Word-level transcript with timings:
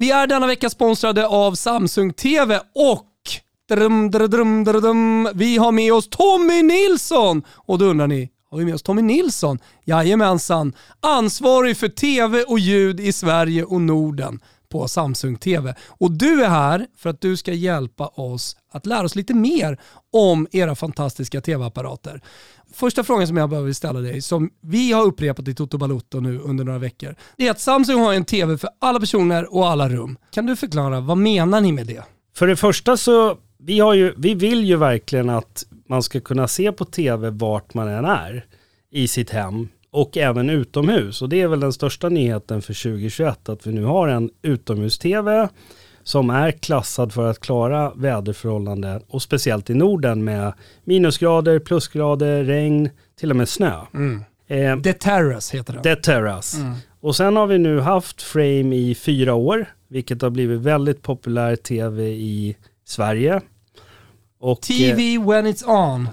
Vi 0.00 0.10
är 0.10 0.26
denna 0.26 0.46
vecka 0.46 0.70
sponsrade 0.70 1.26
av 1.26 1.54
Samsung 1.54 2.12
TV 2.12 2.60
och 2.74 3.06
drum, 3.68 4.10
drum, 4.10 4.30
drum, 4.30 4.64
drum, 4.64 4.82
drum, 4.82 5.28
vi 5.34 5.56
har 5.56 5.72
med 5.72 5.92
oss 5.92 6.08
Tommy 6.08 6.62
Nilsson. 6.62 7.42
Och 7.56 7.78
då 7.78 7.84
undrar 7.84 8.06
ni, 8.06 8.30
har 8.50 8.58
vi 8.58 8.64
med 8.64 8.74
oss 8.74 8.82
Tommy 8.82 9.02
Nilsson? 9.02 9.58
Jajamensan, 9.84 10.72
ansvarig 11.00 11.76
för 11.76 11.88
TV 11.88 12.42
och 12.42 12.58
ljud 12.58 13.00
i 13.00 13.12
Sverige 13.12 13.64
och 13.64 13.80
Norden 13.80 14.40
på 14.70 14.88
Samsung 14.88 15.36
TV. 15.36 15.74
Och 15.88 16.12
du 16.12 16.44
är 16.44 16.48
här 16.48 16.86
för 16.96 17.10
att 17.10 17.20
du 17.20 17.36
ska 17.36 17.52
hjälpa 17.52 18.06
oss 18.06 18.56
att 18.72 18.86
lära 18.86 19.04
oss 19.04 19.14
lite 19.14 19.34
mer 19.34 19.78
om 20.12 20.46
era 20.52 20.74
fantastiska 20.74 21.40
TV-apparater. 21.40 22.20
Första 22.72 23.04
frågan 23.04 23.26
som 23.26 23.36
jag 23.36 23.50
behöver 23.50 23.72
ställa 23.72 24.00
dig, 24.00 24.22
som 24.22 24.50
vi 24.60 24.92
har 24.92 25.04
upprepat 25.04 25.48
i 25.48 25.54
Toto 25.54 25.78
Balotto 25.78 26.20
nu 26.20 26.38
under 26.38 26.64
några 26.64 26.78
veckor, 26.78 27.14
det 27.36 27.46
är 27.46 27.50
att 27.50 27.60
Samsung 27.60 28.00
har 28.00 28.14
en 28.14 28.24
TV 28.24 28.58
för 28.58 28.70
alla 28.78 29.00
personer 29.00 29.54
och 29.54 29.68
alla 29.68 29.88
rum. 29.88 30.18
Kan 30.30 30.46
du 30.46 30.56
förklara, 30.56 31.00
vad 31.00 31.18
menar 31.18 31.60
ni 31.60 31.72
med 31.72 31.86
det? 31.86 32.02
För 32.36 32.46
det 32.46 32.56
första 32.56 32.96
så, 32.96 33.36
vi, 33.58 33.80
har 33.80 33.94
ju, 33.94 34.14
vi 34.16 34.34
vill 34.34 34.64
ju 34.64 34.76
verkligen 34.76 35.30
att 35.30 35.64
man 35.88 36.02
ska 36.02 36.20
kunna 36.20 36.48
se 36.48 36.72
på 36.72 36.84
tv 36.84 37.30
vart 37.30 37.74
man 37.74 37.88
än 37.88 38.04
är 38.04 38.46
i 38.90 39.08
sitt 39.08 39.30
hem 39.30 39.68
och 39.90 40.16
även 40.16 40.50
utomhus. 40.50 41.22
Och 41.22 41.28
det 41.28 41.40
är 41.40 41.48
väl 41.48 41.60
den 41.60 41.72
största 41.72 42.08
nyheten 42.08 42.62
för 42.62 42.82
2021 42.82 43.48
att 43.48 43.66
vi 43.66 43.72
nu 43.72 43.84
har 43.84 44.08
en 44.08 44.30
utomhus-tv 44.42 45.48
som 46.02 46.30
är 46.30 46.50
klassad 46.50 47.12
för 47.12 47.30
att 47.30 47.40
klara 47.40 47.92
väderförhållanden 47.94 49.02
och 49.08 49.22
speciellt 49.22 49.70
i 49.70 49.74
Norden 49.74 50.24
med 50.24 50.52
minusgrader, 50.84 51.58
plusgrader, 51.58 52.44
regn, 52.44 52.90
till 53.20 53.30
och 53.30 53.36
med 53.36 53.48
snö. 53.48 53.80
Mm. 53.94 54.24
Eh, 54.46 54.80
The 54.80 54.92
Terrace 54.92 55.56
heter 55.56 55.72
det. 55.72 55.82
The 55.82 56.02
Terrace. 56.02 56.60
Mm. 56.60 56.74
Och 57.00 57.16
sen 57.16 57.36
har 57.36 57.46
vi 57.46 57.58
nu 57.58 57.80
haft 57.80 58.22
Frame 58.22 58.76
i 58.76 58.94
fyra 58.94 59.34
år, 59.34 59.66
vilket 59.88 60.22
har 60.22 60.30
blivit 60.30 60.60
väldigt 60.60 61.02
populär 61.02 61.56
tv 61.56 62.08
i 62.08 62.56
Sverige. 62.84 63.40
Och, 64.40 64.62
TV 64.62 65.14
eh, 65.14 65.28
when 65.28 65.46
it's 65.46 65.64
on, 65.64 66.08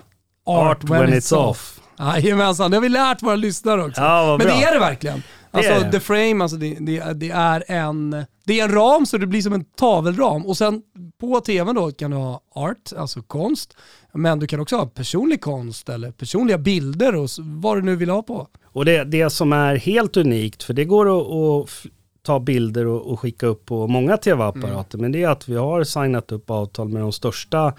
art, 0.45 0.83
art 0.83 0.89
when, 0.89 1.02
when, 1.02 1.14
it's, 1.14 1.36
off. 1.36 1.50
off. 1.50 1.77
Jajamensan, 2.00 2.72
det 2.72 2.78
har 2.78 2.81
vi 2.81 2.90
lärt 2.90 3.23
våra 3.23 3.36
lyssnare 3.36 3.84
också. 3.84 4.02
Ja, 4.02 4.36
Men 4.40 4.48
det 4.48 4.64
är 4.64 4.73
det 4.73 4.80
verkligen. 4.80 5.23
Alltså 5.52 5.73
det 5.73 5.92
the 5.92 6.00
frame, 6.00 6.44
alltså 6.44 6.58
det, 6.58 6.78
det, 6.80 7.14
det, 7.14 7.30
är 7.30 7.64
en, 7.67 8.26
det 8.44 8.59
är 8.59 8.64
en 8.64 8.72
ram 8.72 9.06
så 9.06 9.17
det 9.17 9.28
blir 9.28 9.42
som 9.42 9.54
en 9.54 9.66
tavelram. 9.66 10.45
Och 10.45 10.58
sen 10.58 10.81
på 11.20 11.39
tvn 11.39 11.76
då 11.76 11.92
kan 11.92 12.12
du 12.12 12.17
ha 12.17 12.42
art, 12.56 12.94
alltså 12.98 13.22
konst. 13.22 13.78
Men 14.14 14.39
du 14.39 14.48
kan 14.48 14.59
också 14.59 14.76
ha 14.76 14.86
personlig 14.86 15.42
konst 15.42 15.89
eller 15.89 16.12
personliga 16.12 16.58
bilder 16.58 17.16
och 17.16 17.30
vad 17.39 17.78
du 17.78 17.81
nu 17.81 17.95
vill 17.95 18.09
ha 18.09 18.23
på. 18.23 18.48
Och 18.66 18.86
det, 18.86 19.04
det 19.04 19.30
som 19.30 19.54
är 19.54 19.76
helt 19.76 20.17
unikt, 20.17 20.64
för 20.64 20.73
det 20.73 20.86
går 20.86 21.20
att, 21.20 21.32
att 21.32 21.92
ta 22.23 22.39
bilder 22.39 22.86
och, 22.86 23.11
och, 23.11 23.20
skicka 23.20 23.48
upp 23.48 23.66
på 23.66 23.88
många 23.88 24.17
tv-apparater, 24.17 24.98
mm. 24.98 25.02
men 25.02 25.11
det 25.11 25.23
är 25.23 25.30
att 25.30 25.50
vi 25.50 25.56
har 25.56 25.84
signat 25.84 26.32
upp 26.32 26.50
avtal 26.50 26.89
med 26.89 27.02
de 27.02 27.11
största 27.11 27.73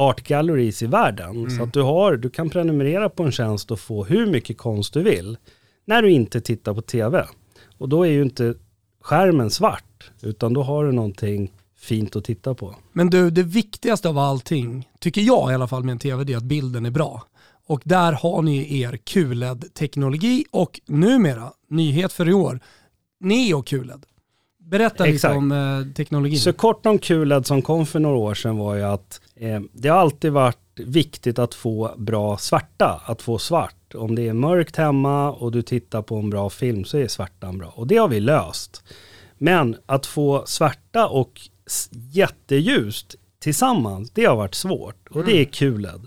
art 0.00 0.28
galleries 0.28 0.82
i 0.82 0.86
världen. 0.86 1.30
Mm. 1.30 1.50
Så 1.50 1.62
att 1.62 1.72
du, 1.72 1.82
har, 1.82 2.16
du 2.16 2.30
kan 2.30 2.50
prenumerera 2.50 3.08
på 3.08 3.22
en 3.22 3.32
tjänst 3.32 3.70
och 3.70 3.80
få 3.80 4.04
hur 4.04 4.26
mycket 4.26 4.58
konst 4.58 4.94
du 4.94 5.02
vill 5.02 5.36
när 5.84 6.02
du 6.02 6.10
inte 6.10 6.40
tittar 6.40 6.74
på 6.74 6.82
tv. 6.82 7.26
Och 7.78 7.88
då 7.88 8.02
är 8.02 8.10
ju 8.10 8.22
inte 8.22 8.54
skärmen 9.00 9.50
svart, 9.50 10.10
utan 10.22 10.52
då 10.52 10.62
har 10.62 10.84
du 10.84 10.92
någonting 10.92 11.52
fint 11.78 12.16
att 12.16 12.24
titta 12.24 12.54
på. 12.54 12.74
Men 12.92 13.10
du, 13.10 13.30
det 13.30 13.42
viktigaste 13.42 14.08
av 14.08 14.18
allting, 14.18 14.88
tycker 14.98 15.20
jag 15.20 15.50
i 15.50 15.54
alla 15.54 15.68
fall 15.68 15.84
med 15.84 15.92
en 15.92 15.98
tv, 15.98 16.24
det 16.24 16.32
är 16.32 16.36
att 16.36 16.42
bilden 16.42 16.86
är 16.86 16.90
bra. 16.90 17.22
Och 17.66 17.82
där 17.84 18.12
har 18.12 18.42
ni 18.42 18.80
er 18.80 18.96
QLED-teknologi 18.96 20.44
och 20.50 20.80
numera, 20.86 21.52
nyhet 21.68 22.12
för 22.12 22.28
i 22.28 22.32
år, 22.32 22.60
Neo 23.20 23.62
QLED. 23.62 24.06
Berätta 24.70 25.06
Exakt. 25.06 25.34
lite 25.34 25.38
om 25.38 25.52
eh, 25.52 25.94
teknologin. 25.94 26.38
Så 26.38 26.52
kort 26.52 26.86
om 26.86 26.98
QLED 26.98 27.46
som 27.46 27.62
kom 27.62 27.86
för 27.86 28.00
några 28.00 28.16
år 28.16 28.34
sedan 28.34 28.58
var 28.58 28.74
ju 28.74 28.82
att 28.82 29.20
eh, 29.36 29.60
det 29.72 29.88
har 29.88 29.98
alltid 29.98 30.32
varit 30.32 30.56
viktigt 30.76 31.38
att 31.38 31.54
få 31.54 31.94
bra 31.96 32.38
svarta, 32.38 33.00
att 33.04 33.22
få 33.22 33.38
svart. 33.38 33.94
Om 33.94 34.14
det 34.14 34.28
är 34.28 34.32
mörkt 34.32 34.76
hemma 34.76 35.32
och 35.32 35.52
du 35.52 35.62
tittar 35.62 36.02
på 36.02 36.16
en 36.16 36.30
bra 36.30 36.50
film 36.50 36.84
så 36.84 36.98
är 36.98 37.08
svartan 37.08 37.58
bra. 37.58 37.72
Och 37.76 37.86
det 37.86 37.96
har 37.96 38.08
vi 38.08 38.20
löst. 38.20 38.84
Men 39.38 39.76
att 39.86 40.06
få 40.06 40.42
svarta 40.46 41.08
och 41.08 41.40
jätteljust 42.12 43.14
tillsammans, 43.38 44.10
det 44.10 44.24
har 44.24 44.36
varit 44.36 44.54
svårt. 44.54 45.08
Och 45.10 45.24
det 45.24 45.32
är 45.32 45.34
mm. 45.34 45.50
QLED. 45.50 46.06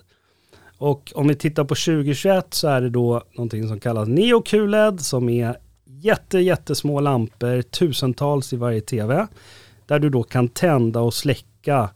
Och 0.78 1.12
om 1.16 1.28
vi 1.28 1.36
tittar 1.36 1.64
på 1.64 1.76
2021 1.76 2.54
så 2.54 2.68
är 2.68 2.82
det 2.82 2.90
då 2.90 3.24
någonting 3.34 3.68
som 3.68 3.80
kallas 3.80 4.08
Neo 4.08 4.42
QLED 4.42 5.02
som 5.02 5.30
är 5.30 5.58
jätte, 6.04 6.40
jättesmå 6.40 7.00
lampor, 7.00 7.62
tusentals 7.62 8.54
i 8.54 8.56
varje 8.56 8.82
tv. 8.82 9.28
Där 9.86 10.00
du 10.00 10.10
då 10.10 10.24
kan 10.24 10.50
tända 10.50 11.00
och 11.00 11.14
släcka 11.14 11.90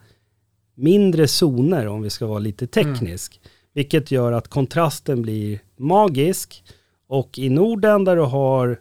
mindre 0.75 1.27
zoner 1.27 1.87
om 1.87 2.01
vi 2.01 2.09
ska 2.09 2.27
vara 2.27 2.39
lite 2.39 2.67
teknisk. 2.67 3.39
Mm. 3.43 3.51
Vilket 3.73 4.11
gör 4.11 4.31
att 4.31 4.47
kontrasten 4.47 5.21
blir 5.21 5.59
magisk. 5.77 6.63
Och 7.07 7.39
i 7.39 7.49
Norden 7.49 8.03
där 8.03 8.15
du 8.15 8.21
har 8.21 8.79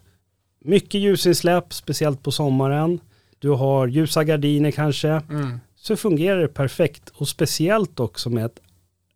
mycket 0.59 1.01
ljusinsläpp, 1.01 1.73
speciellt 1.73 2.23
på 2.23 2.31
sommaren. 2.31 2.99
Du 3.39 3.49
har 3.49 3.87
ljusa 3.87 4.23
gardiner 4.23 4.71
kanske. 4.71 5.09
Mm. 5.09 5.59
Så 5.75 5.95
fungerar 5.95 6.41
det 6.41 6.47
perfekt. 6.47 7.09
Och 7.09 7.27
speciellt 7.27 7.99
också 7.99 8.29
med 8.29 8.45
att, 8.45 8.59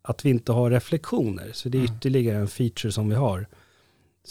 att 0.02 0.24
vi 0.24 0.30
inte 0.30 0.52
har 0.52 0.70
reflektioner. 0.70 1.50
Så 1.52 1.68
det 1.68 1.78
är 1.78 1.84
mm. 1.84 1.94
ytterligare 1.94 2.38
en 2.38 2.48
feature 2.48 2.92
som 2.92 3.08
vi 3.08 3.14
har. 3.14 3.46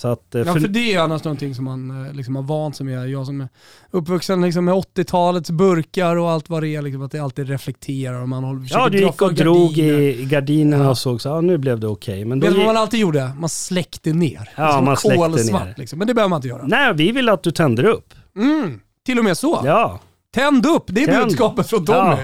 Att, 0.04 0.36
eh, 0.36 0.44
för... 0.44 0.46
Ja 0.46 0.54
för 0.54 0.68
det 0.68 0.94
är 0.94 1.00
annars 1.00 1.24
någonting 1.24 1.56
som 1.56 1.66
man 1.66 2.06
eh, 2.08 2.14
liksom 2.14 2.36
har 2.36 2.44
vant 2.44 2.76
sig 2.76 2.86
med. 2.86 3.10
Jag 3.10 3.26
som 3.26 3.42
är 3.42 3.50
uppvuxen 3.92 4.42
liksom 4.42 4.66
med 4.66 4.74
80-talets 4.74 5.52
burkar 5.52 6.16
och 6.16 6.32
allt 6.32 6.50
vad 6.50 6.64
det 6.64 6.76
är, 6.76 6.82
liksom, 6.82 7.02
att 7.02 7.12
det 7.12 7.20
alltid 7.20 7.50
reflekterar 7.50 8.22
och 8.22 8.30
man 8.30 8.44
håller, 8.44 8.68
Ja 8.70 8.90
du 8.90 9.00
gick 9.00 9.22
och 9.22 9.34
drog 9.34 9.78
i 9.78 10.26
gardinerna 10.26 10.84
ja. 10.84 10.90
och 10.90 10.98
såg 10.98 11.22
så, 11.22 11.30
ja 11.30 11.42
nu 11.42 11.58
blev 11.58 11.80
det 11.80 11.88
okej. 11.88 12.26
Okay. 12.26 12.40
Vet 12.40 12.52
du 12.52 12.58
vad 12.58 12.66
man 12.66 12.78
alltid 12.78 13.00
gjorde? 13.00 13.32
Man 13.38 13.50
släckte 13.50 14.14
ner. 14.14 14.50
Ja 14.56 14.66
liksom 14.66 14.86
man 14.86 14.98
släckte 14.98 15.54
ner. 15.54 15.74
Liksom. 15.78 16.00
Men 16.00 16.08
det 16.08 16.14
behöver 16.14 16.30
man 16.30 16.38
inte 16.38 16.48
göra. 16.48 16.64
Nej, 16.66 16.94
vi 16.94 17.12
vill 17.12 17.30
att 17.30 17.44
du 17.44 17.52
tänder 17.52 17.84
upp. 17.84 18.14
Mm, 18.36 18.80
till 19.06 19.20
och 19.20 19.24
med 19.24 19.38
så? 19.38 19.62
Ja. 19.66 20.00
Tänd 20.34 20.66
upp, 20.66 20.84
det 20.88 21.04
är 21.04 21.06
Tänd. 21.06 21.24
budskapet 21.24 21.70
från 21.70 21.86
Tommy. 21.86 22.16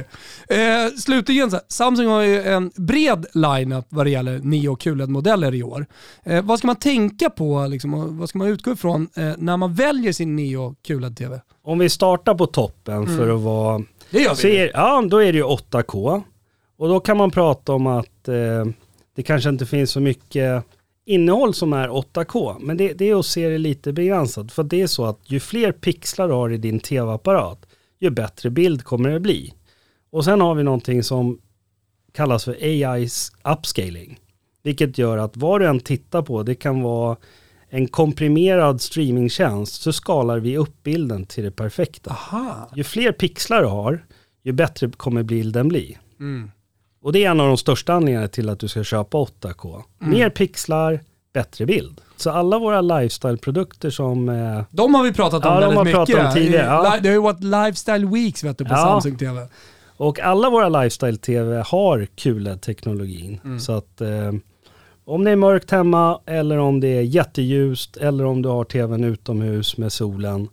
Ja. 0.47 0.55
Eh, 0.55 0.91
slutligen, 0.91 1.51
Samsung 1.67 2.07
har 2.07 2.21
ju 2.21 2.41
en 2.41 2.71
bred 2.75 3.25
line-up 3.33 3.85
vad 3.89 4.05
det 4.05 4.09
gäller 4.09 4.39
Neo 4.39 4.75
QLED-modeller 4.75 5.55
i 5.55 5.63
år. 5.63 5.85
Eh, 6.23 6.45
vad 6.45 6.59
ska 6.59 6.67
man 6.67 6.75
tänka 6.75 7.29
på, 7.29 7.67
liksom, 7.69 8.17
vad 8.17 8.29
ska 8.29 8.37
man 8.37 8.47
utgå 8.47 8.71
ifrån 8.71 9.09
eh, 9.15 9.31
när 9.37 9.57
man 9.57 9.73
väljer 9.73 10.11
sin 10.11 10.35
Neo 10.35 10.75
QLED-TV? 10.87 11.41
Om 11.63 11.79
vi 11.79 11.89
startar 11.89 12.35
på 12.35 12.45
toppen 12.45 12.97
mm. 12.97 13.17
för 13.17 13.29
att 13.29 13.41
vara... 13.41 13.83
Det 14.09 14.19
gör 14.19 14.35
vi. 14.43 14.57
Är, 14.57 14.71
ja, 14.73 15.03
då 15.09 15.17
är 15.17 15.31
det 15.31 15.37
ju 15.37 15.43
8K. 15.43 16.21
Och 16.77 16.87
då 16.87 16.99
kan 16.99 17.17
man 17.17 17.31
prata 17.31 17.73
om 17.73 17.87
att 17.87 18.27
eh, 18.27 18.65
det 19.15 19.23
kanske 19.23 19.49
inte 19.49 19.65
finns 19.65 19.91
så 19.91 19.99
mycket 19.99 20.63
innehåll 21.05 21.53
som 21.53 21.73
är 21.73 21.87
8K. 21.87 22.55
Men 22.59 22.77
det, 22.77 22.93
det 22.93 23.09
är 23.09 23.19
att 23.19 23.25
se 23.25 23.49
det 23.49 23.57
lite 23.57 23.93
begränsat. 23.93 24.51
För 24.51 24.63
det 24.63 24.81
är 24.81 24.87
så 24.87 25.05
att 25.05 25.19
ju 25.23 25.39
fler 25.39 25.71
pixlar 25.71 26.27
du 26.27 26.33
har 26.33 26.53
i 26.53 26.57
din 26.57 26.79
tv-apparat, 26.79 27.66
ju 27.99 28.09
bättre 28.09 28.49
bild 28.49 28.83
kommer 28.83 29.09
det 29.09 29.19
bli. 29.19 29.53
Och 30.09 30.23
sen 30.23 30.41
har 30.41 30.55
vi 30.55 30.63
någonting 30.63 31.03
som 31.03 31.39
kallas 32.11 32.45
för 32.45 32.53
AI's 32.53 33.31
upscaling. 33.53 34.19
Vilket 34.63 34.97
gör 34.97 35.17
att 35.17 35.37
vad 35.37 35.61
du 35.61 35.67
än 35.67 35.79
tittar 35.79 36.21
på, 36.21 36.43
det 36.43 36.55
kan 36.55 36.81
vara 36.81 37.17
en 37.69 37.87
komprimerad 37.87 38.81
streamingtjänst, 38.81 39.81
så 39.81 39.93
skalar 39.93 40.39
vi 40.39 40.57
upp 40.57 40.83
bilden 40.83 41.25
till 41.25 41.43
det 41.43 41.51
perfekta. 41.51 42.11
Aha. 42.11 42.69
Ju 42.75 42.83
fler 42.83 43.11
pixlar 43.11 43.61
du 43.61 43.67
har, 43.67 44.05
ju 44.43 44.51
bättre 44.51 44.89
kommer 44.89 45.23
bilden 45.23 45.67
bli. 45.67 45.97
Mm. 46.19 46.51
Och 47.01 47.13
det 47.13 47.25
är 47.25 47.31
en 47.31 47.39
av 47.39 47.47
de 47.47 47.57
största 47.57 47.93
anledningarna 47.93 48.27
till 48.27 48.49
att 48.49 48.59
du 48.59 48.67
ska 48.67 48.83
köpa 48.83 49.17
8K. 49.17 49.83
Mm. 50.01 50.13
Mer 50.13 50.29
pixlar, 50.29 50.99
bättre 51.33 51.65
bild. 51.65 52.01
Så 52.17 52.31
alla 52.31 52.59
våra 52.59 52.81
lifestyle-produkter 52.81 53.89
som... 53.89 54.29
Eh, 54.29 54.63
de 54.69 54.95
har 54.95 55.03
vi 55.03 55.13
pratat 55.13 55.45
om 55.45 55.53
ja, 55.53 55.59
väldigt 55.59 55.79
mycket. 55.79 55.95
Pratat 55.95 56.25
om 56.25 56.33
tidigare, 56.33 56.65
ja. 56.65 56.99
Det 57.01 57.07
har 57.07 57.13
ju 57.13 57.21
varit 57.21 57.43
Lifestyle 57.43 58.05
Weeks 58.05 58.43
vet 58.43 58.57
du, 58.57 58.65
på 58.65 58.73
ja. 58.73 58.77
Samsung 58.77 59.17
TV. 59.17 59.47
Och 59.97 60.19
alla 60.19 60.49
våra 60.49 60.69
Lifestyle-TV 60.69 61.63
har 61.67 62.07
QLED-teknologin. 62.15 63.39
Mm. 63.43 63.59
Så 63.59 63.71
att 63.71 64.01
eh, 64.01 64.31
om 65.05 65.23
det 65.23 65.31
är 65.31 65.35
mörkt 65.35 65.71
hemma 65.71 66.19
eller 66.25 66.57
om 66.57 66.79
det 66.79 66.87
är 66.87 67.01
jätteljust 67.01 67.97
eller 67.97 68.25
om 68.25 68.41
du 68.41 68.49
har 68.49 68.63
TVn 68.63 69.03
utomhus 69.03 69.77
med 69.77 69.91
solen 69.91 70.49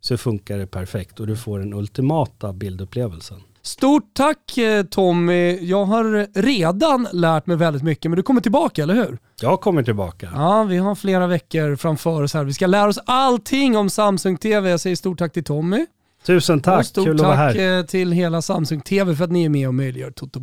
så 0.00 0.16
funkar 0.16 0.58
det 0.58 0.66
perfekt 0.66 1.20
och 1.20 1.26
du 1.26 1.36
får 1.36 1.58
den 1.58 1.74
ultimata 1.74 2.52
bildupplevelsen. 2.52 3.40
Stort 3.62 4.14
tack 4.14 4.58
eh, 4.58 4.82
Tommy. 4.82 5.58
Jag 5.62 5.84
har 5.84 6.26
redan 6.42 7.08
lärt 7.12 7.46
mig 7.46 7.56
väldigt 7.56 7.82
mycket, 7.82 8.10
men 8.10 8.16
du 8.16 8.22
kommer 8.22 8.40
tillbaka, 8.40 8.82
eller 8.82 8.94
hur? 8.94 9.18
Jag 9.40 9.60
kommer 9.60 9.82
tillbaka. 9.82 10.30
Ja, 10.34 10.62
vi 10.62 10.76
har 10.76 10.94
flera 10.94 11.26
veckor 11.26 11.76
framför 11.76 12.22
oss 12.22 12.34
här. 12.34 12.44
Vi 12.44 12.52
ska 12.52 12.66
lära 12.66 12.88
oss 12.88 12.98
allting 13.06 13.76
om 13.76 13.90
Samsung 13.90 14.36
TV. 14.36 14.70
Jag 14.70 14.80
säger 14.80 14.96
stort 14.96 15.18
tack 15.18 15.32
till 15.32 15.44
Tommy. 15.44 15.86
Tusen 16.26 16.60
tack, 16.60 16.86
stort 16.86 17.04
kul 17.04 17.20
att 17.20 17.26
vara 17.26 17.36
här. 17.36 17.50
Stort 17.50 17.82
tack 17.82 17.90
till 17.90 18.12
hela 18.12 18.42
Samsung 18.42 18.80
TV 18.80 19.16
för 19.16 19.24
att 19.24 19.30
ni 19.30 19.44
är 19.44 19.48
med 19.48 19.68
och 19.68 19.74
möjliggör 19.74 20.10
Toto 20.10 20.40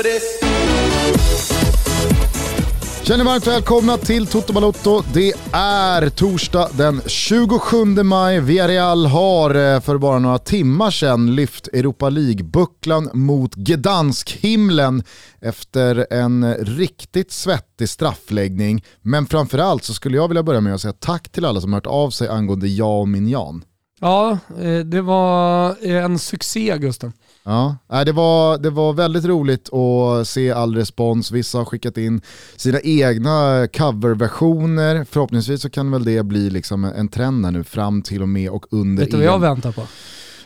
for 0.00 0.08
this. 0.08 0.40
Känner 3.02 3.24
varmt 3.24 3.46
välkomna 3.46 3.96
till 3.96 4.26
Toto 4.26 4.52
Balotto. 4.52 5.02
Det 5.14 5.32
är 5.52 6.08
torsdag 6.08 6.68
den 6.76 7.02
27 7.06 7.84
maj. 7.84 8.40
Villarreal 8.40 9.06
har 9.06 9.74
eh, 9.74 9.80
för 9.80 9.98
bara 9.98 10.18
några 10.18 10.38
timmar 10.38 10.90
sedan 10.90 11.34
lyft 11.34 11.68
Europa 11.68 12.10
League-bucklan 12.10 13.10
mot 13.12 13.54
Gdansk-himlen 13.54 15.02
efter 15.40 16.06
en 16.10 16.54
riktigt 16.54 17.32
svettig 17.32 17.88
straffläggning. 17.88 18.84
Men 19.02 19.26
framförallt 19.26 19.84
så 19.84 19.94
skulle 19.94 20.16
jag 20.16 20.28
vilja 20.28 20.42
börja 20.42 20.60
med 20.60 20.74
att 20.74 20.80
säga 20.80 20.92
tack 20.92 21.28
till 21.28 21.44
alla 21.44 21.60
som 21.60 21.72
hört 21.72 21.86
av 21.86 22.10
sig 22.10 22.28
angående 22.28 22.68
jag 22.68 23.00
och 23.00 23.08
min 23.08 23.28
Jan. 23.28 23.64
Ja, 24.00 24.38
eh, 24.60 24.78
det 24.78 25.02
var 25.02 25.76
eh, 25.80 26.04
en 26.04 26.18
succé 26.18 26.78
Gusten. 26.78 27.12
Ja, 27.44 27.76
det 28.04 28.12
var, 28.12 28.58
det 28.58 28.70
var 28.70 28.92
väldigt 28.92 29.24
roligt 29.24 29.72
att 29.72 30.28
se 30.28 30.50
all 30.50 30.76
respons. 30.76 31.30
Vissa 31.30 31.58
har 31.58 31.64
skickat 31.64 31.96
in 31.96 32.20
sina 32.56 32.80
egna 32.80 33.68
coverversioner. 33.72 35.06
Förhoppningsvis 35.10 35.62
så 35.62 35.70
kan 35.70 35.90
väl 35.90 36.04
det 36.04 36.22
bli 36.22 36.50
liksom 36.50 36.84
en 36.84 37.08
trend 37.08 37.52
nu 37.52 37.64
fram 37.64 38.02
till 38.02 38.22
och 38.22 38.28
med 38.28 38.50
och 38.50 38.66
under 38.70 39.02
Vet 39.02 39.10
du 39.10 39.16
vad 39.16 39.26
jag 39.26 39.38
väntar 39.38 39.72
på? 39.72 39.82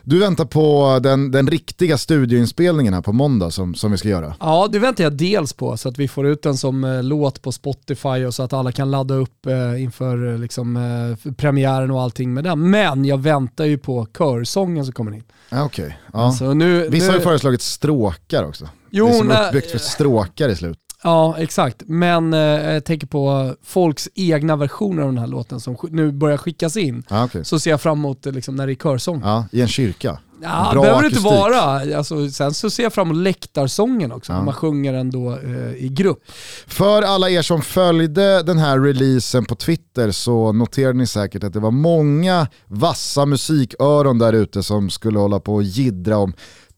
Du 0.06 0.18
väntar 0.18 0.44
på 0.44 0.98
den, 1.02 1.30
den 1.30 1.46
riktiga 1.46 1.98
studioinspelningen 1.98 2.94
här 2.94 3.02
på 3.02 3.12
måndag 3.12 3.50
som, 3.50 3.74
som 3.74 3.92
vi 3.92 3.98
ska 3.98 4.08
göra. 4.08 4.34
Ja, 4.40 4.68
det 4.72 4.78
väntar 4.78 5.04
jag 5.04 5.12
dels 5.12 5.52
på 5.52 5.76
så 5.76 5.88
att 5.88 5.98
vi 5.98 6.08
får 6.08 6.26
ut 6.26 6.42
den 6.42 6.56
som 6.56 6.84
eh, 6.84 7.02
låt 7.02 7.42
på 7.42 7.52
Spotify 7.52 8.24
och 8.24 8.34
så 8.34 8.42
att 8.42 8.52
alla 8.52 8.72
kan 8.72 8.90
ladda 8.90 9.14
upp 9.14 9.46
eh, 9.46 9.82
inför 9.82 10.32
eh, 10.32 10.38
liksom, 10.38 10.76
eh, 10.76 11.32
premiären 11.32 11.90
och 11.90 12.02
allting 12.02 12.34
med 12.34 12.44
den. 12.44 12.70
Men 12.70 13.04
jag 13.04 13.18
väntar 13.18 13.64
ju 13.64 13.78
på 13.78 14.06
körsången 14.18 14.84
som 14.84 14.94
kommer 14.94 15.14
in. 15.14 15.24
Ja, 15.50 15.64
okay. 15.64 15.92
ja. 16.12 16.26
Alltså, 16.26 16.54
nu, 16.54 16.88
Vissa 16.88 17.06
nu... 17.06 17.12
har 17.12 17.18
ju 17.18 17.24
föreslagit 17.24 17.62
stråkar 17.62 18.44
också. 18.44 18.68
Jo, 18.90 19.06
det 19.06 19.12
är 19.12 19.18
som 19.18 19.26
nej, 19.26 19.46
uppbyggt 19.46 19.70
för 19.70 19.78
stråkar 19.78 20.48
i 20.48 20.56
slut. 20.56 20.78
Ja, 21.04 21.38
exakt. 21.38 21.82
Men 21.86 22.34
eh, 22.34 22.38
jag 22.40 22.84
tänker 22.84 23.06
på 23.06 23.54
folks 23.62 24.08
egna 24.14 24.56
versioner 24.56 25.02
av 25.02 25.08
den 25.08 25.18
här 25.18 25.26
låten 25.26 25.60
som 25.60 25.76
nu 25.90 26.12
börjar 26.12 26.36
skickas 26.36 26.76
in. 26.76 27.02
Ah, 27.08 27.24
okay. 27.24 27.44
Så 27.44 27.58
ser 27.58 27.70
jag 27.70 27.80
fram 27.80 27.98
emot 27.98 28.26
liksom, 28.26 28.56
när 28.56 28.66
det 28.66 28.72
är 28.72 28.74
körsång. 28.74 29.20
Ja, 29.24 29.46
I 29.52 29.60
en 29.60 29.68
kyrka. 29.68 30.18
Ja, 30.42 30.68
Bra 30.72 30.82
behöver 30.82 31.02
det 31.02 31.08
inte 31.08 31.20
vara. 31.20 31.96
Alltså, 31.96 32.28
sen 32.28 32.54
så 32.54 32.70
ser 32.70 32.82
jag 32.82 32.92
fram 32.92 33.10
emot 33.10 33.22
läktarsången 33.22 34.12
också, 34.12 34.32
ja. 34.32 34.36
när 34.38 34.44
man 34.44 34.54
sjunger 34.54 34.94
ändå 34.94 35.32
eh, 35.32 35.74
i 35.84 35.88
grupp. 35.92 36.22
För 36.66 37.02
alla 37.02 37.30
er 37.30 37.42
som 37.42 37.62
följde 37.62 38.42
den 38.42 38.58
här 38.58 38.80
releasen 38.80 39.44
på 39.44 39.54
Twitter 39.54 40.10
så 40.10 40.52
noterade 40.52 40.98
ni 40.98 41.06
säkert 41.06 41.44
att 41.44 41.52
det 41.52 41.60
var 41.60 41.70
många 41.70 42.46
vassa 42.66 43.26
musiköron 43.26 44.18
där 44.18 44.32
ute 44.32 44.62
som 44.62 44.90
skulle 44.90 45.18
hålla 45.18 45.40
på 45.40 45.54
och 45.54 45.62
gidra 45.62 46.16
om 46.16 46.32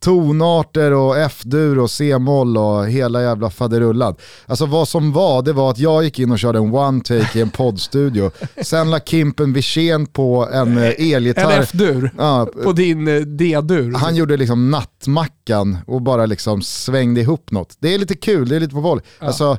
tonarter 0.07 0.93
och 0.93 1.19
F-dur 1.19 1.79
och 1.79 1.91
C-moll 1.91 2.59
och 2.59 2.87
hela 2.87 3.23
jävla 3.23 3.51
faderullan. 3.51 4.15
Alltså 4.47 4.67
vad 4.67 4.89
som 4.89 5.13
var, 5.13 5.43
det 5.43 5.53
var 5.53 5.71
att 5.71 5.79
jag 5.79 6.05
gick 6.05 6.19
in 6.19 6.31
och 6.31 6.39
körde 6.39 6.59
en 6.59 6.75
one-take 6.75 7.39
i 7.39 7.41
en 7.41 7.51
poddstudio. 7.51 8.31
Sen 8.63 8.91
la 8.91 9.01
Kimpen 9.01 9.53
Wirsén 9.53 10.07
på 10.07 10.49
en 10.53 10.79
eh, 10.79 11.15
elgitarr. 11.15 11.53
En 11.53 11.63
F-dur 11.63 12.11
ja, 12.19 12.49
på 12.65 12.73
din 12.73 13.09
eh, 13.09 13.21
D-dur. 13.21 13.95
Han 13.95 14.17
gjorde 14.17 14.37
liksom 14.37 14.71
nattmackan 14.71 15.79
och 15.87 16.03
bara 16.03 16.27
liksom 16.27 16.63
svängde 16.63 17.21
ihop 17.21 17.51
något. 17.51 17.77
Det 17.79 17.95
är 17.95 17.99
lite 17.99 18.15
kul, 18.15 18.49
det 18.49 18.57
är 18.57 18.61
lite 18.61 18.75
på 18.75 18.81
volley. 18.81 19.05
Ja. 19.21 19.27
Alltså, 19.27 19.59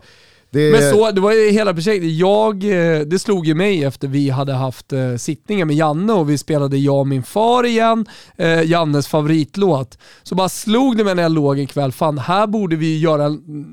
det... 0.50 0.72
Men 0.72 0.92
så, 0.92 1.12
det 1.12 1.22
var 1.22 1.32
ju 1.32 1.50
hela 1.50 1.74
projektet. 1.74 2.12
Jag, 2.12 2.64
eh, 2.64 3.00
det 3.00 3.20
slog 3.20 3.46
ju 3.48 3.56
mig 3.56 3.84
efter 3.84 4.08
vi 4.08 4.30
hade 4.30 4.54
haft 4.54 4.94
eh, 4.94 5.16
sittningar 5.16 5.66
med 5.66 5.76
Janne 5.76 6.14
och 6.14 6.30
vi 6.30 6.38
spelade 6.38 6.78
Jag 6.78 7.00
och 7.00 7.08
min 7.08 7.24
far 7.24 7.64
igen, 7.64 8.06
eh, 8.38 8.64
Jannes 8.64 9.08
favoritlåt. 9.08 9.98
Så 10.24 10.36
bara 10.36 10.50
slog 10.50 10.98
det 10.98 11.04
mig 11.04 11.16
när 11.16 11.24
jag 11.24 11.32
låg 11.32 11.60
en 11.60 11.68
kväll, 11.68 11.92
fan 11.92 12.18
här 12.18 12.48
borde 12.48 12.76
vi 12.76 13.00
göra, 13.00 13.28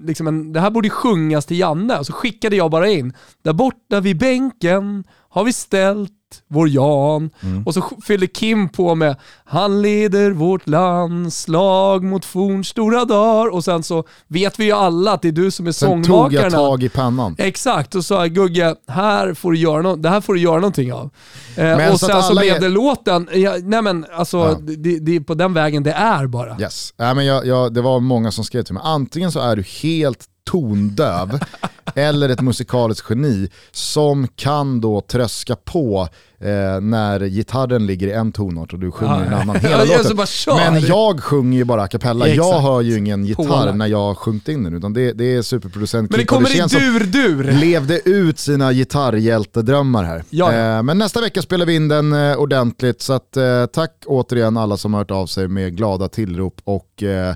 liksom 0.04 0.26
en, 0.26 0.52
det 0.52 0.60
här 0.60 0.70
borde 0.70 0.90
sjungas 0.90 1.46
till 1.46 1.58
Janne. 1.58 2.04
Så 2.04 2.12
skickade 2.12 2.56
jag 2.56 2.70
bara 2.70 2.88
in, 2.88 3.12
där 3.42 3.52
borta 3.52 4.00
vid 4.00 4.18
bänken 4.18 5.04
har 5.28 5.44
vi 5.44 5.52
ställt 5.52 6.23
vår 6.48 6.68
Jan. 6.68 7.30
Mm. 7.42 7.66
Och 7.66 7.74
så 7.74 7.82
fyller 8.04 8.26
Kim 8.26 8.68
på 8.68 8.94
med 8.94 9.16
Han 9.44 9.82
leder 9.82 10.30
vårt 10.30 10.68
landslag 10.68 12.04
mot 12.04 12.24
forns 12.24 12.68
stora 12.68 13.04
dagar. 13.04 13.52
Och 13.52 13.64
sen 13.64 13.82
så 13.82 14.04
vet 14.28 14.58
vi 14.58 14.64
ju 14.64 14.72
alla 14.72 15.12
att 15.12 15.22
det 15.22 15.28
är 15.28 15.32
du 15.32 15.50
som 15.50 15.66
är 15.66 15.72
sen 15.72 15.88
sångmakaren. 15.88 16.30
Sen 16.30 16.50
tog 16.50 16.60
jag 16.60 16.70
tag 16.70 16.82
i 16.82 16.88
pannan. 16.88 17.34
Exakt, 17.38 17.94
och 17.94 18.04
sa 18.04 18.26
Gugge, 18.26 18.74
här 18.88 19.34
får 19.34 19.52
du 19.52 19.58
göra 19.58 19.82
no 19.82 19.96
det 19.96 20.08
här 20.08 20.20
får 20.20 20.34
du 20.34 20.40
göra 20.40 20.56
någonting 20.56 20.92
av. 20.92 21.10
Eh, 21.56 21.92
och 21.92 22.00
sen 22.00 22.22
så 22.22 22.34
blev 22.38 22.56
är... 22.56 22.60
det 22.60 22.68
låten, 22.68 23.28
ja, 23.32 23.56
nej 23.62 23.82
men 23.82 24.06
alltså 24.16 24.36
ja. 24.36 24.58
det, 24.60 24.98
det, 24.98 25.16
är 25.16 25.20
på 25.20 25.34
den 25.34 25.54
vägen 25.54 25.82
det 25.82 25.92
är 25.92 26.26
bara. 26.26 26.56
Yes, 26.60 26.94
äh, 27.00 27.14
men 27.14 27.26
jag, 27.26 27.46
jag, 27.46 27.74
det 27.74 27.80
var 27.82 28.00
många 28.00 28.30
som 28.30 28.44
skrev 28.44 28.62
till 28.62 28.74
mig, 28.74 28.82
antingen 28.86 29.32
så 29.32 29.40
är 29.40 29.56
du 29.56 29.62
helt 29.62 30.28
tondöv 30.50 31.40
eller 31.94 32.28
ett 32.28 32.40
musikaliskt 32.40 33.10
geni 33.10 33.48
som 33.72 34.28
kan 34.28 34.80
då 34.80 35.00
tröska 35.00 35.56
på 35.56 36.08
eh, 36.38 36.80
när 36.80 37.26
gitarren 37.26 37.86
ligger 37.86 38.06
i 38.06 38.12
en 38.12 38.32
tonart 38.32 38.72
och 38.72 38.78
du 38.78 38.90
sjunger 38.90 39.12
ah, 39.12 39.24
en 39.24 39.34
annan 39.34 39.56
hela 39.60 39.84
låten. 39.84 40.16
Men 40.56 40.80
jag 40.80 41.22
sjunger 41.22 41.58
ju 41.58 41.64
bara 41.64 41.82
a 41.82 41.86
cappella, 41.86 42.28
ja, 42.28 42.34
jag 42.34 42.60
hör 42.60 42.80
ju 42.80 42.98
ingen 42.98 43.24
gitarr 43.24 43.72
när 43.72 43.86
jag 43.86 43.98
har 43.98 44.14
sjungit 44.14 44.48
in 44.48 44.64
den 44.64 44.74
utan 44.74 44.92
det, 44.92 45.12
det 45.12 45.34
är 45.34 45.42
superproducent 45.42 46.10
Men 46.10 46.20
det 46.20 46.26
kommer 46.26 46.56
i 46.56 46.60
dur-dur! 46.60 47.52
levde 47.52 48.08
ut 48.08 48.38
sina 48.38 48.72
gitarrhjältedrömmar 48.72 50.04
här. 50.04 50.24
Ja, 50.30 50.52
ja. 50.52 50.76
Eh, 50.76 50.82
men 50.82 50.98
nästa 50.98 51.20
vecka 51.20 51.42
spelar 51.42 51.66
vi 51.66 51.74
in 51.74 51.88
den 51.88 52.12
eh, 52.12 52.36
ordentligt 52.36 53.00
så 53.02 53.12
att, 53.12 53.36
eh, 53.36 53.66
tack 53.66 53.92
återigen 54.06 54.56
alla 54.56 54.76
som 54.76 54.94
har 54.94 55.00
hört 55.00 55.10
av 55.10 55.26
sig 55.26 55.48
med 55.48 55.76
glada 55.76 56.08
tillrop 56.08 56.60
och 56.64 57.02
eh, 57.02 57.34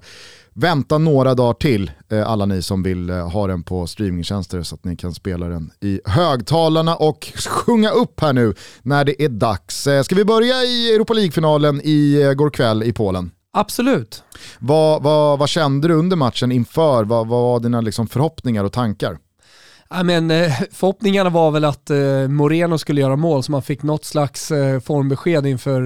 Vänta 0.60 0.98
några 0.98 1.34
dagar 1.34 1.54
till, 1.54 1.90
eh, 2.08 2.30
alla 2.30 2.46
ni 2.46 2.62
som 2.62 2.82
vill 2.82 3.10
eh, 3.10 3.30
ha 3.30 3.46
den 3.46 3.62
på 3.62 3.86
streamingtjänster 3.86 4.62
så 4.62 4.74
att 4.74 4.84
ni 4.84 4.96
kan 4.96 5.14
spela 5.14 5.48
den 5.48 5.70
i 5.80 6.00
högtalarna 6.04 6.96
och 6.96 7.32
sjunga 7.46 7.90
upp 7.90 8.20
här 8.20 8.32
nu 8.32 8.54
när 8.82 9.04
det 9.04 9.24
är 9.24 9.28
dags. 9.28 9.86
Eh, 9.86 10.02
ska 10.02 10.14
vi 10.14 10.24
börja 10.24 10.62
i 10.62 10.94
Europa 10.94 11.14
League-finalen 11.14 11.80
igår 11.84 12.50
kväll 12.50 12.82
i 12.82 12.92
Polen? 12.92 13.30
Absolut. 13.52 14.22
Vad, 14.58 15.02
vad, 15.02 15.38
vad 15.38 15.48
kände 15.48 15.88
du 15.88 15.94
under 15.94 16.16
matchen 16.16 16.52
inför? 16.52 17.04
Vad, 17.04 17.28
vad 17.28 17.42
var 17.42 17.60
dina 17.60 17.80
liksom 17.80 18.06
förhoppningar 18.06 18.64
och 18.64 18.72
tankar? 18.72 19.18
Ja, 19.90 20.02
men, 20.02 20.28
förhoppningarna 20.72 21.30
var 21.30 21.50
väl 21.50 21.64
att 21.64 21.90
Moreno 22.28 22.78
skulle 22.78 23.00
göra 23.00 23.16
mål 23.16 23.42
så 23.42 23.52
man 23.52 23.62
fick 23.62 23.82
något 23.82 24.04
slags 24.04 24.48
formbesked 24.84 25.46
inför, 25.46 25.82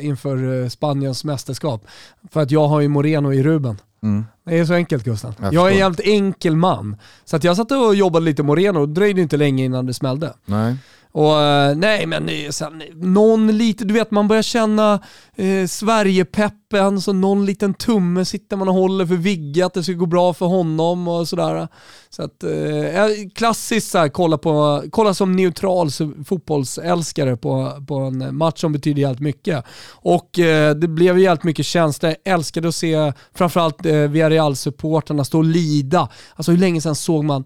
inför 0.00 0.68
Spaniens 0.68 1.24
mästerskap. 1.24 1.86
För 2.32 2.40
att 2.40 2.50
jag 2.50 2.68
har 2.68 2.80
ju 2.80 2.88
Moreno 2.88 3.32
i 3.32 3.42
Ruben. 3.42 3.78
Mm. 4.04 4.24
Det 4.44 4.58
är 4.58 4.64
så 4.64 4.74
enkelt 4.74 5.04
Gustav. 5.04 5.34
Jag, 5.42 5.54
jag 5.54 5.66
är 5.68 5.72
en 5.72 5.78
jävligt 5.78 6.00
enkel 6.00 6.56
man. 6.56 6.96
Så 7.24 7.36
att 7.36 7.44
jag 7.44 7.56
satt 7.56 7.72
och 7.72 7.94
jobbade 7.94 8.24
lite 8.24 8.42
Moreno 8.42 8.80
och 8.80 8.88
dröjde 8.88 9.20
inte 9.20 9.36
länge 9.36 9.64
innan 9.64 9.86
det 9.86 9.94
smällde. 9.94 10.32
Nej. 10.44 10.76
Och 11.14 11.40
eh, 11.40 11.76
nej 11.76 12.06
men 12.06 12.52
sen, 12.52 12.82
någon 12.94 13.58
lite, 13.58 13.84
du 13.84 13.94
vet 13.94 14.10
man 14.10 14.28
börjar 14.28 14.42
känna 14.42 15.00
eh, 15.36 15.66
Sverigepeppen, 15.66 17.00
så 17.00 17.12
någon 17.12 17.46
liten 17.46 17.74
tumme 17.74 18.24
sitter 18.24 18.56
man 18.56 18.68
och 18.68 18.74
håller 18.74 19.06
för 19.06 19.14
Vigge 19.14 19.66
att 19.66 19.74
det 19.74 19.82
ska 19.82 19.92
gå 19.92 20.06
bra 20.06 20.34
för 20.34 20.46
honom 20.46 21.08
och 21.08 21.28
sådär. 21.28 21.68
Så 22.10 22.22
att, 22.22 22.44
eh, 22.44 23.28
klassiskt 23.34 23.90
så 23.90 23.98
här, 23.98 24.08
kolla, 24.08 24.38
på, 24.38 24.82
kolla 24.90 25.14
som 25.14 25.36
neutral 25.36 25.90
fotbollsälskare 26.26 27.36
på, 27.36 27.84
på 27.88 27.94
en 27.94 28.36
match 28.36 28.60
som 28.60 28.72
betyder 28.72 29.02
jävligt 29.02 29.20
mycket. 29.20 29.64
Och 29.90 30.38
eh, 30.38 30.74
det 30.74 30.88
blev 30.88 31.18
jävligt 31.18 31.44
mycket 31.44 31.66
känslor. 31.66 32.14
Jag 32.24 32.34
älskade 32.34 32.68
att 32.68 32.74
se 32.74 33.12
framförallt 33.34 33.86
eh, 33.86 33.92
Villarreal-supportrarna 33.92 35.24
stå 35.24 35.38
och 35.38 35.44
lida. 35.44 36.08
Alltså 36.34 36.52
hur 36.52 36.58
länge 36.58 36.80
sedan 36.80 36.94
såg 36.94 37.24
man 37.24 37.44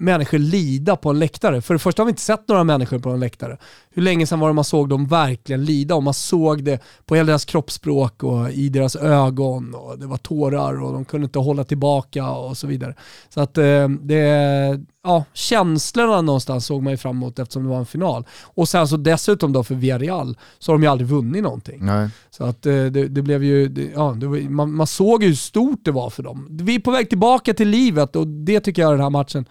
människor 0.00 0.38
lida 0.38 0.96
på 0.96 1.10
en 1.10 1.18
läktare. 1.18 1.62
För 1.62 1.74
det 1.74 1.78
första 1.78 2.02
har 2.02 2.06
vi 2.06 2.10
inte 2.10 2.22
sett 2.22 2.48
några 2.48 2.64
människor 2.64 2.98
på 2.98 3.10
en 3.10 3.20
läktare. 3.20 3.58
Hur 3.94 4.02
länge 4.02 4.26
sedan 4.26 4.40
var 4.40 4.48
det 4.48 4.54
man 4.54 4.64
såg 4.64 4.88
dem 4.88 5.06
verkligen 5.06 5.64
lida 5.64 5.94
och 5.94 6.02
man 6.02 6.14
såg 6.14 6.64
det 6.64 6.82
på 7.06 7.14
hela 7.14 7.26
deras 7.26 7.44
kroppsspråk 7.44 8.22
och 8.22 8.50
i 8.50 8.68
deras 8.68 8.96
ögon 8.96 9.74
och 9.74 9.98
det 9.98 10.06
var 10.06 10.16
tårar 10.16 10.82
och 10.82 10.92
de 10.92 11.04
kunde 11.04 11.24
inte 11.24 11.38
hålla 11.38 11.64
tillbaka 11.64 12.30
och 12.30 12.56
så 12.56 12.66
vidare. 12.66 12.94
Så 13.28 13.40
att 13.40 13.58
eh, 13.58 13.88
det, 13.88 14.80
ja, 15.04 15.24
känslorna 15.32 16.20
någonstans 16.20 16.66
såg 16.66 16.82
man 16.82 16.92
ju 16.92 16.96
fram 16.96 17.16
emot 17.16 17.38
eftersom 17.38 17.62
det 17.62 17.68
var 17.68 17.78
en 17.78 17.86
final. 17.86 18.26
Och 18.42 18.68
sen 18.68 18.88
så 18.88 18.96
dessutom 18.96 19.52
då 19.52 19.64
för 19.64 19.74
Villarreal 19.74 20.38
så 20.58 20.72
har 20.72 20.78
de 20.78 20.82
ju 20.82 20.88
aldrig 20.88 21.08
vunnit 21.08 21.42
någonting. 21.42 21.78
Nej. 21.84 22.08
Så 22.30 22.44
att 22.44 22.66
eh, 22.66 22.72
det, 22.72 23.08
det 23.08 23.22
blev 23.22 23.44
ju, 23.44 23.68
det, 23.68 23.90
ja, 23.94 24.16
det 24.20 24.26
man, 24.50 24.72
man, 24.74 24.86
såg 24.86 25.22
ju 25.22 25.28
hur 25.28 25.34
stort 25.36 25.84
det 25.84 25.90
var 25.90 26.10
för 26.10 26.22
dem. 26.22 26.46
Vi 26.50 26.74
är 26.74 26.80
på 26.80 26.90
väg 26.90 27.08
tillbaka 27.08 27.54
till 27.54 27.68
livet 27.68 28.16
och 28.16 28.26
det 28.26 28.60
tycker 28.60 28.82
jag 28.82 28.92
den 28.92 29.00
här 29.00 29.10
matchen 29.10 29.44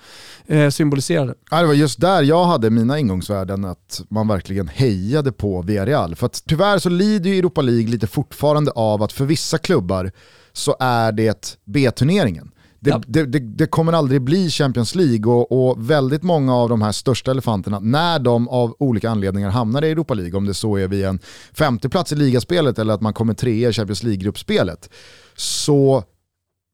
eh, 0.46 0.70
symboliserade. 0.70 1.34
Ja, 1.52 1.62
det 1.62 1.68
var 1.68 1.74
just 1.74 2.02
där 2.02 2.22
jag 2.22 2.46
hade 2.46 2.70
mina 2.70 3.00
ingångsvärden, 3.00 3.66
att 3.66 4.02
man 4.10 4.28
verkligen 4.30 4.68
hejade 4.68 5.32
på 5.32 5.62
Villarreal. 5.62 6.16
För 6.16 6.26
att 6.26 6.44
tyvärr 6.48 6.80
så 6.80 6.90
lider 6.90 7.30
ju 7.30 7.40
Europa 7.40 7.62
League 7.62 7.88
lite 7.88 8.08
fortfarande 8.08 8.72
av 8.72 9.04
att 9.04 9.14
för 9.14 9.26
vissa 9.26 9.58
klubbar 9.58 10.12
så 10.54 10.76
är 10.80 11.12
det 11.12 11.58
B-turneringen. 11.66 12.52
Det, 12.82 12.90
ja. 12.90 13.02
det, 13.08 13.26
det, 13.26 13.40
det, 13.40 13.68
kommer 13.68 13.94
aldrig 13.94 14.22
bli 14.22 14.50
Champions 14.50 14.96
League 14.96 15.34
och, 15.34 15.52
och, 15.52 15.90
väldigt 15.90 16.24
många 16.24 16.56
av 16.56 16.70
de 16.70 16.82
här 16.82 16.92
största 16.92 17.32
elefanterna, 17.32 17.80
när 17.80 18.20
de 18.20 18.48
av 18.48 18.76
olika 18.80 19.10
anledningar 19.10 19.50
hamnar 19.50 19.84
i 19.84 19.92
Europa 19.92 20.14
League, 20.14 20.38
om 20.38 20.46
det 20.46 20.54
så 20.54 20.78
är 20.78 20.88
via 20.88 21.10
en 21.10 21.20
femteplats 21.54 22.12
i 22.12 22.16
ligaspelet 22.16 22.80
eller 22.80 22.94
att 22.94 23.02
man 23.02 23.14
kommer 23.14 23.34
trea 23.34 23.70
i 23.70 23.74
Champions 23.74 24.04
League-gruppspelet, 24.04 24.90
så 25.36 26.04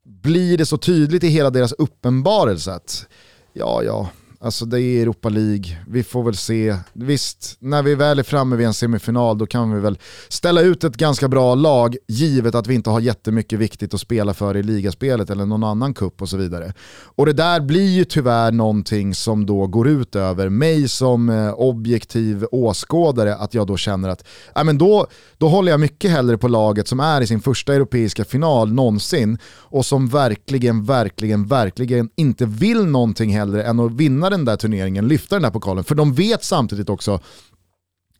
blir 0.05 0.57
det 0.57 0.65
så 0.65 0.77
tydligt 0.77 1.23
i 1.23 1.27
hela 1.27 1.49
deras 1.49 1.71
uppenbarelse 1.71 2.73
att 2.73 3.07
Ja, 3.57 3.83
ja. 3.83 4.09
Alltså 4.39 4.65
det 4.65 4.81
är 4.81 5.01
Europa 5.01 5.29
League, 5.29 5.77
vi 5.87 6.03
får 6.03 6.23
väl 6.23 6.35
se. 6.35 6.75
Visst, 6.93 7.57
när 7.59 7.83
vi 7.83 7.95
väl 7.95 8.19
är 8.19 8.23
framme 8.23 8.55
vid 8.55 8.67
en 8.67 8.73
semifinal 8.73 9.37
då 9.37 9.45
kan 9.45 9.73
vi 9.73 9.79
väl 9.79 9.97
ställa 10.29 10.61
ut 10.61 10.83
ett 10.83 10.95
ganska 10.95 11.27
bra 11.27 11.55
lag 11.55 11.97
givet 12.07 12.55
att 12.55 12.67
vi 12.67 12.73
inte 12.73 12.89
har 12.89 12.99
jättemycket 12.99 13.59
viktigt 13.59 13.93
att 13.93 13.99
spela 13.99 14.33
för 14.33 14.57
i 14.57 14.63
ligaspelet 14.63 15.29
eller 15.29 15.45
någon 15.45 15.63
annan 15.63 15.93
kupp 15.93 16.21
och 16.21 16.29
så 16.29 16.37
vidare. 16.37 16.73
Och 17.03 17.25
det 17.25 17.33
där 17.33 17.59
blir 17.59 17.89
ju 17.89 18.05
tyvärr 18.05 18.51
någonting 18.51 19.15
som 19.15 19.45
då 19.45 19.67
går 19.67 19.87
ut 19.87 20.15
över 20.15 20.49
mig 20.49 20.89
som 20.89 21.29
eh, 21.29 21.53
objektiv 21.53 22.45
åskådare 22.51 23.35
att 23.35 23.53
jag 23.53 23.67
då 23.67 23.77
känner 23.77 24.09
att 24.09 24.27
äh, 24.55 24.63
men 24.63 24.77
då, 24.77 25.07
då 25.37 25.47
håller 25.47 25.71
jag 25.71 25.79
mycket 25.79 26.11
hellre 26.11 26.37
på 26.37 26.47
laget 26.47 26.87
som 26.87 26.99
är 26.99 27.21
i 27.21 27.27
sin 27.27 27.41
första 27.41 27.73
europeiska 27.73 28.25
final 28.25 28.73
någonsin 28.73 29.37
och 29.45 29.85
som 29.85 30.07
verkligen, 30.07 30.85
verkligen, 30.85 31.47
verkligen 31.47 32.09
inte 32.15 32.45
vill 32.45 32.85
någonting 32.85 33.29
hellre 33.29 33.63
än 33.63 33.79
att 33.79 33.91
vinna 33.91 34.24
den 34.29 34.45
där 34.45 34.57
turneringen, 34.57 35.07
lyfta 35.07 35.35
den 35.35 35.43
där 35.43 35.51
pokalen. 35.51 35.83
För 35.83 35.95
de 35.95 36.13
vet 36.13 36.43
samtidigt 36.43 36.89
också 36.89 37.19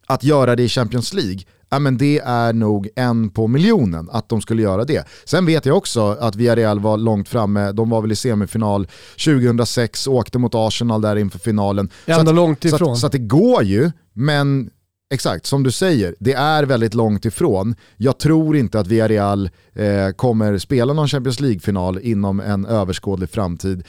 att 0.08 0.24
göra 0.24 0.56
det 0.56 0.64
i 0.64 0.70
Champions 0.70 1.14
League, 1.14 1.40
ja, 1.70 1.80
men 1.80 1.98
det 1.98 2.20
är 2.20 2.54
nog 2.54 2.90
en 2.96 3.30
på 3.30 3.48
miljonen 3.48 4.10
att 4.12 4.30
de 4.30 4.42
skulle 4.42 4.62
göra 4.62 4.86
det. 4.86 5.08
Sen 5.26 5.46
vet 5.46 5.66
jag 5.66 5.78
också 5.78 6.18
att 6.20 6.36
Villarreal 6.36 6.80
var 6.80 6.98
långt 6.98 7.30
framme, 7.30 7.72
de 7.72 7.90
var 7.90 8.02
väl 8.02 8.12
i 8.12 8.16
semifinal 8.16 8.88
2006, 9.26 10.08
åkte 10.08 10.40
mot 10.40 10.56
Arsenal 10.56 11.02
där 11.02 11.16
inför 11.16 11.40
finalen. 11.40 11.90
Ändå 12.06 12.24
så 12.24 12.30
att, 12.30 12.36
långt 12.36 12.66
ifrån. 12.66 12.80
Så 12.80 12.92
att, 12.92 13.00
så 13.00 13.06
att 13.06 13.12
det 13.12 13.18
går 13.18 13.64
ju, 13.64 13.92
men 14.14 14.70
Exakt, 15.14 15.46
som 15.46 15.64
du 15.64 15.72
säger, 15.72 16.16
det 16.20 16.34
är 16.34 16.64
väldigt 16.64 16.94
långt 16.94 17.26
ifrån. 17.26 17.76
Jag 17.98 18.20
tror 18.20 18.58
inte 18.58 18.80
att 18.80 18.88
Villarreal 18.88 19.50
eh, 19.74 20.10
kommer 20.16 20.58
spela 20.58 20.94
någon 20.94 21.08
Champions 21.08 21.40
League-final 21.40 22.00
inom 22.00 22.40
en 22.40 22.66
överskådlig 22.66 23.30
framtid 23.30 23.84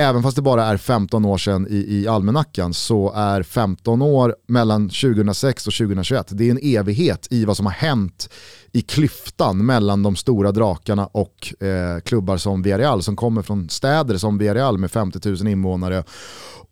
även 0.00 0.22
fast 0.22 0.36
det 0.36 0.42
bara 0.42 0.64
är 0.64 0.76
15 0.76 1.24
år 1.24 1.38
sedan 1.38 1.66
i, 1.70 1.86
i 1.88 2.08
almanackan 2.08 2.74
så 2.74 3.12
är 3.12 3.42
15 3.42 4.02
år 4.02 4.36
mellan 4.48 4.88
2006 4.88 5.66
och 5.66 5.72
2021, 5.72 6.26
det 6.30 6.46
är 6.46 6.50
en 6.50 6.58
evighet 6.62 7.26
i 7.30 7.44
vad 7.44 7.56
som 7.56 7.66
har 7.66 7.72
hänt 7.72 8.28
i 8.72 8.82
klyftan 8.82 9.66
mellan 9.66 10.02
de 10.02 10.16
stora 10.16 10.52
drakarna 10.52 11.06
och 11.06 11.62
eh, 11.62 12.00
klubbar 12.00 12.36
som 12.36 12.62
Villarreal 12.62 13.02
som 13.02 13.16
kommer 13.16 13.42
från 13.42 13.68
städer 13.68 14.16
som 14.16 14.38
Villarreal 14.38 14.78
med 14.78 14.90
50 14.90 15.28
000 15.28 15.48
invånare 15.48 16.04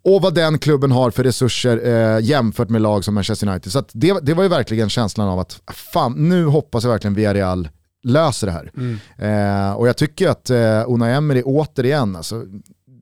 och 0.05 0.23
vad 0.23 0.35
den 0.35 0.59
klubben 0.59 0.91
har 0.91 1.11
för 1.11 1.25
resurser 1.25 1.87
eh, 1.87 2.25
jämfört 2.25 2.69
med 2.69 2.83
lag 2.83 3.05
som 3.05 3.15
Manchester 3.15 3.49
United. 3.49 3.73
Så 3.73 3.85
det, 3.93 4.19
det 4.23 4.35
var 4.35 4.43
ju 4.43 4.49
verkligen 4.49 4.89
känslan 4.89 5.29
av 5.29 5.39
att 5.39 5.61
fan, 5.93 6.29
nu 6.29 6.45
hoppas 6.45 6.85
jag 6.85 6.91
verkligen 6.91 7.15
Villarreal 7.15 7.69
löser 8.03 8.47
det 8.47 8.53
här. 8.53 8.73
Mm. 8.77 8.99
Eh, 9.19 9.73
och 9.73 9.89
jag 9.89 9.97
tycker 9.97 10.29
att 10.29 10.51
eh, 10.51 10.85
Unai 10.87 11.15
Emery 11.15 11.43
återigen, 11.43 12.17
alltså, 12.17 12.45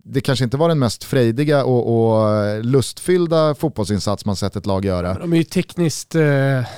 det 0.08 0.20
kanske 0.20 0.44
inte 0.44 0.56
var 0.56 0.68
den 0.68 0.78
mest 0.78 1.04
frejdiga 1.04 1.64
och, 1.64 2.10
och 2.10 2.64
lustfyllda 2.64 3.54
fotbollsinsats 3.54 4.24
man 4.24 4.36
sett 4.36 4.56
ett 4.56 4.66
lag 4.66 4.84
göra. 4.84 5.14
De 5.14 5.32
är 5.32 5.36
ju 5.36 5.44
tekniskt 5.44 6.14
eh, 6.14 6.22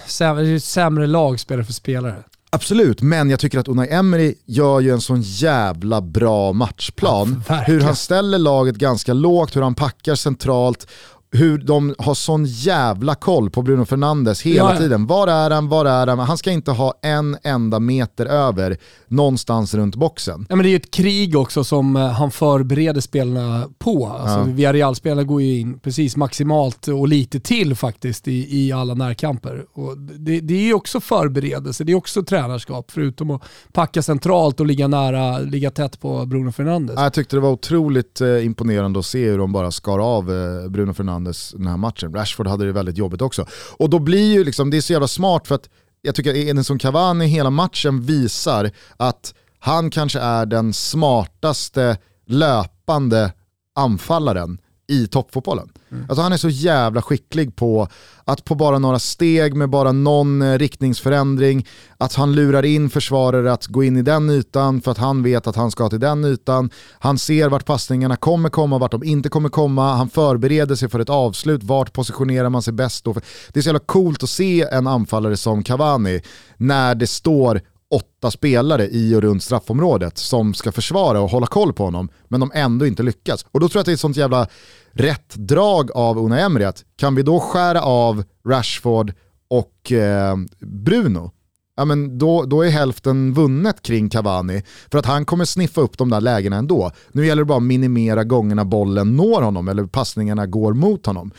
sämre, 0.06 0.60
sämre 0.60 1.06
lag 1.06 1.40
spelare 1.40 1.64
för 1.64 1.72
spelare. 1.72 2.24
Absolut, 2.50 3.02
men 3.02 3.30
jag 3.30 3.40
tycker 3.40 3.58
att 3.58 3.68
Unai 3.68 3.88
Emery 3.88 4.34
gör 4.46 4.80
ju 4.80 4.90
en 4.90 5.00
sån 5.00 5.22
jävla 5.22 6.00
bra 6.00 6.52
matchplan. 6.52 7.42
Ja, 7.48 7.54
hur 7.54 7.80
han 7.80 7.96
ställer 7.96 8.38
laget 8.38 8.76
ganska 8.76 9.12
lågt, 9.12 9.56
hur 9.56 9.62
han 9.62 9.74
packar 9.74 10.14
centralt 10.14 10.86
hur 11.30 11.58
de 11.58 11.94
har 11.98 12.14
sån 12.14 12.44
jävla 12.44 13.14
koll 13.14 13.50
på 13.50 13.62
Bruno 13.62 13.84
Fernandes 13.84 14.42
hela 14.42 14.72
ja. 14.72 14.78
tiden. 14.78 15.06
Var 15.06 15.28
är 15.28 15.50
han, 15.50 15.68
var 15.68 15.84
är 15.84 16.06
han? 16.06 16.18
Han 16.18 16.38
ska 16.38 16.50
inte 16.50 16.70
ha 16.70 16.94
en 17.02 17.36
enda 17.42 17.80
meter 17.80 18.26
över 18.26 18.76
någonstans 19.06 19.74
runt 19.74 19.96
boxen. 19.96 20.46
Ja, 20.48 20.56
men 20.56 20.62
det 20.62 20.68
är 20.68 20.70
ju 20.70 20.76
ett 20.76 20.90
krig 20.90 21.36
också 21.36 21.64
som 21.64 21.96
eh, 21.96 22.08
han 22.08 22.30
förbereder 22.30 23.00
spelarna 23.00 23.68
på. 23.78 24.06
Alltså, 24.06 24.38
ja. 24.38 24.44
Villarreal-spelarna 24.44 25.24
går 25.24 25.42
ju 25.42 25.58
in 25.58 25.78
precis 25.78 26.16
maximalt 26.16 26.88
och 26.88 27.08
lite 27.08 27.40
till 27.40 27.74
faktiskt 27.74 28.28
i, 28.28 28.66
i 28.66 28.72
alla 28.72 28.94
närkamper. 28.94 29.64
Och 29.72 29.98
det, 29.98 30.40
det 30.40 30.54
är 30.54 30.64
ju 30.64 30.74
också 30.74 31.00
förberedelse, 31.00 31.84
det 31.84 31.92
är 31.92 31.96
också 31.96 32.22
tränarskap 32.22 32.90
förutom 32.90 33.30
att 33.30 33.42
packa 33.72 34.02
centralt 34.02 34.60
och 34.60 34.66
ligga 34.66 34.88
nära, 34.88 35.38
ligga 35.38 35.70
tätt 35.70 36.00
på 36.00 36.26
Bruno 36.26 36.52
Fernandes. 36.52 36.96
Jag 36.96 37.12
tyckte 37.12 37.36
det 37.36 37.40
var 37.40 37.50
otroligt 37.50 38.20
eh, 38.20 38.46
imponerande 38.46 38.98
att 38.98 39.06
se 39.06 39.30
hur 39.30 39.38
de 39.38 39.52
bara 39.52 39.70
skar 39.70 39.98
av 39.98 40.30
eh, 40.32 40.68
Bruno 40.68 40.94
Fernandes 40.94 41.17
Fernandes 41.18 41.50
den 41.50 41.66
här 41.66 41.76
matchen. 41.76 42.14
Rashford 42.14 42.46
hade 42.46 42.66
det 42.66 42.72
väldigt 42.72 42.98
jobbigt 42.98 43.22
också. 43.22 43.46
Och 43.78 43.90
då 43.90 43.98
blir 43.98 44.32
ju 44.32 44.44
liksom, 44.44 44.70
det 44.70 44.76
är 44.76 44.80
så 44.80 44.92
jävla 44.92 45.08
smart 45.08 45.46
för 45.46 45.54
att 45.54 45.68
jag 46.02 46.14
tycker 46.14 46.30
att 46.30 46.36
Edinson 46.36 46.78
Cavani 46.78 47.26
hela 47.26 47.50
matchen 47.50 48.02
visar 48.02 48.70
att 48.96 49.34
han 49.58 49.90
kanske 49.90 50.20
är 50.20 50.46
den 50.46 50.72
smartaste 50.72 51.98
löpande 52.26 53.32
anfallaren 53.74 54.58
i 54.88 55.06
toppfotbollen. 55.06 55.68
Mm. 55.90 56.06
Alltså 56.08 56.22
han 56.22 56.32
är 56.32 56.36
så 56.36 56.48
jävla 56.48 57.02
skicklig 57.02 57.56
på 57.56 57.88
att 58.24 58.44
på 58.44 58.54
bara 58.54 58.78
några 58.78 58.98
steg 58.98 59.54
med 59.54 59.70
bara 59.70 59.92
någon 59.92 60.42
eh, 60.42 60.58
riktningsförändring, 60.58 61.66
att 61.98 62.14
han 62.14 62.32
lurar 62.32 62.64
in 62.64 62.90
försvarare 62.90 63.52
att 63.52 63.66
gå 63.66 63.84
in 63.84 63.96
i 63.96 64.02
den 64.02 64.30
ytan 64.30 64.80
för 64.80 64.90
att 64.90 64.98
han 64.98 65.22
vet 65.22 65.46
att 65.46 65.56
han 65.56 65.70
ska 65.70 65.88
till 65.88 66.00
den 66.00 66.24
ytan. 66.24 66.70
Han 66.98 67.18
ser 67.18 67.48
vart 67.48 67.66
passningarna 67.66 68.16
kommer 68.16 68.48
komma, 68.48 68.78
vart 68.78 68.90
de 68.90 69.04
inte 69.04 69.28
kommer 69.28 69.48
komma. 69.48 69.94
Han 69.94 70.08
förbereder 70.08 70.74
sig 70.74 70.88
för 70.88 71.00
ett 71.00 71.10
avslut, 71.10 71.62
vart 71.62 71.92
positionerar 71.92 72.48
man 72.48 72.62
sig 72.62 72.72
bäst 72.72 73.04
då? 73.04 73.12
Det 73.52 73.60
är 73.60 73.62
så 73.62 73.68
jävla 73.68 73.78
coolt 73.86 74.22
att 74.22 74.30
se 74.30 74.62
en 74.62 74.86
anfallare 74.86 75.36
som 75.36 75.64
Cavani 75.64 76.22
när 76.56 76.94
det 76.94 77.06
står 77.06 77.60
åtta 77.90 78.30
spelare 78.30 78.88
i 78.88 79.14
och 79.14 79.22
runt 79.22 79.42
straffområdet 79.42 80.18
som 80.18 80.54
ska 80.54 80.72
försvara 80.72 81.20
och 81.20 81.30
hålla 81.30 81.46
koll 81.46 81.72
på 81.72 81.84
honom, 81.84 82.08
men 82.28 82.40
de 82.40 82.50
ändå 82.54 82.86
inte 82.86 83.02
lyckas. 83.02 83.46
Och 83.50 83.60
då 83.60 83.68
tror 83.68 83.78
jag 83.78 83.80
att 83.80 83.86
det 83.86 83.92
är 83.92 83.94
ett 83.94 84.00
sånt 84.00 84.16
jävla 84.16 84.46
rätt 84.92 85.34
drag 85.34 85.90
av 85.92 86.18
Una 86.18 86.40
Emery 86.40 86.64
att 86.64 86.84
kan 86.96 87.14
vi 87.14 87.22
då 87.22 87.40
skära 87.40 87.82
av 87.82 88.24
Rashford 88.48 89.12
och 89.48 89.92
eh, 89.92 90.36
Bruno, 90.60 91.30
ja, 91.76 91.84
men 91.84 92.18
då, 92.18 92.44
då 92.44 92.62
är 92.62 92.70
hälften 92.70 93.34
vunnet 93.34 93.82
kring 93.82 94.10
Cavani. 94.10 94.62
För 94.90 94.98
att 94.98 95.06
han 95.06 95.24
kommer 95.24 95.44
sniffa 95.44 95.80
upp 95.80 95.98
de 95.98 96.10
där 96.10 96.20
lägena 96.20 96.56
ändå. 96.56 96.90
Nu 97.12 97.26
gäller 97.26 97.42
det 97.42 97.46
bara 97.46 97.58
att 97.58 97.62
minimera 97.62 98.24
gångerna 98.24 98.64
bollen 98.64 99.16
når 99.16 99.42
honom 99.42 99.68
eller 99.68 99.84
passningarna 99.84 100.46
går 100.46 100.72
mot 100.72 101.06
honom. 101.06 101.30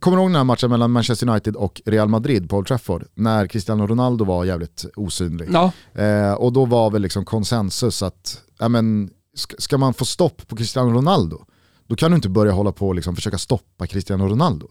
Kommer 0.00 0.16
du 0.16 0.22
ihåg 0.22 0.30
den 0.30 0.36
här 0.36 0.44
matchen 0.44 0.70
mellan 0.70 0.90
Manchester 0.90 1.28
United 1.28 1.56
och 1.56 1.82
Real 1.86 2.08
Madrid 2.08 2.50
på 2.50 2.56
Old 2.56 2.66
Trafford? 2.66 3.04
När 3.14 3.46
Cristiano 3.46 3.86
Ronaldo 3.86 4.24
var 4.24 4.44
jävligt 4.44 4.84
osynlig. 4.96 5.48
Ja. 5.52 5.72
Eh, 6.02 6.32
och 6.32 6.52
då 6.52 6.64
var 6.64 6.90
väl 6.90 7.02
liksom 7.02 7.24
konsensus 7.24 8.02
att, 8.02 8.40
ja, 8.58 8.68
men, 8.68 9.10
ska, 9.58 9.78
man 9.78 9.94
få 9.94 10.04
stopp 10.04 10.48
på 10.48 10.56
Cristiano 10.56 10.90
Ronaldo, 10.90 11.44
då 11.86 11.96
kan 11.96 12.10
du 12.10 12.14
inte 12.14 12.28
börja 12.28 12.52
hålla 12.52 12.72
på 12.72 12.88
och 12.88 12.94
liksom 12.94 13.16
försöka 13.16 13.38
stoppa 13.38 13.86
Cristiano 13.86 14.28
Ronaldo. 14.28 14.68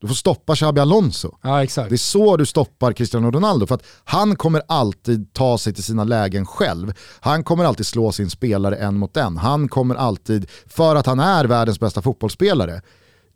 Du 0.00 0.08
får 0.08 0.14
stoppa 0.14 0.54
Xabi 0.54 0.80
Alonso. 0.80 1.34
Ja, 1.42 1.62
exakt. 1.62 1.88
Det 1.88 1.94
är 1.94 1.96
så 1.96 2.36
du 2.36 2.46
stoppar 2.46 2.92
Cristiano 2.92 3.30
Ronaldo, 3.30 3.66
för 3.66 3.74
att 3.74 3.84
han 4.04 4.36
kommer 4.36 4.62
alltid 4.68 5.32
ta 5.32 5.58
sig 5.58 5.74
till 5.74 5.84
sina 5.84 6.04
lägen 6.04 6.46
själv. 6.46 6.92
Han 7.20 7.44
kommer 7.44 7.64
alltid 7.64 7.86
slå 7.86 8.12
sin 8.12 8.30
spelare 8.30 8.76
en 8.76 8.98
mot 8.98 9.16
en. 9.16 9.36
Han 9.36 9.68
kommer 9.68 9.94
alltid, 9.94 10.50
för 10.66 10.96
att 10.96 11.06
han 11.06 11.20
är 11.20 11.44
världens 11.44 11.80
bästa 11.80 12.02
fotbollsspelare, 12.02 12.82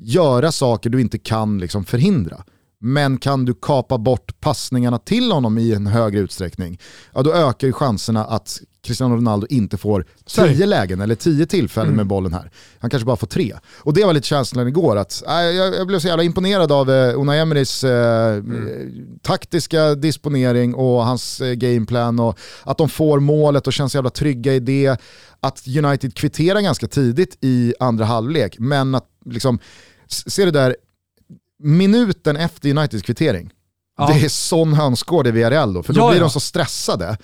göra 0.04 0.52
saker 0.52 0.90
du 0.90 1.00
inte 1.00 1.18
kan 1.18 1.59
liksom 1.59 1.85
förhindra. 1.85 2.44
Men 2.85 3.18
kan 3.18 3.44
du 3.44 3.54
kapa 3.54 3.99
bort 3.99 4.40
passningarna 4.40 4.99
till 4.99 5.32
honom 5.32 5.59
i 5.59 5.75
en 5.75 5.87
högre 5.87 6.21
utsträckning, 6.21 6.80
ja 7.14 7.23
då 7.23 7.32
ökar 7.32 7.66
ju 7.66 7.73
chanserna 7.73 8.25
att 8.25 8.61
Cristiano 8.85 9.16
Ronaldo 9.16 9.47
inte 9.50 9.76
får 9.76 10.04
tio 10.26 10.66
lägen 10.66 11.00
eller 11.00 11.14
tio 11.14 11.47
tillfällen 11.47 11.88
mm. 11.88 11.97
med 11.97 12.06
bollen 12.06 12.32
här. 12.32 12.50
Han 12.78 12.90
kanske 12.90 13.06
bara 13.06 13.16
får 13.16 13.26
tre. 13.26 13.54
Och 13.78 13.94
det 13.94 14.04
var 14.04 14.12
lite 14.12 14.26
känslan 14.26 14.68
igår, 14.68 14.97
att 14.97 15.23
äh, 15.26 15.35
jag, 15.35 15.75
jag, 15.75 15.87
blev 15.87 15.99
så 15.99 16.09
jävla 16.09 16.23
imponerad 16.23 16.73
av 16.73 16.90
eh, 16.90 17.21
Unai 17.21 17.38
Emerys 17.38 17.85
eh, 17.85 18.35
mm. 18.35 19.18
taktiska 19.23 19.94
disponering 19.94 20.75
och 20.75 21.04
hans 21.04 21.40
eh, 21.40 21.52
gameplan 21.52 22.21
och 22.21 22.38
att 22.62 22.78
de 22.78 22.88
får 22.88 23.21
målet 23.21 23.66
och 23.66 23.73
känns 23.73 23.94
jävla 23.94 24.11
trygga 24.11 24.54
i 24.54 24.61
det. 24.61 25.00
Att 25.40 25.62
United 25.66 26.14
kvitterar 26.14 26.61
ganska 26.61 26.88
tidigt 26.88 27.38
i 27.40 27.75
andra 27.80 28.04
halvlek, 28.04 28.56
men 28.59 28.94
att 28.94 29.06
liksom, 29.25 29.59
se 30.12 30.45
det 30.45 30.50
där, 30.50 30.76
minuten 31.62 32.37
efter 32.37 32.71
Uniteds 32.71 33.02
kvittering, 33.02 33.50
ja. 33.99 34.07
det 34.07 34.25
är 34.25 34.28
sån 34.28 34.73
hönsgård 34.73 35.26
i 35.26 35.31
Villarreal 35.31 35.75
då, 35.75 35.83
för 35.83 35.92
då 35.92 36.00
ja, 36.00 36.09
blir 36.09 36.19
ja. 36.19 36.25
de 36.25 36.31
så 36.31 36.40
stressade. 36.40 37.16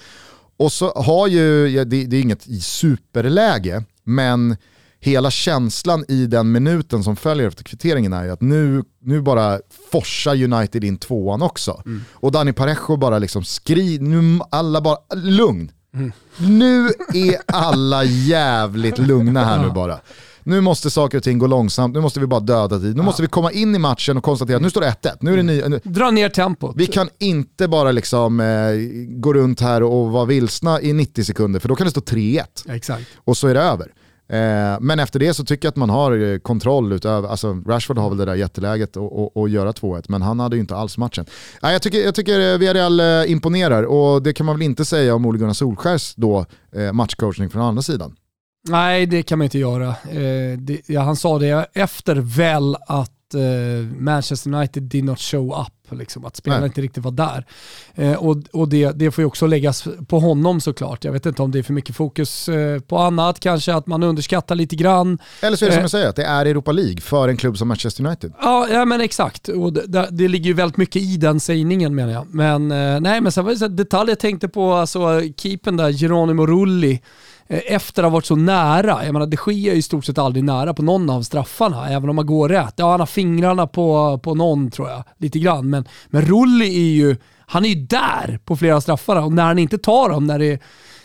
Och 0.56 0.72
så 0.72 0.92
har 0.92 1.26
ju, 1.26 1.68
det, 1.84 2.04
det 2.04 2.16
är 2.16 2.20
inget 2.20 2.62
superläge, 2.62 3.84
men 4.04 4.56
hela 5.00 5.30
känslan 5.30 6.04
i 6.08 6.26
den 6.26 6.52
minuten 6.52 7.04
som 7.04 7.16
följer 7.16 7.48
efter 7.48 7.64
kvitteringen 7.64 8.12
är 8.12 8.24
ju 8.24 8.30
att 8.30 8.40
nu, 8.40 8.82
nu 9.00 9.22
bara 9.22 9.60
forsar 9.90 10.42
United 10.42 10.84
in 10.84 10.98
tvåan 10.98 11.42
också. 11.42 11.82
Mm. 11.86 12.04
Och 12.12 12.32
Dani 12.32 12.52
Parejo 12.52 12.96
bara 12.96 13.18
liksom 13.18 13.44
skriver, 13.44 14.04
nu 14.04 14.40
alla 14.50 14.80
bara, 14.80 14.98
lugn. 15.14 15.72
Mm. 15.94 16.12
Nu 16.38 16.86
är 17.14 17.36
alla 17.46 18.04
jävligt 18.04 18.98
lugna 18.98 19.44
här 19.44 19.62
nu 19.62 19.70
bara 19.70 20.00
nu 20.48 20.60
måste 20.60 20.90
saker 20.90 21.18
och 21.18 21.24
ting 21.24 21.38
gå 21.38 21.46
långsamt, 21.46 21.94
nu 21.94 22.00
måste 22.00 22.20
vi 22.20 22.26
bara 22.26 22.40
döda 22.40 22.78
tid. 22.78 22.96
Nu 22.96 23.00
ja. 23.00 23.02
måste 23.02 23.22
vi 23.22 23.28
komma 23.28 23.52
in 23.52 23.74
i 23.74 23.78
matchen 23.78 24.16
och 24.16 24.22
konstatera 24.22 24.56
att 24.56 24.62
nu 24.62 24.70
står 24.70 24.80
det 24.80 24.86
1-1. 25.02 25.16
Nu 25.20 25.32
är 25.32 25.36
det 25.36 25.42
ny, 25.42 25.62
nu. 25.68 25.80
Dra 25.84 26.10
ner 26.10 26.28
tempot. 26.28 26.76
Vi 26.76 26.86
kan 26.86 27.08
inte 27.18 27.68
bara 27.68 27.92
liksom, 27.92 28.40
eh, 28.40 28.46
gå 29.20 29.34
runt 29.34 29.60
här 29.60 29.82
och 29.82 30.10
vara 30.10 30.24
vilsna 30.24 30.80
i 30.80 30.92
90 30.92 31.24
sekunder, 31.24 31.60
för 31.60 31.68
då 31.68 31.76
kan 31.76 31.84
det 31.84 31.90
stå 31.90 32.00
3-1. 32.00 32.44
Exakt. 32.68 33.06
Och 33.16 33.36
så 33.36 33.48
är 33.48 33.54
det 33.54 33.60
över. 33.60 33.92
Eh, 34.28 34.80
men 34.80 34.98
efter 34.98 35.18
det 35.18 35.34
så 35.34 35.44
tycker 35.44 35.66
jag 35.66 35.70
att 35.70 35.76
man 35.76 35.90
har 35.90 36.32
eh, 36.32 36.38
kontroll 36.38 36.92
utöver, 36.92 37.28
alltså 37.28 37.62
Rashford 37.66 37.98
har 37.98 38.08
väl 38.08 38.18
det 38.18 38.24
där 38.24 38.34
jätteläget 38.34 38.96
att 38.96 39.50
göra 39.50 39.72
2-1, 39.72 40.04
men 40.08 40.22
han 40.22 40.40
hade 40.40 40.56
ju 40.56 40.60
inte 40.60 40.76
alls 40.76 40.98
matchen. 40.98 41.26
Eh, 41.62 41.72
jag, 41.72 41.82
tycker, 41.82 41.98
jag 41.98 42.14
tycker 42.14 42.58
Villarreal 42.58 43.00
eh, 43.00 43.32
imponerar 43.32 43.82
och 43.82 44.22
det 44.22 44.32
kan 44.32 44.46
man 44.46 44.56
väl 44.56 44.62
inte 44.62 44.84
säga 44.84 45.14
om 45.14 45.26
Ole 45.26 45.38
Gunnar 45.38 45.54
Solskjärs 45.54 46.14
då, 46.16 46.46
eh, 46.72 46.92
matchcoachning 46.92 47.50
från 47.50 47.62
andra 47.62 47.82
sidan. 47.82 48.14
Nej, 48.68 49.06
det 49.06 49.22
kan 49.22 49.38
man 49.38 49.44
inte 49.44 49.58
göra. 49.58 49.88
Eh, 49.88 50.58
det, 50.58 50.88
ja, 50.88 51.00
han 51.00 51.16
sa 51.16 51.38
det 51.38 51.66
efter 51.72 52.16
väl 52.16 52.76
att 52.86 53.12
uh, 53.34 53.86
Manchester 53.98 54.54
United 54.54 54.82
did 54.82 55.04
not 55.04 55.20
show 55.20 55.60
up. 55.60 55.98
Liksom, 55.98 56.24
att 56.24 56.36
spelarna 56.36 56.66
inte 56.66 56.80
riktigt 56.80 57.04
var 57.04 57.10
där. 57.10 57.46
Uh, 57.98 58.12
och 58.12 58.36
och 58.52 58.68
det, 58.68 58.92
det 58.92 59.10
får 59.10 59.22
ju 59.22 59.26
också 59.26 59.46
läggas 59.46 59.88
på 60.08 60.20
honom 60.20 60.60
såklart. 60.60 61.04
Jag 61.04 61.12
vet 61.12 61.26
inte 61.26 61.42
om 61.42 61.50
det 61.50 61.58
är 61.58 61.62
för 61.62 61.72
mycket 61.72 61.96
fokus 61.96 62.48
uh, 62.48 62.80
på 62.80 62.98
annat, 62.98 63.40
kanske 63.40 63.74
att 63.74 63.86
man 63.86 64.02
underskattar 64.02 64.54
lite 64.54 64.76
grann. 64.76 65.18
Eller 65.40 65.56
så 65.56 65.64
är 65.64 65.68
det 65.68 65.74
som 65.74 65.82
jag 65.82 65.90
säger, 65.90 66.08
att 66.08 66.16
det 66.16 66.24
är 66.24 66.46
Europa 66.46 66.72
League 66.72 67.00
för 67.00 67.28
en 67.28 67.36
klubb 67.36 67.58
som 67.58 67.68
Manchester 67.68 68.06
United. 68.06 68.32
Ja, 68.40 68.68
ja 68.70 68.84
men 68.84 69.00
exakt. 69.00 69.48
Och 69.48 69.72
det, 69.72 70.08
det 70.10 70.28
ligger 70.28 70.46
ju 70.46 70.52
väldigt 70.52 70.76
mycket 70.76 71.02
i 71.02 71.16
den 71.16 71.40
sägningen 71.40 71.94
menar 71.94 72.12
jag. 72.12 72.26
Men 72.34 72.68
nej, 73.02 73.20
men 73.20 73.32
sen 73.32 73.44
var 73.44 73.52
det 73.52 73.58
så 73.58 73.68
detalj 73.68 74.10
jag 74.10 74.18
tänkte 74.18 74.48
på, 74.48 74.72
alltså 74.72 75.22
keepen 75.36 75.76
där, 75.76 75.92
Geronimo 75.92 76.46
Rulli, 76.46 76.92
Eh, 76.92 77.37
Eh, 77.48 77.60
efter 77.66 78.02
att 78.02 78.06
ha 78.06 78.10
varit 78.10 78.26
så 78.26 78.36
nära. 78.36 79.04
Jag 79.04 79.12
menar, 79.12 79.26
det 79.26 79.36
sker 79.36 79.52
ju 79.52 79.72
i 79.72 79.82
stort 79.82 80.04
sett 80.04 80.18
aldrig 80.18 80.44
nära 80.44 80.74
på 80.74 80.82
någon 80.82 81.10
av 81.10 81.22
straffarna, 81.22 81.88
även 81.88 82.10
om 82.10 82.16
man 82.16 82.26
går 82.26 82.48
rätt. 82.48 82.74
Ja, 82.76 82.90
han 82.90 83.00
har 83.00 83.06
fingrarna 83.06 83.66
på, 83.66 84.18
på 84.22 84.34
någon 84.34 84.70
tror 84.70 84.88
jag, 84.88 85.04
lite 85.18 85.38
grann. 85.38 85.70
Men, 85.70 85.84
men 86.08 86.22
Rulli 86.22 86.76
är 86.76 86.94
ju, 86.94 87.16
han 87.46 87.64
är 87.64 87.68
ju 87.68 87.86
där 87.86 88.40
på 88.44 88.56
flera 88.56 88.80
straffarna 88.80 89.24
och 89.24 89.32
när 89.32 89.44
han 89.44 89.58
inte 89.58 89.78
tar 89.78 90.08
dem, 90.08 90.26
när 90.26 90.38
det, 90.38 90.62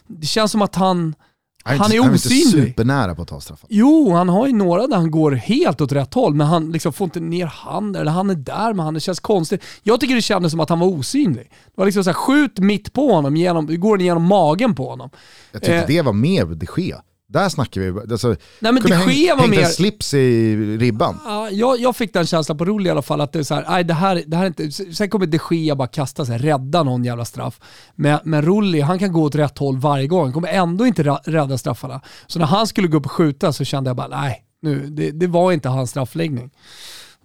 det 0.08 0.26
känns 0.26 0.52
som 0.52 0.62
att 0.62 0.76
han 0.76 1.16
han 1.64 1.76
är, 1.76 1.80
han 1.80 1.92
är 1.92 2.14
osynlig. 2.14 2.52
Han 2.52 2.64
är 2.64 2.68
supernära 2.68 3.16
på 3.16 3.22
att 3.22 3.28
ta 3.28 3.42
straffen. 3.42 3.68
Jo, 3.72 4.14
han 4.14 4.30
har 4.30 4.48
ju 4.48 4.54
några 4.54 4.88
där 4.88 4.96
han 4.96 5.12
går 5.12 5.32
helt 5.32 5.82
åt 5.82 5.92
rätt 5.92 6.14
håll, 6.14 6.34
men 6.34 6.48
han 6.48 6.72
liksom 6.72 6.94
får 6.94 7.06
inte 7.06 7.20
ner 7.20 7.46
handen, 7.46 8.02
eller 8.02 8.12
han 8.12 8.30
är 8.30 8.36
där 8.36 8.74
men 8.74 8.86
han, 8.86 8.94
det 8.94 9.00
känns 9.00 9.20
konstigt. 9.20 9.64
Jag 9.84 10.00
tycker 10.00 10.16
det 10.16 10.22
kändes 10.22 10.52
som 10.52 10.60
att 10.60 10.70
han 10.70 10.80
var 10.80 10.88
osynlig. 10.88 11.50
Det 11.50 11.72
var 11.76 11.86
liksom 11.86 12.04
så 12.04 12.10
här, 12.10 12.16
skjut 12.16 12.60
mitt 12.60 12.94
på 12.94 13.12
honom, 13.14 13.38
genom, 13.38 13.80
går 13.80 13.98
den 13.98 14.06
genom 14.06 14.24
magen 14.24 14.76
på 14.76 14.90
honom. 14.90 15.10
Jag 15.52 15.62
tyckte 15.62 15.78
eh, 15.78 15.88
det 15.88 16.02
var 16.02 16.14
mer 16.14 16.46
de 16.46 16.66
ske. 16.66 16.96
Där 17.34 17.50
snackar 17.50 17.82
vi, 17.82 18.12
alltså, 18.12 18.28
Nej, 18.60 18.72
men 18.72 18.84
det 18.84 19.00
sker 19.00 19.38
var 19.38 19.48
mer... 19.48 19.60
en 19.60 19.70
slips 19.70 20.14
i 20.14 20.56
ribban. 20.78 21.20
Ja, 21.26 21.50
jag, 21.50 21.80
jag 21.80 21.96
fick 21.96 22.14
den 22.14 22.26
känslan 22.26 22.58
på 22.58 22.66
Rolle 22.66 22.90
i 22.90 22.92
alla 22.92 23.02
fall, 23.02 23.22
att 23.22 23.34
det 23.34 23.40
är 23.40 23.44
så 23.44 23.56
här, 23.56 23.66
nej, 23.70 23.84
det 23.84 23.94
här, 23.94 24.24
det 24.28 24.38
här 24.38 24.44
är 24.44 24.48
inte... 24.48 24.72
Sen 24.72 25.10
kommer 25.10 25.26
de 25.26 25.40
Gea 25.52 25.76
bara 25.76 25.88
kasta 25.88 26.26
sig, 26.26 26.38
rädda 26.38 26.84
någon 26.84 27.04
jävla 27.04 27.26
straff. 27.26 27.60
Men, 27.96 28.20
men 28.24 28.42
Rulli, 28.42 28.82
han 28.82 29.00
kan 29.00 29.14
gå 29.14 29.24
åt 29.24 29.36
rätt 29.36 29.58
håll 29.58 29.78
varje 29.78 30.08
gång, 30.08 30.24
han 30.24 30.34
kommer 30.34 30.48
ändå 30.48 30.86
inte 30.86 31.04
rädda 31.04 31.58
straffarna. 31.58 32.02
Så 32.28 32.40
när 32.40 32.46
han 32.46 32.68
skulle 32.68 32.88
gå 32.88 32.98
upp 32.98 33.06
och 33.06 33.12
skjuta 33.12 33.54
så 33.54 33.64
kände 33.64 33.90
jag 33.90 33.98
bara, 33.98 34.08
nej, 34.08 34.44
nu, 34.62 34.88
det, 34.88 35.12
det 35.12 35.28
var 35.28 35.52
inte 35.52 35.70
hans 35.70 35.90
straffläggning. 35.90 36.52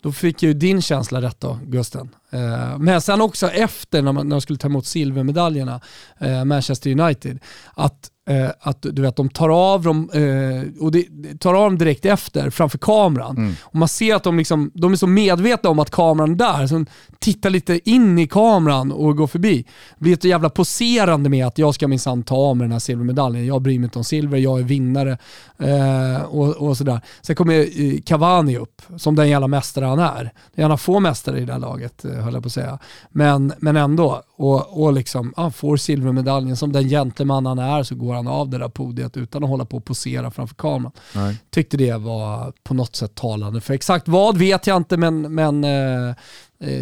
Då 0.03 0.13
fick 0.13 0.43
ju 0.43 0.55
din 0.55 0.83
känsla 0.83 1.23
rätt 1.23 1.41
då, 1.41 1.59
Gusten. 1.63 2.09
Eh, 2.31 2.79
men 2.79 3.01
sen 3.01 3.21
också 3.21 3.47
efter 3.47 4.03
när 4.03 4.13
man, 4.13 4.29
när 4.29 4.35
man 4.35 4.41
skulle 4.41 4.59
ta 4.59 4.69
emot 4.69 4.87
silvermedaljerna, 4.87 5.81
eh, 6.19 6.45
Manchester 6.45 7.01
United, 7.01 7.39
att 7.75 8.11
Eh, 8.29 8.51
att 8.61 8.83
du 8.83 9.03
vet, 9.03 9.17
de 9.17 9.29
tar 9.29 9.49
av 9.49 9.83
dem, 9.83 10.11
eh, 10.13 10.83
och 10.85 10.93
det, 10.93 11.05
tar 11.41 11.55
av 11.55 11.65
dem 11.65 11.79
direkt 11.79 12.05
efter 12.05 12.51
framför 12.51 12.79
kameran. 12.79 13.37
Mm. 13.37 13.55
Och 13.63 13.75
man 13.75 13.89
ser 13.89 14.15
att 14.15 14.23
de, 14.23 14.39
liksom, 14.39 14.71
de 14.75 14.93
är 14.93 14.97
så 14.97 15.07
medvetna 15.07 15.71
om 15.71 15.79
att 15.79 15.91
kameran 15.91 16.31
är 16.31 16.35
där, 16.35 16.67
så 16.67 16.75
de 16.75 16.87
tittar 17.19 17.51
lite 17.51 17.91
in 17.91 18.19
i 18.19 18.27
kameran 18.27 18.93
och 18.93 19.17
går 19.17 19.27
förbi. 19.27 19.65
Det 19.99 20.05
blir 20.05 20.13
ett 20.13 20.25
jävla 20.25 20.51
poserande 20.51 21.29
med 21.29 21.47
att 21.47 21.59
jag 21.59 21.75
ska 21.75 21.89
minsann 21.89 22.23
ta 22.23 22.37
av 22.37 22.57
mig 22.57 22.65
den 22.65 22.73
här 22.73 22.79
silvermedaljen. 22.79 23.47
Jag 23.47 23.63
bryr 23.63 23.79
mig 23.79 23.85
inte 23.85 23.99
om 23.99 24.05
silver, 24.05 24.39
jag 24.39 24.59
är 24.59 24.65
vinnare. 24.65 25.19
Eh, 25.59 26.23
och, 26.23 26.57
och 26.57 26.77
sådär. 26.77 27.01
Sen 27.23 27.37
kommer 27.37 27.61
eh, 27.61 28.01
Cavani 28.05 28.57
upp, 28.57 28.83
som 28.97 29.17
den 29.17 29.29
jävla 29.29 29.49
mästare 29.49 29.85
han 29.85 29.99
är. 29.99 30.25
Det 30.55 30.61
är 30.61 30.63
gärna 30.63 30.77
få 30.77 31.01
mästare 31.01 31.41
i 31.41 31.45
det 31.45 31.53
här 31.53 31.61
laget, 31.61 32.05
eh, 32.05 32.11
höll 32.11 32.35
jag 32.35 32.43
på 32.43 32.47
att 32.47 32.53
säga. 32.53 32.79
Men, 33.11 33.53
men 33.59 33.77
ändå, 33.77 34.23
och, 34.37 34.83
och 34.83 34.93
liksom, 34.93 35.33
han 35.37 35.53
får 35.53 35.77
silvermedaljen. 35.77 36.57
Som 36.57 36.73
den 36.73 36.89
gentleman 36.89 37.47
han 37.47 37.59
är 37.59 37.83
så 37.83 37.95
går 37.95 38.18
han 38.19 38.27
av 38.27 38.49
det 38.49 38.59
där 38.59 38.69
podiet 38.69 39.17
utan 39.17 39.45
att 39.45 39.51
hålla 39.51 39.65
på 39.65 39.77
och 39.77 39.85
posera 39.85 40.31
framför 40.31 40.55
kameran. 40.55 40.93
Nej. 41.15 41.37
Tyckte 41.51 41.77
det 41.77 41.97
var 41.97 42.53
på 42.63 42.75
något 42.75 42.97
sätt 42.97 43.15
talande. 43.15 43.61
För 43.61 43.75
exakt 43.75 44.09
vad 44.09 44.37
vet 44.37 44.67
jag 44.67 44.77
inte, 44.77 44.97
men, 44.97 45.35
men 45.35 45.65
eh, 45.65 46.15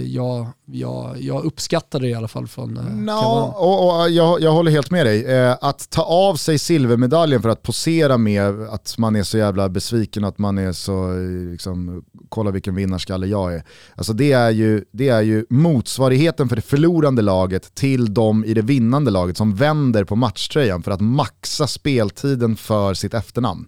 jag, 0.05 0.47
jag, 0.65 1.21
jag 1.21 1.45
uppskattar 1.45 2.01
det 2.01 2.09
i 2.09 2.15
alla 2.15 2.29
fall 2.29 2.47
från 2.47 2.77
eh, 2.77 2.85
no, 2.85 3.55
och, 3.57 4.01
och 4.01 4.11
jag, 4.11 4.41
jag 4.41 4.53
håller 4.53 4.71
helt 4.71 4.91
med 4.91 5.07
dig. 5.07 5.25
Eh, 5.25 5.57
att 5.61 5.91
ta 5.91 6.03
av 6.03 6.35
sig 6.37 6.59
silvermedaljen 6.59 7.43
för 7.43 7.49
att 7.49 7.62
posera 7.62 8.19
med 8.19 8.62
att 8.62 8.99
man 8.99 9.17
är 9.17 9.23
så 9.23 9.39
jävla 9.39 9.69
besviken, 9.69 10.25
att 10.25 10.39
man 10.39 10.59
är 10.59 10.73
så, 10.73 11.12
eh, 11.12 11.51
liksom, 11.51 12.05
kolla 12.29 12.51
vilken 12.51 12.75
vinnarskalle 12.75 13.27
jag 13.27 13.55
är. 13.55 13.62
Alltså 13.95 14.12
det 14.12 14.33
är, 14.33 14.51
ju, 14.51 14.85
det 14.93 15.09
är 15.09 15.23
ju 15.23 15.47
motsvarigheten 15.51 16.49
för 16.49 16.57
det 16.57 16.62
förlorande 16.62 17.23
laget 17.23 17.75
till 17.75 18.15
de 18.15 18.45
i 18.45 18.55
det 18.55 18.62
vinnande 18.62 19.11
laget 19.11 19.37
som 19.37 19.55
vänder 19.55 20.05
på 20.05 20.17
matchtröjan 20.17 20.83
för 20.83 20.91
att 20.91 21.01
maxa 21.01 21.67
speltiden 21.67 22.57
för 22.57 22.95
sitt 22.95 23.15
efternamn. 23.15 23.67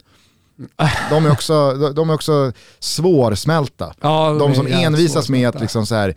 De 1.10 1.26
är 1.26 1.32
också, 1.32 1.74
de 1.74 2.10
är 2.10 2.14
också 2.14 2.52
svårsmälta. 2.78 3.94
Ja, 4.00 4.36
de 4.40 4.54
som 4.54 4.66
envisas 4.66 5.28
med 5.28 5.48
att 5.48 5.60
liksom 5.60 5.86
så 5.86 5.94
här, 5.94 6.14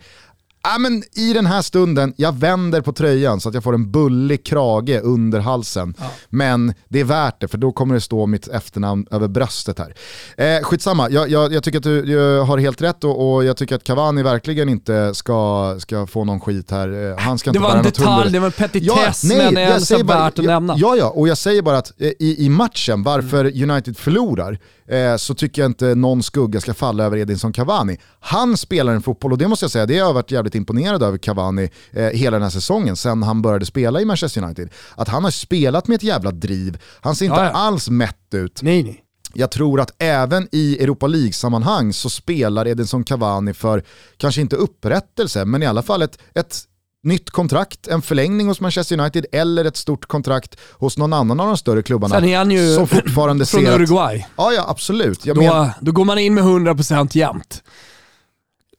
Ja, 0.64 0.78
men 0.78 1.02
I 1.12 1.32
den 1.32 1.46
här 1.46 1.62
stunden, 1.62 2.14
jag 2.16 2.32
vänder 2.32 2.80
på 2.80 2.92
tröjan 2.92 3.40
så 3.40 3.48
att 3.48 3.54
jag 3.54 3.64
får 3.64 3.74
en 3.74 3.90
bullig 3.90 4.46
krage 4.46 5.00
under 5.02 5.40
halsen. 5.40 5.94
Ja. 5.98 6.10
Men 6.28 6.74
det 6.88 7.00
är 7.00 7.04
värt 7.04 7.40
det 7.40 7.48
för 7.48 7.58
då 7.58 7.72
kommer 7.72 7.94
det 7.94 8.00
stå 8.00 8.26
mitt 8.26 8.48
efternamn 8.48 9.06
över 9.10 9.28
bröstet 9.28 9.78
här. 9.78 9.94
Eh, 10.36 10.62
skitsamma, 10.62 11.10
jag, 11.10 11.30
jag, 11.30 11.52
jag 11.52 11.64
tycker 11.64 11.78
att 11.78 11.84
du, 11.84 12.02
du, 12.02 12.38
har 12.38 12.58
helt 12.58 12.82
rätt 12.82 13.04
och, 13.04 13.34
och, 13.34 13.44
jag 13.44 13.56
tycker 13.56 13.76
att 13.76 13.84
Cavani 13.84 14.22
verkligen 14.22 14.68
inte 14.68 15.14
ska, 15.14 15.76
ska 15.78 16.06
få 16.06 16.24
någon 16.24 16.40
skit 16.40 16.70
här. 16.70 17.10
Eh, 17.10 17.18
han 17.18 17.38
ska 17.38 17.52
det 17.52 17.56
inte 17.56 17.68
var 17.68 17.76
en 17.76 17.84
detalj, 17.84 18.32
det 18.32 18.38
var 18.38 18.46
en 18.46 18.52
petitess 18.52 19.24
ja, 19.24 19.50
men 19.50 19.62
jag 19.62 19.82
säger 19.82 20.04
bara, 20.04 20.18
värt 20.18 20.38
att 20.38 20.44
nämna. 20.44 20.74
Ja, 20.78 20.96
ja, 20.96 21.08
och 21.10 21.28
jag 21.28 21.38
säger 21.38 21.62
bara 21.62 21.78
att 21.78 21.92
eh, 22.00 22.08
i, 22.18 22.36
i 22.38 22.48
matchen, 22.48 23.02
varför 23.02 23.44
mm. 23.44 23.70
United 23.70 23.96
förlorar, 23.96 24.58
eh, 24.88 25.16
så 25.16 25.34
tycker 25.34 25.62
jag 25.62 25.70
inte 25.70 25.94
någon 25.94 26.22
skugga 26.22 26.60
ska 26.60 26.74
falla 26.74 27.04
över 27.04 27.16
Edinson 27.16 27.52
Cavani. 27.52 27.98
Han 28.20 28.56
spelar 28.56 28.92
en 28.92 29.02
fotboll 29.02 29.32
och 29.32 29.38
det 29.38 29.48
måste 29.48 29.64
jag 29.64 29.70
säga, 29.70 29.86
det 29.86 29.98
har 29.98 30.12
varit 30.12 30.30
jävligt 30.30 30.51
imponerad 30.54 31.02
över 31.02 31.18
Cavani 31.18 31.70
eh, 31.90 32.06
hela 32.06 32.34
den 32.34 32.42
här 32.42 32.50
säsongen, 32.50 32.96
sen 32.96 33.22
han 33.22 33.42
började 33.42 33.66
spela 33.66 34.00
i 34.00 34.04
Manchester 34.04 34.42
United. 34.42 34.68
Att 34.94 35.08
han 35.08 35.24
har 35.24 35.30
spelat 35.30 35.88
med 35.88 35.94
ett 35.94 36.02
jävla 36.02 36.30
driv, 36.30 36.78
han 37.00 37.16
ser 37.16 37.26
inte 37.26 37.40
ja, 37.40 37.44
ja. 37.44 37.50
alls 37.50 37.90
mätt 37.90 38.34
ut. 38.34 38.62
Nej, 38.62 38.82
nej. 38.82 39.04
Jag 39.34 39.50
tror 39.50 39.80
att 39.80 39.90
även 39.98 40.48
i 40.52 40.78
Europa 40.80 41.06
League-sammanhang 41.06 41.92
så 41.92 42.10
spelar 42.10 42.68
Edinson 42.68 43.04
Cavani 43.04 43.54
för, 43.54 43.82
kanske 44.16 44.40
inte 44.40 44.56
upprättelse, 44.56 45.44
men 45.44 45.62
i 45.62 45.66
alla 45.66 45.82
fall 45.82 46.02
ett, 46.02 46.18
ett 46.34 46.64
nytt 47.02 47.30
kontrakt, 47.30 47.88
en 47.88 48.02
förlängning 48.02 48.48
hos 48.48 48.60
Manchester 48.60 49.00
United 49.00 49.26
eller 49.32 49.64
ett 49.64 49.76
stort 49.76 50.06
kontrakt 50.06 50.60
hos 50.72 50.98
någon 50.98 51.12
annan 51.12 51.40
av 51.40 51.46
de 51.46 51.56
större 51.56 51.82
klubbarna. 51.82 52.14
Sen 52.14 52.24
är 52.24 52.38
han 52.38 52.50
ju 52.50 52.74
som 52.74 52.88
fortfarande 52.88 53.46
från 53.46 53.64
ser 53.64 53.74
Uruguay. 53.74 54.16
Att, 54.16 54.30
ja, 54.36 54.52
ja 54.52 54.64
absolut. 54.68 55.26
Jag 55.26 55.36
då, 55.36 55.42
men, 55.42 55.70
då 55.80 55.92
går 55.92 56.04
man 56.04 56.18
in 56.18 56.34
med 56.34 56.44
100% 56.44 57.16
jämt. 57.16 57.62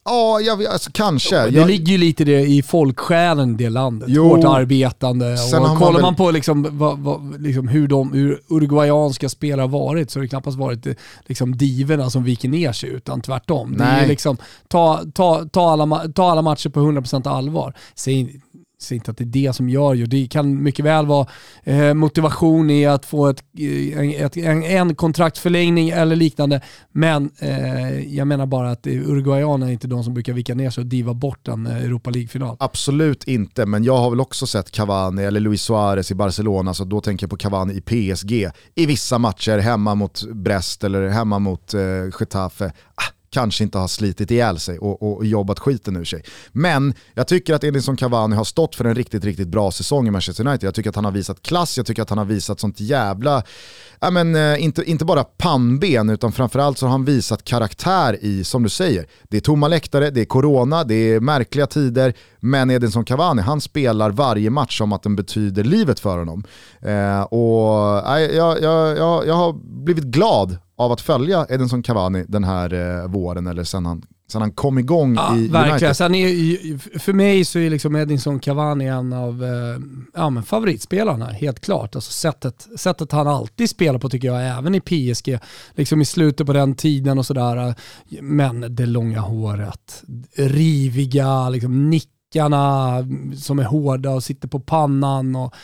Ja, 0.05 0.39
jag, 0.39 0.65
alltså, 0.65 0.89
kanske. 0.93 1.35
Det 1.35 1.49
jag... 1.49 1.67
ligger 1.67 1.91
ju 1.91 1.97
lite 1.97 2.23
det 2.23 2.41
i 2.41 2.63
folksjälen 2.63 3.57
det 3.57 3.69
landet. 3.69 4.09
Jo. 4.11 4.27
Hårt 4.27 4.45
arbetande. 4.45 5.37
Sen 5.37 5.61
och 5.61 5.67
kollar 5.67 5.79
man, 5.79 5.93
väl... 5.93 6.01
man 6.01 6.15
på 6.15 6.31
liksom, 6.31 6.67
vad, 6.71 6.99
vad, 6.99 7.41
liksom 7.41 7.67
hur, 7.67 7.87
de, 7.87 8.13
hur 8.13 8.41
uruguayanska 8.47 9.29
spelare 9.29 9.61
har 9.61 9.67
varit 9.67 10.11
så 10.11 10.19
har 10.19 10.21
det 10.21 10.29
knappast 10.29 10.57
varit 10.57 10.87
liksom, 11.25 11.57
diverna 11.57 12.09
som 12.09 12.23
viker 12.23 12.49
ner 12.49 12.71
sig 12.71 12.89
utan 12.89 13.21
tvärtom. 13.21 13.71
Nej. 13.71 13.95
Det 13.95 14.03
är 14.03 14.07
liksom, 14.07 14.37
ta, 14.67 15.01
ta, 15.13 15.45
ta, 15.51 15.71
alla, 15.71 16.07
ta 16.15 16.31
alla 16.31 16.41
matcher 16.41 16.69
på 16.69 16.79
100% 16.79 17.29
allvar. 17.29 17.73
Säg, 17.95 18.41
säger 18.83 18.99
inte 18.99 19.11
att 19.11 19.17
det 19.17 19.23
är 19.23 19.47
det 19.47 19.53
som 19.53 19.69
gör 19.69 19.93
ju. 19.93 20.05
Det 20.05 20.27
kan 20.27 20.63
mycket 20.63 20.85
väl 20.85 21.05
vara 21.05 21.27
eh, 21.63 21.93
motivation 21.93 22.69
i 22.69 22.85
att 22.85 23.05
få 23.05 23.27
ett, 23.27 23.43
eh, 23.59 24.21
ett, 24.21 24.37
en, 24.37 24.63
en 24.63 24.95
kontraktförlängning 24.95 25.89
eller 25.89 26.15
liknande. 26.15 26.61
Men 26.91 27.29
eh, 27.39 28.15
jag 28.15 28.27
menar 28.27 28.45
bara 28.45 28.71
att 28.71 28.87
Uruguayanerna 28.87 29.69
är 29.69 29.73
inte 29.73 29.87
de 29.87 30.03
som 30.03 30.13
brukar 30.13 30.33
vika 30.33 30.55
ner 30.55 30.69
sig 30.69 30.81
och 30.81 30.87
diva 30.87 31.13
bort 31.13 31.47
en 31.47 31.67
eh, 31.67 31.77
Europa 31.77 32.09
League-final. 32.09 32.57
Absolut 32.59 33.23
inte, 33.23 33.65
men 33.65 33.83
jag 33.83 33.97
har 33.97 34.09
väl 34.09 34.21
också 34.21 34.47
sett 34.47 34.71
Cavani 34.71 35.23
eller 35.23 35.39
Luis 35.39 35.61
Suarez 35.61 36.11
i 36.11 36.15
Barcelona, 36.15 36.73
så 36.73 36.83
då 36.83 37.01
tänker 37.01 37.23
jag 37.23 37.29
på 37.29 37.37
Cavani 37.37 37.73
i 37.73 37.81
PSG. 37.81 38.49
I 38.75 38.85
vissa 38.85 39.17
matcher 39.17 39.57
hemma 39.57 39.95
mot 39.95 40.23
Brest 40.23 40.83
eller 40.83 41.07
hemma 41.09 41.39
mot 41.39 41.73
eh, 41.73 41.81
Getafe. 42.19 42.65
Ah, 42.95 43.12
kanske 43.33 43.63
inte 43.63 43.77
har 43.77 43.87
slitit 43.87 44.31
ihjäl 44.31 44.59
sig 44.59 44.79
och, 44.79 45.17
och 45.17 45.25
jobbat 45.25 45.59
skiten 45.59 45.95
ur 45.95 46.05
sig. 46.05 46.23
Men 46.51 46.93
jag 47.13 47.27
tycker 47.27 47.53
att 47.53 47.63
Edinson 47.63 47.97
Cavani 47.97 48.35
har 48.35 48.43
stått 48.43 48.75
för 48.75 48.85
en 48.85 48.95
riktigt, 48.95 49.23
riktigt 49.23 49.47
bra 49.47 49.71
säsong 49.71 50.07
i 50.07 50.11
Manchester 50.11 50.47
United. 50.47 50.67
Jag 50.67 50.75
tycker 50.75 50.89
att 50.89 50.95
han 50.95 51.05
har 51.05 51.11
visat 51.11 51.41
klass, 51.41 51.77
jag 51.77 51.85
tycker 51.85 52.01
att 52.01 52.09
han 52.09 52.17
har 52.17 52.25
visat 52.25 52.59
sånt 52.59 52.79
jävla, 52.79 53.43
ja 53.99 54.11
men 54.11 54.35
eh, 54.35 54.63
inte, 54.63 54.83
inte 54.83 55.05
bara 55.05 55.23
pannben 55.23 56.09
utan 56.09 56.31
framförallt 56.31 56.77
så 56.77 56.85
har 56.85 56.91
han 56.91 57.05
visat 57.05 57.43
karaktär 57.43 58.17
i, 58.21 58.43
som 58.43 58.63
du 58.63 58.69
säger, 58.69 59.05
det 59.23 59.37
är 59.37 59.41
tomma 59.41 59.67
läktare, 59.67 60.09
det 60.09 60.21
är 60.21 60.25
corona, 60.25 60.83
det 60.83 60.95
är 60.95 61.19
märkliga 61.19 61.67
tider, 61.67 62.13
men 62.43 62.71
Edinson 62.71 63.05
Cavani, 63.05 63.41
han 63.41 63.61
spelar 63.61 64.11
varje 64.11 64.49
match 64.49 64.77
som 64.77 64.93
att 64.93 65.03
den 65.03 65.15
betyder 65.15 65.63
livet 65.63 65.99
för 65.99 66.17
honom. 66.17 66.43
Eh, 66.81 67.21
och 67.21 68.17
eh, 68.17 68.35
jag, 68.35 68.61
jag, 68.61 68.97
jag, 68.97 69.27
jag 69.27 69.33
har 69.33 69.53
blivit 69.83 70.03
glad 70.03 70.57
av 70.77 70.91
att 70.91 71.01
följa 71.01 71.45
Edinson 71.49 71.83
Cavani 71.83 72.25
den 72.27 72.43
här 72.43 72.73
eh, 72.73 73.07
våren 73.07 73.47
eller 73.47 73.63
sen 73.63 73.85
han, 73.85 74.03
sen 74.31 74.41
han 74.41 74.51
kom 74.51 74.79
igång 74.79 75.15
ja, 75.15 75.37
i 75.37 75.47
verkligen. 75.47 75.71
United. 75.71 75.97
Sen 75.97 76.15
är, 76.15 76.99
för 76.99 77.13
mig 77.13 77.45
så 77.45 77.59
är 77.59 77.69
liksom 77.69 77.95
Edinson 77.95 78.39
Cavani 78.39 78.87
en 78.87 79.13
av 79.13 79.43
eh, 79.43 79.79
ja, 80.13 80.29
men 80.29 80.43
favoritspelarna, 80.43 81.25
helt 81.25 81.59
klart. 81.59 81.95
Alltså 81.95 82.11
sättet, 82.11 82.67
sättet 82.77 83.11
han 83.11 83.27
alltid 83.27 83.69
spelar 83.69 83.99
på 83.99 84.09
tycker 84.09 84.27
jag, 84.27 84.57
även 84.57 84.75
i 84.75 84.81
PSG, 84.81 85.39
liksom 85.75 86.01
i 86.01 86.05
slutet 86.05 86.47
på 86.47 86.53
den 86.53 86.75
tiden 86.75 87.17
och 87.17 87.25
sådär. 87.25 87.75
Men 88.21 88.75
det 88.75 88.85
långa 88.85 89.19
håret, 89.19 90.03
riviga, 90.35 91.49
liksom 91.49 91.89
nick 91.89 92.09
som 93.37 93.59
är 93.59 93.63
hårda 93.63 94.09
och 94.09 94.23
sitter 94.23 94.47
på 94.47 94.59
pannan. 94.59 95.35
Och 95.35 95.55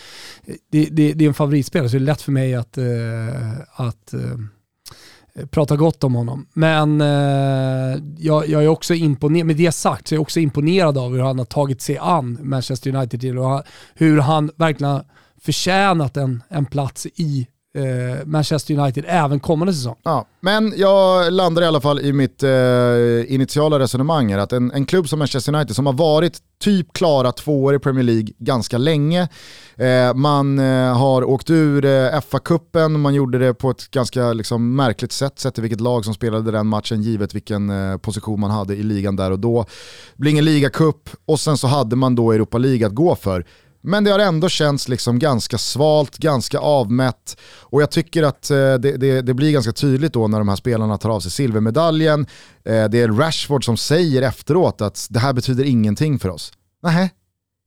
det, 0.71 0.85
det, 0.91 1.13
det 1.13 1.25
är 1.25 1.27
en 1.27 1.33
favoritspelare 1.33 1.89
så 1.89 1.97
det 1.97 2.03
är 2.03 2.05
lätt 2.05 2.21
för 2.21 2.31
mig 2.31 2.55
att, 2.55 2.77
eh, 2.77 3.59
att 3.75 4.13
eh, 4.13 5.45
prata 5.45 5.75
gott 5.75 6.03
om 6.03 6.15
honom. 6.15 6.47
Men 6.53 7.01
eh, 7.01 8.01
jag, 8.17 8.47
jag, 8.47 8.63
är 8.63 8.67
också 8.67 8.93
imponerad, 8.93 9.47
med 9.47 9.55
det 9.55 9.71
sagt 9.71 10.07
så 10.07 10.15
är 10.15 10.17
jag 10.17 10.21
också 10.21 10.39
imponerad 10.39 10.97
av 10.97 11.11
hur 11.11 11.19
han 11.19 11.37
har 11.39 11.45
tagit 11.45 11.81
sig 11.81 11.97
an 11.97 12.37
Manchester 12.41 12.95
United 12.95 13.21
till 13.21 13.37
och 13.37 13.63
hur 13.93 14.19
han 14.19 14.51
verkligen 14.55 14.91
har 14.91 15.05
förtjänat 15.41 16.17
en, 16.17 16.43
en 16.49 16.65
plats 16.65 17.05
i 17.05 17.47
eh, 17.75 18.25
Manchester 18.25 18.79
United 18.79 19.05
även 19.07 19.39
kommande 19.39 19.73
säsong. 19.73 19.95
Ja, 20.03 20.25
men 20.39 20.73
jag 20.77 21.33
landar 21.33 21.61
i 21.61 21.65
alla 21.65 21.81
fall 21.81 21.99
i 21.99 22.13
mitt 22.13 22.43
eh, 22.43 23.33
initiala 23.33 23.79
resonemang 23.79 24.31
här, 24.31 24.39
att 24.39 24.53
en, 24.53 24.71
en 24.71 24.85
klubb 24.85 25.09
som 25.09 25.19
Manchester 25.19 25.55
United 25.55 25.75
som 25.75 25.85
har 25.85 25.93
varit 25.93 26.37
typ 26.59 26.93
klara 26.93 27.31
två 27.31 27.63
år 27.63 27.75
i 27.75 27.79
Premier 27.79 28.03
League 28.03 28.27
ganska 28.37 28.77
länge. 28.77 29.27
Eh, 29.75 30.13
man 30.13 30.59
eh, 30.59 30.97
har 30.97 31.23
åkt 31.23 31.49
ur 31.49 31.85
eh, 31.85 32.21
FA-cupen, 32.21 32.97
man 32.97 33.13
gjorde 33.13 33.39
det 33.39 33.53
på 33.53 33.69
ett 33.69 33.91
ganska 33.91 34.33
liksom, 34.33 34.75
märkligt 34.75 35.11
sätt, 35.11 35.39
sett 35.39 35.53
till 35.53 35.61
vilket 35.61 35.81
lag 35.81 36.05
som 36.05 36.13
spelade 36.13 36.51
den 36.51 36.67
matchen, 36.67 37.01
givet 37.01 37.35
vilken 37.35 37.69
eh, 37.69 37.97
position 37.97 38.39
man 38.39 38.51
hade 38.51 38.75
i 38.75 38.83
ligan 38.83 39.15
där 39.15 39.31
och 39.31 39.39
då. 39.39 39.65
Det 40.15 40.21
blir 40.21 40.31
ingen 40.31 40.45
ligacup 40.45 41.09
och 41.25 41.39
sen 41.39 41.57
så 41.57 41.67
hade 41.67 41.95
man 41.95 42.15
då 42.15 42.31
Europa 42.31 42.57
League 42.57 42.87
att 42.87 42.93
gå 42.95 43.15
för. 43.15 43.45
Men 43.81 44.03
det 44.03 44.11
har 44.11 44.19
ändå 44.19 44.49
känts 44.49 44.87
liksom 44.87 45.19
ganska 45.19 45.57
svalt, 45.57 46.17
ganska 46.17 46.59
avmätt 46.59 47.37
och 47.59 47.81
jag 47.81 47.91
tycker 47.91 48.23
att 48.23 48.51
eh, 48.51 48.55
det, 48.57 48.77
det, 48.77 49.21
det, 49.21 49.33
blir 49.33 49.51
ganska 49.51 49.71
tydligt 49.71 50.13
då 50.13 50.27
när 50.27 50.37
de 50.37 50.49
här 50.49 50.55
spelarna 50.55 50.97
tar 50.97 51.09
av 51.09 51.19
sig 51.19 51.31
silvermedaljen. 51.31 52.27
Eh, 52.65 52.85
det 52.85 53.01
är 53.01 53.07
Rashford 53.07 53.65
som 53.65 53.77
säger 53.77 54.21
efteråt 54.21 54.81
att 54.81 55.07
det 55.09 55.19
här 55.19 55.33
betyder 55.33 55.63
ingenting 55.63 56.19
för 56.19 56.29
oss. 56.29 56.51
Nej, 56.83 57.09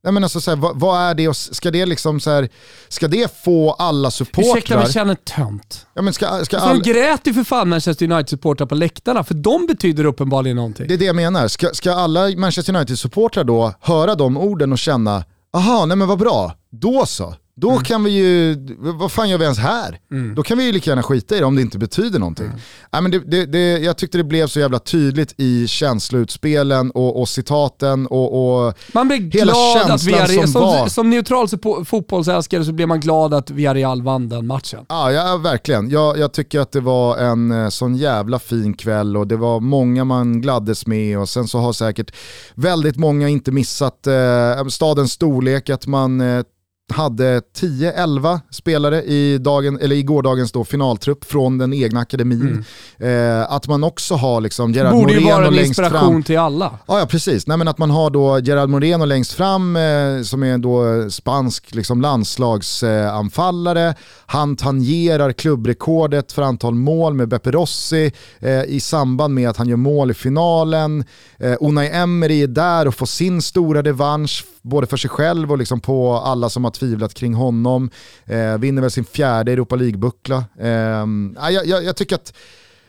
Nej, 0.03 0.13
men 0.13 0.23
alltså, 0.23 0.41
så 0.41 0.51
här, 0.51 0.57
vad, 0.57 0.79
vad, 0.79 1.01
är 1.01 1.15
det, 1.15 1.33
ska 1.33 1.71
det 1.71 1.85
liksom 1.85 2.19
så 2.19 2.29
här, 2.29 2.49
ska 2.87 3.07
det 3.07 3.43
få 3.43 3.71
alla 3.71 4.11
supportrar... 4.11 4.57
Ursäkta 4.57 4.77
mig, 4.77 4.91
känner 4.91 5.15
tönt. 5.15 5.85
Ja, 5.93 6.01
men 6.01 6.13
ska, 6.13 6.45
ska 6.45 6.57
all... 6.57 6.79
De 6.79 6.91
grät 6.91 7.21
ju 7.23 7.33
för 7.33 7.43
fan 7.43 7.69
Manchester 7.69 8.05
United-supportrar 8.05 8.65
på 8.65 8.75
läktarna, 8.75 9.23
för 9.23 9.33
de 9.33 9.65
betyder 9.65 10.05
uppenbarligen 10.05 10.55
någonting. 10.55 10.87
Det 10.87 10.93
är 10.93 10.97
det 10.97 11.05
jag 11.05 11.15
menar. 11.15 11.47
Ska, 11.47 11.69
ska 11.73 11.93
alla 11.93 12.29
Manchester 12.37 12.75
United-supportrar 12.75 13.43
då 13.43 13.73
höra 13.81 14.15
de 14.15 14.37
orden 14.37 14.71
och 14.71 14.79
känna 14.79 15.23
Aha, 15.57 15.85
nej 15.85 15.97
men 15.97 16.07
vad 16.07 16.19
bra. 16.19 16.53
Då 16.69 17.05
så. 17.05 17.35
Då 17.55 17.71
mm. 17.71 17.83
kan 17.83 18.03
vi 18.03 18.11
ju, 18.11 18.57
vad 18.79 19.11
fan 19.11 19.29
gör 19.29 19.37
vi 19.37 19.43
ens 19.43 19.59
här? 19.59 19.99
Mm. 20.11 20.35
Då 20.35 20.43
kan 20.43 20.57
vi 20.57 20.63
ju 20.65 20.71
lika 20.71 20.91
gärna 20.91 21.03
skita 21.03 21.35
i 21.35 21.39
det 21.39 21.45
om 21.45 21.55
det 21.55 21.61
inte 21.61 21.77
betyder 21.77 22.19
någonting. 22.19 22.45
Mm. 22.45 22.57
Nej, 22.91 23.01
men 23.01 23.11
det, 23.11 23.19
det, 23.19 23.45
det, 23.45 23.77
jag 23.79 23.97
tyckte 23.97 24.17
det 24.17 24.23
blev 24.23 24.47
så 24.47 24.59
jävla 24.59 24.79
tydligt 24.79 25.33
i 25.37 25.67
känsloutspelen 25.67 26.91
och, 26.91 27.21
och 27.21 27.29
citaten 27.29 28.07
och, 28.07 28.65
och 28.67 28.73
Man 28.93 29.07
blir 29.07 29.17
glad 29.17 29.91
att 29.91 30.03
Villarreal, 30.03 30.47
som, 30.47 30.77
som, 30.77 30.89
som 30.89 31.09
neutral 31.09 31.47
fotbollsälskare 31.85 32.65
så 32.65 32.73
blir 32.73 32.85
man 32.85 32.99
glad 32.99 33.33
att 33.33 33.49
Villarreal 33.49 34.01
vann 34.01 34.29
den 34.29 34.47
matchen. 34.47 34.85
Ja, 34.89 35.11
ja 35.11 35.37
verkligen. 35.37 35.89
Jag, 35.89 36.17
jag 36.17 36.33
tycker 36.33 36.59
att 36.59 36.71
det 36.71 36.81
var 36.81 37.17
en 37.17 37.51
eh, 37.51 37.69
sån 37.69 37.95
jävla 37.95 38.39
fin 38.39 38.73
kväll 38.73 39.17
och 39.17 39.27
det 39.27 39.37
var 39.37 39.59
många 39.59 40.03
man 40.03 40.41
gladdes 40.41 40.87
med 40.87 41.19
och 41.19 41.29
sen 41.29 41.47
så 41.47 41.59
har 41.59 41.73
säkert 41.73 42.15
väldigt 42.55 42.97
många 42.97 43.29
inte 43.29 43.51
missat 43.51 44.07
eh, 44.07 44.67
stadens 44.69 45.11
storlek, 45.11 45.69
att 45.69 45.87
man 45.87 46.21
eh, 46.21 46.43
hade 46.93 47.39
10-11 47.39 48.39
spelare 48.51 49.03
i, 49.03 49.37
dagen, 49.37 49.79
eller 49.81 49.95
i 49.95 50.03
gårdagens 50.03 50.51
då 50.51 50.63
finaltrupp 50.63 51.25
från 51.25 51.57
den 51.57 51.73
egna 51.73 51.99
akademin. 51.99 52.65
Mm. 52.99 53.39
Eh, 53.39 53.51
att 53.51 53.67
man 53.67 53.83
också 53.83 54.15
har 54.15 54.41
liksom 54.41 54.73
Gerard 54.73 54.93
Moreno 54.93 55.09
längst 55.09 55.15
fram. 55.15 55.21
Borde 55.21 55.31
ju 55.31 55.49
vara 55.49 55.61
en 55.61 55.65
inspiration 55.65 56.23
till 56.23 56.39
alla. 56.39 56.79
Ja, 56.87 56.99
ja 56.99 57.05
precis. 57.05 57.47
Nej, 57.47 57.57
men 57.57 57.67
att 57.67 57.77
man 57.77 57.89
har 57.89 58.09
då 58.09 58.39
Gerard 58.39 58.69
Moreno 58.69 59.05
längst 59.05 59.33
fram 59.33 59.75
eh, 59.75 60.21
som 60.23 60.43
är 60.43 60.57
då 60.57 61.09
spansk 61.09 61.75
liksom, 61.75 62.01
landslagsanfallare. 62.01 63.87
Eh, 63.87 63.95
Han 64.25 64.55
tangerar 64.55 65.31
klubbrekordet 65.31 66.31
för 66.31 66.41
antal 66.41 66.73
mål 66.75 67.13
med 67.13 67.27
Beppe 67.27 67.51
Rossi 67.51 68.11
eh, 68.39 68.63
i 68.63 68.79
samband 68.79 69.33
med 69.33 69.49
att 69.49 69.57
han 69.57 69.67
gör 69.67 69.77
mål 69.77 70.11
i 70.11 70.13
finalen. 70.13 71.05
Eh, 71.39 71.55
Unai 71.59 71.89
Emery 71.89 72.43
är 72.43 72.47
där 72.47 72.87
och 72.87 72.95
får 72.95 73.05
sin 73.05 73.41
stora 73.41 73.81
revansch 73.81 74.45
både 74.61 74.87
för 74.87 74.97
sig 74.97 75.09
själv 75.09 75.51
och 75.51 75.57
liksom 75.57 75.79
på 75.79 76.13
alla 76.13 76.49
som 76.49 76.63
har 76.63 76.71
tvivlat 76.73 77.13
kring 77.13 77.33
honom. 77.33 77.89
Eh, 78.25 78.57
vinner 78.57 78.81
väl 78.81 78.91
sin 78.91 79.05
fjärde 79.05 79.51
Europa 79.51 79.75
League-buckla. 79.75 80.43
Eh, 80.59 81.05
jag, 81.51 81.65
jag, 81.65 81.83
jag, 81.83 81.95
tycker 81.95 82.15
att, 82.15 82.33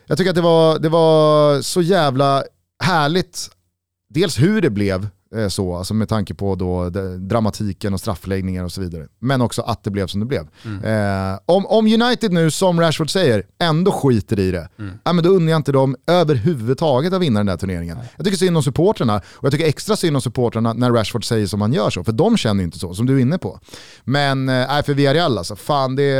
jag 0.05 0.17
tycker 0.17 0.29
att 0.29 0.35
det, 0.35 0.41
var, 0.41 0.79
det 0.79 0.89
var 0.89 1.61
så 1.61 1.81
jävla 1.81 2.43
härligt, 2.83 3.49
dels 4.09 4.39
hur 4.39 4.61
det 4.61 4.69
blev, 4.69 5.07
så, 5.49 5.75
alltså 5.75 5.93
med 5.93 6.09
tanke 6.09 6.33
på 6.33 6.55
då 6.55 6.89
dramatiken 7.17 7.93
och 7.93 7.99
straffläggningar 7.99 8.63
och 8.63 8.71
så 8.71 8.81
vidare. 8.81 9.07
Men 9.19 9.41
också 9.41 9.61
att 9.61 9.83
det 9.83 9.91
blev 9.91 10.07
som 10.07 10.19
det 10.19 10.25
blev. 10.25 10.47
Mm. 10.65 10.83
Eh, 10.83 11.39
om, 11.45 11.65
om 11.65 11.85
United 11.85 12.31
nu, 12.31 12.51
som 12.51 12.81
Rashford 12.81 13.09
säger, 13.09 13.43
ändå 13.59 13.91
skiter 13.91 14.39
i 14.39 14.51
det, 14.51 14.69
mm. 14.79 14.93
ja, 15.03 15.13
men 15.13 15.23
då 15.23 15.29
undrar 15.29 15.51
jag 15.51 15.59
inte 15.59 15.71
dem 15.71 15.95
överhuvudtaget 16.07 17.13
att 17.13 17.21
vinna 17.21 17.39
den 17.39 17.45
där 17.45 17.57
turneringen. 17.57 17.97
Nej. 17.97 18.11
Jag 18.15 18.25
tycker 18.25 18.37
synd 18.37 18.57
om 18.57 18.63
supporterna 18.63 19.21
och 19.33 19.43
jag 19.43 19.51
tycker 19.51 19.65
extra 19.65 19.95
synd 19.95 20.15
om 20.15 20.21
supporterna 20.21 20.73
när 20.73 20.91
Rashford 20.91 21.25
säger 21.25 21.47
som 21.47 21.61
han 21.61 21.73
gör 21.73 21.89
så, 21.89 22.03
för 22.03 22.11
de 22.11 22.37
känner 22.37 22.63
inte 22.63 22.79
så, 22.79 22.93
som 22.93 23.05
du 23.05 23.17
är 23.17 23.21
inne 23.21 23.37
på. 23.37 23.59
Men 24.03 24.49
eh, 24.49 24.83
för 24.83 24.93
Villarreal 24.93 25.37
alltså, 25.37 25.55
fan 25.55 25.95
det... 25.95 26.15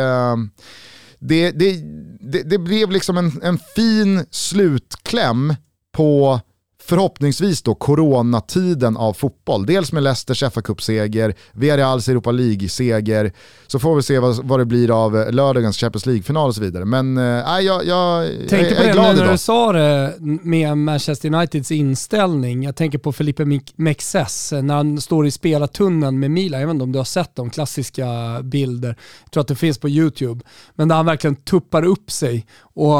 Det, 1.19 1.51
det, 1.51 1.82
det, 2.19 2.43
det 2.43 2.58
blev 2.58 2.91
liksom 2.91 3.17
en, 3.17 3.41
en 3.43 3.60
fin 3.75 4.25
slutkläm 4.32 5.56
på 5.95 6.39
förhoppningsvis 6.86 7.62
då 7.62 7.76
coronatiden 7.76 8.98
av 8.98 9.13
fotboll. 9.13 9.65
Dels 9.65 9.91
med 9.91 10.04
Leicesters 10.04 10.54
fa 10.54 10.62
Cup-seger, 10.62 11.36
Villarreals 11.52 12.10
Europa 12.10 12.32
League-seger, 12.32 13.32
så 13.67 13.80
får 13.80 13.95
vi 13.95 14.02
se 14.02 14.19
vad, 14.19 14.45
vad 14.45 14.60
det 14.60 14.65
blir 14.65 15.06
av 15.06 15.32
lördagens 15.32 15.78
Champions 15.78 16.06
League-final 16.06 16.48
och 16.48 16.56
så 16.56 16.62
vidare. 16.62 16.86
Men 16.86 17.17
äh, 17.17 17.24
jag, 17.24 17.63
jag, 17.63 17.86
jag, 17.86 18.28
Tänkte 18.50 18.56
jag, 18.58 18.84
jag 18.84 18.86
är 18.86 18.93
glad 18.93 19.06
på 19.06 19.13
det 19.13 19.26
när 19.26 19.32
du 19.32 19.38
sa 19.38 19.71
det 19.71 20.13
med 20.43 20.78
Manchester 20.78 21.34
Uniteds 21.34 21.71
inställning. 21.71 22.63
Jag 22.63 22.76
tänker 22.76 22.98
på 22.98 23.12
Felipe 23.12 23.60
Mexes 23.76 24.52
när 24.52 24.76
han 24.76 25.02
står 25.02 25.28
i 25.28 25.32
spelartunneln 25.32 26.19
med 26.19 26.32
Milan. 26.32 26.60
Jag 26.60 26.67
vet 26.67 26.74
inte 26.74 26.84
om 26.84 26.91
du 26.91 27.00
har 27.00 27.06
sett 27.06 27.36
de 27.36 27.50
klassiska 27.50 28.08
bilder. 28.43 28.98
Jag 29.24 29.32
tror 29.32 29.41
att 29.41 29.48
det 29.48 29.56
finns 29.56 29.78
på 29.78 29.89
YouTube. 29.89 30.41
Men 30.76 30.88
där 30.88 30.95
han 30.95 31.06
verkligen 31.06 31.36
tuppar 31.36 31.86
upp 31.86 32.12
sig 32.12 32.45
och 32.62 33.00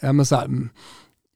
ja, 0.00 0.12
men 0.12 0.26
så 0.26 0.36
här, 0.36 0.48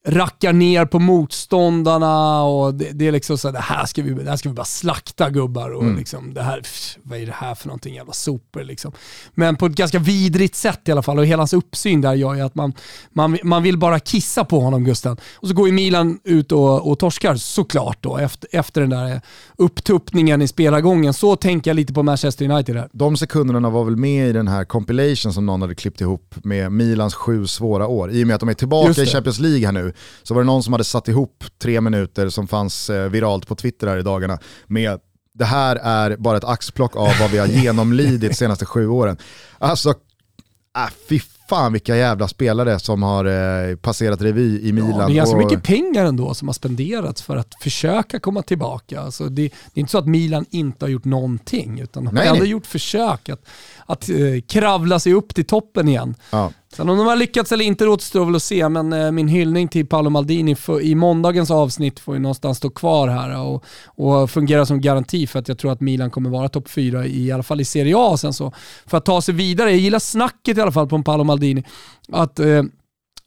rackar 0.08 0.52
ner 0.52 0.84
på 0.84 0.98
motståndarna 0.98 2.42
och 2.42 2.74
det, 2.74 2.90
det 2.92 3.08
är 3.08 3.12
liksom 3.12 3.38
så 3.38 3.48
här, 3.48 3.52
det 3.52 3.60
här 3.60 3.86
ska 3.86 4.02
vi, 4.02 4.10
det 4.10 4.30
här 4.30 4.36
ska 4.36 4.48
vi 4.48 4.54
bara 4.54 4.64
slakta 4.64 5.30
gubbar 5.30 5.70
och 5.70 5.82
mm. 5.82 5.96
liksom, 5.96 6.34
det 6.34 6.42
här, 6.42 6.60
pff, 6.60 6.98
vad 7.02 7.18
är 7.18 7.26
det 7.26 7.34
här 7.36 7.54
för 7.54 7.66
någonting, 7.66 7.94
jävla 7.94 8.12
sopor 8.12 8.64
liksom. 8.64 8.92
Men 9.34 9.56
på 9.56 9.66
ett 9.66 9.72
ganska 9.72 9.98
vidrigt 9.98 10.54
sätt 10.54 10.80
i 10.88 10.92
alla 10.92 11.02
fall 11.02 11.18
och 11.18 11.26
hela 11.26 11.40
hans 11.40 11.52
uppsyn 11.52 12.00
där 12.00 12.14
gör 12.14 12.34
ju 12.34 12.40
att 12.40 12.54
man, 12.54 12.72
man, 13.12 13.38
man 13.42 13.62
vill 13.62 13.78
bara 13.78 14.00
kissa 14.00 14.44
på 14.44 14.60
honom 14.60 14.84
Gusten. 14.84 15.16
Och 15.34 15.48
så 15.48 15.54
går 15.54 15.66
ju 15.66 15.72
Milan 15.72 16.18
ut 16.24 16.52
och, 16.52 16.90
och 16.90 16.98
torskar 16.98 17.34
såklart 17.34 17.98
då 18.00 18.18
efter, 18.18 18.48
efter 18.52 18.80
den 18.80 18.90
där 18.90 19.20
upptuppningen 19.56 20.42
i 20.42 20.48
spelargången. 20.48 21.14
Så 21.14 21.36
tänker 21.36 21.70
jag 21.70 21.76
lite 21.76 21.92
på 21.92 22.02
Manchester 22.02 22.50
United 22.50 22.76
där. 22.76 22.88
De 22.92 23.16
sekunderna 23.16 23.70
var 23.70 23.84
väl 23.84 23.96
med 23.96 24.28
i 24.28 24.32
den 24.32 24.48
här 24.48 24.64
compilation 24.64 25.32
som 25.32 25.46
någon 25.46 25.62
hade 25.62 25.74
klippt 25.74 26.00
ihop 26.00 26.34
med 26.44 26.72
Milans 26.72 27.14
sju 27.14 27.46
svåra 27.46 27.86
år. 27.86 28.10
I 28.10 28.22
och 28.22 28.26
med 28.26 28.34
att 28.34 28.40
de 28.40 28.48
är 28.48 28.54
tillbaka 28.54 29.02
i 29.02 29.06
Champions 29.06 29.38
League 29.38 29.66
här 29.66 29.72
nu 29.72 29.91
så 30.22 30.34
var 30.34 30.40
det 30.40 30.46
någon 30.46 30.62
som 30.62 30.72
hade 30.72 30.84
satt 30.84 31.08
ihop 31.08 31.44
tre 31.58 31.80
minuter 31.80 32.28
som 32.28 32.48
fanns 32.48 32.90
eh, 32.90 33.10
viralt 33.10 33.46
på 33.46 33.54
Twitter 33.54 33.86
här 33.86 33.98
i 33.98 34.02
dagarna 34.02 34.38
med 34.66 35.00
det 35.34 35.44
här 35.44 35.76
är 35.76 36.16
bara 36.16 36.36
ett 36.36 36.44
axplock 36.44 36.96
av 36.96 37.08
vad 37.20 37.30
vi 37.30 37.38
har 37.38 37.46
genomlidit 37.46 38.30
de 38.30 38.34
senaste 38.36 38.66
sju 38.66 38.88
åren. 38.88 39.16
Alltså, 39.58 39.90
äh, 40.76 40.92
fy 41.08 41.20
fan 41.48 41.72
vilka 41.72 41.96
jävla 41.96 42.28
spelare 42.28 42.78
som 42.78 43.02
har 43.02 43.24
eh, 43.24 43.76
passerat 43.76 44.22
revy 44.22 44.60
i 44.60 44.72
Milan. 44.72 45.00
Ja, 45.00 45.06
det 45.06 45.12
är 45.12 45.16
ganska 45.16 45.36
och... 45.36 45.42
mycket 45.44 45.62
pengar 45.62 46.04
ändå 46.04 46.34
som 46.34 46.48
har 46.48 46.52
spenderats 46.52 47.22
för 47.22 47.36
att 47.36 47.54
försöka 47.60 48.20
komma 48.20 48.42
tillbaka. 48.42 49.00
Alltså 49.00 49.28
det, 49.28 49.42
det 49.42 49.50
är 49.74 49.80
inte 49.80 49.92
så 49.92 49.98
att 49.98 50.06
Milan 50.06 50.46
inte 50.50 50.84
har 50.84 50.90
gjort 50.90 51.04
någonting, 51.04 51.80
utan 51.80 52.04
de 52.04 52.16
har 52.16 52.24
ändå 52.24 52.44
gjort 52.44 52.66
försök 52.66 53.28
att, 53.28 53.46
att 53.86 54.08
eh, 54.08 54.16
kravla 54.48 54.98
sig 54.98 55.14
upp 55.14 55.34
till 55.34 55.44
toppen 55.44 55.88
igen. 55.88 56.14
Ja. 56.30 56.52
Sen 56.76 56.88
om 56.88 56.98
de 56.98 57.06
har 57.06 57.16
lyckats 57.16 57.52
eller 57.52 57.64
inte 57.64 57.86
återstår 57.86 58.24
väl 58.24 58.36
att 58.36 58.42
se, 58.42 58.68
men 58.68 58.92
eh, 58.92 59.10
min 59.10 59.28
hyllning 59.28 59.68
till 59.68 59.86
Paolo 59.86 60.10
Maldini 60.10 60.54
för, 60.54 60.80
i 60.80 60.94
måndagens 60.94 61.50
avsnitt 61.50 62.00
får 62.00 62.14
ju 62.14 62.20
någonstans 62.20 62.58
stå 62.58 62.70
kvar 62.70 63.08
här 63.08 63.40
och, 63.40 63.64
och 63.86 64.30
fungera 64.30 64.66
som 64.66 64.80
garanti 64.80 65.26
för 65.26 65.38
att 65.38 65.48
jag 65.48 65.58
tror 65.58 65.72
att 65.72 65.80
Milan 65.80 66.10
kommer 66.10 66.30
vara 66.30 66.48
topp 66.48 66.70
fyra 66.70 67.06
i, 67.06 67.26
i 67.26 67.32
alla 67.32 67.42
fall 67.42 67.60
i 67.60 67.64
Serie 67.64 67.94
A 67.98 68.16
sen 68.16 68.32
så. 68.32 68.52
För 68.86 68.98
att 68.98 69.04
ta 69.04 69.22
sig 69.22 69.34
vidare, 69.34 69.70
jag 69.70 69.78
gillar 69.78 69.98
snacket 69.98 70.58
i 70.58 70.60
alla 70.60 70.72
fall 70.72 70.88
på 70.88 71.02
Paolo 71.02 71.24
Maldini, 71.24 71.64
att 72.12 72.38
eh, 72.38 72.62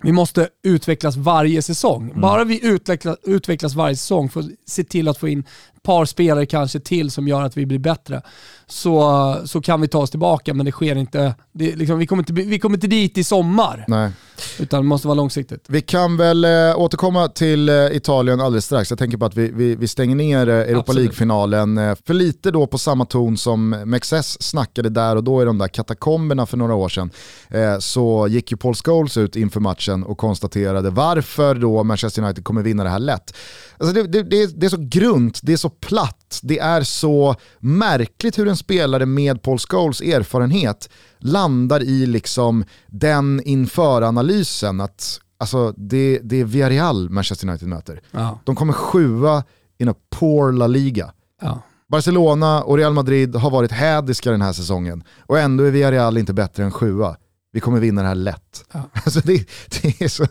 vi 0.03 0.11
måste 0.11 0.49
utvecklas 0.63 1.15
varje 1.15 1.61
säsong. 1.61 2.09
Mm. 2.09 2.21
Bara 2.21 2.43
vi 2.43 2.65
utveckla, 2.65 3.15
utvecklas 3.23 3.75
varje 3.75 3.95
säsong 3.95 4.29
för 4.29 4.39
att 4.39 4.45
se 4.67 4.83
till 4.83 5.07
att 5.07 5.17
få 5.17 5.27
in 5.27 5.43
par 5.85 6.05
spelare 6.05 6.45
kanske 6.45 6.79
till 6.79 7.11
som 7.11 7.27
gör 7.27 7.41
att 7.43 7.57
vi 7.57 7.65
blir 7.65 7.79
bättre 7.79 8.21
så, 8.67 9.35
så 9.45 9.61
kan 9.61 9.81
vi 9.81 9.87
ta 9.87 9.99
oss 9.99 10.09
tillbaka 10.09 10.53
men 10.53 10.65
det 10.65 10.71
sker 10.71 10.95
inte. 10.95 11.35
Det, 11.51 11.75
liksom, 11.75 11.99
vi, 11.99 12.07
kommer 12.07 12.21
inte 12.21 12.33
vi 12.33 12.59
kommer 12.59 12.77
inte 12.77 12.87
dit 12.87 13.17
i 13.17 13.23
sommar. 13.23 13.85
Nej. 13.87 14.11
Utan 14.59 14.81
det 14.81 14.87
måste 14.87 15.07
vara 15.07 15.15
långsiktigt. 15.15 15.65
Vi 15.67 15.81
kan 15.81 16.17
väl 16.17 16.45
eh, 16.45 16.79
återkomma 16.79 17.27
till 17.27 17.69
eh, 17.69 17.75
Italien 17.75 18.41
alldeles 18.41 18.65
strax. 18.65 18.89
Jag 18.89 18.99
tänker 18.99 19.17
på 19.17 19.25
att 19.25 19.37
vi, 19.37 19.51
vi, 19.51 19.75
vi 19.75 19.87
stänger 19.87 20.15
ner 20.15 20.49
eh, 20.49 20.55
Europa 20.55 20.93
League-finalen. 20.93 21.77
Eh, 21.77 21.95
för 22.05 22.13
lite 22.13 22.51
då 22.51 22.67
på 22.67 22.77
samma 22.77 23.05
ton 23.05 23.37
som 23.37 23.69
Mexes 23.69 24.43
snackade 24.43 24.89
där 24.89 25.15
och 25.15 25.23
då 25.23 25.41
i 25.41 25.45
de 25.45 25.57
där 25.57 25.67
katakomberna 25.67 26.45
för 26.45 26.57
några 26.57 26.75
år 26.75 26.89
sedan. 26.89 27.11
Eh, 27.49 27.79
så 27.79 28.27
gick 28.27 28.51
ju 28.51 28.57
Paul 28.57 28.75
Scholes 28.75 29.17
ut 29.17 29.35
inför 29.35 29.59
matchen 29.59 30.03
och 30.03 30.17
konstaterade 30.17 30.89
varför 30.89 31.55
då 31.55 31.83
Manchester 31.83 32.21
United 32.21 32.43
kommer 32.43 32.61
vinna 32.61 32.83
det 32.83 32.89
här 32.89 32.99
lätt. 32.99 33.35
Alltså 33.77 33.93
det, 33.93 34.03
det, 34.03 34.23
det, 34.23 34.59
det 34.59 34.65
är 34.65 34.69
så 34.69 34.87
grunt, 34.89 35.39
det 35.43 35.53
är 35.53 35.57
så 35.57 35.69
platt, 35.69 36.39
det 36.43 36.59
är 36.59 36.83
så 36.83 37.35
märkligt 37.59 38.39
hur 38.39 38.47
en 38.47 38.57
spelare 38.57 39.05
med 39.05 39.41
Paul 39.41 39.59
Scholes 39.59 40.01
erfarenhet 40.01 40.89
landar 41.19 41.83
i 41.83 42.05
liksom 42.05 42.63
den 42.87 43.41
införanalysen 43.45 44.81
att 44.81 45.19
alltså, 45.37 45.71
det, 45.71 46.19
det 46.23 46.41
är 46.41 46.45
Villarreal 46.45 47.09
Manchester 47.09 47.47
United 47.47 47.67
möter. 47.67 48.01
Ja. 48.11 48.39
De 48.43 48.55
kommer 48.55 48.73
sjua 48.73 49.43
i 49.77 49.83
en 49.83 49.93
poor 50.09 50.51
La 50.51 50.67
Liga. 50.67 51.13
Ja. 51.41 51.61
Barcelona 51.87 52.63
och 52.63 52.77
Real 52.77 52.93
Madrid 52.93 53.35
har 53.35 53.51
varit 53.51 53.71
hädiska 53.71 54.31
den 54.31 54.41
här 54.41 54.53
säsongen 54.53 55.03
och 55.19 55.39
ändå 55.39 55.63
är 55.63 55.71
Villarreal 55.71 56.17
inte 56.17 56.33
bättre 56.33 56.63
än 56.63 56.71
sjua. 56.71 57.17
Vi 57.51 57.59
kommer 57.59 57.79
vinna 57.79 58.01
det 58.01 58.07
här 58.07 58.15
lätt. 58.15 58.65
Ja. 58.71 58.81
Alltså 58.93 59.19
det, 59.19 59.49
det, 59.81 60.01
är 60.01 60.07
så, 60.07 60.25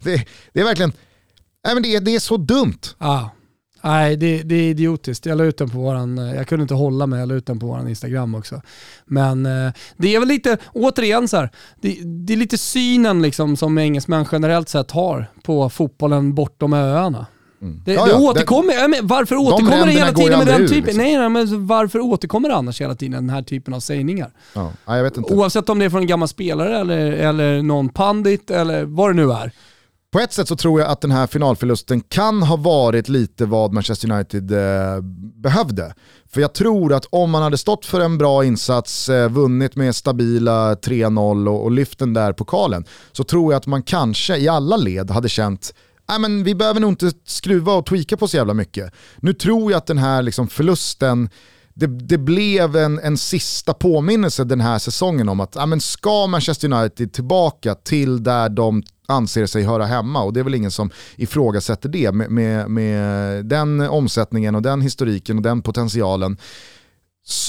det, 0.00 0.26
det 0.52 0.60
är 0.60 0.64
verkligen, 0.64 0.92
nej 1.64 1.74
men 1.74 1.82
det, 1.82 1.98
det 1.98 2.14
är 2.14 2.20
så 2.20 2.36
dumt. 2.36 2.80
Ja. 2.98 3.30
Nej, 3.84 4.16
det, 4.16 4.42
det, 4.42 4.54
är 4.54 4.70
idiotiskt. 4.70 5.26
Jag 5.26 5.38
la 5.38 5.44
ut 5.44 5.58
den 5.58 5.70
på 5.70 5.78
våran, 5.78 6.18
eh, 6.18 6.34
jag 6.34 6.48
kunde 6.48 6.62
inte 6.62 6.74
hålla 6.74 7.06
mig, 7.06 7.20
jag 7.20 7.28
la 7.28 7.34
ut 7.34 7.46
den 7.46 7.58
på 7.58 7.66
våran 7.66 7.88
Instagram 7.88 8.34
också. 8.34 8.62
Men 9.04 9.46
eh, 9.46 9.72
det 9.96 10.14
är 10.14 10.18
väl 10.18 10.28
lite, 10.28 10.58
återigen 10.72 11.28
så 11.28 11.36
här, 11.36 11.50
det, 11.80 11.98
det, 12.04 12.32
är 12.32 12.36
lite 12.36 12.58
synen 12.58 13.22
liksom 13.22 13.56
som 13.56 13.78
engelsmän 13.78 14.26
generellt 14.32 14.68
sett 14.68 14.90
har 14.90 15.26
på 15.42 15.70
fotbollen 15.70 16.34
bortom 16.34 16.72
öarna. 16.72 17.26
Mm. 17.62 17.82
Det, 17.84 17.92
ja, 17.92 18.06
det 18.06 18.14
återkommer, 18.14 18.88
det, 18.88 19.00
varför 19.02 19.36
återkommer 19.36 19.86
det 19.86 19.92
hela 19.92 20.12
tiden 20.12 20.38
med 20.38 20.46
den 20.46 20.68
typen? 20.68 20.84
Liksom. 20.84 21.02
Nej, 21.02 21.16
nej, 21.16 21.28
men 21.28 21.66
varför 21.66 22.00
återkommer 22.00 22.48
det 22.48 22.54
annars 22.54 22.80
hela 22.80 22.94
tiden 22.94 23.26
den 23.26 23.30
här 23.30 23.42
typen 23.42 23.74
av 23.74 23.80
sägningar? 23.80 24.30
Ja, 24.54 24.72
jag 24.86 25.02
vet 25.02 25.16
inte. 25.16 25.34
Oavsett 25.34 25.68
om 25.68 25.78
det 25.78 25.84
är 25.84 25.90
från 25.90 26.00
en 26.00 26.06
gammal 26.06 26.28
spelare 26.28 26.78
eller, 26.78 27.12
eller 27.12 27.62
någon 27.62 27.88
pandit 27.88 28.50
eller 28.50 28.84
vad 28.84 29.10
det 29.10 29.14
nu 29.14 29.32
är. 29.32 29.52
På 30.12 30.20
ett 30.20 30.32
sätt 30.32 30.48
så 30.48 30.56
tror 30.56 30.80
jag 30.80 30.90
att 30.90 31.00
den 31.00 31.10
här 31.10 31.26
finalförlusten 31.26 32.00
kan 32.00 32.42
ha 32.42 32.56
varit 32.56 33.08
lite 33.08 33.46
vad 33.46 33.72
Manchester 33.72 34.12
United 34.12 34.52
eh, 34.52 35.00
behövde. 35.34 35.94
För 36.32 36.40
jag 36.40 36.52
tror 36.52 36.92
att 36.92 37.06
om 37.10 37.30
man 37.30 37.42
hade 37.42 37.58
stått 37.58 37.86
för 37.86 38.00
en 38.00 38.18
bra 38.18 38.44
insats, 38.44 39.08
eh, 39.08 39.30
vunnit 39.30 39.76
med 39.76 39.94
stabila 39.94 40.74
3-0 40.74 41.48
och, 41.48 41.64
och 41.64 41.70
lyft 41.70 41.98
den 41.98 42.14
där 42.14 42.32
pokalen, 42.32 42.84
så 43.12 43.24
tror 43.24 43.52
jag 43.52 43.58
att 43.58 43.66
man 43.66 43.82
kanske 43.82 44.36
i 44.36 44.48
alla 44.48 44.76
led 44.76 45.10
hade 45.10 45.28
känt 45.28 45.74
Nej, 46.08 46.18
men 46.18 46.44
vi 46.44 46.54
behöver 46.54 46.80
nog 46.80 46.90
inte 46.92 47.12
skruva 47.24 47.72
och 47.72 47.86
tweaka 47.86 48.16
på 48.16 48.28
så 48.28 48.36
jävla 48.36 48.54
mycket. 48.54 48.92
Nu 49.16 49.32
tror 49.32 49.72
jag 49.72 49.78
att 49.78 49.86
den 49.86 49.98
här 49.98 50.22
liksom 50.22 50.48
förlusten 50.48 51.28
det, 51.74 51.86
det, 51.86 52.18
blev 52.18 52.76
en, 52.76 52.98
en 52.98 53.18
sista 53.18 53.74
påminnelse 53.74 54.44
den 54.44 54.60
här 54.60 54.78
säsongen 54.78 55.28
om 55.28 55.40
att 55.40 55.54
ja, 55.54 55.66
men 55.66 55.80
ska 55.80 56.26
Manchester 56.26 56.72
United 56.72 57.12
tillbaka 57.12 57.74
till 57.74 58.22
där 58.22 58.48
de 58.48 58.82
anser 59.08 59.46
sig 59.46 59.62
höra 59.62 59.84
hemma? 59.84 60.22
Och 60.22 60.32
det 60.32 60.40
är 60.40 60.44
väl 60.44 60.54
ingen 60.54 60.70
som 60.70 60.90
ifrågasätter 61.16 61.88
det 61.88 62.12
med, 62.12 62.30
med, 62.30 62.70
med 62.70 63.46
den 63.46 63.80
omsättningen 63.80 64.54
och 64.54 64.62
den 64.62 64.80
historiken 64.80 65.36
och 65.36 65.42
den 65.42 65.62
potentialen. 65.62 66.36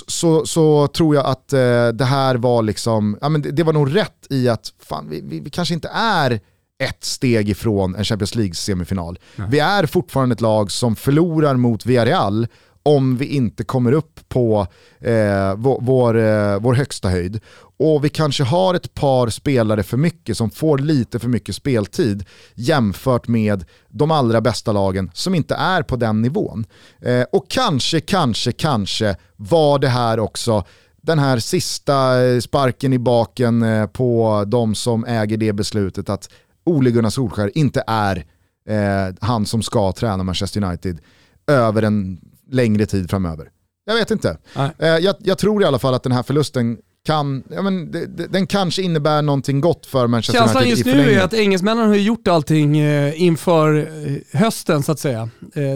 Så, 0.07 0.45
så 0.45 0.88
tror 0.88 1.15
jag 1.15 1.25
att 1.25 1.53
eh, 1.53 1.88
det 1.88 2.05
här 2.05 2.36
var 2.36 2.63
liksom, 2.63 3.17
ja, 3.21 3.29
men 3.29 3.41
det, 3.41 3.51
det 3.51 3.63
var 3.63 3.73
nog 3.73 3.95
rätt 3.95 4.27
i 4.29 4.49
att 4.49 4.73
fan, 4.79 5.09
vi, 5.09 5.21
vi, 5.21 5.39
vi, 5.39 5.49
kanske 5.49 5.73
inte 5.73 5.89
är 5.93 6.39
ett 6.83 7.03
steg 7.03 7.49
ifrån 7.49 7.95
en 7.95 8.03
Champions 8.03 8.36
League-semifinal. 8.36 9.19
Vi 9.49 9.59
är 9.59 9.86
fortfarande 9.86 10.33
ett 10.33 10.41
lag 10.41 10.71
som 10.71 10.95
förlorar 10.95 11.55
mot 11.55 11.86
Villarreal 11.86 12.47
om 12.84 13.17
vi 13.17 13.26
inte 13.26 13.63
kommer 13.63 13.91
upp 13.91 14.30
på 14.30 14.67
eh, 15.00 15.56
vår, 15.56 15.82
vår, 15.82 16.17
eh, 16.17 16.60
vår 16.60 16.74
högsta 16.74 17.10
höjd. 17.10 17.39
Och 17.78 18.06
vi 18.06 18.10
kanske 18.10 18.43
har 18.43 18.74
ett 18.74 18.93
par 18.93 19.30
spelare 19.30 19.84
för 19.84 19.98
mycket 19.98 20.38
som 20.38 20.50
får 20.50 20.78
lite 20.78 21.19
för 21.19 21.30
mycket 21.30 21.56
speltid 21.56 22.26
jämfört 22.56 23.28
med 23.28 23.65
de 23.89 24.12
allra 24.12 24.41
bästa 24.41 24.72
lagen 24.72 25.12
som 25.13 25.36
inte 25.36 25.56
är 25.56 25.84
på 25.84 25.96
den 25.96 26.22
nivån. 26.22 26.65
Eh, 27.02 27.26
och 27.32 27.50
kanske, 27.50 28.00
kanske, 28.00 28.52
kanske 28.52 29.15
var 29.36 29.80
det 29.80 29.88
här 29.88 30.19
också 30.19 30.63
den 31.02 31.19
här 31.19 31.39
sista 31.39 32.24
eh, 32.24 32.39
sparken 32.39 32.93
i 32.93 33.00
baken 33.00 33.63
eh, 33.63 33.88
på 33.88 34.43
de 34.48 34.76
som 34.76 35.06
äger 35.06 35.38
det 35.38 35.54
beslutet 35.54 36.10
att 36.10 36.30
Ole 36.63 36.91
Gunnar 36.91 37.10
Solskär 37.10 37.58
inte 37.58 37.84
är 37.88 38.26
eh, 38.67 39.15
han 39.22 39.46
som 39.46 39.62
ska 39.62 39.91
träna 39.91 40.24
Manchester 40.24 40.63
United 40.63 41.00
över 41.48 41.82
en 41.82 42.19
längre 42.53 42.85
tid 42.85 43.09
framöver. 43.09 43.47
Jag 43.85 43.95
vet 43.95 44.11
inte. 44.11 44.37
Eh, 44.55 44.87
jag, 44.87 45.15
jag, 45.19 45.37
tror 45.37 45.63
i 45.63 45.65
alla 45.65 45.79
fall 45.79 45.93
att 45.93 46.03
den 46.03 46.11
här 46.11 46.23
förlusten 46.23 46.77
kan, 47.05 47.43
ja, 47.49 47.61
men 47.61 47.91
det, 47.91 48.27
den 48.27 48.47
kanske 48.47 48.81
innebär 48.81 49.21
någonting 49.21 49.61
gott 49.61 49.85
för 49.85 50.07
Manchester 50.07 50.39
Känslan 50.39 50.63
United 50.63 50.77
just 50.77 50.97
nu 50.97 51.11
är 51.11 51.23
att 51.23 51.33
engelsmännen 51.33 51.87
har 51.87 51.95
gjort 51.95 52.27
allting 52.27 52.79
eh, 52.79 53.21
inför 53.21 53.77
eh, 53.77 54.39
hösten 54.39 54.83
så 54.83 54.91
att 54.91 54.99
säga. 54.99 55.29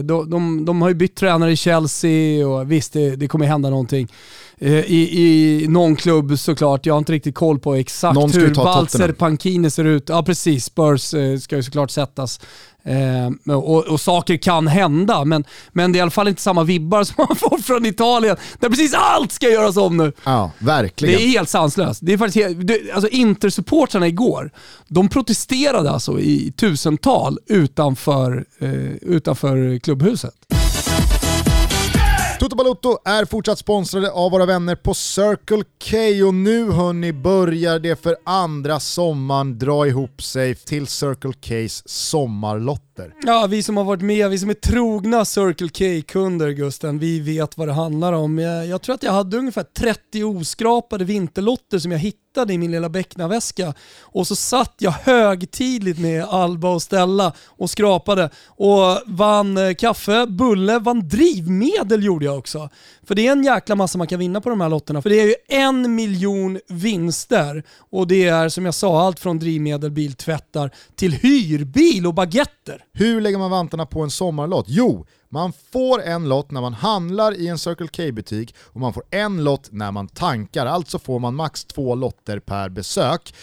De, 0.03 0.29
de, 0.29 0.65
de, 0.65 0.81
har 0.81 0.89
ju 0.89 0.95
bytt 0.95 1.15
tränare 1.15 1.51
i 1.51 1.55
Chelsea 1.55 2.47
och 2.47 2.71
visst 2.71 2.93
det, 2.93 3.15
det 3.15 3.27
kommer 3.27 3.45
hända 3.45 3.69
någonting. 3.69 4.11
I, 4.59 5.21
I 5.23 5.67
någon 5.67 5.95
klubb 5.95 6.39
såklart, 6.39 6.85
jag 6.85 6.93
har 6.93 6.99
inte 6.99 7.11
riktigt 7.11 7.35
koll 7.35 7.59
på 7.59 7.75
exakt 7.75 8.17
hur 8.17 8.53
Walser 8.55 9.11
Pankini 9.11 9.69
ser 9.69 9.85
ut. 9.85 10.09
Ja 10.09 10.23
precis, 10.23 10.65
Spurs 10.65 11.13
ska 11.41 11.55
ju 11.55 11.63
såklart 11.63 11.91
sättas. 11.91 12.39
Eh, 12.88 13.56
och, 13.56 13.86
och, 13.86 14.02
saker 14.02 14.38
kan 14.38 14.67
hända, 14.67 15.26
men, 15.26 15.43
men 15.71 15.91
det 15.91 15.97
är 15.97 16.00
i 16.00 16.02
alla 16.02 16.12
fall 16.12 16.28
inte 16.28 16.41
samma 16.41 16.63
vibbar 16.63 17.04
som 17.04 17.15
man 17.17 17.36
får 17.36 17.58
från 17.58 17.86
Italien, 17.86 18.38
där 18.60 18.69
precis 18.69 18.93
allt 18.93 19.32
ska 19.32 19.50
göras 19.50 19.78
om 19.78 19.97
nu. 19.97 20.13
Ja, 20.23 20.52
verkligen. 20.60 21.17
Det 21.17 21.23
är 21.23 21.28
helt 21.28 21.50
sanslöst. 21.50 22.00
Det 22.04 22.13
är 22.13 22.17
faktiskt, 22.17 22.47
det, 22.67 22.91
alltså 22.93 23.10
Intersupportrarna 23.10 24.08
igår, 24.08 24.52
de 24.88 25.10
protesterade 25.10 25.91
alltså 25.91 26.19
i 26.19 26.54
tusental 26.58 27.39
utanför, 27.47 28.45
eh, 28.60 28.69
utanför 29.02 29.80
klubbhuset. 29.80 30.34
Toto 32.47 32.55
Balotto 32.55 32.97
är 33.05 33.25
fortsatt 33.25 33.60
sponsrade 33.60 34.12
av 34.12 34.31
våra 34.31 34.45
vänner 34.45 34.75
på 34.75 34.93
Circle 34.93 35.63
K 35.89 36.27
och 36.27 36.33
nu 36.33 36.71
hörni 36.71 37.13
börjar 37.13 37.79
det 37.79 38.01
för 38.01 38.15
andra 38.23 38.79
sommaren 38.79 39.60
dra 39.60 39.88
ihop 39.88 40.23
sig 40.23 40.55
till 40.55 40.88
Circle 40.88 41.33
Ks 41.33 41.83
sommarlotter. 41.86 43.13
Ja, 43.25 43.47
vi 43.49 43.63
som 43.63 43.77
har 43.77 43.83
varit 43.83 44.01
med, 44.01 44.29
vi 44.29 44.39
som 44.39 44.49
är 44.49 44.53
trogna 44.53 45.25
Circle 45.25 45.69
K-kunder 45.69 46.49
Gusten, 46.49 46.99
vi 46.99 47.19
vet 47.19 47.57
vad 47.57 47.67
det 47.67 47.73
handlar 47.73 48.13
om. 48.13 48.38
Jag, 48.38 48.67
jag 48.67 48.81
tror 48.81 48.95
att 48.95 49.03
jag 49.03 49.12
hade 49.12 49.38
ungefär 49.38 49.63
30 49.63 50.23
oskrapade 50.23 51.05
vinterlotter 51.05 51.79
som 51.79 51.91
jag 51.91 51.99
hittade 51.99 52.26
hittade 52.38 52.54
i 52.54 52.58
min 52.58 52.71
lilla 52.71 52.89
becknarväska 52.89 53.73
och 54.02 54.28
så 54.28 54.36
satt 54.36 54.73
jag 54.78 54.91
högtidligt 54.91 56.00
med 56.00 56.23
Alba 56.23 56.69
och 56.69 56.82
Stella 56.82 57.34
och 57.58 57.69
skrapade 57.69 58.30
och 58.47 59.02
vann 59.06 59.58
eh, 59.58 59.73
kaffe, 59.73 60.26
bulle, 60.28 60.80
vann 60.80 61.08
drivmedel 61.08 62.04
gjorde 62.04 62.26
jag 62.26 62.38
också. 62.38 62.69
För 63.08 63.15
det 63.15 63.28
är 63.28 63.32
en 63.32 63.43
jäkla 63.43 63.76
massa 63.76 63.97
man 63.97 64.08
kan 64.08 64.19
vinna 64.19 64.41
på 64.41 64.50
de 64.50 64.62
här 64.62 64.69
lotterna. 64.69 65.02
För 65.02 65.10
det 65.10 65.19
är 65.19 65.26
ju 65.26 65.36
en 65.47 65.95
miljon 65.95 66.60
vinster 66.69 67.63
och 67.91 68.08
det 68.08 68.28
är 68.28 68.50
som 68.50 68.65
jag 68.65 68.73
sa 68.73 69.02
allt 69.02 69.19
från 69.19 69.39
drivmedel, 69.39 69.91
biltvättar 69.91 70.71
till 70.95 71.13
hyrbil 71.13 72.08
och 72.08 72.13
baguetter. 72.13 72.84
Hur 72.93 73.21
lägger 73.21 73.38
man 73.38 73.52
vantarna 73.52 73.86
på 73.86 74.02
en 74.02 74.12
sommarlott? 74.12 74.65
Jo, 74.67 75.06
man 75.29 75.53
får 75.71 76.01
en 76.01 76.29
lott 76.29 76.51
när 76.51 76.61
man 76.61 76.73
handlar 76.73 77.33
i 77.33 77.47
en 77.47 77.57
Circle 77.57 77.87
K-butik 77.87 78.55
och 78.59 78.79
man 78.79 78.93
får 78.93 79.03
en 79.09 79.43
lott 79.43 79.69
när 79.71 79.91
man 79.91 80.07
tankar. 80.07 80.65
Alltså 80.65 80.99
får 80.99 81.19
man 81.19 81.35
max 81.35 81.65
två 81.65 81.95
lotter 81.95 82.39
per 82.39 82.69
besök. 82.69 83.33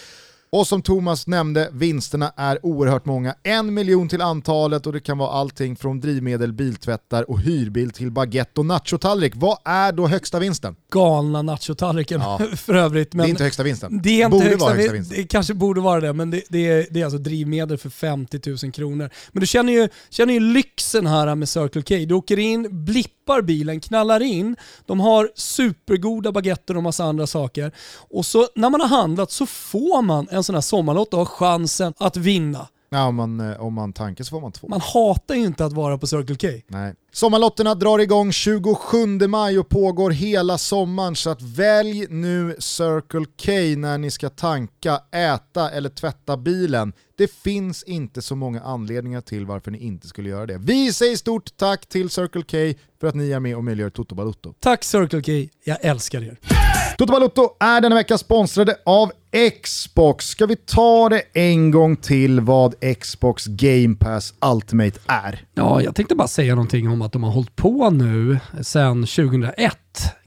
Och 0.54 0.66
som 0.66 0.82
Thomas 0.82 1.26
nämnde, 1.26 1.68
vinsterna 1.72 2.32
är 2.36 2.66
oerhört 2.66 3.04
många. 3.04 3.34
En 3.42 3.74
miljon 3.74 4.08
till 4.08 4.20
antalet 4.22 4.86
och 4.86 4.92
det 4.92 5.00
kan 5.00 5.18
vara 5.18 5.30
allting 5.30 5.76
från 5.76 6.00
drivmedel, 6.00 6.52
biltvättar 6.52 7.30
och 7.30 7.40
hyrbil 7.40 7.90
till 7.90 8.10
baguette 8.10 8.60
och 8.60 8.66
nachotallrik. 8.66 9.32
Vad 9.36 9.58
är 9.64 9.92
då 9.92 10.06
högsta 10.06 10.38
vinsten? 10.38 10.76
Galna 10.92 11.42
nachotallriken 11.42 12.20
Ja. 12.20 12.40
för 12.56 12.74
övrigt. 12.74 13.10
Det 13.12 13.18
är 13.22 13.26
inte 13.28 13.44
högsta 13.44 13.62
vinsten. 13.62 14.00
Det 14.02 14.10
är 14.10 14.24
inte 14.24 14.30
Borde 14.30 14.44
högsta, 14.44 14.64
vara 14.64 14.74
högsta 14.74 14.92
vi- 14.92 14.98
vinsten. 14.98 15.16
Det 15.18 15.26
kanske 15.28 15.54
borde 15.54 15.80
vara 15.80 16.00
det, 16.00 16.12
men 16.12 16.30
det, 16.30 16.42
det, 16.48 16.66
är, 16.68 16.86
det 16.90 17.00
är 17.00 17.04
alltså 17.04 17.18
drivmedel 17.18 17.78
för 17.78 17.90
50 17.90 18.40
000 18.64 18.72
kronor. 18.72 19.10
Men 19.32 19.40
du 19.40 19.46
känner 19.46 19.72
ju, 19.72 19.88
känner 20.10 20.34
ju 20.34 20.40
lyxen 20.40 21.06
här 21.06 21.34
med 21.34 21.48
Circle 21.48 21.82
K. 21.82 21.94
Du 22.08 22.14
åker 22.14 22.38
in, 22.38 22.84
blippar 22.84 23.42
bilen, 23.42 23.80
knallar 23.80 24.22
in, 24.22 24.56
de 24.86 25.00
har 25.00 25.30
supergoda 25.34 26.32
baguetter 26.32 26.76
och 26.76 26.82
massa 26.82 27.04
andra 27.04 27.26
saker. 27.26 27.72
Och 28.10 28.26
så 28.26 28.48
när 28.54 28.70
man 28.70 28.80
har 28.80 28.88
handlat 28.88 29.30
så 29.30 29.46
får 29.46 30.02
man 30.02 30.28
en 30.30 30.43
sån 30.44 30.54
här 30.54 30.62
sommarlott 30.62 31.14
och 31.14 31.18
har 31.18 31.26
chansen 31.26 31.94
att 31.98 32.16
vinna. 32.16 32.68
Ja, 32.94 33.06
om, 33.06 33.14
man, 33.14 33.40
eh, 33.40 33.60
om 33.60 33.74
man 33.74 33.92
tankar 33.92 34.24
så 34.24 34.30
får 34.30 34.40
man 34.40 34.52
två. 34.52 34.68
Man 34.68 34.80
hatar 34.80 35.34
ju 35.34 35.44
inte 35.44 35.64
att 35.64 35.72
vara 35.72 35.98
på 35.98 36.06
Circle 36.06 36.36
K. 36.36 36.48
Nej. 36.66 36.94
Sommarlotterna 37.12 37.74
drar 37.74 37.98
igång 37.98 38.32
27 38.32 39.28
maj 39.28 39.58
och 39.58 39.68
pågår 39.68 40.10
hela 40.10 40.58
sommaren 40.58 41.16
så 41.16 41.30
att 41.30 41.42
välj 41.42 42.06
nu 42.10 42.56
Circle 42.58 43.24
K 43.44 43.52
när 43.80 43.98
ni 43.98 44.10
ska 44.10 44.30
tanka, 44.30 45.00
äta 45.12 45.70
eller 45.70 45.88
tvätta 45.88 46.36
bilen. 46.36 46.92
Det 47.16 47.32
finns 47.32 47.82
inte 47.82 48.22
så 48.22 48.36
många 48.36 48.60
anledningar 48.60 49.20
till 49.20 49.46
varför 49.46 49.70
ni 49.70 49.78
inte 49.78 50.08
skulle 50.08 50.28
göra 50.28 50.46
det. 50.46 50.58
Vi 50.58 50.92
säger 50.92 51.16
stort 51.16 51.56
tack 51.56 51.86
till 51.86 52.10
Circle 52.10 52.42
K 52.42 52.80
för 53.00 53.06
att 53.06 53.14
ni 53.14 53.30
är 53.30 53.40
med 53.40 53.56
och 53.56 53.64
möjliggör 53.64 53.90
Toto 53.90 54.14
Balutto. 54.14 54.54
Tack 54.60 54.84
Circle 54.84 55.22
K, 55.22 55.50
jag 55.64 55.78
älskar 55.80 56.22
er. 56.22 56.38
Toto 56.98 57.12
Balutto 57.12 57.56
är 57.60 57.80
denna 57.80 57.94
vecka 57.94 58.18
sponsrade 58.18 58.76
av 58.84 59.12
Xbox. 59.62 60.26
Ska 60.26 60.46
vi 60.46 60.56
ta 60.56 61.08
det 61.08 61.22
en 61.32 61.70
gång 61.70 61.96
till 61.96 62.40
vad 62.40 62.74
Xbox 63.00 63.46
Game 63.46 63.94
Pass 63.94 64.34
Ultimate 64.54 65.00
är? 65.06 65.44
Ja, 65.54 65.82
jag 65.82 65.94
tänkte 65.94 66.14
bara 66.14 66.28
säga 66.28 66.54
någonting 66.54 66.88
om 66.88 67.02
att 67.02 67.12
de 67.12 67.22
har 67.22 67.30
hållit 67.30 67.56
på 67.56 67.90
nu 67.90 68.38
sedan 68.62 69.00
2001. 69.06 69.78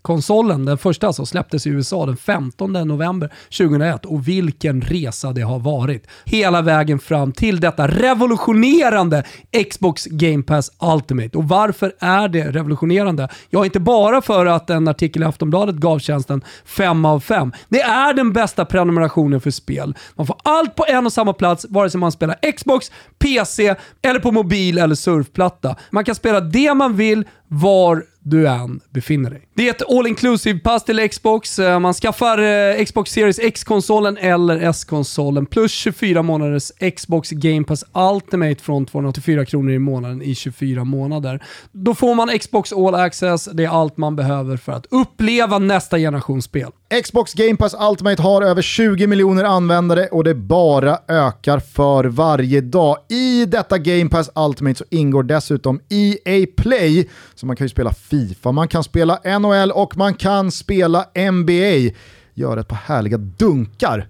Konsolen, 0.08 0.66
den 0.66 0.78
första 0.78 1.08
alltså, 1.08 1.26
släpptes 1.26 1.68
i 1.68 1.70
USA 1.70 2.06
den 2.06 2.18
15 2.18 2.74
november 2.74 3.34
2001 3.58 4.06
och 4.06 4.28
vilken 4.28 4.82
resa 4.82 5.32
det 5.32 5.42
har 5.42 5.60
varit. 5.60 6.08
Hela 6.26 6.62
vägen 6.62 7.00
fram 7.00 7.32
till 7.32 7.60
detta 7.60 7.88
revolutionerande 7.88 9.24
Xbox 9.72 10.06
Game 10.06 10.44
Pass 10.44 10.72
Ultimate. 10.80 11.38
Och 11.38 11.44
varför 11.44 11.94
är 12.00 12.28
det 12.28 12.52
revolutionerande? 12.52 13.30
Ja, 13.50 13.66
inte 13.66 13.80
bara 13.80 14.22
för 14.22 14.46
att 14.46 14.70
en 14.70 14.88
artikel 14.88 15.22
i 15.22 15.26
Aftonbladet 15.26 15.76
gav 15.76 16.00
tjänsten 16.00 16.42
5 16.66 17.06
av 17.06 17.20
5. 17.20 17.52
Det 17.70 17.82
är 17.82 18.14
den 18.14 18.34
bästa 18.34 18.66
prenumerationen 18.66 19.42
för 19.42 19.52
spel. 19.52 19.96
Man 20.16 20.28
får 20.28 20.38
allt 20.44 20.76
på 20.76 20.86
en 20.88 21.06
och 21.06 21.14
samma 21.14 21.34
plats, 21.34 21.66
vare 21.70 21.90
sig 21.90 22.00
man 22.00 22.12
spelar 22.12 22.52
Xbox, 22.52 22.92
PC 23.20 23.76
eller 24.02 24.20
på 24.20 24.32
mobil 24.32 24.78
eller 24.78 24.96
surfplatta. 24.96 25.76
Man 25.90 26.06
kan 26.06 26.16
spela 26.16 26.40
det 26.40 26.74
man 26.74 26.96
vill, 26.96 27.26
var 27.48 28.04
du 28.30 28.48
än 28.48 28.80
befinner 28.90 29.30
dig. 29.30 29.48
Det 29.54 29.68
är 29.68 29.72
ett 29.72 29.90
all 29.90 30.08
inclusive 30.08 30.60
pass 30.60 30.84
till 30.84 31.10
Xbox. 31.10 31.60
Eh, 31.60 31.80
man 31.80 31.94
skaffar 31.94 32.38
eh, 32.38 32.86
Xbox 32.86 33.12
Series 33.12 33.40
X-konsolen 33.40 34.18
eller 34.18 34.70
S-konsolen 34.70 35.46
plus 35.46 35.72
24 35.72 36.22
månaders 36.22 36.72
Xbox 36.96 37.30
Game 37.30 37.64
Pass 37.64 37.86
Ultimate 37.94 38.64
från 38.64 38.86
284 38.86 39.46
kronor 39.46 39.72
i 39.72 39.80
månaden 39.80 40.22
i 40.22 40.36
24 40.36 40.84
månader. 40.84 41.44
Då 41.72 41.96
får 41.96 42.16
man 42.16 42.40
Xbox 42.40 42.74
All 42.74 42.96
Access. 42.96 43.46
Det 43.46 43.64
är 43.64 43.70
allt 43.70 43.98
man 43.98 44.16
behöver 44.16 44.58
för 44.58 44.72
att 44.72 44.86
uppleva 44.90 45.60
nästa 45.60 45.98
generations 45.98 46.46
spel. 46.46 46.72
Xbox 46.90 47.34
Game 47.34 47.56
Pass 47.56 47.76
Ultimate 47.90 48.22
har 48.22 48.42
över 48.42 48.62
20 48.62 49.08
miljoner 49.08 49.44
användare 49.44 50.08
och 50.08 50.24
det 50.24 50.36
bara 50.36 51.00
ökar 51.08 51.60
för 51.60 52.06
varje 52.06 52.62
dag. 52.62 52.98
I 53.10 53.46
detta 53.46 53.78
Game 53.78 54.10
Pass 54.10 54.30
Ultimate 54.36 54.78
så 54.78 54.86
ingår 54.90 55.24
dessutom 55.24 55.80
EA 55.90 56.46
Play, 56.58 57.10
så 57.36 57.46
man 57.46 57.56
kan 57.56 57.66
ju 57.66 57.70
spela 57.70 57.94
FIFA, 57.94 58.52
man 58.52 58.68
kan 58.68 58.84
spela 58.84 59.40
NHL 59.40 59.72
och 59.72 59.98
man 59.98 60.14
kan 60.14 60.52
spela 60.52 61.06
NBA. 61.32 61.96
Göra 62.38 62.60
ett 62.60 62.68
par 62.68 62.76
härliga 62.86 63.18
dunkar. 63.18 64.08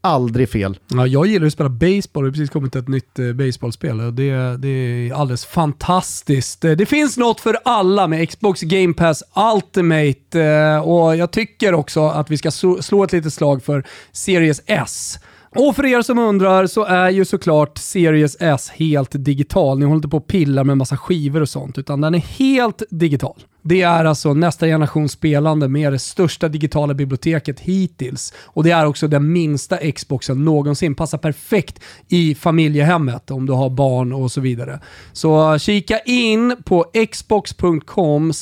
Aldrig 0.00 0.48
fel. 0.50 0.78
Ja, 0.88 1.06
jag 1.06 1.26
gillar 1.26 1.46
att 1.46 1.52
spela 1.52 1.68
baseball. 1.68 2.22
Det 2.22 2.28
har 2.28 2.30
precis 2.32 2.50
kommit 2.50 2.76
ett 2.76 2.88
nytt 2.88 3.18
eh, 3.18 3.32
baseballspel 3.32 4.14
det, 4.14 4.56
det 4.56 4.68
är 4.68 5.12
alldeles 5.14 5.44
fantastiskt. 5.46 6.64
Eh, 6.64 6.70
Det 6.72 6.86
finns 6.86 7.16
något 7.16 7.40
för 7.40 7.58
alla 7.64 8.06
med 8.06 8.28
Xbox 8.28 8.60
Game 8.60 8.94
Pass 8.94 9.22
Ultimate 9.54 10.40
eh, 10.42 10.78
och 10.88 11.16
jag 11.16 11.30
tycker 11.30 11.74
också 11.74 12.06
att 12.08 12.30
vi 12.30 12.38
ska 12.38 12.50
slå 12.80 13.04
ett 13.04 13.12
litet 13.12 13.32
slag 13.32 13.62
för 13.62 13.84
Series 14.12 14.62
S. 14.66 15.18
Och 15.60 15.76
för 15.76 15.86
er 15.86 16.02
som 16.02 16.18
undrar 16.18 16.66
så 16.66 16.84
är 16.84 17.10
ju 17.10 17.24
såklart 17.24 17.78
Series 17.78 18.36
S 18.40 18.70
helt 18.74 19.10
digital. 19.12 19.78
Ni 19.78 19.84
håller 19.84 19.96
inte 19.96 20.08
på 20.08 20.16
och 20.16 20.26
pillar 20.26 20.64
med 20.64 20.76
massa 20.76 20.96
skivor 20.96 21.40
och 21.40 21.48
sånt, 21.48 21.78
utan 21.78 22.00
den 22.00 22.14
är 22.14 22.18
helt 22.18 22.82
digital. 22.90 23.44
Det 23.62 23.82
är 23.82 24.04
alltså 24.04 24.34
nästa 24.34 24.66
generations 24.66 25.12
spelande 25.12 25.68
med 25.68 25.92
det 25.92 25.98
största 25.98 26.48
digitala 26.48 26.94
biblioteket 26.94 27.60
hittills. 27.60 28.34
Och 28.44 28.64
det 28.64 28.70
är 28.70 28.86
också 28.86 29.08
den 29.08 29.32
minsta 29.32 29.92
Xboxen 29.92 30.44
någonsin. 30.44 30.94
Passar 30.94 31.18
perfekt 31.18 31.80
i 32.08 32.34
familjehemmet 32.34 33.30
om 33.30 33.46
du 33.46 33.52
har 33.52 33.70
barn 33.70 34.12
och 34.12 34.32
så 34.32 34.40
vidare. 34.40 34.80
Så 35.12 35.58
kika 35.58 35.98
in 35.98 36.56
på 36.64 36.86
xbox.com 37.12 38.32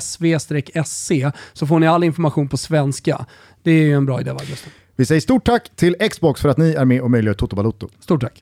sv-sc 0.00 1.10
så 1.52 1.66
får 1.66 1.78
ni 1.78 1.86
all 1.86 2.04
information 2.04 2.48
på 2.48 2.56
svenska. 2.56 3.26
Det 3.62 3.70
är 3.70 3.82
ju 3.82 3.94
en 3.94 4.06
bra 4.06 4.20
idé 4.20 4.32
va 4.32 4.40
Gustav? 4.48 4.72
Vi 4.98 5.06
säger 5.06 5.20
stort 5.20 5.46
tack 5.46 5.70
till 5.76 5.96
Xbox 6.10 6.40
för 6.40 6.48
att 6.48 6.58
ni 6.58 6.70
är 6.70 6.84
med 6.84 7.00
och 7.00 7.10
möjliggör 7.10 7.34
Toto 7.34 7.56
Balotto. 7.56 7.88
Stort 8.00 8.20
tack. 8.20 8.40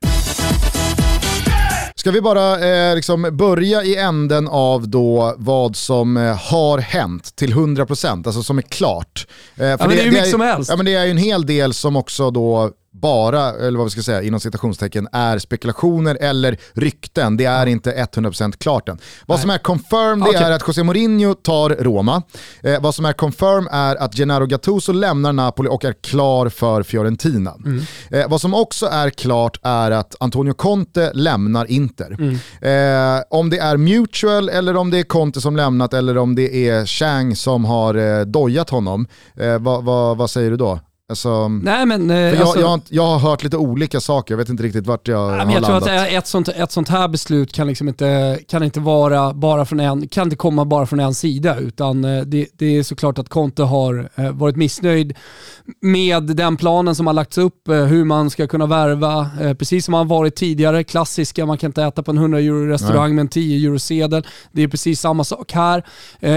Ska 1.95 2.11
vi 2.11 2.21
bara 2.21 2.67
eh, 2.67 2.95
liksom 2.95 3.29
börja 3.33 3.85
i 3.85 3.97
änden 3.97 4.49
av 4.49 4.89
då 4.89 5.35
vad 5.39 5.77
som 5.77 6.17
eh, 6.17 6.37
har 6.37 6.79
hänt 6.79 7.37
till 7.37 7.55
100%, 7.55 8.27
alltså 8.27 8.43
som 8.43 8.59
är 8.59 8.63
klart. 8.63 9.27
Eh, 9.55 9.59
för 9.59 9.79
men 9.79 9.89
det 9.89 10.01
är 10.01 10.05
ju 10.05 10.11
mycket 10.11 10.31
som 10.31 10.41
helst. 10.41 10.71
Ja 10.71 10.77
men 10.77 10.87
det 10.87 10.95
är 10.95 11.05
ju 11.05 11.11
en 11.11 11.17
hel 11.17 11.47
del 11.47 11.75
som 11.75 11.97
också 11.97 12.31
då 12.31 12.71
bara, 13.01 13.53
eller 13.53 13.79
vad 13.79 13.87
vi 13.87 13.91
ska 13.91 14.03
säga, 14.03 14.23
inom 14.23 14.41
citationstecken, 14.41 15.09
är 15.13 15.39
spekulationer 15.39 16.19
eller 16.21 16.57
rykten. 16.73 17.37
Det 17.37 17.45
är 17.45 17.67
inte 17.67 17.93
100% 17.93 18.53
klart 18.59 18.89
än. 18.89 18.99
Vad 19.27 19.41
som 19.41 19.51
är 19.51 19.59
confirmed 19.59 20.25
det 20.25 20.31
Okej. 20.31 20.43
är 20.43 20.51
att 20.51 20.69
José 20.69 20.83
Mourinho 20.83 21.35
tar 21.35 21.71
Roma. 21.71 22.23
Eh, 22.63 22.81
vad 22.83 22.95
som 22.95 23.05
är 23.05 23.13
confirmed 23.13 23.69
är 23.73 23.97
att 23.97 24.17
Gennaro 24.17 24.47
Gattuso 24.47 24.93
lämnar 24.93 25.33
Napoli 25.33 25.69
och 25.69 25.85
är 25.85 25.93
klar 25.93 26.49
för 26.49 26.83
Fiorentina. 26.83 27.55
Eh, 28.11 28.29
vad 28.29 28.41
som 28.41 28.55
också 28.55 28.87
är 28.87 29.11
klart 29.11 29.61
är 29.63 29.91
att 29.91 30.15
Antonio 30.21 30.53
Conte 30.53 31.11
lämnar 31.15 31.71
Inter. 31.71 32.13
Eh, 32.61 33.23
om 33.31 33.51
det 33.51 33.59
är 33.59 33.77
mutual 33.77 34.49
eller 34.49 34.77
om 34.77 34.91
det 34.91 34.99
är 34.99 35.03
Conte 35.03 35.41
som 35.41 35.57
lämnat 35.57 35.95
eller 35.95 36.19
om 36.19 36.35
det 36.35 36.69
är 36.69 36.87
Chang 36.87 37.37
som 37.37 37.65
har 37.65 37.95
eh, 37.95 38.25
dojat 38.25 38.71
honom, 38.71 39.07
eh, 39.37 39.59
vad, 39.59 39.85
vad, 39.85 40.17
vad 40.17 40.31
säger 40.31 40.51
du 40.51 40.57
då? 40.57 40.81
Alltså, 41.09 41.49
Nej 41.49 41.87
men... 41.87 42.11
eh, 42.11 42.17
jag, 42.17 42.37
alltså- 42.41 42.61
jag, 42.61 42.81
jag 42.89 43.03
har 43.07 43.19
hört 43.19 43.43
lite 43.43 43.57
olika 43.57 44.01
saker, 44.01 44.35
jag 44.35 44.39
vet 44.39 44.49
inte 44.49 44.63
riktigt 44.63 44.87
vart 44.87 45.09
jag 45.09 45.17
Ja, 45.19 45.45
har 45.45 45.53
jag 45.53 45.65
tror 45.65 45.73
landat. 45.73 45.83
att 45.89 46.13
ett 46.13 46.27
sånt, 46.27 46.49
ett 46.49 46.73
sånt 46.73 46.89
här 46.89 47.09
beslut 47.09 47.53
kan 47.53 47.67
liksom 47.67 47.89
inte, 47.89 48.39
kan 48.49 48.63
inte 48.63 48.81
vara 48.81 49.35
bara 49.35 49.65
från 49.65 49.81
en, 49.81 50.09
kan 50.09 50.25
inte 50.27 50.37
komma 50.37 50.65
bara 50.65 50.87
från 50.87 51.01
en 51.01 51.15
sida 51.15 51.57
utan 51.59 52.05
eh, 52.05 52.23
det, 52.23 52.47
det 52.53 52.67
är 52.79 52.83
såklart 52.83 53.19
att 53.19 53.29
Conte 53.29 53.63
har 53.63 54.11
eh, 54.15 54.31
varit 54.31 54.57
missnöjd 54.57 55.15
med 55.81 56.23
den 56.23 56.57
planen 56.57 56.95
som 56.95 57.07
har 57.07 57.15
lagts 57.15 57.39
upp, 57.39 57.69
hur 57.69 58.05
man 58.05 58.31
ska 58.31 58.47
kunna 58.47 58.67
värva, 58.67 59.31
precis 59.59 59.85
som 59.85 59.93
man 59.93 60.09
varit 60.09 60.37
tidigare, 60.37 60.85
klassiska, 60.85 61.47
man 61.47 61.59
kan 61.59 61.69
inte 61.69 61.83
äta 61.83 62.03
på 62.03 62.11
en 62.11 62.19
100 62.19 62.39
euro 62.41 62.67
restaurang 62.67 63.15
med 63.15 63.23
en 63.23 63.29
10 63.29 63.67
euro 63.69 63.79
sedel. 63.79 64.27
Det 64.53 64.63
är 64.63 64.69
precis 64.69 65.01
samma 65.01 65.25
sak 65.25 65.53
här. 65.53 65.83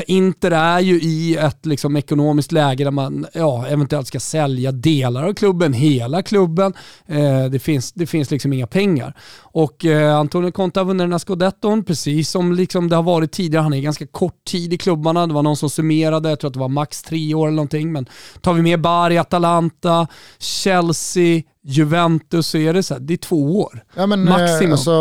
Inter 0.08 0.52
är 0.52 0.80
ju 0.80 1.02
i 1.02 1.36
ett 1.36 1.66
liksom, 1.66 1.96
ekonomiskt 1.98 2.52
läge 2.52 2.84
där 2.84 2.92
man 2.92 3.26
ja, 3.34 3.66
eventuellt 3.68 4.08
ska 4.08 4.20
sälja 4.20 4.59
delar 4.72 5.24
av 5.24 5.34
klubben, 5.34 5.74
hela 5.74 6.24
klubben. 6.24 6.74
Eh, 7.06 7.46
det, 7.46 7.60
finns, 7.60 7.92
det 7.92 8.06
finns 8.06 8.32
liksom 8.32 8.54
inga 8.54 8.68
pengar. 8.68 9.14
Och 9.42 9.86
eh, 9.86 10.16
Antonio 10.16 10.52
Conte 10.52 10.80
har 10.80 10.86
vunnit 10.86 11.04
den 11.04 11.12
här 11.12 11.20
scudetton, 11.20 11.84
precis 11.84 12.30
som 12.30 12.54
liksom 12.54 12.90
det 12.90 12.96
har 12.96 13.04
varit 13.04 13.32
tidigare. 13.32 13.64
Han 13.64 13.74
är 13.74 13.82
ganska 13.82 14.08
kort 14.08 14.44
tid 14.46 14.74
i 14.74 14.78
klubbarna. 14.78 15.28
Det 15.28 15.34
var 15.34 15.44
någon 15.44 15.58
som 15.58 15.70
summerade, 15.70 16.30
jag 16.30 16.40
tror 16.40 16.48
att 16.48 16.54
det 16.54 16.60
var 16.60 16.70
max 16.70 17.04
tre 17.04 17.34
år 17.34 17.48
eller 17.48 17.56
någonting. 17.56 17.92
Men 17.92 18.06
tar 18.42 18.54
vi 18.54 18.62
med 18.62 18.82
Bari, 18.82 19.18
Atalanta, 19.18 20.08
Chelsea, 20.40 21.42
Juventus 21.64 22.48
så 22.48 22.58
är 22.58 22.74
det 22.74 22.84
så 22.84 22.94
här, 22.94 23.02
det 23.02 23.14
är 23.14 23.18
två 23.18 23.60
år. 23.60 23.84
Ja, 23.96 24.06
men, 24.06 24.24
Maximum. 24.24 24.66
Eh, 24.66 24.72
alltså, 24.72 24.92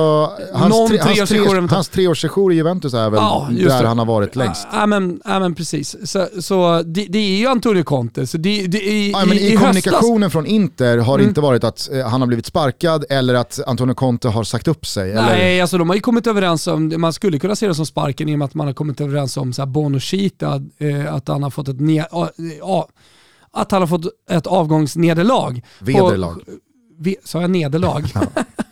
hans, 0.55 0.89
tre, 0.89 0.99
hans, 0.99 1.29
tre, 1.31 1.39
hans 1.71 1.89
treårssession 1.89 2.53
i 2.53 2.55
Juventus 2.55 2.95
är 2.95 3.11
väl 3.11 3.21
Ja, 3.23 3.49
där 3.51 3.83
det. 3.83 3.89
han 3.89 3.99
har 3.99 4.05
varit 4.07 4.37
längst. 4.37 4.67
Ja 4.73 4.87
men, 4.87 5.21
ja, 5.25 5.41
men 5.41 5.55
precis. 5.55 5.97
Så, 6.11 6.27
så 6.41 6.83
det, 6.83 7.07
det 7.09 7.19
är 7.19 7.39
ju 7.39 7.47
Antonio 7.47 7.83
Conte. 7.83 8.27
Så 8.27 8.39
det, 8.39 8.67
det, 8.67 8.79
i, 8.79 9.11
Ja, 9.11 9.25
men 9.27 9.37
I, 9.37 9.41
i, 9.41 9.57
höstas- 9.57 9.61
kommunikationen 9.61 10.31
från 10.31 10.47
Inter 10.47 10.99
har 10.99 11.19
det 11.19 11.23
Mm. 11.25 11.29
inte 11.31 11.41
varit 11.41 11.65
att 11.65 11.89
eh, 11.93 12.09
han 12.09 12.21
har 12.21 12.27
blivit 12.29 12.47
sparkad 12.47 13.05
eller 13.11 13.35
att 13.35 13.61
Antonio 13.67 13.95
Conte 13.95 14.29
har 14.29 14.45
sagt 14.45 14.69
upp 14.69 14.87
sig. 14.87 15.11
Eller? 15.13 15.23
Nej, 15.23 15.61
alltså 15.61 15.79
de 15.79 15.89
har 15.89 15.97
ju 15.97 16.03
kommit 16.03 16.27
överens 16.27 16.67
om, 16.67 16.93
man 16.97 17.13
skulle 17.13 17.39
kunna 17.39 17.57
se 17.57 17.69
det 17.69 17.75
som 17.75 17.87
sparken 17.87 18.29
i 18.29 18.35
och 18.35 18.39
med 18.39 18.47
att 18.47 18.55
man 18.55 18.67
har 18.67 18.75
kommit 18.75 19.01
överens 19.01 19.37
om 19.37 19.53
så 19.53 19.63
här 19.63 19.67
Bono 19.67 19.99
Chita, 20.01 20.63
eh, 20.79 21.15
att 21.15 21.29
han 21.29 21.43
har 21.43 21.51
fått 21.51 21.69
ett, 21.69 21.77
ne- 21.77 22.85
att 23.53 23.73
han 23.73 23.83
har 23.83 23.87
fått 23.87 24.07
ett 24.31 24.47
avgångsnederlag. 24.47 25.63
Vederlag. 25.81 26.35
På- 26.35 27.15
sa 27.25 27.41
jag 27.41 27.51
nederlag? 27.51 28.03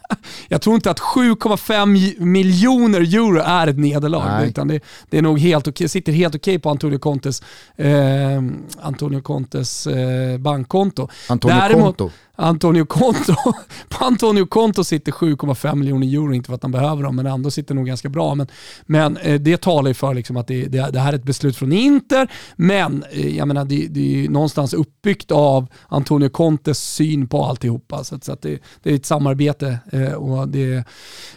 jag 0.49 0.63
tror 0.63 0.75
inte 0.75 0.91
att 0.91 1.01
7,5 1.01 2.21
miljoner 2.21 3.01
euro 3.01 3.41
är 3.45 3.67
ett 3.67 3.79
nederlag. 3.79 4.45
Utan 4.45 4.69
det, 4.69 4.81
det, 5.11 5.19
är 5.19 5.23
nog 5.23 5.39
helt 5.39 5.69
okay, 5.69 5.89
sitter 5.89 6.13
helt 6.13 6.35
okej 6.35 6.59
på 6.59 6.71
Antonio 6.71 6.99
Contes, 6.99 7.43
eh, 7.77 8.43
Antonio 8.81 9.21
Contes 9.21 9.87
eh, 9.87 10.39
bankkonto. 10.39 11.09
Antonio 11.29 11.57
Däremot, 11.57 11.99
Conto. 11.99 12.11
Antonio 12.37 12.85
Conto. 12.85 13.35
på 13.89 14.05
Antonio 14.05 14.47
Conto 14.47 14.85
sitter 14.85 15.13
7,5 15.13 15.75
miljoner 15.75 16.07
euro, 16.07 16.35
inte 16.35 16.47
för 16.47 16.55
att 16.55 16.63
han 16.63 16.73
behöver 16.73 17.03
dem, 17.03 17.17
men 17.17 17.27
ändå 17.27 17.51
sitter 17.51 17.75
nog 17.75 17.87
ganska 17.87 18.09
bra. 18.09 18.35
Men, 18.35 18.47
men 18.87 19.17
eh, 19.17 19.41
det 19.41 19.61
talar 19.61 19.89
ju 19.89 19.95
för 19.95 20.15
liksom 20.15 20.37
att 20.37 20.47
det, 20.47 20.67
det, 20.67 20.91
det, 20.91 21.01
här 21.01 21.13
är 21.13 21.17
ett 21.17 21.25
beslut 21.25 21.57
från 21.57 21.73
Inter, 21.73 22.31
men 22.57 23.05
eh, 23.11 23.37
jag 23.37 23.49
menar, 23.49 23.65
det, 23.65 23.87
det 23.87 24.25
är 24.25 24.29
någonstans 24.29 24.75
uppbyggt 24.75 25.31
av 25.31 25.67
Antonio 25.89 26.29
Contes 26.29 26.95
syn 26.95 27.29
på 27.29 27.45
alltihopa. 27.45 28.05
Så, 28.05 28.19
så 28.23 28.33
att 28.33 28.43
det, 28.43 28.59
det 28.83 28.91
är 28.91 28.95
ett 28.95 29.07
samarbete 29.07 29.79
eh, 29.93 29.96
och 30.17 30.49
det 30.49 30.85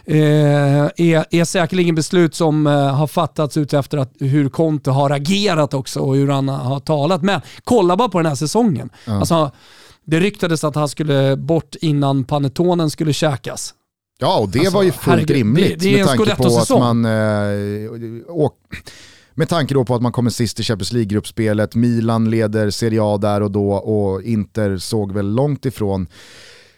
är, 0.06 1.24
är 1.30 1.44
säkerligen 1.44 1.94
beslut 1.94 2.34
som 2.34 2.66
har 2.66 3.06
fattats 3.06 3.56
utefter 3.56 3.98
att 3.98 4.12
hur 4.20 4.48
Conte 4.48 4.90
har 4.90 5.10
agerat 5.10 5.74
också 5.74 6.00
och 6.00 6.16
hur 6.16 6.28
han 6.28 6.48
har 6.48 6.80
talat. 6.80 7.22
Men 7.22 7.40
kolla 7.64 7.96
bara 7.96 8.08
på 8.08 8.18
den 8.18 8.26
här 8.26 8.34
säsongen. 8.34 8.90
Mm. 9.06 9.18
Alltså, 9.18 9.50
det 10.04 10.20
ryktades 10.20 10.64
att 10.64 10.74
han 10.74 10.88
skulle 10.88 11.36
bort 11.36 11.74
innan 11.80 12.24
panetonen 12.24 12.90
skulle 12.90 13.12
käkas. 13.12 13.74
Ja, 14.18 14.38
och 14.38 14.48
det 14.48 14.58
alltså, 14.58 14.74
var 14.74 14.82
ju 14.82 14.92
fullt 14.92 15.06
herregud, 15.06 15.30
rimligt 15.30 15.80
det, 15.80 15.90
det 15.90 15.96
med 15.96 16.06
tanke 16.06 16.36
på 16.36 16.58
att 16.58 16.70
man 16.70 17.04
eh, 17.04 17.90
åk, 18.28 18.54
med 19.34 19.48
tanke 19.48 19.74
då 19.74 19.84
på 19.84 19.94
att 19.94 20.02
man 20.02 20.12
kommer 20.12 20.30
sist 20.30 20.60
i 20.60 20.62
Champions 20.62 20.92
League-gruppspelet, 20.92 21.74
Milan 21.74 22.30
leder 22.30 22.70
Serie 22.70 23.00
A 23.02 23.18
där 23.18 23.40
och 23.40 23.50
då 23.50 23.72
och 23.72 24.22
Inter 24.22 24.78
såg 24.78 25.12
väl 25.12 25.34
långt 25.34 25.66
ifrån 25.66 26.06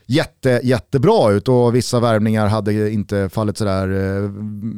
jätte, 0.07 0.61
jättebra 0.63 1.33
ut 1.33 1.49
och 1.49 1.75
vissa 1.75 2.01
värvningar 2.01 2.47
hade 2.47 2.91
inte 2.91 3.29
fallit 3.29 3.57
sådär 3.57 3.89
eh, 3.89 4.31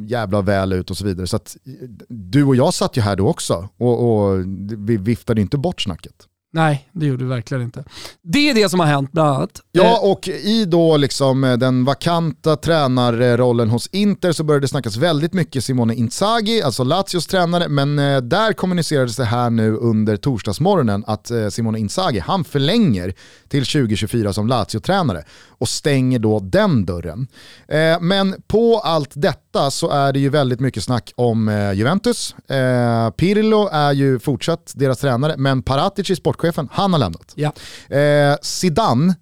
jävla 0.07 0.41
väl 0.41 0.73
ut 0.73 0.91
och 0.91 0.97
så 0.97 1.05
vidare. 1.05 1.27
Så 1.27 1.35
att, 1.35 1.57
eh, 1.65 1.89
du 2.09 2.43
och 2.43 2.55
jag 2.55 2.73
satt 2.73 2.97
ju 2.97 3.01
här 3.01 3.15
då 3.15 3.27
också 3.27 3.69
och, 3.77 4.27
och 4.27 4.43
vi 4.77 4.97
viftade 4.97 5.41
inte 5.41 5.57
bort 5.57 5.81
snacket. 5.81 6.27
Nej, 6.55 6.89
det 6.91 7.05
gjorde 7.05 7.23
det 7.23 7.29
verkligen 7.29 7.63
inte. 7.63 7.83
Det 8.23 8.49
är 8.49 8.53
det 8.53 8.69
som 8.69 8.79
har 8.79 8.87
hänt 8.87 9.11
bland 9.11 9.29
annat. 9.29 9.61
Ja, 9.71 9.83
eh, 9.83 10.11
och 10.11 10.27
i 10.27 10.65
då 10.65 10.97
liksom 10.97 11.43
eh, 11.43 11.57
den 11.57 11.85
vakanta 11.85 12.55
tränarrollen 12.55 13.69
hos 13.69 13.87
Inter 13.87 14.31
så 14.31 14.43
började 14.43 14.63
det 14.63 14.67
snackas 14.67 14.97
väldigt 14.97 15.33
mycket 15.33 15.63
Simone 15.63 15.95
Inzaghi, 15.95 16.61
alltså 16.61 16.83
Lazios 16.83 17.27
tränare, 17.27 17.67
men 17.67 17.99
eh, 17.99 18.21
där 18.21 18.53
kommunicerades 18.53 19.15
det 19.15 19.25
här 19.25 19.49
nu 19.49 19.75
under 19.75 20.17
torsdagsmorgonen 20.17 21.03
att 21.07 21.31
Simone 21.49 21.79
Inzaghi, 21.79 22.19
han 22.19 22.43
förlänger 22.43 23.13
till 23.47 23.65
2024 23.65 24.33
som 24.33 24.47
Lazio-tränare 24.47 25.23
och 25.47 25.69
stänger 25.69 26.19
då 26.19 26.39
den 26.39 26.85
dörren. 26.85 27.27
Men 28.01 28.35
på 28.47 28.79
allt 28.79 29.11
detta 29.13 29.44
så 29.71 29.89
är 29.89 30.13
det 30.13 30.19
ju 30.19 30.29
väldigt 30.29 30.59
mycket 30.59 30.83
snack 30.83 31.13
om 31.15 31.71
Juventus. 31.75 32.35
Pirlo 33.17 33.69
är 33.71 33.91
ju 33.91 34.19
fortsatt 34.19 34.73
deras 34.75 34.99
tränare, 34.99 35.35
men 35.37 35.63
Paratici, 35.63 36.15
sportchef 36.15 36.55
sportchefen, 36.55 36.69
han 36.71 36.93
har 36.93 36.99
lämnat. 36.99 37.33
Ja. 37.35 37.53
Eh, 37.95 38.35
Zidane 38.41 39.15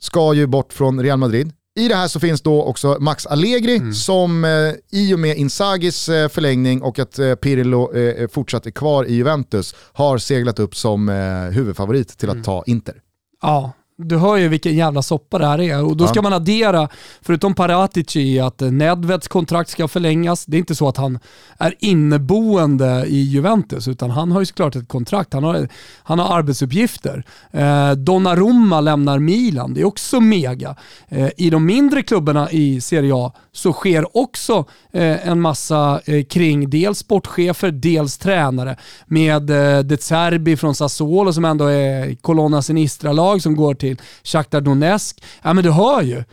ska 0.00 0.34
ju 0.34 0.46
bort 0.46 0.72
från 0.72 1.02
Real 1.02 1.18
Madrid. 1.18 1.52
I 1.78 1.88
det 1.88 1.94
här 1.94 2.08
så 2.08 2.20
finns 2.20 2.42
då 2.42 2.62
också 2.62 2.96
Max 3.00 3.26
Allegri 3.26 3.76
mm. 3.76 3.92
som 3.94 4.44
eh, 4.44 4.50
i 4.90 5.14
och 5.14 5.18
med 5.18 5.36
Insagis 5.36 6.08
eh, 6.08 6.28
förlängning 6.28 6.82
och 6.82 6.98
att 6.98 7.18
eh, 7.18 7.34
Pirlo 7.34 7.94
eh, 7.94 8.22
eh, 8.22 8.28
fortsatt 8.28 8.66
är 8.66 8.70
kvar 8.70 9.04
i 9.04 9.14
Juventus 9.14 9.74
har 9.92 10.18
seglat 10.18 10.58
upp 10.58 10.76
som 10.76 11.08
eh, 11.08 11.54
huvudfavorit 11.54 12.18
till 12.18 12.28
att 12.28 12.34
mm. 12.34 12.44
ta 12.44 12.64
Inter. 12.66 12.94
Ja, 13.42 13.72
du 13.98 14.16
hör 14.16 14.36
ju 14.36 14.48
vilken 14.48 14.74
jävla 14.74 15.02
soppa 15.02 15.38
det 15.38 15.46
här 15.46 15.60
är 15.60 15.84
och 15.84 15.96
då 15.96 16.06
ska 16.06 16.18
ja. 16.18 16.22
man 16.22 16.32
addera, 16.32 16.88
förutom 17.22 17.54
Paratici, 17.54 18.40
att 18.40 18.60
Nedveds 18.60 19.28
kontrakt 19.28 19.70
ska 19.70 19.88
förlängas. 19.88 20.46
Det 20.46 20.56
är 20.56 20.58
inte 20.58 20.74
så 20.74 20.88
att 20.88 20.96
han 20.96 21.18
är 21.58 21.74
inneboende 21.78 23.04
i 23.06 23.22
Juventus, 23.22 23.88
utan 23.88 24.10
han 24.10 24.32
har 24.32 24.40
ju 24.40 24.46
såklart 24.46 24.76
ett 24.76 24.88
kontrakt. 24.88 25.32
Han 25.32 25.44
har, 25.44 25.68
han 26.02 26.18
har 26.18 26.38
arbetsuppgifter. 26.38 27.24
Eh, 27.50 27.92
Donnarumma 27.92 28.80
lämnar 28.80 29.18
Milan, 29.18 29.74
det 29.74 29.80
är 29.80 29.84
också 29.84 30.20
mega. 30.20 30.76
Eh, 31.08 31.28
I 31.36 31.50
de 31.50 31.66
mindre 31.66 32.02
klubbarna 32.02 32.50
i 32.50 32.80
Serie 32.80 33.12
A 33.14 33.32
så 33.52 33.72
sker 33.72 34.16
också 34.16 34.64
eh, 34.92 35.28
en 35.28 35.40
massa 35.40 36.00
eh, 36.04 36.24
kring 36.24 36.70
dels 36.70 36.98
sportchefer, 36.98 37.70
dels 37.70 38.18
tränare. 38.18 38.76
Med 39.06 39.50
eh, 39.50 39.78
De 39.78 39.96
Zerbi 39.96 40.56
från 40.56 40.74
Sassuolo 40.74 41.32
som 41.32 41.44
ändå 41.44 41.64
är 41.64 42.14
Colonna 42.14 42.62
Sinistra-lag 42.62 43.42
som 43.42 43.56
går 43.56 43.74
till 43.74 43.85
Shakhtar 44.24 44.60
Donetsk. 44.60 45.24
Ja 45.42 45.52
men 45.52 45.64
du 45.64 45.70
hör 45.70 46.02
ju. 46.02 46.24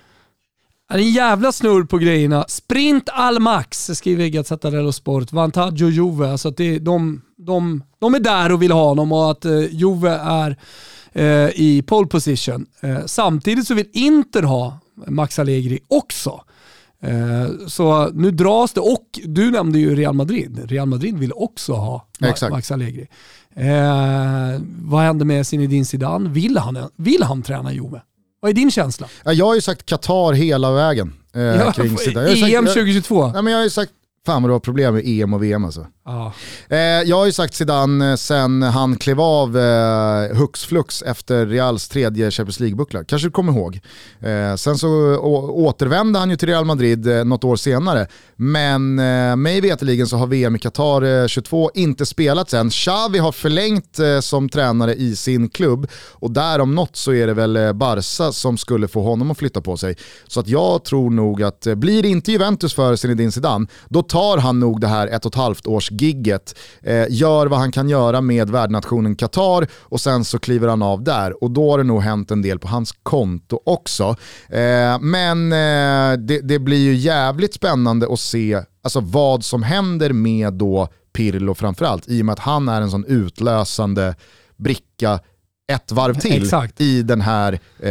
Det 0.89 0.99
är 0.99 1.03
en 1.03 1.11
jävla 1.11 1.51
snurr 1.51 1.83
på 1.83 1.97
grejerna. 1.97 2.45
Sprint 2.47 3.09
all 3.13 3.39
max, 3.39 3.89
skriver 3.93 4.27
Gazzetta 4.27 4.69
dello 4.69 4.91
Sport. 4.91 5.31
Vantaggio 5.31 5.89
Juve. 5.89 6.31
Alltså 6.31 6.49
att 6.49 6.57
det, 6.57 6.79
de, 6.79 7.21
de, 7.37 7.83
de 7.99 8.15
är 8.15 8.19
där 8.19 8.51
och 8.51 8.61
vill 8.61 8.71
ha 8.71 8.87
honom 8.87 9.11
och 9.11 9.31
att 9.31 9.45
eh, 9.45 9.75
Juve 9.75 10.09
är 10.09 10.57
eh, 11.11 11.49
i 11.55 11.83
pole 11.87 12.07
position. 12.07 12.65
Eh, 12.81 13.05
samtidigt 13.05 13.67
så 13.67 13.73
vill 13.73 13.89
Inter 13.93 14.43
ha 14.43 14.79
Max 15.07 15.39
Allegri 15.39 15.79
också. 15.87 16.41
Eh, 17.01 17.67
så 17.67 18.09
nu 18.13 18.31
dras 18.31 18.73
det, 18.73 18.81
och 18.81 19.19
du 19.23 19.51
nämnde 19.51 19.79
ju 19.79 19.95
Real 19.95 20.13
Madrid. 20.13 20.61
Real 20.65 20.87
Madrid 20.87 21.17
vill 21.17 21.31
också 21.35 21.73
ha 21.73 22.07
Max 22.49 22.71
Allegri. 22.71 23.07
Eh, 23.55 24.61
vad 24.81 25.01
händer 25.01 25.25
med 25.25 25.47
Zinedine 25.47 25.85
Zidane? 25.85 26.29
Vill 26.29 26.57
han, 26.57 26.89
vill 26.95 27.23
han 27.23 27.41
träna 27.41 27.73
Juve? 27.73 28.01
Vad 28.39 28.49
är 28.49 28.53
din 28.55 28.71
känsla? 28.71 29.07
Jag 29.25 29.45
har 29.45 29.55
ju 29.55 29.61
sagt 29.61 29.85
Qatar 29.85 30.33
hela 30.33 30.71
vägen. 30.71 31.13
Eh, 31.35 31.41
ja, 31.41 31.71
kring 31.71 31.97
Zidane. 31.97 32.29
EM 32.29 32.65
2022? 32.65 33.31
Jag, 33.35 33.49
jag 33.49 33.57
har 33.57 33.63
ju 33.63 33.69
sagt 33.69 33.91
Fan 34.25 34.41
vad 34.41 34.49
du 34.49 34.53
har 34.53 34.59
problem 34.59 34.93
med 34.93 35.03
EM 35.05 35.33
och 35.33 35.43
VM 35.43 35.65
alltså. 35.65 35.87
Ah. 36.05 36.31
Eh, 36.69 36.77
jag 36.79 37.17
har 37.17 37.25
ju 37.25 37.31
sagt 37.31 37.53
Zidane 37.53 38.11
eh, 38.11 38.15
sen 38.15 38.61
han 38.61 38.95
klev 38.97 39.21
av 39.21 39.57
eh, 39.57 40.35
hux 40.37 40.65
flux 40.65 41.01
efter 41.01 41.45
Reals 41.45 41.87
tredje 41.87 42.31
Champions 42.31 42.59
League-buckla. 42.59 43.03
Kanske 43.03 43.27
du 43.27 43.31
kommer 43.31 43.51
ihåg. 43.53 43.79
Eh, 44.19 44.55
sen 44.55 44.77
så 44.77 44.87
å, 45.15 45.51
återvände 45.51 46.19
han 46.19 46.29
ju 46.29 46.35
till 46.35 46.47
Real 46.47 46.65
Madrid 46.65 47.07
eh, 47.07 47.25
något 47.25 47.43
år 47.43 47.55
senare. 47.55 48.07
Men 48.35 48.99
eh, 48.99 49.35
mig 49.35 49.61
veterligen 49.61 50.07
så 50.07 50.17
har 50.17 50.27
VM 50.27 50.55
i 50.55 50.59
Qatar 50.59 51.27
22 51.27 51.71
eh, 51.75 51.81
inte 51.81 52.05
spelats 52.05 52.53
än. 52.53 52.69
Xavi 52.69 53.19
har 53.19 53.31
förlängt 53.31 53.99
eh, 53.99 54.19
som 54.19 54.49
tränare 54.49 54.95
i 54.95 55.15
sin 55.15 55.49
klubb 55.49 55.87
och 56.11 56.31
där 56.31 56.59
om 56.59 56.75
något 56.75 56.95
så 56.95 57.13
är 57.13 57.27
det 57.27 57.33
väl 57.33 57.55
eh, 57.55 57.73
Barca 57.73 58.31
som 58.31 58.57
skulle 58.57 58.87
få 58.87 59.01
honom 59.01 59.31
att 59.31 59.37
flytta 59.37 59.61
på 59.61 59.77
sig. 59.77 59.97
Så 60.27 60.39
att 60.39 60.47
jag 60.47 60.83
tror 60.83 61.09
nog 61.09 61.43
att 61.43 61.67
blir 61.75 62.01
det 62.01 62.09
inte 62.09 62.31
Juventus 62.31 62.73
för 62.73 62.95
Zinedine 62.95 63.31
Zidane, 63.31 63.67
då 63.89 64.03
tar 64.13 64.37
han 64.37 64.59
nog 64.59 64.81
det 64.81 64.87
här 64.87 65.07
ett 65.07 65.25
och 65.25 65.31
ett 65.31 65.35
halvt 65.35 65.67
års 65.67 65.91
gigget, 65.91 66.59
eh, 66.81 67.05
gör 67.09 67.47
vad 67.47 67.59
han 67.59 67.71
kan 67.71 67.89
göra 67.89 68.21
med 68.21 68.49
värdnationen 68.49 69.15
Qatar 69.15 69.67
och 69.73 70.01
sen 70.01 70.25
så 70.25 70.39
kliver 70.39 70.67
han 70.67 70.81
av 70.81 71.03
där 71.03 71.43
och 71.43 71.51
då 71.51 71.71
har 71.71 71.77
det 71.77 71.83
nog 71.83 72.01
hänt 72.01 72.31
en 72.31 72.41
del 72.41 72.59
på 72.59 72.67
hans 72.67 72.91
konto 73.03 73.59
också. 73.65 74.15
Eh, 74.49 74.99
men 74.99 75.51
eh, 75.51 76.19
det, 76.19 76.39
det, 76.43 76.59
blir 76.59 76.77
ju 76.77 76.95
jävligt 76.95 77.53
spännande 77.53 78.07
att 78.13 78.19
se 78.19 78.61
alltså, 78.83 78.99
vad 78.99 79.45
som 79.45 79.63
händer 79.63 80.13
med 80.13 80.53
då 80.53 80.87
Pirlo 81.13 81.53
framförallt, 81.53 82.07
i 82.07 82.21
och 82.21 82.25
med 82.25 82.33
att 82.33 82.39
han 82.39 82.69
är 82.69 82.81
en 82.81 82.91
sån 82.91 83.05
utlösande 83.05 84.15
bricka 84.57 85.19
ett 85.71 85.91
varv 85.91 86.19
till 86.19 86.43
Exakt. 86.43 86.81
i 86.81 87.03
den 87.03 87.21
här 87.21 87.53
eh, 87.79 87.89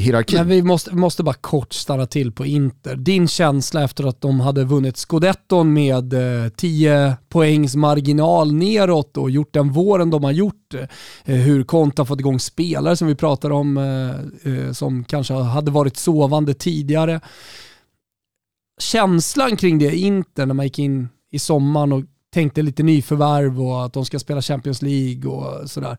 hierarkin. 0.00 0.38
Men 0.38 0.48
vi 0.48 0.62
måste, 0.62 0.94
måste 0.94 1.22
bara 1.22 1.34
kort 1.34 1.72
stanna 1.72 2.06
till 2.06 2.32
på 2.32 2.46
Inter. 2.46 2.96
Din 2.96 3.28
känsla 3.28 3.84
efter 3.84 4.04
att 4.04 4.20
de 4.20 4.40
hade 4.40 4.64
vunnit 4.64 4.96
scudetton 4.96 5.72
med 5.72 6.12
eh, 6.12 6.48
10 6.48 7.16
poängs 7.28 7.76
marginal 7.76 8.52
neråt 8.52 9.16
och 9.16 9.30
gjort 9.30 9.52
den 9.52 9.72
våren 9.72 10.10
de 10.10 10.24
har 10.24 10.32
gjort. 10.32 10.74
Eh, 10.74 11.36
hur 11.36 11.64
Konta 11.64 12.04
fått 12.04 12.20
igång 12.20 12.40
spelare 12.40 12.96
som 12.96 13.08
vi 13.08 13.14
pratar 13.14 13.50
om 13.50 13.76
eh, 13.76 14.52
eh, 14.52 14.72
som 14.72 15.04
kanske 15.04 15.34
hade 15.34 15.70
varit 15.70 15.96
sovande 15.96 16.54
tidigare. 16.54 17.20
Känslan 18.80 19.56
kring 19.56 19.78
det 19.78 19.96
Inter 19.96 20.46
när 20.46 20.54
man 20.54 20.66
gick 20.66 20.78
in 20.78 21.08
i 21.30 21.38
sommaren 21.38 21.92
och 21.92 22.02
tänkte 22.34 22.62
lite 22.62 22.82
nyförvärv 22.82 23.62
och 23.62 23.84
att 23.84 23.92
de 23.92 24.04
ska 24.04 24.18
spela 24.18 24.42
Champions 24.42 24.82
League 24.82 25.30
och 25.30 25.70
sådär 25.70 25.98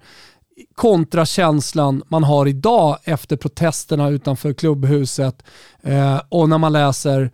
kontra 0.75 1.25
känslan 1.25 2.03
man 2.07 2.23
har 2.23 2.45
idag 2.47 2.97
efter 3.03 3.37
protesterna 3.37 4.09
utanför 4.09 4.53
klubbhuset 4.53 5.43
eh, 5.83 6.21
och 6.29 6.49
när 6.49 6.57
man 6.57 6.73
läser 6.73 7.31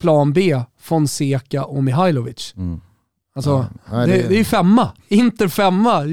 plan 0.00 0.32
B, 0.32 0.62
Fonseca 0.80 1.64
och 1.64 1.84
Mihailovic. 1.84 2.54
Mm. 2.56 2.80
Alltså, 3.34 3.66
ja, 3.90 3.96
det, 3.96 4.06
det, 4.06 4.28
det 4.28 4.40
är 4.40 4.44
femma. 4.44 4.92
Inter 5.08 5.48
femma 5.48 6.06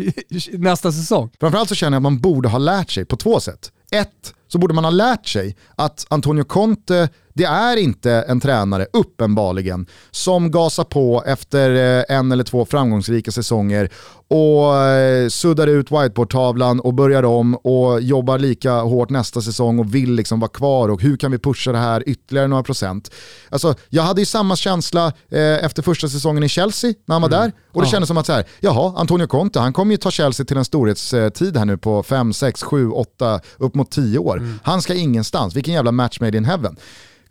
nästa 0.51 0.91
säsong. 0.91 1.29
Framförallt 1.39 1.69
så 1.69 1.75
känner 1.75 1.95
jag 1.95 1.99
att 1.99 2.03
man 2.03 2.19
borde 2.19 2.49
ha 2.49 2.57
lärt 2.57 2.91
sig 2.91 3.05
på 3.05 3.17
två 3.17 3.39
sätt. 3.39 3.71
Ett, 3.91 4.33
så 4.51 4.57
borde 4.57 4.73
man 4.73 4.83
ha 4.83 4.91
lärt 4.91 5.27
sig 5.27 5.55
att 5.75 6.05
Antonio 6.09 6.43
Conte, 6.43 7.09
det 7.33 7.43
är 7.43 7.77
inte 7.77 8.11
en 8.11 8.39
tränare, 8.39 8.87
uppenbarligen, 8.93 9.87
som 10.11 10.51
gasar 10.51 10.83
på 10.83 11.23
efter 11.25 11.99
eh, 11.99 12.17
en 12.17 12.31
eller 12.31 12.43
två 12.43 12.65
framgångsrika 12.65 13.31
säsonger 13.31 13.89
och 14.27 14.77
eh, 14.77 15.29
suddar 15.29 15.67
ut 15.67 15.91
whiteboardtavlan 15.91 16.79
och 16.79 16.93
börjar 16.93 17.23
om 17.23 17.55
och 17.55 18.01
jobbar 18.01 18.37
lika 18.37 18.73
hårt 18.73 19.09
nästa 19.09 19.41
säsong 19.41 19.79
och 19.79 19.95
vill 19.95 20.13
liksom 20.13 20.39
vara 20.39 20.51
kvar 20.51 20.89
och 20.89 21.01
hur 21.01 21.17
kan 21.17 21.31
vi 21.31 21.39
pusha 21.39 21.71
det 21.71 21.77
här 21.77 22.09
ytterligare 22.09 22.47
några 22.47 22.63
procent. 22.63 23.11
Alltså, 23.49 23.75
jag 23.89 24.03
hade 24.03 24.21
ju 24.21 24.25
samma 24.25 24.55
känsla 24.55 25.13
eh, 25.29 25.65
efter 25.65 25.81
första 25.81 26.07
säsongen 26.07 26.43
i 26.43 26.49
Chelsea 26.49 26.93
när 27.05 27.15
han 27.15 27.21
var 27.21 27.29
mm. 27.29 27.39
där 27.39 27.51
och 27.71 27.81
det 27.81 27.87
ja. 27.87 27.91
kändes 27.91 28.07
som 28.07 28.17
att 28.17 28.25
så 28.25 28.33
här, 28.33 28.45
jaha, 28.59 28.93
Antonio 28.97 29.27
Conte, 29.27 29.59
han 29.59 29.73
kommer 29.73 29.91
ju 29.91 29.97
ta 29.97 30.11
Chelsea 30.11 30.45
till 30.45 30.57
en 30.57 30.65
storhetstid 30.65 31.57
här 31.57 31.65
nu 31.65 31.77
på 31.77 32.03
5, 32.03 32.33
6, 32.33 32.63
7, 32.63 32.89
8, 32.89 33.39
upp 33.57 33.75
mot 33.75 33.91
10 33.91 34.19
år. 34.19 34.38
Mm. 34.39 34.59
Han 34.63 34.81
ska 34.81 34.93
ingenstans, 34.93 35.55
vilken 35.55 35.73
jävla 35.73 35.91
match 35.91 36.19
made 36.19 36.37
in 36.37 36.45
heaven. 36.45 36.77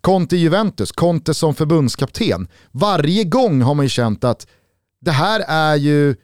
Conte 0.01 0.37
Juventus, 0.37 0.91
Conte 0.91 1.33
som 1.33 1.55
förbundskapten. 1.55 2.47
Varje 2.71 3.23
gång 3.23 3.61
har 3.61 3.75
man 3.75 3.85
ju 3.85 3.89
känt 3.89 4.23
att 4.23 4.47
det 5.01 5.11
här 5.11 5.43
är 5.47 5.75
ju, 5.75 6.15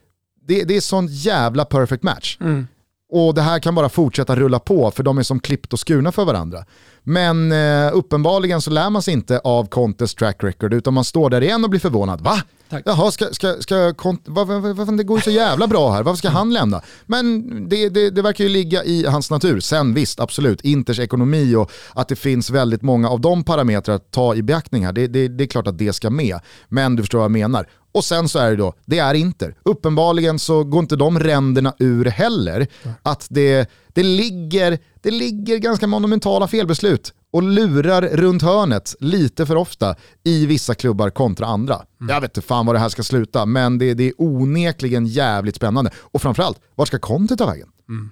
det, 0.48 0.64
det 0.64 0.78
är 0.78 0.82
sån 0.82 1.08
jävla 1.08 1.66
perfect 1.66 2.04
match. 2.04 2.38
Mm. 2.42 2.68
Och 3.12 3.34
det 3.34 3.42
här 3.42 3.60
kan 3.60 3.76
bara 3.76 3.90
fortsätta 3.90 4.36
rulla 4.36 4.60
på 4.60 4.92
för 4.92 5.04
de 5.04 5.18
är 5.18 5.24
som 5.24 5.40
klippt 5.40 5.74
och 5.74 5.80
skurna 5.80 6.12
för 6.12 6.26
varandra. 6.26 6.66
Men 7.04 7.52
eh, 7.52 7.90
uppenbarligen 7.94 8.62
så 8.62 8.72
lär 8.72 8.90
man 8.90 9.02
sig 9.02 9.14
inte 9.14 9.40
av 9.40 9.66
Contes 9.66 10.16
track 10.16 10.44
record 10.44 10.74
utan 10.74 10.94
man 10.94 11.04
står 11.04 11.30
där 11.30 11.42
igen 11.42 11.64
och 11.64 11.70
blir 11.70 11.80
förvånad. 11.80 12.22
Va? 12.22 12.42
Tack. 12.70 12.84
Jaha, 12.86 13.12
ska, 13.12 13.26
ska, 13.32 13.56
ska 13.60 13.94
vad, 14.26 14.48
vad, 14.48 14.98
det 14.98 15.04
går 15.04 15.18
ju 15.18 15.22
så 15.22 15.32
jävla 15.32 15.68
bra 15.68 15.92
här, 15.92 16.04
varför 16.04 16.18
ska 16.18 16.30
han 16.30 16.54
lämna? 16.54 16.82
Men 17.06 17.70
det, 17.70 17.90
det, 17.90 18.10
det 18.10 18.22
verkar 18.22 18.44
ju 18.44 18.50
ligga 18.50 18.84
i 18.84 19.06
hans 19.06 19.32
natur. 19.32 19.60
Sen 19.60 19.94
visst, 19.94 20.20
absolut, 20.20 20.62
Inters 20.62 21.00
ekonomi 21.00 21.56
och 21.56 21.72
att 21.94 22.08
det 22.08 22.16
finns 22.16 22.50
väldigt 22.50 22.82
många 22.82 23.10
av 23.10 23.22
de 23.22 23.44
parametrar 23.44 23.96
att 23.96 24.12
ta 24.12 24.36
i 24.36 24.44
beaktning 24.44 24.86
här, 24.86 24.94
det, 24.94 25.08
det, 25.08 25.28
det 25.28 25.44
är 25.44 25.48
klart 25.48 25.68
att 25.68 25.78
det 25.78 25.94
ska 25.94 26.10
med. 26.10 26.40
Men 26.70 26.96
du 26.96 27.04
förstår 27.04 27.18
vad 27.18 27.26
jag 27.26 27.32
menar. 27.32 27.68
Och 27.92 28.04
sen 28.04 28.30
så 28.30 28.40
är 28.40 28.50
det 28.50 28.56
då, 28.56 28.74
det 28.86 29.00
är 29.00 29.14
Inter. 29.14 29.56
Uppenbarligen 29.64 30.40
så 30.40 30.64
går 30.64 30.80
inte 30.80 30.96
de 30.96 31.20
ränderna 31.20 31.74
ur 31.80 32.06
heller. 32.06 32.68
Att 33.04 33.28
det, 33.30 33.70
det, 33.88 34.04
ligger, 34.04 34.80
det 35.02 35.12
ligger 35.12 35.58
ganska 35.58 35.88
monumentala 35.88 36.48
felbeslut 36.48 37.14
och 37.36 37.44
lurar 37.44 38.02
runt 38.02 38.42
hörnet 38.42 38.96
lite 39.00 39.46
för 39.46 39.56
ofta 39.56 39.96
i 40.24 40.46
vissa 40.46 40.76
klubbar 40.76 41.10
kontra 41.10 41.46
andra. 41.46 41.76
Mm. 41.76 42.14
Jag 42.14 42.22
vet 42.22 42.38
inte 42.38 42.48
fan 42.48 42.66
vad 42.66 42.76
det 42.76 42.80
här 42.80 42.90
ska 42.90 43.04
sluta, 43.04 43.46
men 43.46 43.78
det, 43.78 43.94
det 43.94 44.04
är 44.04 44.14
onekligen 44.18 45.06
jävligt 45.06 45.56
spännande. 45.56 45.92
Och 45.96 46.22
framförallt, 46.22 46.60
vart 46.76 46.88
ska 46.88 47.00
Conte 47.00 47.36
ta 47.36 47.46
vägen? 47.46 47.68
Mm. 47.90 48.10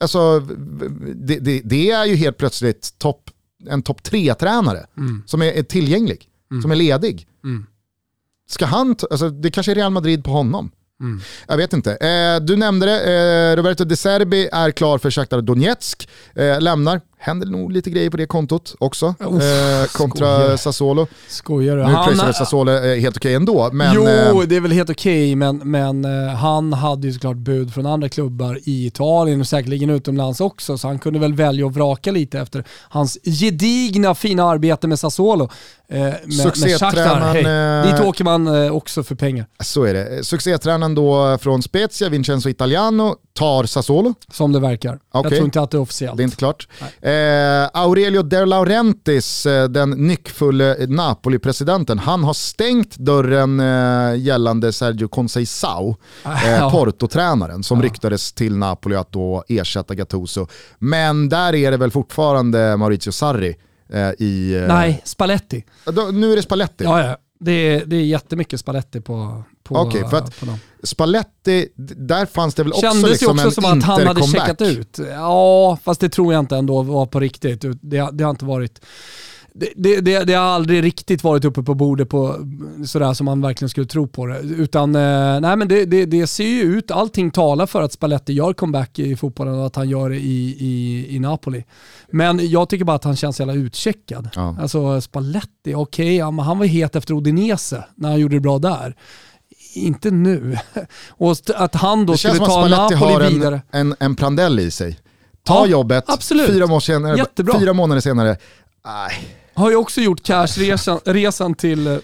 Alltså, 0.00 0.40
det, 1.14 1.38
det, 1.38 1.60
det, 1.64 1.90
är 1.90 2.04
ju 2.04 2.14
helt 2.14 2.36
plötsligt 2.36 2.98
top, 2.98 3.30
en 3.68 3.82
topp 3.82 4.02
tre-tränare 4.02 4.86
mm. 4.96 5.22
som 5.26 5.42
är, 5.42 5.52
är 5.52 5.62
tillgänglig, 5.62 6.28
mm. 6.50 6.62
som 6.62 6.70
är 6.70 6.76
ledig. 6.76 7.28
Mm. 7.44 7.66
Ska 8.48 8.66
han, 8.66 8.96
alltså 9.10 9.30
det 9.30 9.50
kanske 9.50 9.72
är 9.72 9.76
Real 9.76 9.92
Madrid 9.92 10.24
på 10.24 10.30
honom. 10.30 10.70
Mm. 11.00 11.20
Jag 11.48 11.56
vet 11.56 11.72
inte. 11.72 11.96
Eh, 11.96 12.40
du 12.40 12.56
nämnde 12.56 12.86
det, 12.86 13.52
eh, 13.52 13.56
Roberto 13.56 13.84
De 13.84 13.96
Serbi 13.96 14.48
är 14.52 14.70
klar 14.70 14.98
för 14.98 15.10
Shakhtar 15.10 15.40
Donetsk, 15.40 16.08
eh, 16.34 16.60
lämnar 16.60 17.00
händer 17.26 17.46
nog 17.46 17.72
lite 17.72 17.90
grejer 17.90 18.10
på 18.10 18.16
det 18.16 18.26
kontot 18.26 18.74
också. 18.78 19.14
Uff, 19.20 19.42
eh, 19.42 19.86
kontra 19.92 20.36
skojar. 20.36 20.56
Sassuolo. 20.56 21.06
Skojar 21.28 21.76
du? 21.76 21.86
Nu 21.86 21.94
pröjsar 22.04 22.32
Sassuolo 22.32 22.72
är 22.72 23.00
helt 23.00 23.16
okej 23.16 23.28
okay 23.28 23.34
ändå. 23.34 23.70
Men, 23.72 23.94
jo, 23.94 24.06
eh, 24.08 24.48
det 24.48 24.56
är 24.56 24.60
väl 24.60 24.72
helt 24.72 24.90
okej, 24.90 25.26
okay, 25.26 25.36
men, 25.36 25.56
men 25.64 26.04
eh, 26.04 26.34
han 26.34 26.72
hade 26.72 27.06
ju 27.06 27.12
såklart 27.12 27.36
bud 27.36 27.74
från 27.74 27.86
andra 27.86 28.08
klubbar 28.08 28.58
i 28.64 28.86
Italien 28.86 29.40
och 29.40 29.46
säkerligen 29.46 29.90
utomlands 29.90 30.40
också, 30.40 30.78
så 30.78 30.88
han 30.88 30.98
kunde 30.98 31.18
väl 31.18 31.34
välja 31.34 31.66
att 31.66 31.74
vraka 31.74 32.10
lite 32.10 32.40
efter 32.40 32.64
hans 32.88 33.18
gedigna 33.24 34.14
fina 34.14 34.44
arbete 34.44 34.88
med 34.88 34.98
Sassuolo. 34.98 35.50
Eh, 35.88 35.98
med, 35.98 36.32
Succétränaren... 36.32 37.46
Hey, 37.46 37.92
dit 37.92 38.00
åker 38.00 38.24
man 38.24 38.64
eh, 38.64 38.74
också 38.74 39.02
för 39.02 39.14
pengar. 39.14 39.46
Så 39.60 39.84
är 39.84 39.94
det. 39.94 40.24
Succétränaren 40.24 40.94
då 40.94 41.38
från 41.38 41.62
Spezia, 41.62 42.08
Vincenzo 42.08 42.48
Italiano, 42.48 43.16
tar 43.32 43.64
Sassuolo. 43.64 44.14
Som 44.32 44.52
det 44.52 44.60
verkar. 44.60 44.94
Okay. 44.94 45.22
Jag 45.22 45.32
tror 45.32 45.44
inte 45.44 45.60
att 45.60 45.70
det 45.70 45.76
är 45.76 45.80
officiellt. 45.80 46.16
Det 46.16 46.22
är 46.22 46.24
inte 46.24 46.36
klart. 46.36 46.68
Eh, 47.16 47.70
Aurelio 47.72 48.22
De 48.22 48.44
Laurentiis, 48.44 49.46
eh, 49.46 49.64
den 49.68 49.90
nyckfulle 49.90 50.86
Napoli-presidenten, 50.88 51.98
han 51.98 52.24
har 52.24 52.34
stängt 52.34 52.96
dörren 52.96 53.60
eh, 53.60 54.20
gällande 54.20 54.72
Sergio 54.72 55.08
Conceição, 55.08 55.94
eh, 56.24 56.70
Porto-tränaren, 56.72 57.62
som 57.62 57.82
ryktades 57.82 58.32
till 58.32 58.56
Napoli 58.56 58.96
att 58.96 59.12
då 59.12 59.44
ersätta 59.48 59.94
Gattuso. 59.94 60.46
Men 60.78 61.28
där 61.28 61.54
är 61.54 61.70
det 61.70 61.76
väl 61.76 61.90
fortfarande 61.90 62.76
Maurizio 62.76 63.12
Sarri 63.12 63.56
eh, 63.92 64.10
i... 64.18 64.54
Eh, 64.54 64.74
Nej, 64.74 65.00
Spalletti. 65.04 65.64
Då, 65.84 66.02
nu 66.02 66.32
är 66.32 66.36
det 66.36 66.42
Spalletti. 66.42 66.84
Ja, 66.84 67.04
ja. 67.04 67.16
Det 67.38 67.52
är, 67.52 67.86
det 67.86 67.96
är 67.96 68.04
jättemycket 68.04 68.60
Spalletti 68.60 69.00
på, 69.00 69.44
Okej, 69.68 70.04
okay, 70.04 70.10
för 70.10 70.18
att 70.18 70.34
Spalletti, 70.82 71.68
där 71.76 72.26
fanns 72.26 72.54
det 72.54 72.62
väl 72.62 72.72
också 72.72 72.86
Kändes 72.86 73.10
liksom 73.10 73.38
också 73.38 73.50
som 73.50 73.64
att 73.64 73.82
han 73.82 74.06
hade 74.06 74.22
checkat 74.22 74.62
ut. 74.62 74.98
Ja, 74.98 75.78
fast 75.84 76.00
det 76.00 76.08
tror 76.08 76.32
jag 76.32 76.40
inte 76.40 76.56
ändå 76.56 76.82
var 76.82 77.06
på 77.06 77.20
riktigt. 77.20 77.64
Det, 77.80 78.08
det 78.12 78.24
har 78.24 78.30
inte 78.30 78.44
varit... 78.44 78.80
Det, 79.58 80.00
det, 80.00 80.24
det, 80.24 80.34
har 80.34 80.44
aldrig 80.44 80.84
riktigt 80.84 81.24
varit 81.24 81.44
uppe 81.44 81.62
på 81.62 81.74
bordet 81.74 82.08
på 82.08 82.36
sådär 82.86 83.14
som 83.14 83.24
man 83.24 83.40
verkligen 83.40 83.68
skulle 83.68 83.86
tro 83.86 84.06
på 84.06 84.26
det. 84.26 84.38
Utan 84.38 84.94
eh, 84.94 85.40
nej, 85.40 85.56
men 85.56 85.68
det, 85.68 85.84
det, 85.84 86.06
det, 86.06 86.26
ser 86.26 86.44
ju 86.44 86.62
ut, 86.62 86.90
allting 86.90 87.30
talar 87.30 87.66
för 87.66 87.82
att 87.82 87.92
Spalletti 87.92 88.32
gör 88.32 88.52
comeback 88.52 88.98
i 88.98 89.16
fotbollen 89.16 89.54
och 89.54 89.66
att 89.66 89.76
han 89.76 89.88
gör 89.88 90.10
det 90.10 90.16
i, 90.16 90.56
i, 90.58 91.06
i 91.16 91.18
Napoli. 91.18 91.64
Men 92.10 92.50
jag 92.50 92.68
tycker 92.68 92.84
bara 92.84 92.96
att 92.96 93.04
han 93.04 93.16
känns 93.16 93.40
jävla 93.40 93.54
utcheckad. 93.54 94.28
Ja. 94.34 94.56
Alltså 94.60 95.00
Spalletti, 95.00 95.48
okej, 95.64 95.74
okay, 95.74 96.16
ja, 96.16 96.42
han 96.42 96.58
var 96.58 96.66
het 96.66 96.96
efter 96.96 97.14
Odinese 97.14 97.84
när 97.94 98.08
han 98.08 98.20
gjorde 98.20 98.36
det 98.36 98.40
bra 98.40 98.58
där 98.58 98.96
inte 99.76 100.10
nu. 100.10 100.58
Och 101.08 101.36
att 101.54 101.74
han 101.74 102.06
då 102.06 102.16
skulle 102.16 102.38
ta 102.38 102.68
Napoli 102.68 102.96
har 102.96 103.20
en, 103.20 103.32
vidare. 103.32 103.62
En, 103.70 103.94
en 103.98 104.16
Prandelli 104.16 104.62
i 104.62 104.70
sig. 104.70 104.98
Ta 105.44 105.54
ja, 105.54 105.66
jobbet, 105.66 106.04
absolut. 106.06 106.46
Fyra, 106.46 106.66
månader 106.66 106.80
senare, 106.80 107.26
fyra 107.58 107.72
månader 107.72 108.00
senare, 108.00 108.36
nej. 108.84 109.45
Har 109.56 109.70
ju 109.70 109.76
också 109.76 110.00
gjort 110.00 110.22
cashresan 110.22 111.00
resan 111.04 111.54
till 111.54 111.86
eh, 111.86 111.98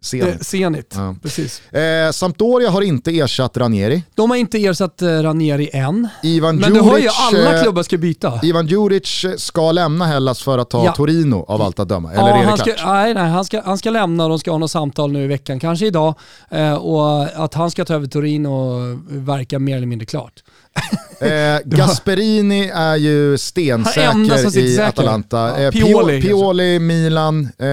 Zenit. 0.00 0.34
Eh, 0.34 0.38
Zenit. 0.40 0.94
Ja. 0.96 1.14
Precis. 1.22 1.72
Eh, 1.72 2.10
Sampdoria 2.10 2.70
har 2.70 2.82
inte 2.82 3.18
ersatt 3.18 3.56
Ranieri. 3.56 4.02
De 4.14 4.30
har 4.30 4.36
inte 4.36 4.64
ersatt 4.64 5.02
eh, 5.02 5.08
Ranieri 5.08 5.70
än. 5.72 6.08
Ivan 6.22 6.56
Men 6.56 6.74
Djuric, 6.74 6.84
du 6.84 6.90
hör 6.90 6.98
ju 6.98 7.08
alla 7.08 7.62
klubbar 7.62 7.82
ska 7.82 7.98
byta. 7.98 8.40
Ivan 8.42 8.66
Djuric 8.66 9.24
ska 9.36 9.72
lämna 9.72 10.06
Hellas 10.06 10.42
för 10.42 10.58
att 10.58 10.70
ta 10.70 10.84
ja. 10.84 10.92
Torino 10.92 11.44
av 11.48 11.62
allt 11.62 11.78
att 11.78 11.88
döma. 11.88 12.12
Eller 12.12 12.22
ja, 12.22 12.28
är 12.28 12.38
det 12.38 12.48
han 12.48 12.58
klart? 12.58 12.78
Ska, 12.78 12.92
nej, 12.92 13.14
nej, 13.14 13.30
han 13.30 13.44
ska, 13.44 13.62
han 13.64 13.78
ska 13.78 13.90
lämna 13.90 14.24
och 14.24 14.30
de 14.30 14.38
ska 14.38 14.50
ha 14.50 14.58
något 14.58 14.70
samtal 14.70 15.12
nu 15.12 15.24
i 15.24 15.26
veckan, 15.26 15.60
kanske 15.60 15.86
idag. 15.86 16.14
Eh, 16.50 16.74
och 16.74 17.44
att 17.44 17.54
han 17.54 17.70
ska 17.70 17.84
ta 17.84 17.94
över 17.94 18.06
Torino 18.06 18.78
verkar 19.08 19.58
mer 19.58 19.76
eller 19.76 19.86
mindre 19.86 20.06
klart. 20.06 20.32
Eh, 21.20 21.60
Gasperini 21.64 22.70
är 22.74 22.96
ju 22.96 23.38
stensäker 23.38 24.58
i 24.58 24.80
Atalanta. 24.80 25.62
Eh, 25.62 25.70
Pioli, 25.70 26.22
Pioli 26.22 26.78
Milan 26.78 27.48
eh, 27.58 27.66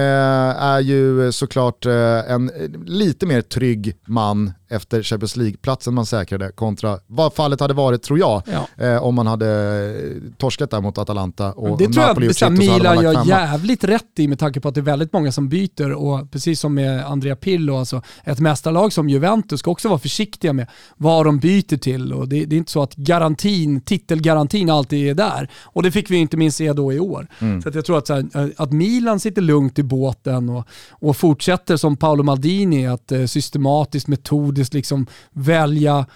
är 0.62 0.80
ju 0.80 1.32
såklart 1.32 1.86
eh, 1.86 2.30
en 2.30 2.50
lite 2.86 3.26
mer 3.26 3.42
trygg 3.42 3.96
man 4.06 4.52
efter 4.68 5.02
Champions 5.02 5.36
League-platsen 5.36 5.94
man 5.94 6.06
säkrade 6.06 6.52
kontra 6.52 6.98
vad 7.06 7.34
fallet 7.34 7.60
hade 7.60 7.74
varit 7.74 8.02
tror 8.02 8.18
jag 8.18 8.42
ja. 8.46 8.84
eh, 8.84 9.02
om 9.02 9.14
man 9.14 9.26
hade 9.26 9.96
torskat 10.36 10.70
där 10.70 10.80
mot 10.80 10.98
Atalanta 10.98 11.52
och 11.52 11.78
Det 11.78 11.88
tror 11.88 12.06
Napoli 12.06 12.30
jag 12.40 12.52
Milan 12.52 13.02
gör 13.02 13.26
jävligt 13.26 13.84
rätt 13.84 14.18
i 14.18 14.28
med 14.28 14.38
tanke 14.38 14.60
på 14.60 14.68
att 14.68 14.74
det 14.74 14.80
är 14.80 14.82
väldigt 14.82 15.12
många 15.12 15.32
som 15.32 15.48
byter 15.48 15.92
och 15.92 16.30
precis 16.30 16.60
som 16.60 16.74
med 16.74 17.06
Andrea 17.06 17.36
Pillo, 17.36 17.76
alltså 17.76 18.02
ett 18.24 18.40
mästarlag 18.40 18.92
som 18.92 19.08
Juventus 19.08 19.60
ska 19.60 19.70
också 19.70 19.88
vara 19.88 19.98
försiktiga 19.98 20.52
med 20.52 20.66
vad 20.96 21.26
de 21.26 21.38
byter 21.38 21.76
till 21.76 22.12
och 22.12 22.28
det, 22.28 22.44
det 22.44 22.56
är 22.56 22.58
inte 22.58 22.72
så 22.72 22.82
att 22.82 22.94
garantin, 22.94 23.80
titelgarantin 23.80 24.70
alltid 24.70 25.08
är 25.08 25.14
där 25.14 25.50
och 25.62 25.82
det 25.82 25.90
fick 25.90 26.10
vi 26.10 26.16
inte 26.16 26.36
minst 26.36 26.56
se 26.56 26.72
då 26.72 26.92
i 26.92 27.00
år. 27.00 27.26
Mm. 27.38 27.62
Så 27.62 27.70
jag 27.74 27.84
tror 27.84 27.98
att, 27.98 28.08
här, 28.08 28.52
att 28.56 28.72
Milan 28.72 29.20
sitter 29.20 29.42
lugnt 29.42 29.78
i 29.78 29.82
båten 29.82 30.48
och, 30.48 30.64
och 30.90 31.16
fortsätter 31.16 31.76
som 31.76 31.96
Paolo 31.96 32.22
Maldini 32.22 32.86
att 32.86 33.12
eh, 33.12 33.24
systematiskt 33.24 34.08
metod 34.08 34.55
metodiskt 34.56 34.74
liksom 34.74 35.06
välja 35.32 36.06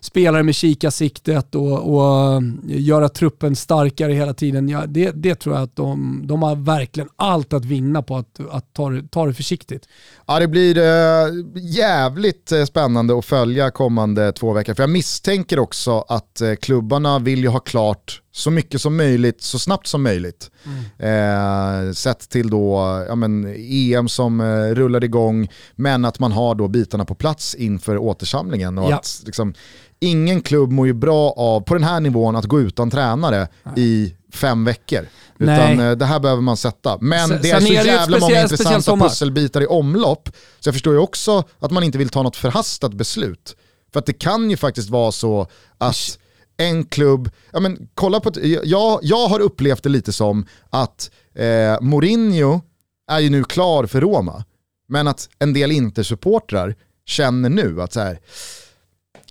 spelare 0.00 0.42
med 0.42 0.54
kikarsiktet 0.54 1.54
och, 1.54 1.94
och 1.94 2.32
eh, 2.32 2.40
göra 2.64 3.08
truppen 3.08 3.56
starkare 3.56 4.12
hela 4.12 4.34
tiden. 4.34 4.68
Ja, 4.68 4.86
det, 4.86 5.10
det 5.10 5.34
tror 5.34 5.54
jag 5.54 5.64
att 5.64 5.76
de, 5.76 6.20
de 6.24 6.42
har 6.42 6.56
verkligen 6.56 7.08
allt 7.16 7.52
att 7.52 7.64
vinna 7.64 8.02
på 8.02 8.16
att, 8.16 8.40
att 8.50 8.74
ta, 8.74 8.90
det, 8.90 9.08
ta 9.08 9.26
det 9.26 9.34
försiktigt. 9.34 9.88
Ja, 10.26 10.38
det 10.38 10.48
blir 10.48 10.78
äh, 10.78 11.28
jävligt 11.54 12.52
eh, 12.52 12.64
spännande 12.64 13.18
att 13.18 13.24
följa 13.24 13.70
kommande 13.70 14.32
två 14.32 14.52
veckor. 14.52 14.74
För 14.74 14.82
jag 14.82 14.90
misstänker 14.90 15.58
också 15.58 16.04
att 16.08 16.40
äh, 16.40 16.54
klubbarna 16.54 17.18
vill 17.18 17.40
ju 17.40 17.48
ha 17.48 17.60
klart 17.60 18.22
så 18.32 18.50
mycket 18.50 18.80
som 18.80 18.96
möjligt, 18.96 19.42
så 19.42 19.58
snabbt 19.58 19.86
som 19.86 20.02
möjligt. 20.02 20.50
Mm. 20.98 21.88
Eh, 21.88 21.92
sett 21.92 22.28
till 22.28 22.50
då 22.50 23.04
ja, 23.08 23.14
men, 23.14 23.54
EM 23.58 24.08
som 24.08 24.40
eh, 24.40 24.74
rullar 24.74 25.04
igång, 25.04 25.48
men 25.74 26.04
att 26.04 26.18
man 26.18 26.32
har 26.32 26.54
då 26.54 26.68
bitarna 26.68 27.04
på 27.04 27.14
plats 27.14 27.54
inför 27.54 27.98
återsamlingen. 27.98 28.78
Och 28.78 28.90
ja. 28.90 28.96
att, 28.96 29.22
liksom, 29.26 29.54
ingen 30.00 30.42
klubb 30.42 30.72
mår 30.72 30.86
ju 30.86 30.92
bra 30.92 31.30
av, 31.36 31.60
på 31.60 31.74
den 31.74 31.84
här 31.84 32.00
nivån, 32.00 32.36
att 32.36 32.44
gå 32.44 32.60
utan 32.60 32.90
tränare 32.90 33.48
Nej. 33.62 33.74
i 33.76 34.14
fem 34.32 34.64
veckor. 34.64 35.06
Nej. 35.36 35.74
Utan 35.74 35.86
eh, 35.86 35.96
det 35.96 36.04
här 36.04 36.20
behöver 36.20 36.42
man 36.42 36.56
sätta. 36.56 36.98
Men 37.00 37.28
Sen- 37.28 37.38
det 37.42 37.50
är 37.50 37.60
så 37.60 37.66
är 37.66 37.84
jävla 37.84 38.18
många 38.18 38.34
speciell- 38.34 38.42
intressanta 38.42 38.96
pusselbitar 38.96 39.60
i 39.60 39.66
omlopp. 39.66 40.28
Så 40.60 40.68
jag 40.68 40.74
förstår 40.74 40.92
ju 40.94 40.98
också 41.00 41.44
att 41.58 41.70
man 41.70 41.82
inte 41.82 41.98
vill 41.98 42.08
ta 42.08 42.22
något 42.22 42.36
förhastat 42.36 42.94
beslut. 42.94 43.56
För 43.92 43.98
att 44.00 44.06
det 44.06 44.12
kan 44.12 44.50
ju 44.50 44.56
faktiskt 44.56 44.90
vara 44.90 45.12
så 45.12 45.46
att 45.78 46.18
en 46.56 46.84
klubb, 46.84 47.30
ja 47.52 47.60
men 47.60 47.88
kolla 47.94 48.20
på, 48.20 48.32
jag, 48.64 48.98
jag 49.02 49.28
har 49.28 49.40
upplevt 49.40 49.82
det 49.82 49.88
lite 49.88 50.12
som 50.12 50.46
att 50.70 51.10
eh, 51.34 51.80
Mourinho 51.80 52.60
är 53.10 53.18
ju 53.20 53.30
nu 53.30 53.44
klar 53.44 53.86
för 53.86 54.00
Roma. 54.00 54.44
Men 54.88 55.08
att 55.08 55.28
en 55.38 55.52
del 55.52 55.70
Inter-supportrar 55.72 56.74
känner 57.06 57.48
nu 57.48 57.82
att 57.82 57.92
så 57.92 58.00
här, 58.00 58.18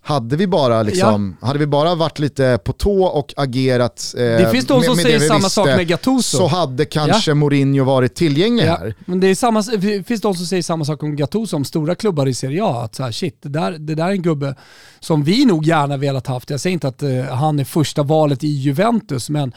hade 0.02 0.36
vi 0.36 0.48
bara, 0.48 0.84
liksom, 0.84 1.38
hade 1.42 1.60
vi 1.60 1.68
bara 1.68 1.96
varit 1.96 2.20
lite 2.20 2.60
på 2.64 2.74
tå 2.74 3.04
och 3.04 3.34
agerat 3.38 4.14
eh, 4.18 4.24
Det 4.24 4.50
finns 4.52 4.66
de 4.68 4.84
som 4.84 4.96
det 4.96 5.02
säger 5.04 5.20
vi 5.20 5.28
samma 5.28 5.50
sak 5.50 5.66
med 5.68 5.88
Gattuso. 5.88 6.38
så 6.38 6.48
hade 6.48 6.86
kanske 6.86 7.34
Mourinho 7.34 7.84
varit 7.84 8.16
tillgänglig 8.16 8.66
Ja, 8.66 8.78
här. 8.80 8.96
men 9.06 9.20
det, 9.20 9.28
är 9.28 9.36
samma, 9.36 9.62
det 9.62 10.08
finns 10.08 10.22
de 10.22 10.36
som 10.36 10.46
säger 10.46 10.64
samma 10.64 10.86
sak 10.86 11.04
om 11.04 11.16
Gattuso, 11.16 11.56
om 11.56 11.66
stora 11.66 11.96
klubbar 11.96 12.28
i 12.28 12.34
Serie 12.34 12.64
A. 12.64 12.82
Att 12.84 12.96
så 12.96 13.04
här, 13.04 13.12
shit, 13.12 13.38
det 13.42 13.50
där, 13.50 13.72
det 13.72 13.96
där 13.96 14.06
är 14.06 14.12
en 14.12 14.22
gubbe 14.22 14.56
som 15.00 15.24
vi 15.24 15.46
nog 15.46 15.66
gärna 15.66 15.98
velat 15.98 16.28
haft. 16.28 16.50
Jag 16.50 16.60
säger 16.60 16.74
inte 16.74 16.88
att 16.88 17.04
eh, 17.04 17.24
han 17.24 17.60
är 17.60 17.64
första 17.64 18.04
valet 18.04 18.44
i 18.44 18.48
Juventus, 18.48 19.30
men 19.30 19.50
det- 19.50 19.56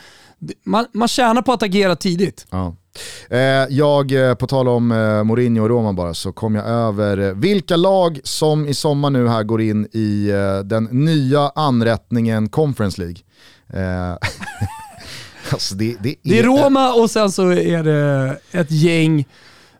man, 0.64 0.86
man 0.93 1.09
tjänar 1.09 1.43
på 1.43 1.53
att 1.53 1.62
agera 1.62 1.97
tidigt. 1.97 2.47
Ja. 2.51 2.76
Eh, 3.30 3.38
jag, 3.70 4.12
eh, 4.12 4.34
på 4.34 4.47
tal 4.47 4.68
om 4.68 4.93
eh, 4.93 5.24
Mourinho 5.24 5.62
och 5.62 5.68
Roma 5.68 5.93
bara, 5.93 6.14
så 6.14 6.32
kom 6.32 6.55
jag 6.55 6.66
över 6.66 7.34
vilka 7.34 7.76
lag 7.76 8.20
som 8.24 8.66
i 8.66 8.74
sommar 8.74 9.11
nu 9.11 9.28
här 9.28 9.43
går 9.43 9.61
in 9.61 9.86
i 9.86 10.30
den 10.64 10.84
nya 10.84 11.53
anrättningen 11.55 12.49
Conference 12.49 13.01
League. 13.01 13.16
Alltså 15.51 15.74
det, 15.74 15.97
det, 16.01 16.09
är, 16.09 16.16
Det 16.22 16.38
är 16.38 16.43
Roma 16.43 16.93
och 16.93 17.11
sen 17.11 17.32
så 17.32 17.53
är 17.53 17.82
det 17.82 18.38
ett 18.53 18.70
gäng 18.70 19.26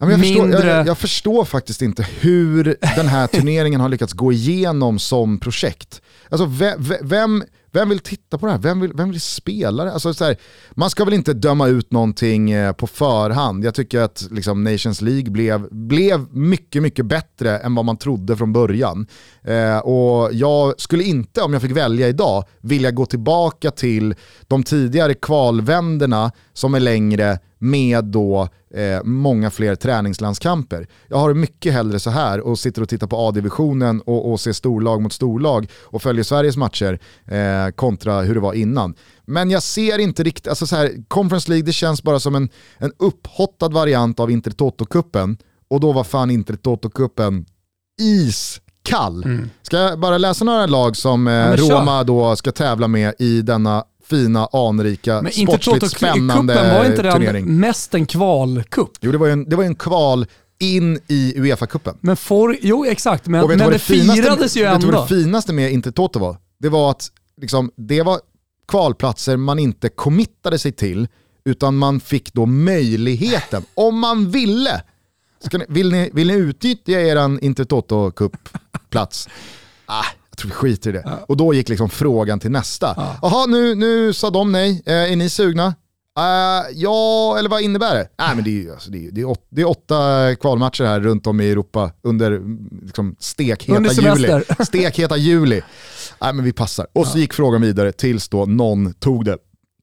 Ja, 0.03 0.11
jag, 0.11 0.21
förstår, 0.21 0.43
mindre... 0.43 0.69
jag, 0.69 0.87
jag 0.87 0.99
förstår 0.99 1.45
faktiskt 1.45 1.83
inte 1.83 2.07
hur 2.21 2.77
den 2.97 3.09
här 3.09 3.27
turneringen 3.27 3.81
har 3.81 3.89
lyckats 3.89 4.13
gå 4.13 4.33
igenom 4.33 4.99
som 4.99 5.39
projekt. 5.39 6.03
Alltså 6.29 6.47
vem, 6.47 6.85
vem, 7.03 7.45
vem 7.73 7.89
vill 7.89 7.99
titta 7.99 8.39
på 8.39 8.47
det 8.47 8.53
här? 8.53 8.59
Vem 8.59 8.81
vill, 8.81 8.93
vem 8.95 9.11
vill 9.11 9.21
spela 9.21 9.85
det? 9.85 9.93
Alltså, 9.93 10.15
så 10.15 10.25
här, 10.25 10.37
man 10.71 10.91
ska 10.91 11.05
väl 11.05 11.15
inte 11.15 11.33
döma 11.33 11.69
ut 11.69 11.93
någonting 11.93 12.51
eh, 12.51 12.73
på 12.73 12.87
förhand. 12.87 13.65
Jag 13.65 13.75
tycker 13.75 14.01
att 14.01 14.29
liksom, 14.31 14.65
Nations 14.65 15.01
League 15.01 15.31
blev, 15.31 15.69
blev 15.71 16.27
mycket, 16.37 16.83
mycket 16.83 17.07
bättre 17.07 17.59
än 17.59 17.75
vad 17.75 17.85
man 17.85 17.97
trodde 17.97 18.37
från 18.37 18.53
början. 18.53 19.07
Eh, 19.43 19.79
och 19.79 20.35
jag 20.35 20.81
skulle 20.81 21.05
inte, 21.05 21.43
om 21.43 21.53
jag 21.53 21.63
fick 21.63 21.77
välja 21.77 22.09
idag, 22.09 22.45
vilja 22.61 22.91
gå 22.91 23.07
tillbaka 23.07 23.71
till 23.71 24.15
de 24.43 24.63
tidigare 24.63 25.15
kvalvänderna 25.15 26.33
som 26.53 26.75
är 26.75 26.81
längre 26.81 27.39
med 27.63 28.05
då 28.05 28.49
eh, 28.75 29.03
många 29.05 29.51
fler 29.51 29.75
träningslandskamper. 29.75 30.87
Jag 31.09 31.17
har 31.17 31.29
det 31.29 31.35
mycket 31.35 31.73
hellre 31.73 32.01
så 32.01 32.11
här 32.11 32.41
och 32.41 32.59
sitter 32.59 32.83
och 32.83 32.89
tittar 32.89 33.07
på 33.07 33.17
A-divisionen 33.17 34.01
och, 34.01 34.31
och 34.33 34.41
ser 34.41 34.53
storlag 34.53 35.03
mot 35.03 35.13
storlag 35.13 35.71
och 35.83 36.03
följer 36.03 36.25
Sveriges 36.25 36.57
matcher 36.57 36.99
eh, 37.27 37.71
kontra 37.75 38.21
hur 38.21 38.35
det 38.35 38.41
var 38.41 38.53
innan. 38.53 38.95
Men 39.25 39.51
jag 39.51 39.63
ser 39.63 39.99
inte 39.99 40.23
riktigt, 40.23 40.49
alltså 40.49 40.67
så 40.67 40.77
här, 40.77 40.91
Conference 41.09 41.51
League 41.51 41.67
det 41.67 41.73
känns 41.73 42.03
bara 42.03 42.21
som 42.21 42.35
en, 42.35 42.49
en 42.79 42.93
upphottad 42.99 43.69
variant 43.69 44.21
av 44.21 44.31
Intertoto-cupen 44.31 45.37
och 45.71 45.81
då 45.81 45.93
var 45.93 46.05
fan 46.05 46.31
Intertoto-cupen 46.31 47.45
iskall. 48.01 49.25
Ska 49.63 49.77
jag 49.77 50.01
bara 50.01 50.19
läsa 50.19 50.45
några 50.45 50.67
lag 50.67 50.97
som 50.97 51.29
eh, 51.29 51.33
Mm. 51.35 51.57
Roma 51.57 52.05
då 52.05 52.37
ska 52.37 52.53
tävla 52.53 52.89
med 52.89 53.15
i 53.19 53.43
denna 53.43 53.85
fina, 54.05 54.49
anrika, 54.53 55.23
Men 55.23 55.33
inte 55.33 55.53
sportsligt 55.63 55.97
spännande 55.97 56.55
Toto-cupen, 56.55 56.79
var 56.79 56.85
inte 56.85 57.03
turnering. 57.13 57.47
den 57.47 57.61
mest 57.61 57.95
en 57.95 58.07
kvalcup? 58.07 58.91
Jo, 59.01 59.13
det 59.13 59.19
var 59.19 59.27
ju 59.27 59.33
en, 59.33 59.49
det 59.49 59.57
var 59.57 59.65
en 59.65 59.75
kval 59.75 60.27
in 60.61 60.99
i 61.09 61.35
Uefa-cupen. 61.37 61.97
Men 62.01 62.17
for, 62.17 62.57
jo 62.61 62.85
exakt, 62.85 63.27
men, 63.27 63.47
men 63.49 63.59
det, 63.59 63.79
finaste- 63.79 64.23
firades 64.23 64.57
ju 64.57 64.63
vet 64.63 64.81
du 64.81 64.87
vad 64.87 64.95
ändå. 64.95 65.03
det 65.15 65.23
finaste 65.23 65.53
med 65.53 65.73
Intertoto 65.73 66.19
var? 66.19 66.37
Det 66.59 66.69
var 66.69 66.91
att 66.91 67.11
liksom, 67.41 67.71
det 67.77 68.03
var 68.03 68.21
kvalplatser 68.69 69.37
man 69.37 69.59
inte 69.59 69.89
committade 69.89 70.59
sig 70.59 70.73
till, 70.73 71.09
utan 71.45 71.77
man 71.77 72.01
fick 72.01 72.33
då 72.33 72.47
möjligheten, 72.47 73.63
om 73.75 73.99
man 73.99 74.31
ville. 74.31 74.83
Ni, 75.53 75.65
vill, 75.69 75.93
ni, 75.93 76.11
vill 76.13 76.27
ni 76.27 76.35
utnyttja 76.35 76.93
er 77.01 77.45
Intertoto 77.45 78.11
Cup-plats? 78.11 79.29
Ah, 79.87 80.05
jag 80.33 80.39
tror 80.39 80.49
vi 80.49 80.55
skiter 80.55 80.91
i 80.91 80.93
det. 80.93 81.19
Och 81.29 81.37
då 81.37 81.55
gick 81.55 81.69
liksom 81.69 81.89
frågan 81.89 82.41
till 82.41 82.51
nästa. 82.51 83.17
Jaha, 83.23 83.47
nu, 83.47 83.75
nu 83.75 84.13
sa 84.13 84.31
de 84.31 84.53
nej. 84.53 84.83
Eh, 84.87 85.13
är 85.13 85.17
ni 85.17 85.29
sugna? 85.29 85.75
Eh, 86.19 86.71
ja, 86.75 87.39
eller 87.39 87.49
vad 87.49 87.63
innebär 87.63 87.95
det? 87.95 88.09
Nej, 88.19 88.35
men 88.35 88.45
det, 88.45 88.67
är, 88.67 88.73
alltså, 88.73 88.91
det, 88.91 89.07
är, 89.07 89.11
det, 89.11 89.21
är 89.21 89.25
åt, 89.25 89.47
det 89.51 89.63
är 89.63 89.69
åtta 89.69 90.35
kvalmatcher 90.41 90.85
här 90.85 91.01
runt 91.01 91.27
om 91.27 91.41
i 91.41 91.51
Europa 91.51 91.91
under 92.03 92.33
mm, 92.33 92.81
liksom, 92.83 93.17
stekheta 93.19 93.77
Under 93.77 93.91
juli. 93.91 94.45
Stekheta 94.67 95.17
juli. 95.17 95.63
Nej, 96.21 96.33
men 96.33 96.45
vi 96.45 96.53
passar. 96.53 96.87
Och 96.93 97.07
så 97.07 97.19
gick 97.19 97.33
frågan 97.33 97.63
vidare 97.63 97.93
tills 97.93 98.29
då 98.29 98.47
någon 98.47 98.95
tog 98.95 99.25
det. 99.25 99.39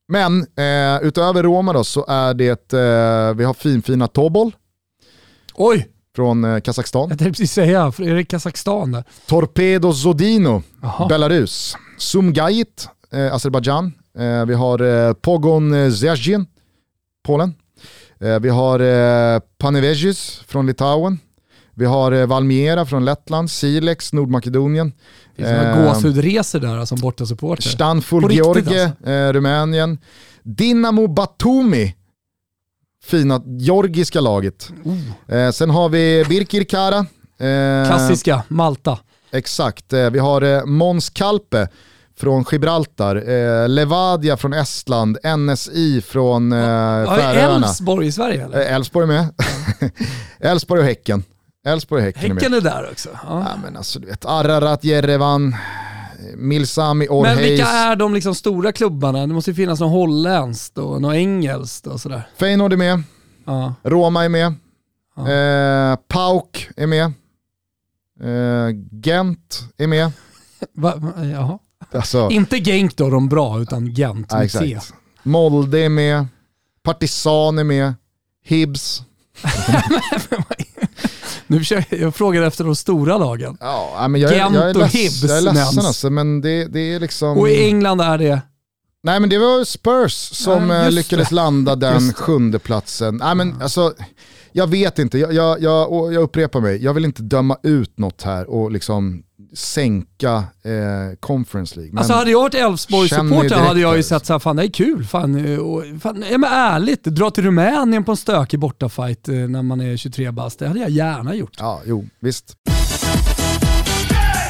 Men 0.08 0.40
eh, 0.40 1.02
utöver 1.02 1.42
Roma 1.42 1.72
då 1.72 1.84
så 1.84 2.06
är 2.08 2.34
det, 2.34 2.72
eh, 2.72 3.34
vi 3.34 3.44
har 3.44 3.54
finfina 3.54 4.08
Tobol 4.08 4.52
Oj, 5.54 5.88
från 6.16 6.44
eh, 6.44 6.60
Kazakstan. 6.60 7.00
jag 7.08 7.18
tänkte 7.18 7.24
precis 7.32 7.52
säga, 7.52 7.80
är 7.98 8.14
det 8.14 8.24
Kazakstan 8.24 8.92
där? 8.92 9.04
Torpedo 9.26 9.92
Zodino, 9.92 10.62
Jaha. 10.82 11.08
Belarus. 11.08 11.76
Sumgait, 11.98 12.88
eh, 13.12 13.34
Azerbajdzjan. 13.34 13.92
Eh, 14.18 14.46
vi 14.46 14.54
har 14.54 14.80
eh, 15.08 15.12
Pogon 15.12 15.92
Zjazjin, 15.92 16.46
Polen. 17.26 17.54
Eh, 18.20 18.38
vi 18.40 18.48
har 18.48 18.80
eh, 18.80 19.40
Panevėžys 19.58 20.40
från 20.46 20.66
Litauen. 20.66 21.18
Vi 21.74 21.84
har 21.86 22.12
eh, 22.12 22.26
Valmiera 22.26 22.86
från 22.86 23.04
Lettland, 23.04 23.50
Silex, 23.50 24.12
Nordmakedonien. 24.12 24.92
Finns 25.36 25.48
det 25.48 25.56
några 25.56 25.86
Eh, 25.86 25.94
gåshudresor 25.94 26.60
där 26.60 26.84
som 26.84 27.00
bortasupporter? 27.00 27.62
Stanford 27.68 28.22
På 28.22 28.28
riktigt 28.28 28.44
Georgie, 28.46 28.84
alltså. 28.84 29.10
eh, 29.10 29.32
Rumänien. 29.32 29.98
Dinamo 30.42 31.06
Batumi, 31.08 31.94
fina 33.04 33.42
georgiska 33.46 34.20
laget. 34.20 34.70
Eh, 35.28 35.50
sen 35.50 35.70
har 35.70 35.88
vi 35.88 36.24
Birkirkara. 36.28 36.98
Eh, 36.98 37.86
Klassiska, 37.88 38.42
Malta. 38.48 38.98
Exakt, 39.32 39.92
eh, 39.92 40.10
vi 40.10 40.18
har 40.18 40.42
eh, 40.42 40.64
Måns 40.64 41.10
Kalpe 41.10 41.68
från 42.18 42.44
Gibraltar, 42.52 43.16
eh, 43.30 43.68
Levadia 43.68 44.36
från 44.36 44.52
Estland, 44.52 45.18
NSI 45.36 46.00
från 46.00 46.52
eh, 46.52 46.58
Ja, 46.58 47.16
Färöarna. 47.16 47.66
Elfsborg 47.66 48.06
i 48.06 48.12
Sverige 48.12 48.44
eller? 48.44 48.60
Eh, 48.60 48.74
Elfsborg 48.74 49.04
är 49.04 49.06
med. 49.08 49.28
Elfsborg 50.40 50.80
och 50.80 50.86
Häcken. 50.86 51.24
Elfsborg 51.66 52.00
och 52.00 52.06
Häcken, 52.06 52.30
är 52.30 52.34
Häcken 52.34 52.52
med. 52.52 52.66
är 52.66 52.70
där 52.70 52.88
också. 52.92 53.08
Ja. 53.12 53.18
Ja, 53.28 53.60
men 53.64 53.76
alltså, 53.76 53.98
du 53.98 54.06
vet, 54.06 54.24
Ararat, 54.24 54.84
Jerevan, 54.84 55.56
Milsami, 56.36 57.06
Men 57.08 57.16
Orheiz. 57.18 57.38
vilka 57.50 57.66
är 57.68 57.96
de 57.96 58.14
liksom 58.14 58.34
stora 58.34 58.72
klubbarna? 58.72 59.26
Det 59.26 59.34
måste 59.34 59.50
ju 59.50 59.54
finnas 59.54 59.80
något 59.80 59.90
holländskt 59.90 60.78
och 60.78 61.02
något 61.02 61.14
engelskt 61.14 61.86
och 61.86 62.00
sådär. 62.00 62.22
Feyenoord 62.36 62.72
är 62.72 62.76
med, 62.76 63.02
Ja. 63.44 63.74
Roma 63.82 64.24
är 64.24 64.28
med, 64.28 64.54
Ja. 65.16 65.30
eh, 65.32 65.96
Pauk 66.08 66.68
är 66.76 66.86
med, 66.86 67.04
eh, 68.20 68.76
Gent 69.02 69.64
är 69.78 69.86
med. 69.86 70.12
Va, 70.74 70.94
jaha. 71.32 71.58
Alltså, 71.92 72.28
Inte 72.30 72.58
Genk 72.58 72.96
då, 72.96 73.10
de 73.10 73.28
bra, 73.28 73.60
utan 73.60 73.86
Gent 73.94 74.26
ja, 74.30 74.38
med 74.38 74.50
C. 74.50 74.78
Molde 75.22 75.78
är 75.78 75.88
med, 75.88 76.26
Partisan 76.82 77.58
är 77.58 77.64
med, 77.64 77.94
Hibs. 78.44 79.02
Nu 81.50 81.58
försöker, 81.58 81.96
jag 81.96 82.14
frågar 82.14 82.42
efter 82.42 82.64
de 82.64 82.76
stora 82.76 83.18
lagen. 83.18 83.56
Ja, 83.60 84.06
men 84.08 84.20
jag, 84.20 84.32
Gent 84.32 84.54
jag 84.54 84.64
är, 84.64 84.74
och 84.74 84.80
leds, 84.80 84.94
Hibs 84.94 85.22
jag 85.22 85.36
är 85.38 85.40
ledsen 85.40 85.54
nämns. 85.74 85.86
alltså, 85.86 86.10
men 86.10 86.40
det, 86.40 86.64
det 86.64 86.80
är 86.94 87.00
liksom... 87.00 87.38
Och 87.38 87.48
i 87.50 87.64
England 87.64 88.00
är 88.00 88.18
det... 88.18 88.40
Nej 89.02 89.20
men 89.20 89.30
det 89.30 89.38
var 89.38 89.64
Spurs 89.64 90.12
som 90.32 90.70
Ja, 90.70 90.84
eh, 90.84 90.90
lyckades 90.90 91.28
det. 91.28 91.34
landa 91.34 91.76
den 91.76 92.12
sjunde 92.14 92.58
platsen. 92.58 93.16
Nej 93.16 93.34
men 93.34 93.62
alltså, 93.62 93.94
jag 94.52 94.66
vet 94.66 94.98
inte, 94.98 95.18
jag, 95.18 95.32
jag, 95.32 95.62
jag, 95.62 95.92
och 95.92 96.12
jag 96.14 96.22
upprepar 96.22 96.60
mig, 96.60 96.84
jag 96.84 96.94
vill 96.94 97.04
inte 97.04 97.22
döma 97.22 97.56
ut 97.62 97.98
något 97.98 98.22
här 98.22 98.50
och 98.50 98.70
liksom 98.72 99.22
sänka 99.54 100.44
eh, 100.64 101.16
Conference 101.20 101.76
League. 101.76 101.92
Men 101.92 101.98
Alltså 101.98 102.12
hade 102.12 102.30
jag 102.30 102.40
varit 102.40 102.54
Elfsborg-supporter 102.54 103.56
hade 103.56 103.80
jag 103.80 103.96
ju 103.96 104.02
sett 104.02 104.26
såhär, 104.26 104.40
fan 104.40 104.56
det 104.56 104.62
är 104.62 104.68
kul. 104.70 105.04
Fan, 105.04 105.46
eh, 105.52 105.58
och, 105.58 105.84
fan, 106.02 106.24
ja, 106.30 106.38
men 106.38 106.52
ärligt, 106.52 107.04
dra 107.04 107.30
till 107.30 107.44
Rumänien 107.44 108.04
på 108.04 108.10
en 108.10 108.16
stökig 108.16 108.60
bortafight 108.60 109.28
eh, 109.28 109.34
när 109.34 109.62
man 109.62 109.80
är 109.80 109.96
23 109.96 110.30
bast. 110.30 110.58
Det 110.58 110.68
hade 110.68 110.80
jag 110.80 110.90
gärna 110.90 111.34
gjort. 111.34 111.56
Ja, 111.58 111.80
jo, 111.86 112.06
visst. 112.20 112.56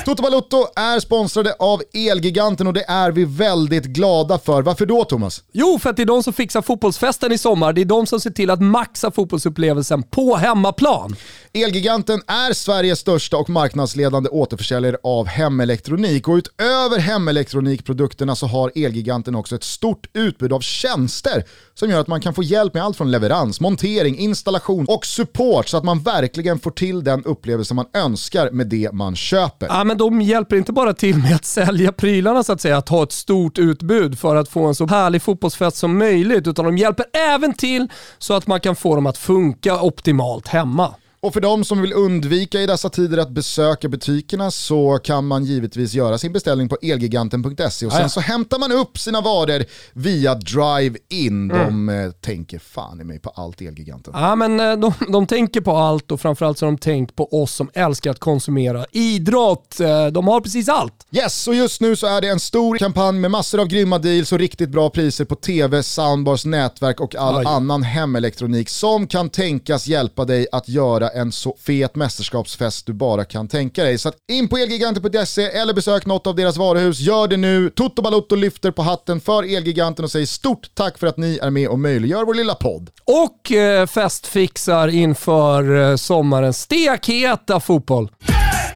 Toto 0.04 0.22
Balotto 0.22 0.66
är 0.76 1.00
sponsrade 1.00 1.54
av 1.58 1.82
Elgiganten 1.94 2.66
och 2.66 2.72
det 2.72 2.84
är 2.88 3.10
vi 3.12 3.24
väldigt 3.24 3.84
glada 3.84 4.38
för. 4.38 4.62
Varför 4.62 4.86
då 4.86 5.04
Thomas? 5.04 5.42
Jo, 5.52 5.78
för 5.78 5.90
att 5.90 5.96
det 5.96 6.02
är 6.02 6.06
de 6.06 6.22
som 6.22 6.32
fixar 6.32 6.62
fotbollsfesten 6.62 7.32
i 7.32 7.38
sommar. 7.38 7.72
Det 7.72 7.80
är 7.80 7.84
de 7.84 8.06
som 8.06 8.20
ser 8.20 8.30
till 8.30 8.50
att 8.50 8.62
maxa 8.62 9.10
fotbollsupplevelsen 9.10 10.02
på 10.02 10.36
hemmaplan. 10.36 11.16
Elgiganten 11.52 12.20
är 12.26 12.52
Sveriges 12.52 12.98
största 12.98 13.36
och 13.36 13.50
marknadsledande 13.50 14.28
återförsäljare 14.28 14.96
av 15.02 15.26
hemelektronik 15.26 16.28
och 16.28 16.34
utöver 16.34 16.98
hemelektronikprodukterna 16.98 18.36
så 18.36 18.46
har 18.46 18.72
Elgiganten 18.74 19.34
också 19.34 19.54
ett 19.54 19.64
stort 19.64 20.06
utbud 20.12 20.52
av 20.52 20.60
tjänster 20.60 21.44
som 21.74 21.90
gör 21.90 22.00
att 22.00 22.06
man 22.06 22.20
kan 22.20 22.34
få 22.34 22.42
hjälp 22.42 22.74
med 22.74 22.84
allt 22.84 22.96
från 22.96 23.10
leverans, 23.10 23.60
montering, 23.60 24.18
installation 24.18 24.86
och 24.88 25.06
support 25.06 25.68
så 25.68 25.76
att 25.76 25.84
man 25.84 26.02
verkligen 26.02 26.58
får 26.58 26.70
till 26.70 27.04
den 27.04 27.24
upplevelse 27.24 27.74
man 27.74 27.86
önskar 27.94 28.50
med 28.50 28.66
det 28.66 28.92
man 28.92 29.16
köper. 29.16 29.66
Ja, 29.66 29.84
men 29.84 29.98
de 29.98 30.20
hjälper 30.20 30.56
inte 30.56 30.72
bara 30.72 30.94
till 30.94 31.16
med 31.16 31.34
att 31.34 31.44
sälja 31.44 31.92
prylarna 31.92 32.42
så 32.42 32.52
att 32.52 32.60
säga, 32.60 32.76
att 32.76 32.88
ha 32.88 33.02
ett 33.02 33.12
stort 33.12 33.58
utbud 33.58 34.18
för 34.18 34.36
att 34.36 34.48
få 34.48 34.66
en 34.66 34.74
så 34.74 34.86
härlig 34.86 35.22
fotbollsfest 35.22 35.76
som 35.76 35.98
möjligt, 35.98 36.46
utan 36.46 36.64
de 36.64 36.78
hjälper 36.78 37.06
även 37.12 37.54
till 37.54 37.88
så 38.18 38.34
att 38.34 38.46
man 38.46 38.60
kan 38.60 38.76
få 38.76 38.94
dem 38.94 39.06
att 39.06 39.18
funka 39.18 39.82
optimalt 39.82 40.48
hemma. 40.48 40.94
Och 41.22 41.32
för 41.32 41.40
de 41.40 41.64
som 41.64 41.82
vill 41.82 41.92
undvika 41.92 42.60
i 42.60 42.66
dessa 42.66 42.90
tider 42.90 43.18
att 43.18 43.30
besöka 43.30 43.88
butikerna 43.88 44.50
så 44.50 44.98
kan 45.04 45.26
man 45.26 45.44
givetvis 45.44 45.92
göra 45.94 46.18
sin 46.18 46.32
beställning 46.32 46.68
på 46.68 46.76
elgiganten.se 46.82 47.86
och 47.86 47.92
sen 47.92 48.00
Ja, 48.00 48.00
ja. 48.00 48.08
så 48.08 48.20
hämtar 48.20 48.58
man 48.58 48.72
upp 48.72 48.98
sina 48.98 49.20
varor 49.20 49.64
via 49.92 50.34
drive-in. 50.34 51.48
De 51.48 51.88
eh, 51.88 52.10
tänker 52.10 52.58
fan 52.58 53.00
i 53.00 53.04
mig 53.04 53.18
på 53.18 53.30
allt 53.30 53.60
Elgiganten. 53.60 54.12
Ja, 54.16 54.34
men 54.34 54.60
eh, 54.60 54.76
de, 54.76 54.92
de 55.12 55.26
tänker 55.26 55.60
på 55.60 55.76
allt 55.76 56.10
och 56.10 56.20
framförallt 56.20 56.58
så 56.58 56.66
har 56.66 56.72
de 56.72 56.78
tänkt 56.78 57.16
på 57.16 57.42
oss 57.42 57.54
som 57.54 57.70
älskar 57.74 58.10
att 58.10 58.18
konsumera 58.18 58.86
idrott. 58.92 59.80
Eh, 59.80 60.06
De 60.06 60.28
har 60.28 60.40
precis 60.40 60.68
allt. 60.68 61.06
Yes, 61.10 61.48
och 61.48 61.54
just 61.54 61.80
nu 61.80 61.96
så 61.96 62.06
är 62.06 62.20
det 62.20 62.28
en 62.28 62.40
stor 62.40 62.78
kampanj 62.78 63.18
med 63.18 63.30
massor 63.30 63.60
av 63.60 63.66
grymma 63.66 63.98
deals 63.98 64.32
och 64.32 64.38
riktigt 64.38 64.70
bra 64.70 64.90
priser 64.90 65.24
på 65.24 65.34
tv, 65.34 65.82
soundbars, 65.82 66.44
nätverk 66.44 67.00
och 67.00 67.14
all 67.16 67.36
Oj. 67.36 67.44
annan 67.46 67.82
hemelektronik 67.82 68.68
som 68.68 69.06
kan 69.06 69.30
tänkas 69.30 69.86
hjälpa 69.86 70.24
dig 70.24 70.46
att 70.52 70.68
göra 70.68 71.09
en 71.14 71.32
så 71.32 71.56
fet 71.60 71.96
mästerskapsfest 71.96 72.86
du 72.86 72.92
bara 72.92 73.24
kan 73.24 73.48
tänka 73.48 73.84
dig. 73.84 73.98
Så 73.98 74.08
att 74.08 74.14
in 74.32 74.48
på 74.48 74.56
elgiganten.se 74.56 75.42
eller 75.42 75.74
besök 75.74 76.06
något 76.06 76.26
av 76.26 76.34
deras 76.34 76.56
varuhus. 76.56 77.00
Gör 77.00 77.28
det 77.28 77.36
nu. 77.36 77.70
Toto 77.70 78.02
Balotto 78.02 78.36
lyfter 78.36 78.70
på 78.70 78.82
hatten 78.82 79.20
för 79.20 79.56
Elgiganten 79.56 80.04
och 80.04 80.10
säger 80.10 80.26
stort 80.26 80.74
tack 80.74 80.98
för 80.98 81.06
att 81.06 81.16
ni 81.16 81.38
är 81.42 81.50
med 81.50 81.68
och 81.68 81.78
möjliggör 81.78 82.24
vår 82.24 82.34
lilla 82.34 82.54
podd. 82.54 82.90
Och 83.04 83.52
eh, 83.52 83.86
festfixar 83.86 84.88
inför 84.88 85.90
eh, 85.90 85.96
sommarens 85.96 86.60
stekheta 86.60 87.60
fotboll. 87.60 88.10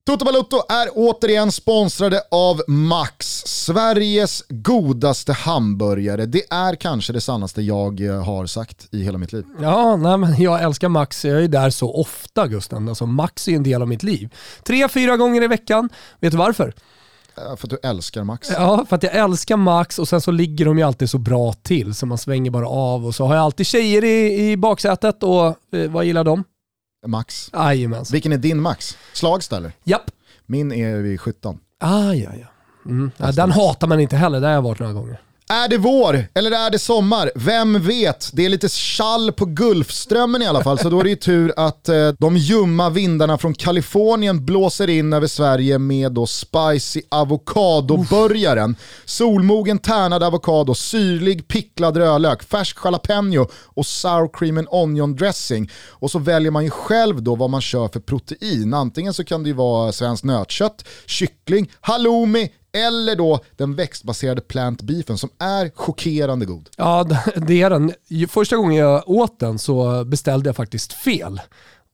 Toto 0.05 0.24
Balotto 0.24 0.57
är 0.68 0.88
återigen 0.95 1.53
sponsrade 1.53 2.22
av 2.30 2.61
Max, 2.68 3.42
Sveriges 3.47 4.45
godaste 4.49 5.32
hamburgare. 5.32 6.26
Det 6.26 6.42
är 6.51 6.74
kanske 6.74 7.12
det 7.12 7.20
sannaste 7.20 7.62
jag 7.62 8.01
eh, 8.01 8.24
har 8.24 8.47
sagt 8.47 8.88
i 8.95 9.03
hela 9.03 9.18
mitt 9.18 9.32
liv. 9.32 9.45
Ja, 9.61 9.97
nej, 9.97 10.18
men 10.18 10.42
jag 10.42 10.62
älskar 10.62 10.88
Max. 10.88 11.24
Jag 11.24 11.45
är 11.45 11.49
där 11.49 11.70
så 11.70 11.95
ofta 11.95 12.47
Gusten. 12.47 12.88
Alltså, 12.88 13.07
Max 13.07 13.49
är 13.49 13.53
en 13.53 13.62
del 13.62 13.82
av 13.82 13.88
mitt 13.88 14.03
liv. 14.03 14.34
Tre, 14.66 14.88
fyra 14.88 15.16
gånger 15.16 15.42
i 15.42 15.47
veckan. 15.47 15.88
Vet 16.20 16.32
du 16.32 16.38
varför? 16.38 16.74
Eh, 17.36 17.57
För 17.57 17.66
att 17.66 17.70
du 17.70 17.88
älskar 17.88 18.24
Max. 18.24 18.51
Ja, 18.51 18.86
för 18.88 18.97
att 18.97 19.03
jag 19.03 19.14
älskar 19.14 19.57
Max 19.57 19.99
och 19.99 20.09
sen 20.09 20.20
så 20.20 20.30
ligger 20.30 20.64
de 20.64 20.78
ju 20.78 20.84
alltid 20.84 21.11
så 21.11 21.18
bra 21.18 21.53
till 21.53 21.95
så 21.95 22.07
man 22.07 22.18
svänger 22.18 22.51
bara 22.51 22.68
av 22.68 23.07
och 23.07 23.14
så 23.14 23.24
har 23.26 23.34
jag 23.34 23.45
alltid 23.45 23.66
tjejer 23.66 24.05
i, 24.05 24.51
i 24.51 24.57
baksätet 24.57 25.22
och 25.22 25.47
eh, 25.47 25.90
vad 25.90 26.05
gillar 26.05 26.24
de? 26.24 26.45
Max. 27.07 27.51
Jajamens. 27.53 28.11
Vilken 28.11 28.33
är 28.33 28.39
din 28.39 28.61
Max? 28.61 28.97
Slagsta 29.13 29.57
eller? 29.57 29.73
Japp. 29.85 30.11
Min 30.47 30.73
är 30.73 30.97
vid 30.97 31.21
17. 31.21 31.59
Ah, 31.81 32.13
ja, 32.13 32.31
ja. 32.41 32.47
Mm. 32.87 33.11
ja. 33.17 33.33
Den 33.33 33.51
hatar 33.51 33.87
man 33.87 34.01
inte 34.01 34.17
heller, 34.17 34.41
det 34.41 34.47
har 34.47 34.55
jag 34.55 34.63
varit 34.63 34.79
några 34.79 34.93
gånger. 34.93 35.21
Är 35.55 35.69
det 35.69 35.79
vår 35.79 36.27
eller 36.35 36.51
är 36.51 36.71
det 36.71 36.79
sommar? 36.79 37.31
Vem 37.35 37.83
vet? 37.83 38.31
Det 38.33 38.45
är 38.45 38.49
lite 38.49 38.69
chall 38.69 39.33
på 39.33 39.45
Gulfströmmen 39.45 40.43
i 40.43 40.47
alla 40.47 40.63
fall, 40.63 40.79
så 40.79 40.91
då 40.91 41.01
är 41.01 41.05
det 41.05 41.11
ju 41.11 41.17
tur 41.17 41.53
att 41.57 41.89
eh, 41.89 42.09
de 42.19 42.37
ljumma 42.37 42.91
vindarna 42.91 43.39
från 43.39 43.55
Kalifornien 43.55 44.45
blåser 44.45 44.91
in 44.91 45.13
över 45.13 45.27
Sverige 45.27 45.79
med 45.79 46.13
då 46.13 46.27
spicy 46.27 47.03
avokadoburgaren. 47.09 48.77
Solmogen 49.05 49.79
tärnad 49.79 50.23
avokado, 50.23 50.75
syrlig 50.75 51.49
picklad 51.49 51.97
rödlök, 51.97 52.43
färsk 52.43 52.79
jalapeno 52.85 53.49
och 53.65 53.87
sour 53.87 54.39
cream 54.39 54.59
and 54.59 54.69
onion 54.71 55.17
dressing. 55.17 55.71
Och 55.89 56.11
så 56.11 56.19
väljer 56.19 56.51
man 56.51 56.65
ju 56.65 56.71
själv 56.71 57.23
då 57.23 57.35
vad 57.35 57.51
man 57.51 57.61
kör 57.61 57.89
för 57.89 58.01
protein. 58.01 58.75
Antingen 58.75 59.15
så 59.15 59.25
kan 59.25 59.43
det 59.43 59.49
ju 59.49 59.55
vara 59.55 59.93
svenskt 59.93 60.25
nötkött, 60.25 60.85
kyckling, 61.07 61.71
halloumi 61.81 62.51
eller 62.75 63.16
då 63.16 63.41
den 63.57 63.75
växtbaserade 63.75 64.41
plant 64.41 64.83
beefen 64.83 65.18
som 65.18 65.31
är 65.39 65.70
chockerande 65.75 66.47
god. 66.47 66.68
Ja, 66.77 67.07
det 67.37 67.62
är 67.62 67.70
den. 67.70 67.93
Första 68.29 68.57
gången 68.57 68.75
jag 68.77 69.09
åt 69.11 69.41
den 69.41 69.59
så 69.59 70.05
beställde 70.05 70.49
jag 70.49 70.57
faktiskt 70.57 70.93
fel. 70.93 71.41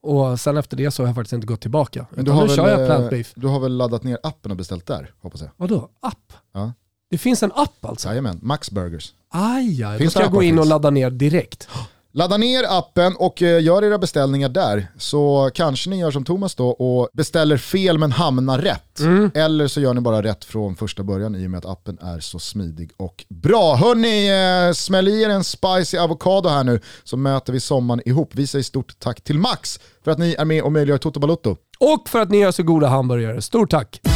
Och 0.03 0.39
sen 0.39 0.57
efter 0.57 0.77
det 0.77 0.91
så 0.91 1.03
har 1.03 1.07
jag 1.07 1.15
faktiskt 1.15 1.33
inte 1.33 1.47
gått 1.47 1.61
tillbaka. 1.61 2.05
Men 2.09 2.25
Utan 2.25 2.47
nu 2.47 2.55
kör 2.55 2.69
jag 2.69 2.79
eh, 2.81 2.85
plant 2.85 3.09
beef. 3.09 3.31
du 3.35 3.47
har 3.47 3.59
väl 3.59 3.77
laddat 3.77 4.03
ner 4.03 4.17
appen 4.23 4.51
och 4.51 4.57
beställt 4.57 4.85
där, 4.85 5.11
hoppas 5.21 5.41
jag? 5.41 5.49
Vadå? 5.57 5.89
App? 6.01 6.33
Ja. 6.53 6.73
Det 7.09 7.17
finns 7.17 7.43
en 7.43 7.51
app 7.55 7.85
alltså? 7.85 8.07
Jajamän, 8.07 8.39
Max 8.41 8.71
Burgers. 8.71 9.13
Aj, 9.29 9.83
aj. 9.83 9.93
Då 9.93 9.97
Finns 9.97 10.11
ska 10.13 10.19
det 10.19 10.25
jag 10.25 10.33
gå 10.33 10.43
in 10.43 10.59
och 10.59 10.65
ladda 10.65 10.89
ner 10.89 11.09
direkt. 11.09 11.67
Ladda 12.13 12.37
ner 12.37 12.63
appen 12.69 13.15
och 13.15 13.41
eh, 13.41 13.63
gör 13.63 13.83
era 13.83 13.97
beställningar 13.97 14.49
där. 14.49 14.87
Så 14.97 15.51
kanske 15.53 15.89
ni 15.89 15.99
gör 15.99 16.11
som 16.11 16.25
Thomas 16.25 16.55
då 16.55 16.69
och 16.69 17.09
beställer 17.13 17.57
fel 17.57 17.97
men 17.97 18.11
hamnar 18.11 18.59
rätt. 18.59 18.99
Mm. 18.99 19.31
Eller 19.35 19.67
så 19.67 19.81
gör 19.81 19.93
ni 19.93 20.01
bara 20.01 20.23
rätt 20.23 20.45
från 20.45 20.75
första 20.75 21.03
början 21.03 21.35
i 21.35 21.47
och 21.47 21.51
med 21.51 21.57
att 21.57 21.65
appen 21.65 21.97
är 22.01 22.19
så 22.19 22.39
smidig 22.39 22.91
och 22.97 23.25
bra. 23.29 23.75
Hörni, 23.75 24.29
eh, 24.67 24.73
smäll 24.73 25.07
i 25.07 25.21
er 25.21 25.29
en 25.29 25.43
spicy 25.43 25.97
avokado 25.97 26.49
här 26.49 26.63
nu 26.63 26.79
så 27.03 27.17
möter 27.17 27.53
vi 27.53 27.59
sommaren 27.59 28.01
ihop. 28.05 28.29
Vi 28.31 28.47
säger 28.47 28.63
stort 28.63 28.99
tack 28.99 29.21
till 29.21 29.39
Max 29.39 29.79
för 30.03 30.11
att 30.11 30.17
ni 30.17 30.35
är 30.39 30.45
med 30.45 30.63
och 30.63 30.71
möjliggör 30.71 30.97
Toto 30.97 31.19
Balotto. 31.19 31.55
Och 31.79 32.09
för 32.09 32.19
att 32.19 32.29
ni 32.29 32.37
gör 32.37 32.51
så 32.51 32.63
goda 32.63 32.87
hamburgare. 32.87 33.41
Stort 33.41 33.71
tack! 33.71 34.10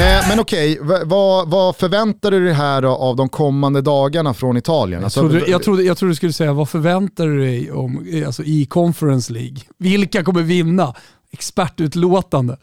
Eh, 0.00 0.28
men 0.28 0.40
okej, 0.40 0.78
v- 0.82 1.04
vad, 1.04 1.48
vad 1.50 1.76
förväntar 1.76 2.30
du 2.30 2.44
dig 2.44 2.52
här 2.54 2.82
av 2.82 3.16
de 3.16 3.28
kommande 3.28 3.80
dagarna 3.82 4.34
från 4.34 4.56
Italien? 4.56 5.04
Alltså, 5.04 5.20
Jag 5.22 5.30
trodde, 5.30 5.50
jag, 5.50 5.62
trodde, 5.62 5.82
jag 5.82 5.96
trodde 5.98 6.10
du 6.12 6.16
skulle 6.16 6.32
säga, 6.32 6.52
vad 6.52 6.68
förväntar 6.68 7.26
du 7.26 7.40
dig 7.40 7.72
om, 7.72 8.06
eh, 8.12 8.26
alltså, 8.26 8.42
i 8.42 8.66
Conference 8.66 9.32
League? 9.32 9.56
Vilka 9.78 10.24
kommer 10.24 10.42
vinna? 10.42 10.94
Expertutlåtande. 11.32 12.56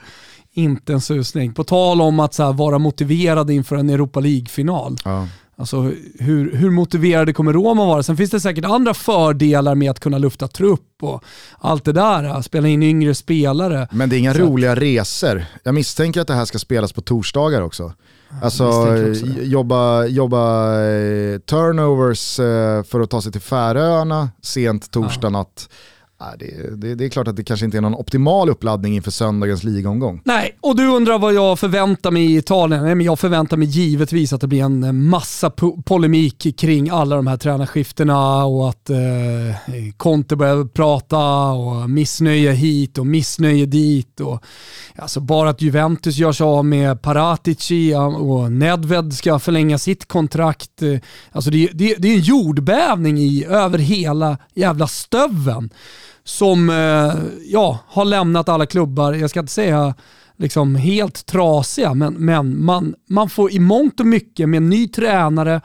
Inte 0.53 0.93
en 0.93 1.01
susning. 1.01 1.53
På 1.53 1.63
tal 1.63 2.01
om 2.01 2.19
att 2.19 2.33
så 2.33 2.43
här, 2.43 2.53
vara 2.53 2.77
motiverad 2.79 3.51
inför 3.51 3.75
en 3.75 3.89
Europa 3.89 4.19
League-final. 4.19 4.97
Ja. 5.05 5.27
Alltså 5.59 5.81
hur, 6.19 6.55
hur 6.55 6.69
motiverade 6.69 7.33
kommer 7.33 7.53
Roma 7.53 7.85
vara? 7.85 8.03
Sen 8.03 8.17
finns 8.17 8.31
det 8.31 8.39
säkert 8.39 8.65
andra 8.65 8.93
fördelar 8.93 9.75
med 9.75 9.91
att 9.91 9.99
kunna 9.99 10.17
lufta 10.17 10.47
trupp 10.47 10.81
och 11.01 11.23
allt 11.59 11.85
det 11.85 11.91
där. 11.91 12.41
Spela 12.41 12.67
in 12.67 12.83
yngre 12.83 13.15
spelare. 13.15 13.87
Men 13.91 14.09
det 14.09 14.15
är 14.15 14.19
inga 14.19 14.33
Så 14.33 14.43
att- 14.43 14.49
roliga 14.49 14.75
resor. 14.75 15.45
Jag 15.63 15.75
misstänker 15.75 16.21
att 16.21 16.27
det 16.27 16.33
här 16.33 16.45
ska 16.45 16.59
spelas 16.59 16.93
på 16.93 17.01
torsdagar 17.01 17.61
också. 17.61 17.93
Alltså 18.41 18.67
också 18.67 19.25
jobba, 19.41 20.05
jobba 20.05 20.73
eh, 20.81 21.39
turnovers 21.39 22.39
eh, 22.39 22.83
för 22.83 22.99
att 22.99 23.09
ta 23.09 23.21
sig 23.21 23.31
till 23.31 23.41
Färöarna 23.41 24.29
sent 24.41 24.91
torsdag 24.91 25.29
natt. 25.29 25.69
Ja, 25.69 25.75
det, 26.39 26.75
det, 26.75 26.95
det 26.95 27.05
är 27.05 27.09
klart 27.09 27.27
att 27.27 27.35
det 27.35 27.43
kanske 27.43 27.65
inte 27.65 27.77
är 27.77 27.81
någon 27.81 27.95
optimal 27.95 28.49
uppladdning 28.49 28.95
inför 28.95 29.11
söndagens 29.11 29.63
ligaomgång. 29.63 30.21
Nej, 30.25 30.57
och 30.61 30.75
du 30.75 30.87
undrar 30.87 31.19
vad 31.19 31.33
jag 31.33 31.59
förväntar 31.59 32.11
mig 32.11 32.25
i 32.25 32.37
Italien? 32.37 32.83
Nej, 32.83 32.95
men 32.95 33.05
jag 33.05 33.19
förväntar 33.19 33.57
mig 33.57 33.67
givetvis 33.67 34.33
att 34.33 34.41
det 34.41 34.47
blir 34.47 34.63
en 34.63 34.83
eh, 34.83 34.91
massa 34.91 35.49
po- 35.49 35.83
polemik 35.83 36.57
kring 36.59 36.89
alla 36.89 37.15
de 37.15 37.27
här 37.27 37.37
tränarskiftena 37.37 38.45
och 38.45 38.69
att 38.69 38.89
eh, 38.89 38.97
Conte 39.97 40.35
börjar 40.35 40.65
prata 40.65 41.51
och 41.51 41.89
missnöje 41.89 42.51
hit 42.51 42.97
och 42.97 43.07
missnöje 43.07 43.65
dit. 43.65 44.19
Och, 44.19 44.43
alltså 44.95 45.19
bara 45.19 45.49
att 45.49 45.61
Juventus 45.61 46.17
gör 46.17 46.31
sig 46.31 46.43
av 46.43 46.65
med 46.65 47.01
Paratici 47.01 47.95
och 48.19 48.51
Nedved 48.51 49.13
ska 49.13 49.39
förlänga 49.39 49.77
sitt 49.77 50.07
kontrakt. 50.07 50.81
Eh, 50.81 50.99
alltså 51.31 51.51
det, 51.51 51.69
det, 51.73 51.95
det 51.97 52.07
är 52.07 52.13
en 52.13 52.19
jordbävning 52.19 53.17
i, 53.17 53.45
över 53.45 53.77
hela 53.77 54.37
jävla 54.55 54.87
stöven 54.87 55.69
som 56.27 56.69
eh, 56.69 57.13
ja, 57.45 57.79
har 57.87 58.05
lämnat 58.05 58.49
alla 58.49 58.65
klubbar, 58.65 59.13
jag 59.13 59.29
ska 59.29 59.39
inte 59.39 59.51
säga 59.51 59.95
liksom 60.37 60.75
helt 60.75 61.25
trasiga, 61.25 61.93
men, 61.93 62.13
men 62.13 62.65
man, 62.65 62.95
man 63.09 63.29
får 63.29 63.51
i 63.51 63.59
mångt 63.59 63.99
och 63.99 64.05
mycket 64.05 64.49
med 64.49 64.61
ny 64.61 64.87
tränare, 64.87 65.61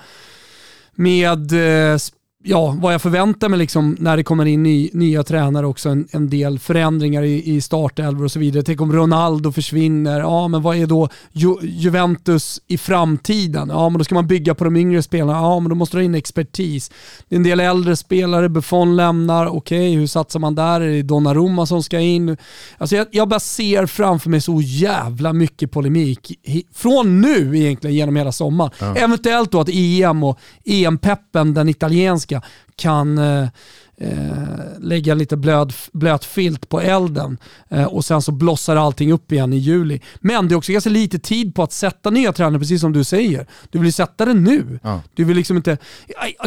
med 0.94 1.52
eh, 1.52 1.98
ja, 2.44 2.76
vad 2.80 2.94
jag 2.94 3.02
förväntar 3.02 3.48
mig 3.48 3.58
liksom 3.58 3.96
när 4.00 4.16
det 4.16 4.22
kommer 4.22 4.44
in 4.44 4.62
ny, 4.62 4.90
nya 4.92 5.22
tränare 5.22 5.66
också, 5.66 5.88
en, 5.88 6.08
en 6.10 6.30
del 6.30 6.58
förändringar 6.58 7.22
i, 7.22 7.54
i 7.54 7.60
startelvor 7.60 8.24
och 8.24 8.32
så 8.32 8.38
vidare. 8.38 8.62
Tänk 8.62 8.80
om 8.80 8.92
Ronaldo 8.92 9.52
försvinner, 9.52 10.20
ja 10.20 10.48
men 10.48 10.62
vad 10.62 10.76
är 10.76 10.86
då 10.86 11.08
Ju, 11.32 11.56
Juventus 11.62 12.60
i 12.66 12.78
framtiden? 12.78 13.68
Ja 13.68 13.88
men 13.88 13.98
då 13.98 14.04
ska 14.04 14.14
man 14.14 14.26
bygga 14.26 14.54
på 14.54 14.64
de 14.64 14.76
yngre 14.76 15.02
spelarna, 15.02 15.38
ja 15.38 15.60
men 15.60 15.68
då 15.68 15.74
måste 15.74 15.96
du 15.96 16.00
ha 16.00 16.04
in 16.04 16.14
expertis. 16.14 16.90
Det 17.28 17.34
är 17.34 17.36
en 17.36 17.42
del 17.42 17.60
äldre 17.60 17.96
spelare, 17.96 18.48
Buffon 18.48 18.96
lämnar, 18.96 19.46
okej 19.46 19.94
hur 19.94 20.06
satsar 20.06 20.40
man 20.40 20.54
där? 20.54 20.80
Är 20.80 20.88
det 20.88 21.02
Donnarumma 21.02 21.66
som 21.66 21.82
ska 21.82 22.00
in? 22.00 22.36
Alltså 22.78 22.96
jag, 22.96 23.06
jag 23.10 23.28
bara 23.28 23.40
ser 23.40 23.86
framför 23.86 24.30
mig 24.30 24.40
så 24.40 24.60
jävla 24.60 25.32
mycket 25.32 25.70
polemik, 25.70 26.38
från 26.74 27.20
nu 27.20 27.58
egentligen 27.58 27.96
genom 27.96 28.16
hela 28.16 28.32
sommaren. 28.32 28.96
Eventuellt 28.96 29.52
då 29.52 29.60
att 29.60 29.68
EM 29.72 30.24
och 30.24 30.38
EM-peppen, 30.64 31.54
den 31.54 31.68
italienska, 31.68 32.31
kan 32.76 33.18
eh, 33.18 33.48
eh, 33.96 34.78
lägga 34.78 35.14
lite 35.14 35.36
blöd, 35.36 35.72
blöt 35.92 36.24
filt 36.24 36.68
på 36.68 36.80
elden 36.80 37.38
eh, 37.68 37.84
och 37.84 38.04
sen 38.04 38.22
så 38.22 38.32
blossar 38.32 38.76
allting 38.76 39.12
upp 39.12 39.32
igen 39.32 39.52
i 39.52 39.56
juli. 39.56 40.00
Men 40.20 40.48
det 40.48 40.54
är 40.54 40.56
också 40.56 40.72
ganska 40.72 40.90
lite 40.90 41.18
tid 41.18 41.54
på 41.54 41.62
att 41.62 41.72
sätta 41.72 42.10
nya 42.10 42.32
tränare, 42.32 42.58
precis 42.58 42.80
som 42.80 42.92
du 42.92 43.04
säger. 43.04 43.46
Du 43.70 43.78
vill 43.78 43.92
sätta 43.92 44.24
det 44.24 44.34
nu. 44.34 44.80
Ja. 44.82 45.02
Du 45.14 45.24
vill 45.24 45.36
liksom 45.36 45.56
inte... 45.56 45.78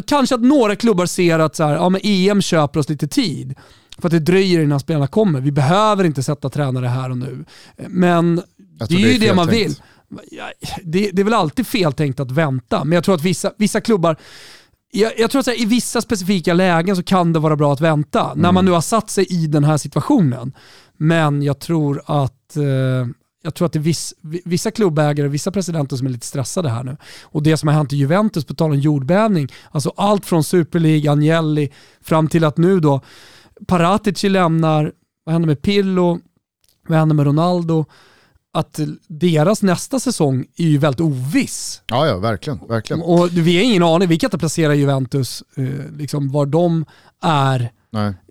Kanske 0.06 0.36
att 0.36 0.42
några 0.42 0.76
klubbar 0.76 1.06
ser 1.06 1.40
att 1.40 1.56
så 1.56 1.64
här, 1.64 1.74
ja, 1.74 1.90
men 1.90 2.02
EM 2.04 2.42
köper 2.42 2.80
oss 2.80 2.90
lite 2.90 3.08
tid. 3.08 3.56
För 3.98 4.08
att 4.08 4.12
det 4.12 4.20
dröjer 4.20 4.60
innan 4.60 4.80
spelarna 4.80 5.08
kommer. 5.08 5.42
Vi 5.42 5.52
behöver 5.52 6.04
inte 6.04 6.24
sätta 6.24 6.50
tränare 6.50 6.88
här 6.88 7.10
och 7.10 7.18
nu. 7.18 7.46
Men 7.78 8.42
det 8.90 8.96
är 8.96 9.14
ju 9.14 9.18
det, 9.18 9.34
man 9.34 9.48
vill. 9.48 9.76
Det, 10.84 11.10
det, 11.14 11.22
är 11.22 11.24
väl 11.24 11.34
alltid 11.34 11.68
fel 11.68 11.94
tänkt 11.94 12.20
att 12.20 12.32
vänta, 12.32 12.84
men 12.84 12.92
jag 12.96 13.04
tror 13.04 13.16
att 13.16 13.24
vissa, 13.24 13.52
vissa 13.58 13.82
klubbar 13.82 14.18
jag, 14.96 15.20
jag 15.20 15.32
tror 15.32 15.39
att 15.39 15.48
här, 15.48 15.62
i 15.62 15.66
vissa 15.66 16.02
specifika 16.02 16.54
lägen 16.54 16.96
så 16.96 17.04
kan 17.04 17.34
det 17.34 17.39
vara 17.39 17.56
bra 17.56 17.74
att 17.74 17.82
vänta, 17.82 18.26
mm. 18.26 18.39
när 18.39 18.52
man 18.52 18.66
nu 18.66 18.72
har 18.72 18.82
satt 18.82 19.10
sig 19.10 19.26
i 19.30 19.48
den 19.48 19.64
här 19.64 19.78
situationen. 19.78 20.54
Men 20.98 21.41
jag 21.41 21.60
tror 21.60 22.02
att, 22.06 22.58
eh, 22.58 23.08
jag 23.43 23.56
tror 23.56 23.66
att 23.66 23.74
det 23.74 23.80
är 23.80 23.82
viss, 23.82 24.14
vissa 24.22 24.72
klubbägare, 24.72 25.28
vissa 25.28 25.52
presidenter 25.52 25.96
som 25.96 26.08
är 26.08 26.12
lite 26.12 26.26
stressade 26.26 26.70
här 26.70 26.84
nu. 26.84 26.98
Och 27.24 27.43
det 27.43 27.58
som 27.58 27.68
har 27.68 27.76
hänt 27.76 27.93
i 27.93 27.96
Juventus, 27.96 28.46
på 28.46 28.54
tal 28.54 28.72
om 28.72 28.80
jordbävning, 28.80 29.48
alltså 29.72 29.93
allt 29.98 30.26
från 30.26 30.43
Super 30.43 30.80
League, 30.80 31.12
Agnelli, 31.12 31.72
fram 32.02 32.28
till 32.28 32.43
att 32.43 32.58
nu 32.58 32.80
då 32.80 33.02
Paratici 33.68 34.30
lämnar, 34.30 34.91
vad 35.24 35.34
händer 35.34 35.48
med 35.48 35.62
Pillo, 35.62 36.20
vad 36.88 36.98
händer 36.98 37.16
med 37.16 37.26
Ronaldo? 37.26 37.86
Att 38.56 38.80
deras 39.08 39.62
nästa 39.62 39.99
säsong 39.99 40.45
är 40.58 40.64
ju 40.64 40.78
väldigt 40.78 41.01
oviss. 41.01 41.82
Ja, 41.88 42.08
ja, 42.08 42.18
verkligen. 42.18 42.60
verkligen. 42.70 43.01
Och 43.01 43.30
vi 43.32 43.56
har 43.56 43.64
ingen 43.64 43.84
aning, 43.84 44.08
vi 44.08 44.18
kan 44.18 44.28
inte 44.28 44.38
placera 44.38 44.76
Juventus, 44.76 45.43
eh, 45.58 45.97
liksom 45.97 46.32
var 46.32 46.45
de 46.45 46.86
är 47.24 47.72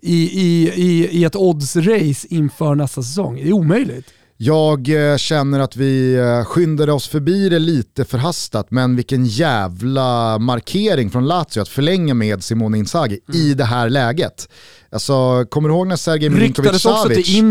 i, 0.01 0.41
i, 0.41 0.71
i, 0.75 1.09
i 1.11 1.23
ett 1.23 1.35
odds-race 1.35 2.27
inför 2.29 2.75
nästa 2.75 3.03
säsong. 3.03 3.35
Det 3.35 3.47
är 3.47 3.53
omöjligt. 3.53 4.05
Jag 4.37 5.11
eh, 5.11 5.17
känner 5.17 5.59
att 5.59 5.75
vi 5.75 6.15
eh, 6.15 6.45
skyndade 6.45 6.91
oss 6.91 7.07
förbi 7.07 7.49
det 7.49 7.59
lite 7.59 8.05
förhastat, 8.05 8.71
men 8.71 8.95
vilken 8.95 9.25
jävla 9.25 10.39
markering 10.39 11.09
från 11.09 11.27
Lazio 11.27 11.61
att 11.61 11.69
förlänga 11.69 12.13
med 12.13 12.43
Simone 12.43 12.77
Inzaghi 12.77 13.19
mm. 13.29 13.41
i 13.41 13.53
det 13.53 13.65
här 13.65 13.89
läget. 13.89 14.49
Alltså, 14.95 15.45
kommer 15.49 15.69
du 15.69 15.75
ihåg 15.75 15.87
när 15.87 15.95
Sergej 15.95 16.29
Milinkovic 16.29 16.81
Savic 16.81 17.41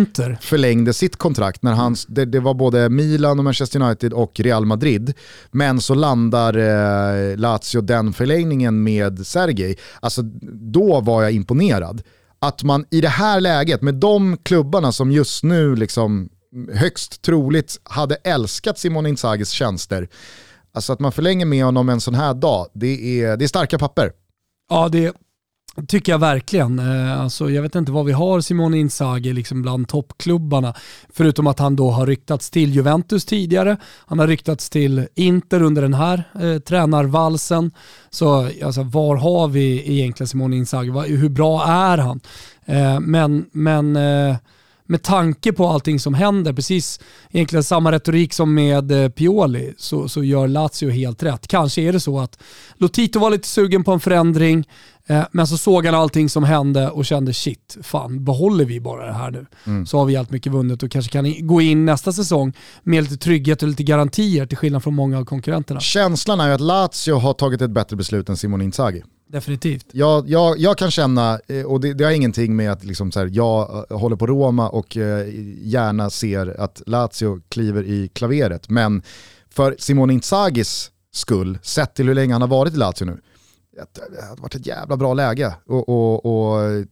förlängde 0.41 0.93
sitt 0.93 1.17
kontrakt? 1.17 1.63
När 1.63 1.73
hans, 1.73 2.07
det, 2.07 2.25
det, 2.25 2.41
var 2.41 2.55
både 2.55 2.89
Milan 2.89 3.39
och 3.39 3.45
Manchester 3.45 3.81
United 3.81 4.13
och 4.13 4.41
Real 4.41 4.67
Madrid. 4.67 5.15
Men 5.51 5.81
så 5.81 5.95
landar 5.95 6.57
eh, 6.57 7.37
Lazio 7.37 7.81
den 7.81 8.13
förlängningen 8.13 8.83
med 8.83 9.27
Sergej. 9.27 9.79
Alltså, 10.01 10.23
då 10.53 11.01
var 11.01 11.23
jag 11.23 11.33
imponerad. 11.33 12.03
Att 12.39 12.63
man 12.63 12.85
i 12.91 13.01
det 13.01 13.09
här 13.09 13.41
läget, 13.41 13.83
med 13.83 13.95
de 13.95 14.37
klubbarna 14.37 14.93
som 14.93 15.13
just 15.13 15.43
nu 15.45 15.77
liksom 15.77 16.29
högst 16.73 17.23
troligt 17.23 17.81
hade 17.83 18.15
älskat 18.15 18.79
Simon 18.79 19.07
Inzagis 19.07 19.51
tjänster, 19.51 20.09
alltså 20.75 20.93
att 20.93 21.01
man 21.01 21.13
förlänger 21.13 21.47
med 21.47 21.65
honom 21.65 21.89
en 21.89 22.01
sån 22.01 22.15
här 22.15 22.35
dag, 22.35 22.67
det 22.75 23.23
är, 23.23 23.37
det 23.37 23.45
är 23.45 23.49
starka 23.49 23.79
papper. 23.79 24.13
Ja, 24.71 24.89
det, 24.89 25.15
tycker 25.89 26.13
jag 26.13 26.19
verkligen. 26.19 26.79
Eh, 26.79 27.21
alltså, 27.21 27.51
jag 27.51 27.63
vet 27.63 27.75
inte 27.75 27.93
vad 27.93 28.07
vi 28.07 28.13
har 28.13 28.41
Simone 28.41 28.79
Inzaghi 28.79 29.33
liksom 29.33 29.63
bland 29.63 29.89
toppklubbarna. 29.89 30.75
Förutom 31.13 31.47
att 31.47 31.59
han 31.59 31.77
då 31.77 31.91
har 31.91 32.07
ryktats 32.07 32.51
till 32.51 32.75
Juventus 32.75 33.25
tidigare. 33.25 33.77
Han 34.07 34.19
har 34.19 34.27
ryktats 34.27 34.71
till 34.71 35.07
Inter 35.15 35.63
under 35.63 35.83
den 35.83 35.95
här 35.95 36.25
eh, 36.41 36.59
tränarvalsen. 36.59 37.71
Så 38.11 38.51
alltså, 38.65 38.83
var 38.83 39.17
har 39.17 39.49
vi 39.49 39.93
egentligen 39.93 40.29
Simone 40.29 40.57
Inzaghi? 40.57 41.17
Hur 41.17 41.29
bra 41.29 41.65
är 41.67 41.99
han? 41.99 42.21
Eh, 42.67 43.01
men 43.01 43.47
men 43.53 43.97
eh, 43.97 44.37
med 44.87 45.03
tanke 45.03 45.53
på 45.53 45.69
allting 45.69 46.01
som 46.01 46.15
händer, 46.15 46.53
precis 46.53 47.01
egentligen 47.31 47.65
samma 47.65 47.93
retorik 47.93 48.33
som 48.33 48.55
med 48.55 48.93
eh, 48.93 49.09
Pioli, 49.09 49.75
så, 49.77 50.09
så 50.09 50.25
gör 50.25 50.49
Lazio 50.49 50.91
helt 50.91 51.23
rätt. 51.23 51.47
Kanske 51.49 51.83
är 51.83 51.93
det 51.93 52.01
så 52.01 52.21
att 52.21 52.39
Lotito 52.75 53.19
var 53.19 53.31
lite 53.31 53.49
sugen 53.49 53.85
på 53.85 53.93
en 53.93 54.01
förändring, 54.01 54.65
men 55.31 55.47
så 55.47 55.59
såg 55.59 55.87
han 55.87 55.95
allting 55.95 56.29
som 56.29 56.45
hände 56.45 56.91
och 56.91 57.05
kände 57.05 57.33
shit, 57.33 57.77
fan 57.83 58.25
behåller 58.25 58.65
vi 58.65 58.81
bara 58.81 59.07
det 59.07 59.13
här 59.13 59.31
nu 59.31 59.47
mm. 59.67 59.87
så 59.87 59.99
har 59.99 60.05
vi 60.05 60.17
allt 60.17 60.31
mycket 60.31 60.53
vunnet 60.53 60.83
och 60.83 60.91
kanske 60.91 61.13
kan 61.13 61.47
gå 61.47 61.61
in 61.61 61.85
nästa 61.85 62.13
säsong 62.13 62.53
med 62.83 63.03
lite 63.03 63.17
trygghet 63.17 63.63
och 63.63 63.69
lite 63.69 63.83
garantier 63.83 64.47
till 64.47 64.57
skillnad 64.59 64.83
från 64.83 64.95
många 64.95 65.19
av 65.19 65.25
konkurrenterna. 65.25 65.81
Känslan 65.81 66.41
är 66.41 66.49
ju 66.49 66.55
att 66.55 66.61
Lazio 66.61 67.15
har 67.15 67.33
tagit 67.35 67.63
ett 67.63 67.71
bättre 67.71 67.97
beslut 67.97 68.29
än 68.29 68.37
Simon 68.37 68.63
Inzaghi. 68.63 69.03
Definitivt. 69.29 69.87
Jag, 69.93 70.29
jag, 70.29 70.59
jag 70.59 70.79
kan 70.79 70.91
känna, 70.91 71.41
eh, 71.49 71.65
och 71.65 71.81
det, 71.81 71.95
det 71.95 72.05
har 72.05 72.11
ingenting 72.11 72.57
med 72.57 72.73
att 72.73 72.85
liksom 72.85 73.13
så 73.13 73.21
här, 73.21 73.31
jag 73.33 73.87
eh, 73.91 73.99
håller 73.99 74.17
på 74.17 74.27
Roma 74.27 74.69
och 74.69 74.97
eh, 74.97 75.27
gärna 75.63 76.11
ser 76.11 76.61
att 76.61 76.83
Lazio 76.87 77.41
kliver 77.49 77.83
i 77.83 78.09
klaveret, 78.09 78.69
men 78.69 79.03
för 79.51 79.77
Simone 79.79 80.13
Inzagis 80.13 80.91
skull, 81.13 81.59
sett 81.63 81.95
till 81.95 82.09
hur 82.09 82.15
länge 82.15 82.33
han 82.33 82.43
har 82.43 82.49
varit 82.49 82.75
i 82.75 82.77
Lazio 82.77 83.05
nu, 83.05 83.21
det 83.75 84.23
hade 84.23 84.43
varit 84.43 84.55
ett 84.55 84.67
jävla 84.67 84.97
bra 84.97 85.15
läge 85.15 85.47
att 85.47 86.89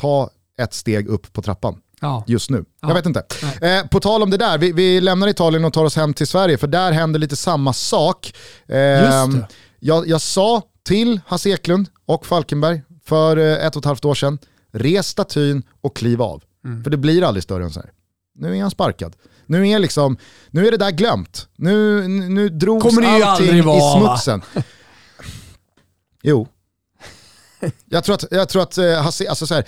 ta 0.00 0.30
ett 0.58 0.74
steg 0.74 1.08
upp 1.08 1.32
på 1.32 1.42
trappan. 1.42 1.80
Ja. 2.02 2.24
just 2.26 2.50
nu. 2.50 2.64
Ja. 2.80 2.88
Jag 2.88 2.94
vet 2.94 3.06
inte. 3.06 3.24
Eh, 3.60 3.86
på 3.86 4.00
tal 4.00 4.22
om 4.22 4.30
det 4.30 4.36
där, 4.36 4.58
vi, 4.58 4.72
vi, 4.72 5.00
lämnar 5.00 5.28
Italien 5.28 5.64
och 5.64 5.72
tar 5.72 5.84
oss 5.84 5.96
hem 5.96 6.14
till 6.14 6.26
Sverige 6.26 6.58
för 6.58 6.66
där 6.66 6.92
händer 6.92 7.20
lite 7.20 7.36
samma 7.36 7.72
sak. 7.72 8.34
Eh, 8.66 8.76
jag, 9.78 10.08
jag, 10.08 10.20
sa 10.20 10.62
till 10.84 11.20
Hasse 11.26 11.50
Eklund 11.50 11.88
och 12.06 12.26
Falkenberg 12.26 12.82
för 13.04 13.36
eh, 13.36 13.66
ett 13.66 13.76
och 13.76 13.82
ett 13.82 13.86
halvt 13.86 14.04
år 14.04 14.14
sedan, 14.14 14.38
res 14.72 15.08
statyn 15.08 15.62
och 15.80 15.96
kliv 15.96 16.22
av. 16.22 16.42
Mm. 16.64 16.84
För 16.84 16.90
det 16.90 16.96
blir 16.96 17.22
aldrig 17.22 17.42
större 17.42 17.64
än 17.64 17.70
så 17.70 17.80
här. 17.80 17.90
Nu 18.34 18.56
är 18.56 18.62
han 18.62 18.70
sparkad. 18.70 19.16
Nu 19.46 19.68
är, 19.68 19.78
liksom, 19.78 20.16
nu 20.50 20.66
är 20.66 20.70
det 20.70 20.76
där 20.76 20.90
glömt. 20.90 21.48
Nu, 21.56 22.08
nu 22.08 22.48
drogs 22.48 22.82
Kommer 22.82 23.22
allting 23.22 23.58
i 23.58 23.62
smutsen 23.98 24.42
jo. 26.22 26.48
Jag 27.84 28.04
tror 28.04 28.14
att, 28.14 28.24
jag 28.30 28.48
tror 28.48 28.62
att 28.62 28.78
eh, 28.78 29.06
alltså 29.06 29.46
så 29.46 29.54
här, 29.54 29.64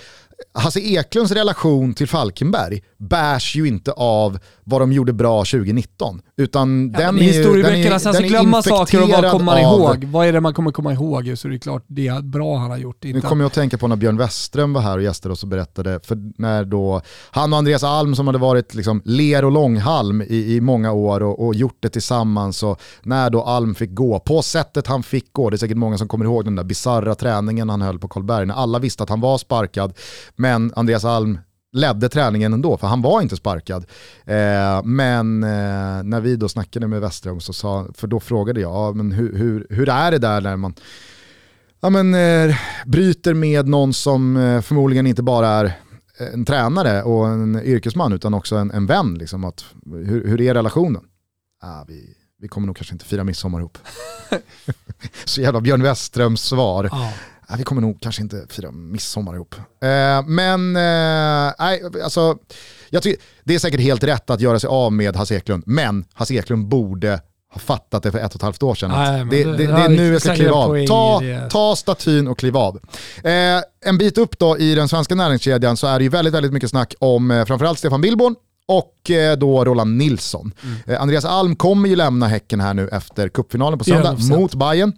Hasse 0.53 0.79
Eklunds 0.79 1.31
relation 1.31 1.93
till 1.93 2.07
Falkenberg 2.07 2.81
bärs 2.97 3.55
ju 3.55 3.67
inte 3.67 3.91
av 3.91 4.39
vad 4.63 4.81
de 4.81 4.91
gjorde 4.93 5.13
bra 5.13 5.39
2019. 5.39 6.21
Utan 6.37 6.91
ja, 6.93 6.99
den, 6.99 7.17
är, 7.17 7.21
historieböckerna, 7.21 7.99
sen 7.99 8.13
så 8.13 8.21
glömma 8.21 8.61
saker 8.61 9.03
och 9.03 9.09
vad 9.09 9.31
kommer 9.31 9.45
man 9.45 9.59
ihåg? 9.59 10.03
Vad 10.03 10.27
är 10.27 10.33
det 10.33 10.41
man 10.41 10.53
kommer 10.53 10.71
komma 10.71 10.93
ihåg? 10.93 11.33
Så 11.37 11.47
det 11.47 11.55
är 11.55 11.57
klart 11.57 11.83
det 11.87 12.07
är 12.07 12.21
bra 12.21 12.57
han 12.57 12.71
har 12.71 12.77
gjort. 12.77 13.05
Inte. 13.05 13.15
Nu 13.15 13.21
kommer 13.21 13.43
jag 13.43 13.47
att 13.47 13.53
tänka 13.53 13.77
på 13.77 13.87
när 13.87 13.95
Björn 13.95 14.17
Westström 14.17 14.73
var 14.73 14.81
här 14.81 14.97
och 14.97 15.03
gästade 15.03 15.33
oss 15.33 15.43
och 15.43 15.49
berättade, 15.49 15.99
för 16.03 16.17
när 16.37 16.65
då 16.65 17.01
han 17.31 17.53
och 17.53 17.59
Andreas 17.59 17.83
Alm 17.83 18.15
som 18.15 18.27
hade 18.27 18.39
varit 18.39 18.73
liksom 18.73 19.01
ler 19.05 19.45
och 19.45 19.51
långhalm 19.51 20.21
i, 20.21 20.55
i 20.55 20.61
många 20.61 20.91
år 20.91 21.23
och, 21.23 21.45
och, 21.45 21.55
gjort 21.55 21.77
det 21.79 21.89
tillsammans 21.89 22.63
och 22.63 22.81
när 23.03 23.29
då 23.29 23.43
Alm 23.43 23.75
fick 23.75 23.93
gå, 23.93 24.19
på 24.19 24.41
sättet 24.41 24.87
han 24.87 25.03
fick 25.03 25.33
gå, 25.33 25.49
det 25.49 25.55
är 25.55 25.57
säkert 25.57 25.77
många 25.77 25.97
som 25.97 26.07
kommer 26.07 26.25
ihåg 26.25 26.45
den 26.45 26.55
där 26.55 26.63
bizarra 26.63 27.15
träningen 27.15 27.69
han 27.69 27.81
höll 27.81 27.99
på 27.99 28.07
Karlberg, 28.07 28.45
när 28.45 28.55
alla 28.55 28.79
visste 28.79 29.03
att 29.03 29.09
han 29.09 29.21
var 29.21 29.37
sparkad, 29.37 29.93
men 30.35 30.73
Andreas 30.75 31.05
Alm 31.05 31.37
ledde 31.75 32.09
träningen 32.09 32.53
ändå, 32.53 32.77
för 32.77 32.87
han 32.87 33.01
var 33.01 33.21
inte 33.21 33.35
sparkad. 33.35 33.85
Eh, 34.25 34.83
men 34.83 35.43
eh, 35.43 36.03
när 36.03 36.21
vi 36.21 36.35
då 36.35 36.49
snackade 36.49 36.87
med 36.87 37.01
Westerholm, 37.01 37.39
så 37.39 37.53
sa, 37.53 37.87
för 37.93 38.07
då 38.07 38.19
frågade 38.19 38.61
jag, 38.61 38.95
men 38.95 39.11
hur, 39.11 39.37
hur, 39.37 39.67
hur 39.69 39.89
är 39.89 40.11
det 40.11 40.17
där 40.17 40.41
när 40.41 40.57
man 40.57 40.73
ja, 41.79 41.89
men, 41.89 42.13
eh, 42.13 42.55
bryter 42.85 43.33
med 43.33 43.67
någon 43.67 43.93
som 43.93 44.37
eh, 44.37 44.61
förmodligen 44.61 45.07
inte 45.07 45.23
bara 45.23 45.47
är 45.47 45.73
en 46.33 46.45
tränare 46.45 47.03
och 47.03 47.27
en 47.27 47.63
yrkesman 47.63 48.13
utan 48.13 48.33
också 48.33 48.55
en, 48.55 48.71
en 48.71 48.85
vän. 48.85 49.13
Liksom, 49.13 49.43
att, 49.43 49.65
hur, 49.85 50.27
hur 50.27 50.41
är 50.41 50.53
relationen? 50.53 51.03
Ah, 51.63 51.83
vi, 51.87 52.15
vi 52.41 52.47
kommer 52.47 52.67
nog 52.67 52.77
kanske 52.77 52.95
inte 52.95 53.05
fira 53.05 53.23
midsommar 53.23 53.59
ihop. 53.59 53.77
så 55.25 55.41
jävla 55.41 55.61
Björn 55.61 55.83
Westerholms 55.83 56.41
svar. 56.41 56.89
Ah 56.91 57.11
vi 57.57 57.63
kommer 57.63 57.81
nog 57.81 58.01
kanske 58.01 58.21
inte 58.21 58.45
fira 58.49 58.71
midsommar 58.71 59.35
ihop. 59.35 59.55
Eh, 59.55 60.27
men 60.27 60.75
eh, 60.75 61.53
alltså, 62.03 62.37
jag 62.89 63.03
tycker, 63.03 63.23
det 63.43 63.55
är 63.55 63.59
säkert 63.59 63.79
helt 63.79 64.03
rätt 64.03 64.29
att 64.29 64.41
göra 64.41 64.59
sig 64.59 64.67
av 64.67 64.93
med 64.93 65.15
Hasse 65.15 65.35
Eklund, 65.35 65.63
men 65.65 66.05
Hasse 66.13 66.33
Eklund 66.33 66.67
borde 66.67 67.21
ha 67.55 67.59
fattat 67.59 68.03
det 68.03 68.11
för 68.11 68.19
ett 68.19 68.31
och 68.31 68.35
ett 68.35 68.41
halvt 68.41 68.63
år 68.63 68.75
sedan. 68.75 68.91
Nej, 68.91 69.25
det, 69.25 69.43
det, 69.43 69.57
det, 69.57 69.67
det, 69.67 69.81
är 69.81 69.89
nu 69.89 70.11
jag 70.13 70.21
ska 70.21 70.35
kliva 70.35 70.53
av. 70.53 70.85
Ta, 70.87 71.21
ta 71.49 71.75
statyn 71.75 72.27
och 72.27 72.39
kliv 72.39 72.57
av. 72.57 72.79
Eh, 73.23 73.31
en 73.85 73.97
bit 73.97 74.17
upp 74.17 74.39
då 74.39 74.57
i 74.57 74.75
den 74.75 74.87
svenska 74.87 75.15
näringskedjan 75.15 75.77
så 75.77 75.87
är 75.87 75.99
det 75.99 76.03
ju 76.03 76.09
väldigt, 76.09 76.33
väldigt 76.33 76.53
mycket 76.53 76.69
snack 76.69 76.93
om 76.99 77.31
eh, 77.31 77.45
framförallt 77.45 77.79
Stefan 77.79 78.01
Billborn 78.01 78.35
och 78.67 79.11
eh, 79.11 79.37
då 79.37 79.65
Roland 79.65 79.97
Nilsson. 79.97 80.53
Mm. 80.63 81.01
Andreas 81.01 81.25
Alm 81.25 81.55
kommer 81.55 81.89
ju 81.89 81.95
lämna 81.95 82.27
Häcken 82.27 82.59
här 82.59 82.73
nu 82.73 82.87
efter 82.87 83.29
cupfinalen 83.29 83.79
på 83.79 83.85
söndag 83.85 84.17
mot 84.29 84.55
Bayern 84.55 84.93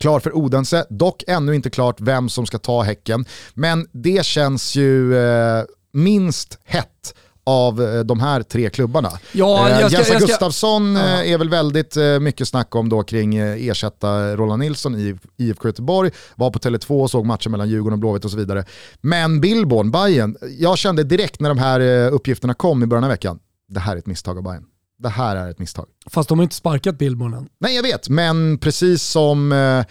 klar 0.00 0.20
för 0.20 0.36
Odense, 0.36 0.86
dock 0.90 1.24
ännu 1.26 1.54
inte 1.54 1.70
klart 1.70 1.96
vem 2.00 2.28
som 2.28 2.46
ska 2.46 2.58
ta 2.58 2.82
Häcken. 2.82 3.24
Men 3.54 3.86
det 3.92 4.24
känns 4.26 4.74
ju 4.76 5.18
eh, 5.18 5.64
minst 5.92 6.58
hett 6.64 7.14
av 7.46 7.82
eh, 7.82 8.00
de 8.00 8.20
här 8.20 8.42
tre 8.42 8.70
klubbarna. 8.70 9.10
Ja, 9.32 9.68
Eh, 9.68 9.76
ska, 9.76 9.96
Jensa 9.96 10.04
ska, 10.04 10.18
Gustafsson 10.18 10.96
Ja. 10.96 11.22
eh, 11.22 11.32
är 11.32 11.38
väl 11.38 11.48
väldigt 11.48 11.96
mycket 12.20 12.48
snack 12.48 12.74
om 12.74 12.88
då 12.88 13.02
kring 13.02 13.36
ersätta 13.36 14.36
Roland 14.36 14.60
Nilsson 14.60 14.94
i 14.98 15.18
IFK 15.36 15.68
Göteborg, 15.68 16.10
var 16.36 16.50
på 16.50 16.58
Tele2 16.58 17.02
och 17.02 17.10
såg 17.10 17.26
matcher 17.26 17.48
mellan 17.48 17.68
Djurgården 17.68 17.92
och 17.92 17.98
Blåvitt 17.98 18.24
och 18.24 18.30
så 18.30 18.36
vidare. 18.36 18.64
Men 19.00 19.40
Billborn, 19.40 19.90
Bayern, 19.90 20.36
jag 20.58 20.78
kände 20.78 21.04
direkt 21.04 21.40
när 21.40 21.48
de 21.48 21.58
här 21.58 21.80
uppgifterna 22.10 22.54
kom 22.54 22.82
i 22.82 22.86
början 22.86 23.04
av 23.04 23.10
veckan, 23.10 23.38
det 23.68 23.80
här 23.80 23.92
är 23.94 23.98
ett 23.98 24.06
misstag 24.06 24.36
av 24.38 24.44
Bayern. 24.44 24.64
Det 25.02 25.08
här 25.08 25.36
är 25.36 25.50
ett 25.50 25.58
misstag. 25.58 25.86
fast 26.10 26.28
de 26.28 26.38
har 26.38 26.42
inte 26.42 26.54
sparkat 26.54 26.98
Billborn 26.98 27.34
än. 27.34 27.48
Nej 27.60 27.74
jag 27.76 27.82
vet, 27.82 28.08
men 28.08 28.58
precis 28.58 29.02
som 29.02 29.52
eh, 29.52 29.84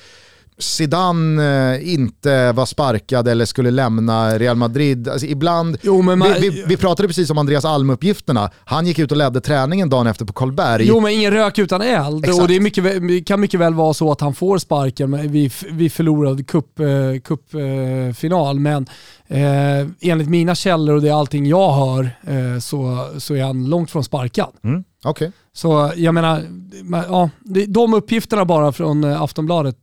Zidane 0.60 1.74
eh, 1.76 1.94
inte 1.94 2.52
var 2.52 2.66
sparkad 2.66 3.28
eller 3.28 3.46
skulle 3.46 3.72
lämna 3.72 4.38
Real 4.38 4.56
Madrid, 4.56 5.08
alltså 5.08 5.28
ibland, 5.28 5.78
Jo, 5.82 6.02
man, 6.02 6.34
vi, 6.42 6.50
vi, 6.50 6.64
vi 6.68 6.78
pratade 6.78 7.08
precis 7.08 7.30
om 7.30 7.38
Andreas 7.38 7.66
Alm-uppgifterna, 7.66 8.52
han 8.66 8.88
gick 8.88 9.00
ut 9.00 9.12
och 9.12 9.18
ledde 9.18 9.42
träningen 9.42 9.90
dagen 9.90 10.08
efter 10.08 10.26
på 10.26 10.34
Karlberg. 10.34 10.88
Jo 10.88 11.00
men 11.00 11.12
ingen 11.12 11.32
rök 11.32 11.60
utan 11.60 11.82
eld. 11.82 12.26
Exakt. 12.26 12.42
Och 12.42 12.48
det, 12.48 12.60
mycket, 12.60 13.28
kan 13.28 13.40
mycket 13.40 13.60
väl 13.60 13.74
vara 13.74 13.94
så 13.94 14.12
att 14.12 14.22
han 14.22 14.34
får 14.34 14.58
sparken 14.58 15.10
men 15.10 15.32
vi, 15.32 15.52
vi 15.72 15.90
förlorade 15.90 16.44
cupfinal. 16.44 17.20
Cup, 17.20 17.54
eh, 17.54 18.14
final. 18.14 18.60
men 18.60 18.86
eh, 19.28 19.88
enligt 20.02 20.30
mina 20.30 20.56
källor 20.56 20.96
och 20.96 21.02
det 21.02 21.10
är 21.10 21.14
allting 21.14 21.46
jag 21.46 21.74
hör 21.74 22.10
eh, 22.28 22.60
så, 22.60 23.10
så 23.18 23.36
är 23.36 23.44
han 23.44 23.70
långt 23.70 23.92
från 23.92 24.04
sparkad. 24.04 24.52
Mm, 24.64 24.84
Okej. 25.04 25.32
Så 25.60 25.92
jag 25.96 26.14
menar, 26.14 26.44
men, 26.84 27.04
ja, 27.08 27.30
de 27.68 27.94
uppgifterna 27.94 28.46
bara 28.46 28.72
från 28.72 29.04
eh, 29.04 29.22
Aftonbladet, 29.22 29.78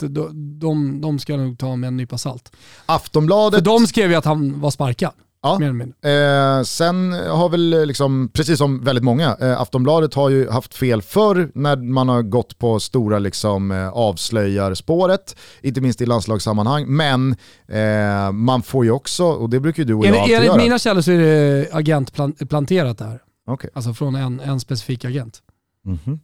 de, 0.60 1.00
de, 1.00 1.18
ska 1.18 1.32
jag 1.32 1.40
nog 1.40 1.58
ta 1.58 1.76
med 1.76 1.88
en 1.88 1.96
nypa 1.96 2.18
salt. 2.18 2.52
För 2.86 2.94
Aftonbladet, 2.94 3.64
de 3.64 3.86
skrev 3.86 4.10
ju 4.10 4.16
att 4.16 4.24
han 4.24 4.60
var 4.60 4.70
sparkad. 4.70 5.12
Ja. 5.42 5.62
Eh, 5.62 6.62
sen 6.62 7.12
har 7.12 7.48
väl 7.48 7.72
eh, 7.72 7.86
liksom, 7.86 8.30
precis 8.32 8.58
som 8.58 8.84
väldigt 8.84 9.04
många, 9.04 9.36
eh, 9.40 9.60
Aftonbladet 9.60 10.14
har 10.14 10.30
ju 10.30 10.50
haft 10.50 10.74
fel 10.74 11.02
förr 11.02 11.50
när 11.54 11.76
man 11.76 12.08
har 12.08 12.22
gått 12.22 12.58
på 12.58 12.80
stora 12.80 13.18
liksom, 13.18 13.70
eh, 13.70 13.88
avslöjarspåret, 13.88 15.36
inte 15.62 15.80
minst 15.80 16.00
i 16.00 16.06
landslagssammanhang, 16.06 16.84
men 16.88 17.36
eh, 17.68 18.32
man 18.32 18.62
får 18.62 18.84
ju 18.84 18.90
också, 18.90 19.24
och 19.24 19.50
det 19.50 19.60
brukar 19.60 19.82
ju 19.82 19.86
du 19.86 19.94
och 19.94 20.04
jag 20.04 20.08
Enligt, 20.08 20.20
alltid 20.20 20.36
enligt 20.36 20.64
mina 20.64 20.78
källor 20.78 21.00
så 21.00 21.10
är 21.10 21.18
det 21.18 21.68
agentplanterat 21.72 22.98
där. 22.98 23.22
Okej. 23.46 23.70
Alltså 23.74 23.94
från 23.94 24.14
en, 24.14 24.40
en 24.40 24.60
specifik 24.60 25.04
agent. 25.04 25.42
Att 25.86 26.06
göra 26.06 26.18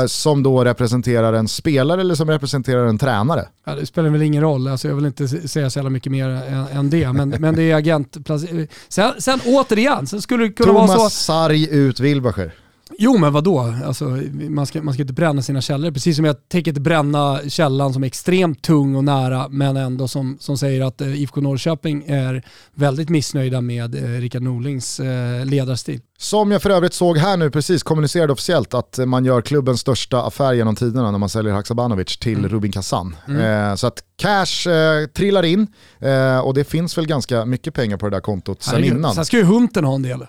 Eh, 0.00 0.06
som 0.06 0.42
då 0.42 0.64
representerar 0.64 1.32
en 1.32 1.48
spelare 1.48 2.00
eller 2.00 2.14
som 2.14 2.30
representerar 2.30 2.86
en 2.86 2.98
tränare? 2.98 3.48
Ja, 3.64 3.74
det 3.74 3.86
spelar 3.86 4.10
väl 4.10 4.22
ingen 4.22 4.42
roll, 4.42 4.68
alltså 4.68 4.88
jag 4.88 4.94
vill 4.94 5.06
inte 5.06 5.28
säga 5.28 5.70
så 5.70 5.78
jävla 5.78 5.90
mycket 5.90 6.12
mer 6.12 6.28
än, 6.28 6.66
än 6.66 6.90
det. 6.90 7.12
Men, 7.12 7.28
men 7.38 7.54
det 7.54 7.62
är 7.62 7.76
agent... 7.76 8.16
Sen, 8.88 9.12
sen 9.18 9.40
återigen, 9.46 10.06
sen 10.06 10.22
skulle 10.22 10.44
det 10.44 10.52
kunna 10.52 10.72
vara 10.72 10.86
så... 10.86 10.94
Thomas 10.94 11.24
Sarg 11.24 11.68
ut 11.70 12.00
Wilbacher. 12.00 12.52
Jo 12.98 13.18
men 13.18 13.32
vadå? 13.32 13.74
Alltså, 13.84 14.04
man, 14.32 14.66
ska, 14.66 14.82
man 14.82 14.94
ska 14.94 15.02
inte 15.02 15.12
bränna 15.14 15.42
sina 15.42 15.60
källor. 15.60 15.90
Precis 15.90 16.16
som 16.16 16.24
jag 16.24 16.48
tänker 16.48 16.70
inte 16.70 16.80
bränna 16.80 17.40
källan 17.48 17.92
som 17.92 18.02
är 18.02 18.06
extremt 18.06 18.62
tung 18.62 18.94
och 18.96 19.04
nära 19.04 19.48
men 19.48 19.76
ändå 19.76 20.08
som, 20.08 20.36
som 20.40 20.58
säger 20.58 20.84
att 20.84 21.00
eh, 21.00 21.22
IFK 21.22 21.40
Norrköping 21.40 22.04
är 22.06 22.42
väldigt 22.74 23.08
missnöjda 23.08 23.60
med 23.60 23.94
eh, 23.94 24.20
Rickard 24.20 24.42
Norlings 24.42 25.00
eh, 25.00 25.46
ledarstil. 25.46 26.00
Som 26.18 26.52
jag 26.52 26.62
för 26.62 26.70
övrigt 26.70 26.94
såg 26.94 27.18
här 27.18 27.36
nu 27.36 27.50
precis 27.50 27.82
kommunicerade 27.82 28.32
officiellt 28.32 28.74
att 28.74 28.98
man 29.06 29.24
gör 29.24 29.40
klubbens 29.40 29.80
största 29.80 30.22
affär 30.22 30.52
genom 30.52 30.76
tiderna 30.76 31.10
när 31.10 31.18
man 31.18 31.28
säljer 31.28 31.52
Haksabanovic 31.52 32.16
till 32.18 32.38
Mm. 32.38 32.48
Rubin 32.50 32.72
Kazan. 32.72 33.16
Eh, 33.28 33.74
så 33.74 33.86
att 33.86 34.02
cash 34.16 34.70
eh, 34.70 35.06
trillar 35.06 35.42
in 35.42 35.66
eh, 35.98 36.38
och 36.38 36.54
det 36.54 36.64
finns 36.64 36.98
väl 36.98 37.06
ganska 37.06 37.44
mycket 37.44 37.74
pengar 37.74 37.96
på 37.96 38.06
det 38.06 38.16
där 38.16 38.20
kontot 38.20 38.62
sen 38.62 38.84
innan. 38.84 39.14
Sen 39.14 39.24
ska 39.24 39.36
ju 39.36 39.42
Hunten 39.42 39.84
ha 39.84 39.94
en 39.94 40.02
del. 40.02 40.26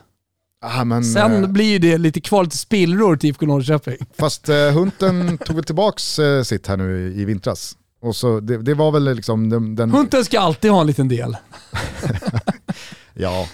Ah, 0.68 0.84
men, 0.84 1.04
Sen 1.04 1.44
eh, 1.44 1.50
blir 1.50 1.66
ju 1.66 1.80
det 1.80 1.98
lite 1.98 2.22
kvar 2.22 2.44
lite 2.44 2.58
spillror 2.58 3.16
till 3.16 3.30
IFK 3.30 3.46
Norrköping. 3.46 3.98
Fast 4.20 4.50
eh, 4.50 4.56
Hunten 4.56 5.38
tog 5.38 5.56
väl 5.56 5.66
tillbaks 5.66 6.20
eh, 6.20 6.44
sitt 6.44 6.68
här 6.68 6.78
nu 6.78 7.08
i, 7.08 7.22
i 7.22 7.26
vintras. 7.26 7.78
Och 8.02 8.16
så 8.16 8.40
det, 8.40 8.58
det 8.58 8.74
var 8.74 8.92
väl 8.92 9.16
liksom 9.16 9.50
den... 9.50 9.76
den 9.76 9.92
Hunten 9.92 10.26
ska 10.26 10.40
alltid 10.40 10.72
ha 10.72 10.82
en 10.82 10.88
liten 10.88 11.08
del. 11.08 11.38
Ja, 13.18 13.48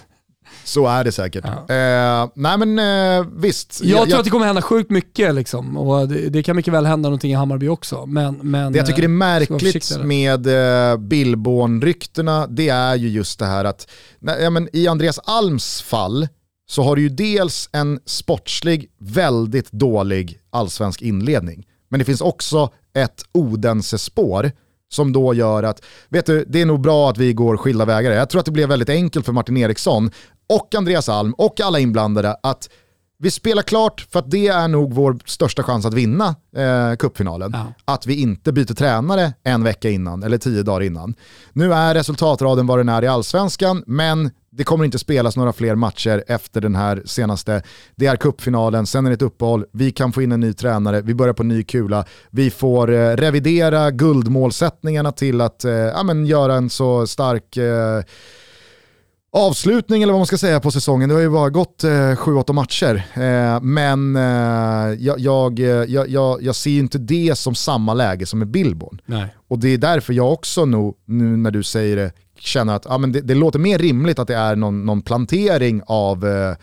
så 0.64 0.88
är 0.88 1.04
det 1.04 1.12
säkert. 1.12 1.46
Ja. 1.46 1.76
Eh, 1.76 2.30
nej 2.36 2.58
men 2.58 2.80
eh, 2.80 3.26
visst. 3.36 3.82
Jag, 3.84 4.10
tror 4.10 4.20
att 4.20 4.24
det 4.24 4.30
kommer 4.30 4.46
hända 4.46 4.62
sjukt 4.62 4.90
mycket 4.90 5.36
liksom. 5.36 5.78
och 5.78 6.08
det, 6.08 6.30
det 6.30 6.44
kan 6.44 6.56
mycket 6.56 6.74
väl 6.74 6.86
hända 6.86 7.10
någonting 7.10 7.32
i 7.32 7.36
Hammarby 7.36 7.68
också. 7.68 8.06
Men, 8.06 8.36
men, 8.36 8.72
Det 8.72 8.80
jag 8.80 8.88
tycker 8.88 9.02
är 9.02 9.06
eh, 9.06 9.10
märkligt 9.10 9.98
med 10.04 10.48
eh, 10.48 10.98
Billborn-ryktena, 10.98 12.48
det 12.48 12.70
är 12.70 12.96
ju 12.96 13.10
just 13.10 13.40
det 13.40 13.46
här 13.46 13.66
att 13.66 13.88
nej, 14.20 14.44
ja, 14.44 14.50
men 14.50 14.70
i 14.74 14.88
Andreas 14.88 15.20
Alms 15.24 15.82
fall 15.82 16.28
så 16.72 16.84
har 16.84 16.96
du 16.96 17.02
ju 17.02 17.10
dels 17.10 17.70
en 17.72 18.00
sportslig, 18.06 18.92
väldigt 19.00 19.72
dålig 19.72 20.40
allsvensk 20.50 21.02
inledning. 21.02 21.68
Men 21.90 22.00
det 22.00 22.06
finns 22.06 22.22
också 22.22 22.70
ett 22.94 23.24
Odense-spår 23.32 24.52
som 24.90 25.14
då 25.14 25.34
gör 25.34 25.64
att, 25.64 25.84
vet 26.10 26.26
du, 26.26 26.46
det 26.48 26.62
är 26.62 26.66
nog 26.66 26.82
bra 26.82 27.10
att 27.10 27.18
vi 27.18 27.34
går 27.34 27.58
skilda 27.58 27.86
vägar. 27.86 28.12
Jag 28.12 28.30
tror 28.30 28.40
att 28.40 28.46
det 28.46 28.52
blev 28.52 28.70
väldigt 28.70 28.90
enkelt 28.90 29.26
för 29.26 29.34
Martin 29.34 29.58
Eriksson 29.58 30.12
och 30.50 30.76
Andreas 30.76 31.10
Alm 31.10 31.34
och 31.34 31.60
alla 31.60 31.80
inblandade 31.80 32.36
att 32.44 32.70
vi 33.18 33.32
spelar 33.32 33.62
klart 33.62 34.08
för 34.12 34.20
att 34.20 34.32
det 34.32 34.48
är 34.48 34.68
nog 34.68 34.94
vår 34.94 35.20
största 35.26 35.64
chans 35.64 35.86
att 35.86 35.94
vinna 35.94 36.36
eh, 36.56 36.96
cupfinalen. 36.96 37.52
Ja. 37.54 37.94
Att 37.94 38.06
vi 38.06 38.22
inte 38.22 38.52
byter 38.52 38.74
tränare 38.74 39.34
en 39.44 39.64
vecka 39.64 39.90
innan 39.90 40.24
eller 40.24 40.38
tio 40.38 40.64
dagar 40.64 40.82
innan. 40.82 41.16
Nu 41.54 41.74
är 41.74 41.94
resultatraden 41.94 42.68
vad 42.68 42.80
den 42.80 42.90
är 42.90 43.04
i 43.04 43.08
allsvenskan, 43.08 43.84
men 43.88 44.32
det 44.54 44.64
kommer 44.64 44.86
inte 44.86 45.00
spelas 45.00 45.38
några 45.38 45.54
fler 45.54 45.76
matcher 45.76 46.24
efter 46.28 46.62
den 46.62 46.76
här 46.76 47.02
senaste. 47.06 47.64
Det 47.96 48.06
är 48.06 48.16
cupfinalen, 48.16 48.86
sen 48.86 49.06
är 49.06 49.10
det 49.10 49.14
ett 49.14 49.22
uppehåll, 49.22 49.66
vi 49.72 49.92
kan 49.92 50.12
få 50.12 50.22
in 50.22 50.32
en 50.32 50.40
ny 50.40 50.54
tränare, 50.54 51.02
vi 51.02 51.14
börjar 51.14 51.34
på 51.34 51.44
ny 51.44 51.64
kula, 51.64 52.06
vi 52.30 52.50
får 52.50 52.92
eh, 52.92 53.16
revidera 53.16 53.92
guldmålsättningarna 53.92 55.12
till 55.12 55.42
att 55.42 55.66
eh, 55.66 55.72
ja, 55.72 56.04
men 56.04 56.26
göra 56.26 56.56
en 56.56 56.70
så 56.70 57.08
stark 57.08 57.58
eh, 57.58 58.02
avslutning 59.34 60.04
eller 60.04 60.14
vad 60.14 60.20
man 60.20 60.28
ska 60.28 60.38
säga 60.38 60.60
på 60.60 60.72
säsongen. 60.72 61.10
Det 61.10 61.16
har 61.16 61.22
ju 61.22 61.30
bara 61.30 61.50
gått 61.50 61.84
eh, 61.84 61.90
7-8 61.90 62.54
matcher. 62.54 62.96
Eh, 63.14 63.62
men 63.62 64.16
eh, 64.16 65.00
jag, 65.00 65.20
jag, 65.20 65.60
eh, 65.60 65.66
jag, 65.66 66.42
jag, 66.42 66.56
ser 66.56 66.72
ju 66.72 66.80
inte 66.80 66.98
det 66.98 67.38
som 67.38 67.56
samma 67.56 67.94
läge 67.94 68.26
som 68.26 68.40
med 68.40 68.48
Billborn. 68.48 69.02
Nej. 69.06 69.36
Och 69.48 69.60
det 69.60 69.70
är 69.70 69.78
därför 69.78 70.14
jag 70.14 70.34
också 70.34 70.66
nu, 70.66 70.94
nu 71.06 71.38
när 71.38 71.52
du 71.52 71.64
säger 71.64 71.96
det 71.96 72.12
känner 72.42 72.76
att 72.76 72.86
ja, 72.90 72.98
men 72.98 73.12
det, 73.12 73.22
det 73.22 73.36
låter 73.36 73.60
mer 73.60 73.78
rimligt 73.78 74.20
att 74.20 74.28
det 74.28 74.36
är 74.36 74.56
någon, 74.56 74.86
någon 74.86 75.02
plantering 75.02 75.82
av 75.86 76.28
eh, 76.28 76.56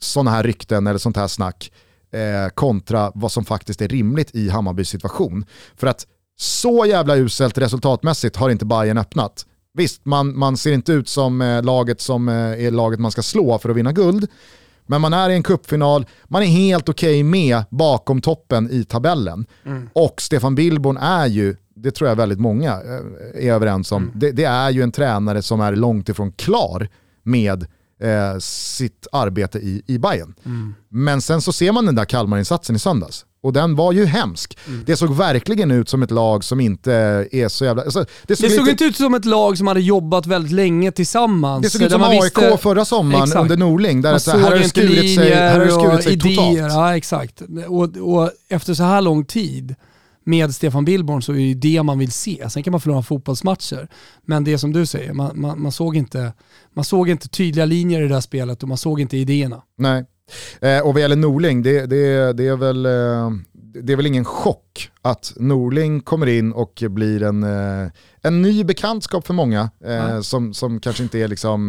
sådana 0.00 0.30
här 0.30 0.42
rykten 0.42 0.86
eller 0.86 0.98
sånt 0.98 1.16
här 1.16 1.28
snack 1.28 1.72
eh, 2.12 2.48
kontra 2.54 3.12
vad 3.14 3.32
som 3.32 3.44
faktiskt 3.44 3.82
är 3.82 3.88
rimligt 3.88 4.34
i 4.34 4.48
Hammarbys 4.48 4.88
situation. 4.88 5.44
För 5.76 5.86
att 5.86 6.06
så 6.38 6.86
jävla 6.86 7.16
uselt 7.16 7.58
resultatmässigt 7.58 8.36
har 8.36 8.50
inte 8.50 8.64
Bayern 8.64 8.98
öppnat. 8.98 9.46
Visst, 9.74 10.04
man, 10.04 10.38
man 10.38 10.56
ser 10.56 10.72
inte 10.72 10.92
ut 10.92 11.08
som 11.08 11.42
eh, 11.42 11.62
laget 11.62 12.00
som 12.00 12.28
eh, 12.28 12.34
är 12.34 12.70
laget 12.70 13.00
man 13.00 13.10
ska 13.10 13.22
slå 13.22 13.58
för 13.58 13.68
att 13.68 13.76
vinna 13.76 13.92
guld. 13.92 14.28
Men 14.86 15.00
man 15.00 15.12
är 15.12 15.30
i 15.30 15.34
en 15.34 15.42
kuppfinal, 15.42 16.06
man 16.24 16.42
är 16.42 16.46
helt 16.46 16.88
okej 16.88 17.22
med 17.22 17.64
bakom 17.70 18.20
toppen 18.20 18.70
i 18.70 18.84
tabellen. 18.84 19.46
Och 19.92 20.20
Stefan 20.20 20.54
Billborn 20.54 20.96
är 20.96 21.26
ju, 21.26 21.56
det 21.76 21.90
tror 21.90 22.08
jag 22.08 22.16
väldigt 22.16 22.40
många 22.40 22.70
eh, 22.72 23.46
är 23.46 23.52
överens 23.52 23.92
om, 23.92 24.10
det, 24.14 24.30
det 24.32 24.44
är 24.44 24.70
ju 24.70 24.82
en 24.82 24.92
tränare 24.92 25.42
som 25.42 25.60
är 25.60 25.76
långt 25.76 26.08
ifrån 26.08 26.32
klar 26.32 26.88
med 27.22 27.62
eh, 28.02 28.38
sitt 28.38 29.06
arbete 29.12 29.58
i, 29.58 29.82
i 29.86 29.98
Bayern. 29.98 30.34
Men 30.88 31.22
sen 31.22 31.40
så 31.42 31.52
ser 31.52 31.72
man 31.72 31.86
den 31.86 31.94
där 31.94 32.04
Kalmar-insatsen 32.04 32.76
i 32.76 32.78
söndags. 32.78 33.24
Och 33.42 33.52
den 33.52 33.76
var 33.76 33.92
ju 33.92 34.04
hemsk. 34.04 34.58
Det 34.86 34.96
såg 34.96 35.16
verkligen 35.16 35.70
ut 35.70 35.88
som 35.88 36.02
ett 36.02 36.10
lag 36.10 36.44
som 36.44 36.60
inte 36.60 36.92
är 37.32 37.48
så 37.48 37.64
jävla... 37.64 37.82
Alltså, 37.82 38.04
det 38.26 38.36
såg, 38.36 38.48
Det 38.48 38.54
såg 38.56 38.60
lite, 38.60 38.70
inte 38.70 38.84
ut 38.84 38.96
som 38.96 39.14
ett 39.14 39.24
lag 39.24 39.58
som 39.58 39.66
hade 39.66 39.80
jobbat 39.80 40.26
väldigt 40.26 40.52
länge 40.52 40.92
tillsammans. 40.92 41.62
det 41.62 41.70
såg 41.70 41.82
ut 41.82 41.92
som 41.92 42.02
AIK 42.02 42.22
visste- 42.24 42.56
förra 42.58 42.84
sommaren 42.84 43.22
Exakt. 43.24 43.40
under 43.42 43.56
Norling. 43.56 44.02
Där 44.02 44.10
Man 44.10 44.20
så 44.20 44.30
här, 44.30 44.38
har 44.38 44.50
det 44.50 44.68
skurit 44.68 45.18
sig, 45.20 45.34
här 45.34 45.58
har 45.60 45.66
skurit 45.80 46.02
sig 46.04 46.12
idéer. 46.12 46.36
totalt. 46.36 46.58
Ja, 46.72 46.96
exakt. 46.96 47.42
Och, 47.68 47.96
och 47.96 48.30
efter 48.48 48.74
så 48.74 48.82
här 48.82 49.00
lång 49.02 49.24
tid 49.24 49.74
med 50.24 50.54
Stefan 50.54 50.84
Billborn 50.84 51.22
så 51.22 51.32
är 51.32 51.36
det 51.36 51.42
ju 51.42 51.54
det 51.54 51.82
man 51.82 51.98
vill 51.98 52.12
se. 52.12 52.50
Sen 52.50 52.62
kan 52.62 52.70
man 52.70 52.80
förlora 52.80 53.02
fotbollsmatcher. 53.02 53.88
Men 54.22 54.44
det 54.44 54.52
är 54.52 54.56
som 54.56 54.72
du 54.72 54.86
säger, 54.86 55.12
man, 55.12 55.40
man, 55.40 55.62
man, 55.62 55.72
såg 55.72 55.96
inte, 55.96 56.32
man 56.74 56.84
såg 56.84 57.08
inte 57.08 57.28
tydliga 57.28 57.64
linjer 57.64 58.00
i 58.00 58.02
det 58.02 58.14
där 58.14 58.20
spelet 58.20 58.62
och 58.62 58.68
man 58.68 58.78
såg 58.78 59.00
inte 59.00 59.16
idéerna. 59.16 59.62
Nej. 59.78 60.04
Eh, 60.60 60.80
och 60.80 60.92
vad 60.92 61.00
gäller 61.00 61.16
Norling, 61.16 61.62
det, 61.62 61.86
det, 61.86 62.32
det, 62.32 62.46
är 62.46 62.56
väl, 62.56 62.86
eh, 62.86 63.30
det 63.82 63.92
är 63.92 63.96
väl 63.96 64.06
ingen 64.06 64.24
chock 64.24 64.90
att 65.02 65.32
Norling 65.36 66.00
kommer 66.00 66.26
in 66.26 66.52
och 66.52 66.82
blir 66.88 67.22
en, 67.22 67.42
eh, 67.42 67.90
en 68.22 68.42
ny 68.42 68.64
bekantskap 68.64 69.26
för 69.26 69.34
många 69.34 69.70
Nej. 69.80 70.24
som, 70.24 70.54
som 70.54 70.80
kanske 70.80 71.02
inte 71.02 71.18
är 71.18 71.28
liksom, 71.28 71.68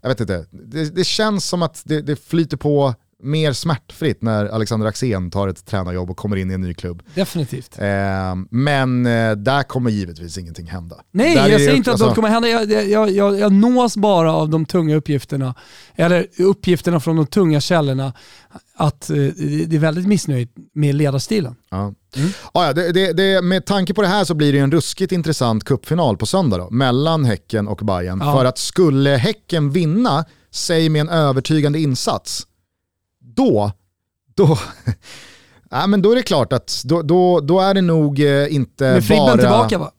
jag 0.00 0.08
vet 0.08 0.20
inte, 0.20 0.46
det, 0.50 0.94
det 0.96 1.04
känns 1.04 1.44
som 1.44 1.62
att 1.62 1.82
det, 1.84 2.00
det 2.00 2.16
flyter 2.16 2.56
på 2.56 2.94
mer 3.22 3.52
smärtfritt 3.52 4.22
när 4.22 4.46
Alexander 4.46 4.86
Axén 4.86 5.30
tar 5.30 5.48
ett 5.48 5.66
tränarjobb 5.66 6.10
och 6.10 6.16
kommer 6.16 6.36
in 6.36 6.50
i 6.50 6.54
en 6.54 6.60
ny 6.60 6.74
klubb. 6.74 7.02
Definitivt. 7.14 7.78
Eh, 7.78 7.86
men 8.50 9.06
eh, 9.06 9.32
där 9.32 9.62
kommer 9.62 9.90
givetvis 9.90 10.38
ingenting 10.38 10.66
hända. 10.66 10.96
Nej, 11.10 11.34
där 11.34 11.48
jag 11.48 11.60
säger 11.60 11.74
inte 11.74 11.90
att 11.90 11.92
alltså- 11.92 12.06
något 12.06 12.14
kommer 12.14 12.28
hända. 12.28 12.48
Jag, 12.48 12.90
jag, 12.90 13.10
jag, 13.10 13.38
jag 13.38 13.52
nås 13.52 13.96
bara 13.96 14.32
av 14.32 14.48
de 14.48 14.66
tunga 14.66 14.96
uppgifterna, 14.96 15.54
eller 15.94 16.26
uppgifterna 16.38 17.00
från 17.00 17.16
de 17.16 17.26
tunga 17.26 17.60
källorna, 17.60 18.12
att 18.76 19.10
eh, 19.10 19.16
det 19.66 19.76
är 19.76 19.78
väldigt 19.78 20.06
missnöjt 20.06 20.50
med 20.74 20.94
ledarstilen. 20.94 21.56
Ja. 21.70 21.94
Ja, 22.54 22.66
ja, 22.66 22.72
det, 22.72 22.92
det, 22.92 23.12
det, 23.12 23.42
med 23.42 23.66
tanke 23.66 23.94
på 23.94 24.02
det 24.02 24.08
här 24.08 24.24
så 24.24 24.34
blir 24.34 24.52
det 24.52 24.58
ju 24.58 24.64
en 24.64 24.72
ruskigt 24.72 25.12
intressant 25.12 25.64
cupfinal 25.64 26.16
på 26.16 26.26
söndag 26.26 26.58
då, 26.58 26.70
mellan 26.70 27.24
Häcken 27.24 27.68
och 27.68 27.76
Bayern. 27.76 28.20
Ja. 28.20 28.36
För 28.36 28.44
att 28.44 28.58
skulle 28.58 29.10
Häcken 29.10 29.70
vinna, 29.70 30.24
säg 30.50 30.88
med 30.88 31.00
en 31.00 31.08
övertygande 31.08 31.78
insats, 31.78 32.46
då, 33.24 33.72
då, 34.34 34.58
ja, 35.70 35.86
men 35.86 36.02
då 36.02 36.12
är 36.12 36.16
det 36.16 36.22
klart 36.22 36.52
att 36.52 36.82
då, 36.84 37.02
då, 37.02 37.40
då 37.40 37.60
är 37.60 37.74
det 37.74 37.80
nog 37.82 38.20
eh, 38.20 38.54
inte 38.54 38.84
Med 38.84 39.04
Fribben 39.04 39.26
bara... 39.26 39.38
tillbaka 39.38 39.78
va? 39.78 39.90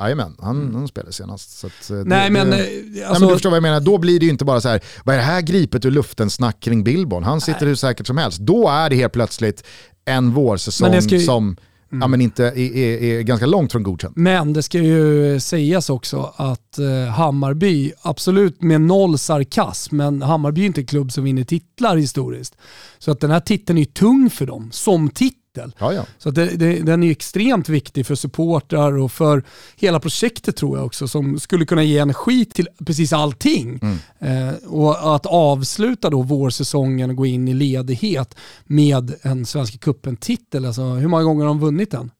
Jajamän, 0.00 0.36
han, 0.38 0.74
han 0.74 0.88
spelade 0.88 1.12
senast. 1.12 1.64
Eh, 1.64 1.70
det, 1.88 2.04
Nej 2.04 2.30
men, 2.30 2.50
det, 2.50 2.56
eh, 2.56 2.82
Nej, 2.84 3.04
alltså, 3.04 3.20
men 3.20 3.28
du 3.28 3.34
förstår 3.34 3.50
vad 3.50 3.56
jag 3.56 3.62
menar, 3.62 3.80
då 3.80 3.98
blir 3.98 4.20
det 4.20 4.26
ju 4.26 4.30
inte 4.32 4.44
bara 4.44 4.60
så 4.60 4.68
här, 4.68 4.80
vad 5.04 5.14
är 5.14 5.18
det 5.18 5.24
här 5.24 5.40
gripet 5.40 5.84
ur 5.84 5.90
luften 5.90 6.30
snack 6.30 6.60
kring 6.60 6.84
Billborn? 6.84 7.24
Han 7.24 7.40
sitter 7.40 7.66
hur 7.66 7.74
säkert 7.74 8.06
som 8.06 8.18
helst. 8.18 8.38
Då 8.38 8.68
är 8.68 8.90
det 8.90 8.96
helt 8.96 9.12
plötsligt 9.12 9.64
en 10.04 10.30
vårsäsong 10.30 10.90
Men 10.90 11.08
ju- 11.08 11.20
som 11.20 11.56
ja, 11.90 12.06
men 12.06 12.20
inte 12.20 12.44
är, 12.44 12.76
är, 12.76 13.02
är 13.02 13.22
ganska 13.22 13.46
långt 13.46 13.72
från 13.72 13.82
godkänd. 13.82 14.16
Men 14.16 14.52
det 14.52 14.62
ska 14.62 14.78
ju 14.78 15.40
sägas 15.40 15.90
också 15.90 16.32
att 16.36 16.78
eh, 16.78 17.12
Hammarby, 17.12 17.92
absolut 18.02 18.62
med 18.62 18.80
noll 18.80 19.18
sarkasm, 19.18 19.96
men 19.96 20.22
Hammarby 20.22 20.60
är 20.60 20.66
inte 20.66 20.80
en 20.80 20.86
klubb 20.86 21.12
som 21.12 21.24
vinner 21.24 21.44
titlar 21.44 21.96
historiskt. 21.96 22.56
Så 22.98 23.10
att 23.10 23.20
den 23.20 23.30
här 23.30 23.40
titeln 23.40 23.78
är 23.78 23.82
ju 23.82 23.86
tung 23.86 24.30
för 24.30 24.46
dem, 24.46 24.68
som 24.72 25.10
titel. 25.10 25.38
Ja, 25.78 25.92
ja. 25.92 26.04
Så 26.18 26.30
det, 26.30 26.46
det, 26.46 26.80
den 26.82 27.02
är 27.02 27.10
extremt 27.10 27.68
viktig 27.68 28.06
för 28.06 28.14
supportrar 28.14 28.92
och 28.98 29.12
för 29.12 29.42
hela 29.76 30.00
projektet 30.00 30.56
tror 30.56 30.78
jag 30.78 30.86
också, 30.86 31.08
som 31.08 31.40
skulle 31.40 31.64
kunna 31.66 31.82
ge 31.82 31.98
energi 31.98 32.44
till 32.44 32.68
precis 32.86 33.12
allting. 33.12 33.80
Eh, 34.18 34.54
och 34.66 35.14
att 35.14 35.26
avsluta 35.26 36.10
då 36.10 36.22
vårsäsongen 36.22 37.10
och 37.10 37.16
gå 37.16 37.26
in 37.26 37.48
i 37.48 37.54
ledighet 37.54 38.34
med 38.64 39.14
en 39.22 39.46
Svenska 39.46 39.78
cupen-titel, 39.78 40.64
alltså 40.64 40.82
hur 40.82 41.08
många 41.08 41.22
gånger 41.22 41.40
har 41.44 41.48
de 41.48 41.60
vunnit 41.60 41.90
den? 41.90 42.10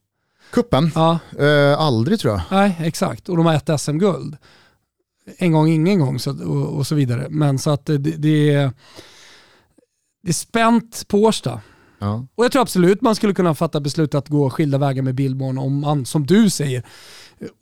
Kuppen? 0.53 0.91
Ja, 0.95 1.19
Eh, 1.39 1.81
aldrig 1.81 2.21
tror 2.21 2.33
jag. 2.33 2.43
Nej, 2.51 2.77
exakt. 2.81 3.29
Och 3.29 3.37
de 3.37 3.47
har 3.47 3.55
ett 3.55 3.81
SM-guld. 3.81 4.37
En 5.39 5.53
gång, 5.53 5.69
ingen 5.69 6.01
gång 6.01 6.19
så, 6.19 6.45
och, 6.45 6.77
och 6.77 6.87
så 6.87 6.95
vidare. 6.95 7.27
Men 7.31 7.59
så 7.59 7.71
att 7.71 7.87
det, 7.87 7.99
det, 7.99 8.53
är, 8.55 8.73
det 10.23 10.29
är 10.29 10.33
spänt 10.33 11.05
på 11.09 11.19
Årsta. 11.19 11.61
Ja. 11.99 12.27
Och 12.35 12.45
jag 12.45 12.53
tror 12.53 12.63
absolut 12.63 13.03
man 13.03 13.15
skulle 13.15 13.35
kunna 13.35 13.55
fatta 13.55 13.81
beslut 13.81 14.15
att 14.15 14.29
gå 14.29 14.51
skilda 14.51 14.79
vägar 14.79 15.03
med 15.03 15.15
Billborn 15.15 15.59
om 15.59 15.81
man, 15.81 16.07
som 16.07 16.27
du 16.27 16.51
säger, 16.51 16.83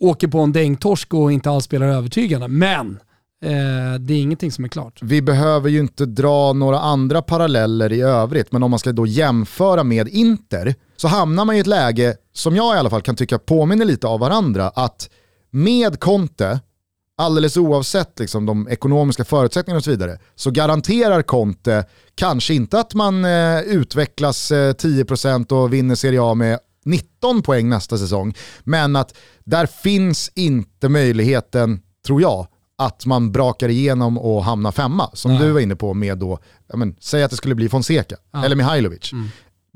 åker 0.01 0.29
på 0.29 0.41
en 0.41 0.53
dängtorsk 0.53 1.15
och 1.15 1.33
inte 1.33 1.51
alls 1.51 1.65
spelar 1.65 1.87
övertygande. 1.87 2.49
Men 2.49 2.99
eh, 3.45 4.01
det 4.01 4.15
är 4.15 4.19
ingenting 4.19 4.53
som 4.53 4.65
är 4.65 4.69
klart. 4.69 4.99
Vi 5.03 5.23
behöver 5.23 5.71
ju 5.71 5.81
inte 5.81 6.07
dra 6.07 6.53
några 6.53 6.81
andra 6.81 7.23
paralleller 7.23 7.93
i 7.93 8.01
övrigt, 8.01 8.53
men 8.53 8.63
om 8.63 8.71
man 8.71 8.79
ska 8.79 8.93
då 8.93 9.07
jämföra 9.07 9.85
med 9.85 10.09
Inter 10.09 10.75
så 10.97 11.09
hamnar 11.09 11.45
man 11.45 11.57
i 11.57 11.59
ett 11.59 11.67
läge 11.67 12.17
som 12.33 12.57
jag 12.57 12.77
i 12.77 12.79
alla 12.79 12.91
fall 12.91 13.03
kan 13.03 13.17
tycka 13.17 13.39
påminner 13.39 13.85
lite 13.85 14.07
av 14.07 14.21
varandra, 14.21 14.69
att 14.75 15.11
med 15.51 16.01
Conte, 16.01 16.61
alldeles 17.19 17.57
oavsett 17.57 18.19
liksom 18.19 18.47
de 18.47 18.69
ekonomiska 18.69 19.25
förutsättningarna 19.25 19.79
och 19.79 19.85
så 19.85 19.91
vidare, 19.91 20.19
så 20.35 20.51
garanterar 20.51 21.23
Conte 21.23 21.85
kanske 22.15 22.55
inte 22.55 22.81
att 22.81 22.95
man 22.95 23.25
eh, 23.25 23.61
utvecklas 23.61 24.51
eh, 24.51 24.73
10% 24.75 25.53
och 25.53 25.73
vinner 25.73 25.95
Serie 25.95 26.23
A 26.23 26.35
med 26.35 26.59
19 26.85 27.43
poäng 27.43 27.69
nästa 27.69 27.99
säsong, 27.99 28.35
men 28.65 28.97
att 28.97 29.15
där 29.45 29.67
finns 29.67 30.31
inte 30.35 30.89
möjligheten, 30.89 31.81
tror 32.07 32.21
jag, 32.23 32.47
att 32.79 33.07
man 33.07 33.33
brakar 33.33 33.69
igenom 33.69 34.19
och 34.19 34.45
hamnar 34.45 34.73
femma, 34.73 35.11
som 35.13 35.31
Nej. 35.35 35.41
du 35.43 35.51
var 35.51 35.61
inne 35.61 35.77
på 35.77 35.95
med 35.95 36.19
då, 36.19 36.39
men, 36.75 36.97
säg 37.01 37.23
att 37.23 37.31
det 37.31 37.37
skulle 37.37 37.55
bli 37.55 37.69
Fonseca, 37.69 38.17
Ja. 38.33 38.45
eller 38.45 38.57
Mihailovic. 38.57 39.11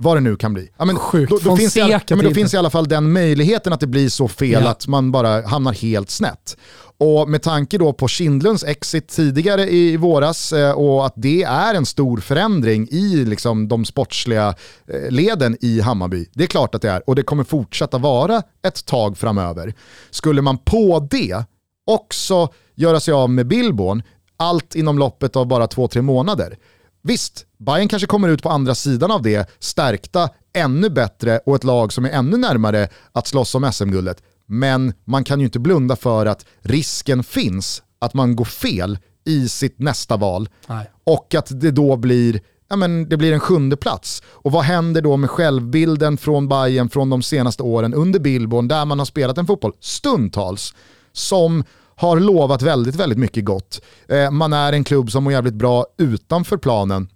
Vad 0.02 0.16
det 0.16 0.20
nu 0.20 0.36
kan 0.36 0.54
bli. 0.54 0.68
Ja, 0.78 0.84
men, 0.84 0.96
Sjukt. 0.96 1.30
Då, 1.30 1.38
då, 1.50 1.56
finns 1.56 1.76
i 1.76 1.80
ja, 1.80 2.00
men 2.08 2.24
då 2.24 2.34
finns 2.34 2.54
i 2.54 2.56
alla 2.56 2.70
fall 2.70 2.88
den 2.88 3.12
möjligheten 3.12 3.72
att 3.72 3.80
det 3.80 3.86
blir 3.86 4.08
så 4.08 4.28
fel 4.28 4.62
Ja. 4.64 4.70
att 4.70 4.86
man 4.86 5.12
bara 5.12 5.46
hamnar 5.46 5.72
helt 5.72 6.10
snett. 6.10 6.56
Och 6.98 7.28
med 7.28 7.42
tanke 7.42 7.78
då 7.78 7.92
på 7.92 8.08
Kindlunds 8.08 8.64
exit 8.64 9.08
tidigare 9.08 9.70
i 9.70 9.96
våras 9.96 10.52
eh, 10.52 10.72
och 10.72 11.06
att 11.06 11.12
det 11.16 11.42
är 11.42 11.74
en 11.74 11.86
stor 11.86 12.18
förändring 12.18 12.88
i 12.90 13.24
liksom, 13.24 13.68
de 13.68 13.84
sportsliga 13.84 14.54
eh, 14.86 15.10
leden 15.10 15.56
i 15.60 15.80
Hammarby. 15.80 16.26
Det 16.34 16.42
är 16.42 16.46
klart 16.46 16.74
att 16.74 16.82
det 16.82 16.90
är 16.90 17.08
och 17.08 17.14
det 17.14 17.22
kommer 17.22 17.44
fortsätta 17.44 17.98
vara 17.98 18.42
ett 18.66 18.84
tag 18.86 19.18
framöver. 19.18 19.74
Skulle 20.10 20.42
man 20.42 20.58
på 20.58 21.08
det 21.10 21.44
också 21.86 22.48
göra 22.74 23.00
sig 23.00 23.14
av 23.14 23.30
med 23.30 23.46
Billborn, 23.46 24.02
allt 24.36 24.74
inom 24.74 24.98
loppet 24.98 25.36
av 25.36 25.46
bara 25.46 25.66
två, 25.66 25.88
tre 25.88 26.02
månader. 26.02 26.56
Visst, 27.02 27.46
Bayern 27.58 27.88
kanske 27.88 28.06
kommer 28.06 28.28
ut 28.28 28.42
på 28.42 28.48
andra 28.48 28.74
sidan 28.74 29.10
av 29.10 29.22
det, 29.22 29.50
stärkta, 29.58 30.28
ännu 30.52 30.90
bättre 30.90 31.38
och 31.46 31.54
ett 31.54 31.64
lag 31.64 31.92
som 31.92 32.04
är 32.04 32.10
ännu 32.10 32.36
närmare 32.36 32.88
att 33.12 33.26
slåss 33.26 33.54
om 33.54 33.72
SM-guldet. 33.72 34.22
Men 34.46 34.92
man 35.04 35.24
kan 35.24 35.40
ju 35.40 35.46
inte 35.46 35.58
blunda 35.58 35.96
för 35.96 36.26
att 36.26 36.46
risken 36.60 37.24
finns 37.24 37.82
att 37.98 38.14
man 38.14 38.36
går 38.36 38.44
fel 38.44 38.98
i 39.24 39.48
sitt 39.48 39.78
nästa 39.78 40.16
val 40.16 40.48
Nej. 40.66 40.90
och 41.04 41.34
att 41.34 41.60
det 41.60 41.70
då 41.70 41.96
blir, 41.96 42.40
ja 42.68 42.76
men 42.76 43.08
det 43.08 43.16
blir 43.16 43.32
en 43.32 43.40
sjunde 43.40 43.76
plats. 43.76 44.22
Och 44.26 44.52
vad 44.52 44.64
händer 44.64 45.02
då 45.02 45.16
med 45.16 45.30
självbilden 45.30 46.16
från 46.16 46.48
Bayern 46.48 46.88
från 46.88 47.10
de 47.10 47.22
senaste 47.22 47.62
åren 47.62 47.94
under 47.94 48.20
Billborn 48.20 48.68
där 48.68 48.84
man 48.84 48.98
har 48.98 49.06
spelat 49.06 49.38
en 49.38 49.46
fotboll 49.46 49.72
stundtals 49.80 50.74
som 51.12 51.64
har 52.00 52.20
lovat 52.20 52.62
väldigt, 52.62 52.94
väldigt 52.94 53.18
mycket 53.18 53.44
gott. 53.44 53.80
Eh, 54.08 54.30
man 54.30 54.52
är 54.52 54.72
en 54.72 54.84
klubb 54.84 55.10
som 55.10 55.24
mår 55.24 55.32
jävligt 55.32 55.54
bra 55.54 55.86
utanför 55.98 56.56
planen. 56.56 57.08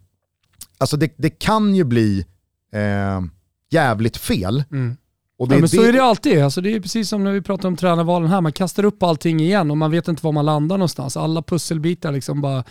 Alltså 0.79 0.97
det, 0.97 1.15
det 1.17 1.31
kan 1.31 1.75
ju 1.75 1.85
bli 1.85 2.25
eh, 2.73 3.21
jävligt 3.71 4.17
fel. 4.17 4.65
Mm. 4.71 4.97
Och 5.39 5.49
det, 5.49 5.55
Ja, 5.55 5.61
men 5.61 5.69
så 5.69 5.83
det- 5.83 5.89
är 5.89 5.93
det 5.93 6.03
alltid. 6.03 6.43
Alltså, 6.43 6.61
det 6.61 6.71
är 6.75 6.81
precis 6.81 7.09
som 7.09 7.25
när 7.25 7.33
vi 7.33 7.43
pratar 7.43 7.69
om 7.69 7.77
tränarvalen 7.77 8.29
här. 8.31 8.41
Man 8.41 8.53
kastar 8.53 8.85
upp 8.85 9.03
allting 9.03 9.41
igen 9.41 9.71
och 9.71 9.77
man 9.77 9.91
vet 9.91 10.09
inte 10.09 10.25
var 10.25 10.33
man 10.33 10.45
landar 10.47 10.79
någonstans. 10.79 11.17
Alla 11.17 11.43
pusselbitar 11.43 12.13
liksom 12.13 12.41
bara... 12.41 12.65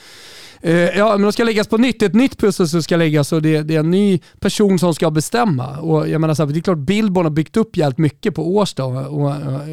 Eh, 0.61 0.74
ja, 0.74 1.11
men 1.11 1.22
de 1.22 1.32
ska 1.34 1.43
läggas 1.43 1.68
på 1.68 1.78
nytt. 1.78 1.99
Det 1.99 2.05
är 2.05 2.09
ett 2.09 2.16
nytt 2.16 2.38
pussel 2.38 2.70
som 2.70 2.84
ska 2.84 2.97
läggas 2.97 3.32
och 3.34 3.41
det, 3.41 3.61
det 3.61 3.76
är 3.76 3.80
en 3.80 3.91
ny 3.91 4.20
person 4.39 4.80
som 4.80 4.93
ska 4.95 5.11
bestämma. 5.11 5.78
Och 5.78 6.09
jag 6.09 6.22
menar 6.22 6.34
så 6.34 6.45
här, 6.45 6.53
det 6.53 6.59
är 6.59 6.61
klart 6.61 6.78
Billborn 6.78 7.26
har 7.26 7.32
byggt 7.32 7.57
upp 7.57 7.78
jävligt 7.78 7.97
mycket 7.97 8.36
på 8.36 8.55
Årsta 8.55 8.86
och, 8.86 9.22
och, 9.22 9.32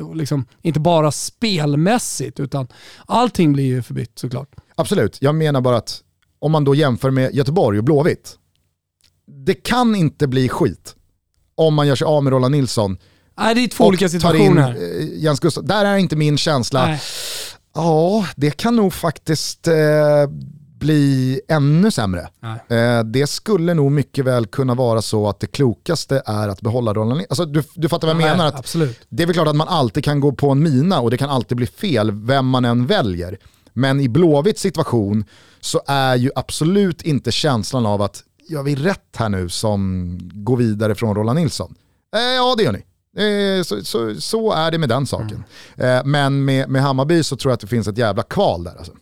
och 0.08 0.16
liksom, 0.16 0.44
inte 0.62 0.80
bara 0.80 1.12
spelmässigt 1.12 2.40
utan 2.40 2.68
allting 3.06 3.52
blir 3.52 3.64
ju 3.64 3.82
förbytt 3.82 4.18
såklart. 4.18 4.48
Absolut, 4.74 5.18
jag 5.22 5.34
menar 5.34 5.60
bara 5.60 5.76
att 5.76 6.02
om 6.38 6.52
man 6.52 6.64
då 6.64 6.74
jämför 6.74 7.10
med 7.10 7.34
Göteborg 7.34 7.78
och 7.78 7.84
Blåvitt, 7.84 8.38
det 9.46 9.54
kan 9.54 9.94
inte 9.94 10.26
bli 10.26 10.48
skit 10.48 10.96
om 11.60 11.74
man 11.74 11.86
gör 11.86 11.96
sig 11.96 12.04
av 12.04 12.24
med 12.24 12.30
Roland 12.32 12.52
Nilsson 12.52 12.98
Nej, 13.38 13.54
det 13.54 13.60
är 13.64 13.68
två 13.68 13.84
olika 13.86 14.08
tar 14.08 14.14
in 14.14 14.20
situationer. 14.20 14.70
eh, 14.70 15.06
Jens 15.22 15.40
Gustafsson. 15.40 15.66
Där 15.66 15.84
är 15.84 15.96
inte 15.96 16.16
min 16.16 16.38
känsla, 16.38 16.86
Nej. 16.86 17.00
ja 17.74 18.26
det 18.36 18.50
kan 18.50 18.76
nog 18.76 18.92
faktiskt 18.94 19.68
eh, 19.68 19.74
bli 20.78 21.40
ännu 21.48 21.90
sämre. 21.90 22.28
Eh, 22.68 23.04
det 23.04 23.26
skulle 23.26 23.74
nog 23.74 23.92
mycket 23.92 24.24
väl 24.24 24.46
kunna 24.46 24.74
vara 24.74 25.02
så 25.02 25.28
att 25.28 25.40
det 25.40 25.46
klokaste 25.46 26.22
är 26.26 26.48
att 26.48 26.60
behålla 26.60 26.94
Roland. 26.94 27.22
Alltså, 27.30 27.44
du, 27.44 27.62
du 27.74 27.88
fattar 27.88 28.08
vad 28.08 28.16
jag 28.16 28.20
Nej, 28.22 28.30
menar? 28.30 28.46
Att 28.46 28.58
Absolut. 28.58 28.98
det 29.08 29.22
är 29.22 29.26
väl 29.26 29.34
klart 29.34 29.48
att 29.48 29.56
man 29.56 29.68
alltid 29.68 30.04
kan 30.04 30.20
gå 30.20 30.32
på 30.32 30.50
en 30.50 30.62
mina 30.62 31.00
och 31.00 31.10
det 31.10 31.16
kan 31.18 31.30
alltid 31.30 31.56
bli 31.56 31.66
fel 31.66 32.10
vem 32.12 32.46
man 32.48 32.64
än 32.64 32.86
väljer. 32.86 33.38
Men 33.72 34.00
i 34.00 34.08
Blåvitts 34.08 34.62
situation 34.62 35.24
så 35.60 35.82
är 35.86 36.16
ju 36.16 36.30
absolut 36.34 37.02
inte 37.02 37.32
känslan 37.32 37.86
av 37.86 38.02
att 38.02 38.22
gör 38.50 38.62
vi 38.62 38.74
rätt 38.74 39.16
här 39.16 39.28
nu 39.28 39.48
som 39.48 40.18
går 40.22 40.56
vidare 40.56 40.94
från 40.94 41.14
Roland 41.14 41.38
Nilsson? 41.38 41.74
Eh, 42.16 42.20
ja 42.20 42.54
det 42.56 42.62
gör 42.62 42.72
ni. 42.72 42.84
Eh, 43.16 43.62
så, 43.62 43.84
så, 43.84 44.20
så 44.20 44.52
är 44.52 44.70
det 44.70 44.78
med 44.78 44.88
den 44.88 45.06
saken. 45.06 45.44
Eh, 45.76 46.00
men 46.04 46.44
med, 46.44 46.68
med 46.68 46.82
Hammarby 46.82 47.22
så 47.22 47.36
tror 47.36 47.50
jag 47.50 47.54
att 47.54 47.60
det 47.60 47.66
finns 47.66 47.88
ett 47.88 47.98
jävla 47.98 48.22
kval 48.22 48.64
där. 48.64 48.76
Alltså. 48.78 48.92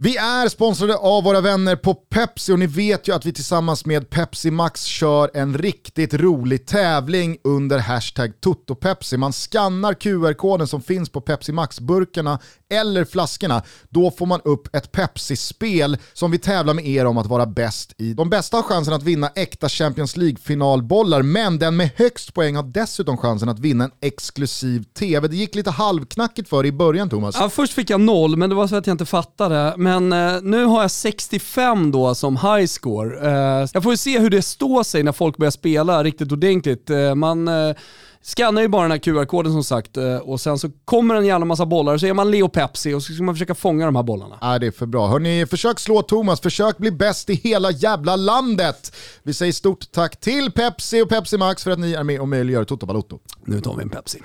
Vi 0.00 0.16
är 0.16 0.48
sponsrade 0.48 0.96
av 0.96 1.24
våra 1.24 1.40
vänner 1.40 1.76
på 1.76 1.94
Pepsi 1.94 2.52
och 2.52 2.58
ni 2.58 2.66
vet 2.66 3.08
ju 3.08 3.14
att 3.14 3.26
vi 3.26 3.32
tillsammans 3.32 3.86
med 3.86 4.10
Pepsi 4.10 4.50
Max 4.50 4.82
kör 4.84 5.30
en 5.34 5.58
riktigt 5.58 6.14
rolig 6.14 6.66
tävling 6.66 7.38
under 7.44 7.78
hashtag 7.78 8.40
TotoPepsi. 8.40 9.16
Man 9.16 9.32
skannar 9.32 9.94
QR-koden 9.94 10.66
som 10.66 10.82
finns 10.82 11.10
på 11.10 11.20
Pepsi 11.20 11.52
Max-burkarna 11.52 12.38
eller 12.70 13.04
flaskorna, 13.04 13.62
då 13.88 14.10
får 14.10 14.26
man 14.26 14.40
upp 14.44 14.74
ett 14.76 14.92
Pepsi-spel 14.92 15.98
som 16.12 16.30
vi 16.30 16.38
tävlar 16.38 16.74
med 16.74 16.86
er 16.86 17.04
om 17.04 17.18
att 17.18 17.26
vara 17.26 17.46
bäst 17.46 17.92
i. 17.98 18.14
De 18.14 18.30
bästa 18.30 18.56
har 18.56 18.62
chansen 18.62 18.94
att 18.94 19.02
vinna 19.02 19.30
äkta 19.34 19.68
Champions 19.68 20.16
League-finalbollar, 20.16 21.22
men 21.22 21.58
den 21.58 21.76
med 21.76 21.90
högst 21.96 22.34
poäng 22.34 22.56
har 22.56 22.62
dessutom 22.62 23.16
chansen 23.16 23.48
att 23.48 23.58
vinna 23.58 23.84
en 23.84 23.90
exklusiv 24.00 24.82
TV. 24.82 25.28
Det 25.28 25.36
gick 25.36 25.54
lite 25.54 25.70
halvknackigt 25.70 26.48
för 26.48 26.66
i 26.66 26.72
början 26.72 27.10
Thomas. 27.10 27.36
Ja, 27.40 27.50
först 27.50 27.72
fick 27.72 27.90
jag 27.90 28.00
noll, 28.00 28.36
men 28.36 28.50
det 28.50 28.56
var 28.56 28.66
så 28.66 28.76
att 28.76 28.86
jag 28.86 28.94
inte 28.94 29.06
fattade. 29.06 29.74
Men 29.76 30.12
eh, 30.12 30.42
nu 30.42 30.64
har 30.64 30.82
jag 30.82 30.90
65 30.90 31.90
då 31.90 32.14
som 32.14 32.36
high 32.36 32.66
score. 32.66 33.30
Eh, 33.30 33.68
jag 33.74 33.82
får 33.82 33.92
ju 33.92 33.96
se 33.96 34.18
hur 34.18 34.30
det 34.30 34.42
står 34.42 34.82
sig 34.82 35.02
när 35.02 35.12
folk 35.12 35.36
börjar 35.36 35.50
spela 35.50 36.04
riktigt 36.04 36.32
ordentligt. 36.32 36.90
Eh, 36.90 37.14
man 37.14 37.48
eh, 37.48 37.76
scannar 38.22 38.62
ju 38.62 38.68
bara 38.68 38.82
den 38.82 38.90
här 38.90 38.98
QR-koden 38.98 39.52
som 39.52 39.64
sagt 39.64 39.96
eh, 39.96 40.16
och 40.16 40.40
sen 40.40 40.58
så 40.58 40.70
kommer 40.84 41.14
en 41.14 41.26
jävla 41.26 41.46
massa 41.46 41.66
bollar 41.66 41.94
och 41.94 42.00
så 42.00 42.06
är 42.06 42.14
man 42.14 42.30
Leo 42.30 42.48
Pepsi 42.48 42.94
och 42.94 43.02
så 43.02 43.12
ska 43.12 43.22
man 43.22 43.34
försöka 43.34 43.54
fånga 43.54 43.86
de 43.86 43.96
här 43.96 44.02
bollarna. 44.02 44.38
Nej, 44.42 44.60
det 44.60 44.66
är 44.66 44.70
för 44.70 44.86
bra. 44.86 45.06
Hörni, 45.06 45.46
försök 45.46 45.78
slå 45.78 46.02
Thomas, 46.02 46.40
försök 46.40 46.78
bli 46.78 46.90
bäst 46.90 47.30
i 47.30 47.34
hela 47.34 47.70
jävla 47.70 48.16
landet. 48.16 48.96
Vi 49.22 49.34
säger 49.34 49.52
stort 49.52 49.92
tack 49.92 50.20
till 50.20 50.52
Pepsi 50.52 51.02
och 51.02 51.08
Pepsi 51.08 51.38
Max 51.38 51.64
för 51.64 51.70
att 51.70 51.78
ni 51.78 51.92
är 51.92 52.04
med 52.04 52.20
och 52.20 52.28
möjliggör 52.28 52.64
Toto 52.64 52.86
Balotto. 52.86 53.18
Nu 53.44 53.60
tar 53.60 53.76
vi 53.76 53.82
en 53.82 53.90
Pepsi. 53.90 54.22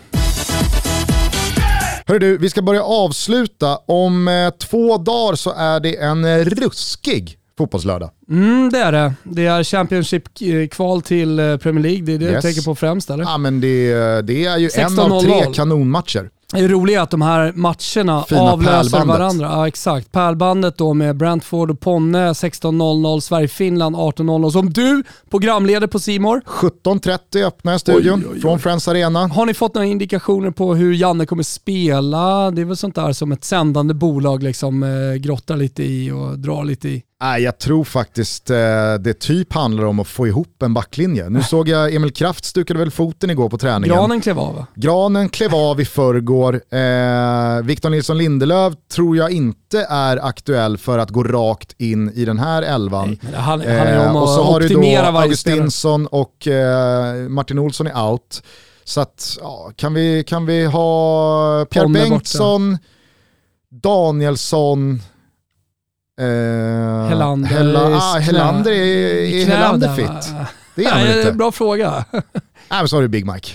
Hörru 2.05 2.19
du, 2.19 2.37
vi 2.37 2.49
ska 2.49 2.61
börja 2.61 2.83
avsluta. 2.83 3.77
Om 3.77 4.27
eh, 4.27 4.49
två 4.49 4.97
dagar 4.97 5.35
så 5.35 5.53
är 5.57 5.79
det 5.79 5.97
en 5.97 6.25
eh, 6.25 6.37
ruskig 6.37 7.37
fotbollslördag. 7.57 8.09
Mm, 8.29 8.69
det 8.69 8.79
är 8.79 8.91
det. 8.91 9.13
Det 9.23 9.45
är 9.45 9.63
Championship-kval 9.63 11.01
till 11.01 11.39
eh, 11.39 11.57
Premier 11.57 11.83
League. 11.83 12.01
Det 12.01 12.13
är 12.13 12.19
det 12.19 12.25
yes. 12.25 12.35
du 12.35 12.41
tänker 12.41 12.61
på 12.61 12.75
främst 12.75 13.09
eller? 13.09 13.23
Ja 13.23 13.37
men 13.37 13.61
det, 13.61 13.93
det 14.21 14.45
är 14.45 14.57
ju 14.57 14.69
en 14.75 14.99
av 14.99 15.21
tre 15.21 15.53
kanonmatcher. 15.53 16.29
Det 16.53 16.59
är 16.59 16.67
roligt 16.67 16.99
att 16.99 17.09
de 17.09 17.21
här 17.21 17.51
matcherna 17.55 18.23
Fina 18.23 18.41
avlöser 18.41 18.97
pärlbandet. 18.97 19.07
varandra. 19.07 19.45
Ja, 19.45 19.67
exakt. 19.67 20.11
Pärlbandet 20.11 20.77
då 20.77 20.93
med 20.93 21.17
Brentford 21.17 21.71
och 21.71 21.79
Ponne 21.79 22.33
16.00, 22.33 23.19
Sverige-Finland 23.19 23.95
18.00 23.95 24.49
som 24.49 24.69
du 24.69 25.03
programleder 25.29 25.87
på 25.87 25.99
Simor. 25.99 26.41
17.30 26.47 27.47
öppnar 27.47 27.77
studion 27.77 28.19
oj, 28.19 28.25
oj, 28.25 28.33
oj. 28.35 28.41
från 28.41 28.59
Friends 28.59 28.87
Arena. 28.87 29.27
Har 29.27 29.45
ni 29.45 29.53
fått 29.53 29.75
några 29.75 29.87
indikationer 29.87 30.51
på 30.51 30.75
hur 30.75 30.93
Janne 30.93 31.25
kommer 31.25 31.43
spela? 31.43 32.51
Det 32.51 32.61
är 32.61 32.65
väl 32.65 32.77
sånt 32.77 32.95
där 32.95 33.13
som 33.13 33.31
ett 33.31 33.43
sändande 33.43 33.93
bolag 33.93 34.43
liksom 34.43 34.83
eh, 34.83 35.15
grottar 35.15 35.57
lite 35.57 35.83
i 35.83 36.11
och 36.11 36.39
drar 36.39 36.63
lite 36.63 36.89
i. 36.89 37.03
Nej, 37.23 37.43
jag 37.43 37.57
tror 37.59 37.83
faktiskt 37.83 38.49
eh, 38.49 38.57
det 38.99 39.19
typ 39.19 39.53
handlar 39.53 39.83
om 39.83 39.99
att 39.99 40.07
få 40.07 40.27
ihop 40.27 40.63
en 40.63 40.73
backlinje. 40.73 41.29
Nu 41.29 41.43
såg 41.43 41.69
jag 41.69 41.93
Emil 41.93 42.13
Kraft 42.13 42.45
stukade 42.45 42.79
väl 42.79 42.91
foten 42.91 43.29
igår 43.29 43.49
på 43.49 43.57
träningen. 43.57 43.97
Granen 43.97 44.21
klev 44.21 44.39
av 44.39 44.55
va? 44.55 44.67
Granen 44.75 45.29
klev 45.29 45.55
av 45.55 45.81
i 45.81 45.85
förrgår. 45.85 46.53
Eh, 46.53 47.63
Victor 47.63 47.89
Nilsson 47.89 48.17
Lindelöf 48.17 48.73
tror 48.91 49.17
jag 49.17 49.31
inte 49.31 49.87
är 49.89 50.25
aktuell 50.25 50.77
för 50.77 50.97
att 50.97 51.09
gå 51.09 51.23
rakt 51.23 51.81
in 51.81 52.11
i 52.13 52.25
den 52.25 52.39
här 52.39 52.61
elvan. 52.61 53.17
Nej, 53.21 53.33
han, 53.33 53.59
han 53.59 53.61
är 53.61 54.09
om 54.09 54.15
eh, 54.15 54.21
och 54.21 54.29
så 54.29 54.43
har 54.43 54.59
du 54.59 54.67
då 54.67 55.17
Augustinsson 55.19 56.07
och 56.07 56.47
eh, 56.47 57.15
Martin 57.29 57.59
Olsson 57.59 57.87
är 57.87 58.03
out. 58.09 58.43
Så 58.83 59.01
att, 59.01 59.37
ja, 59.41 59.71
kan, 59.75 59.93
vi, 59.93 60.23
kan 60.23 60.45
vi 60.45 60.65
ha 60.65 61.65
Pierre 61.65 61.89
Bengtsson, 61.89 62.77
Danielsson, 63.69 65.01
Eh, 66.21 67.07
Helander, 67.07 67.49
Hela, 67.49 67.97
ah, 67.97 68.19
Helander 68.19 68.71
är, 68.71 69.23
är 69.25 69.45
Helander 69.45 69.95
fit? 69.95 70.33
Det 70.75 70.85
är 70.85 70.91
han 70.91 71.17
inte. 71.17 71.31
Bra 71.31 71.51
fråga. 71.51 72.05
Nej 72.11 72.23
men 72.69 72.87
så 72.87 72.95
har 72.95 73.01
du 73.01 73.07
Big 73.07 73.25
Mike. 73.25 73.51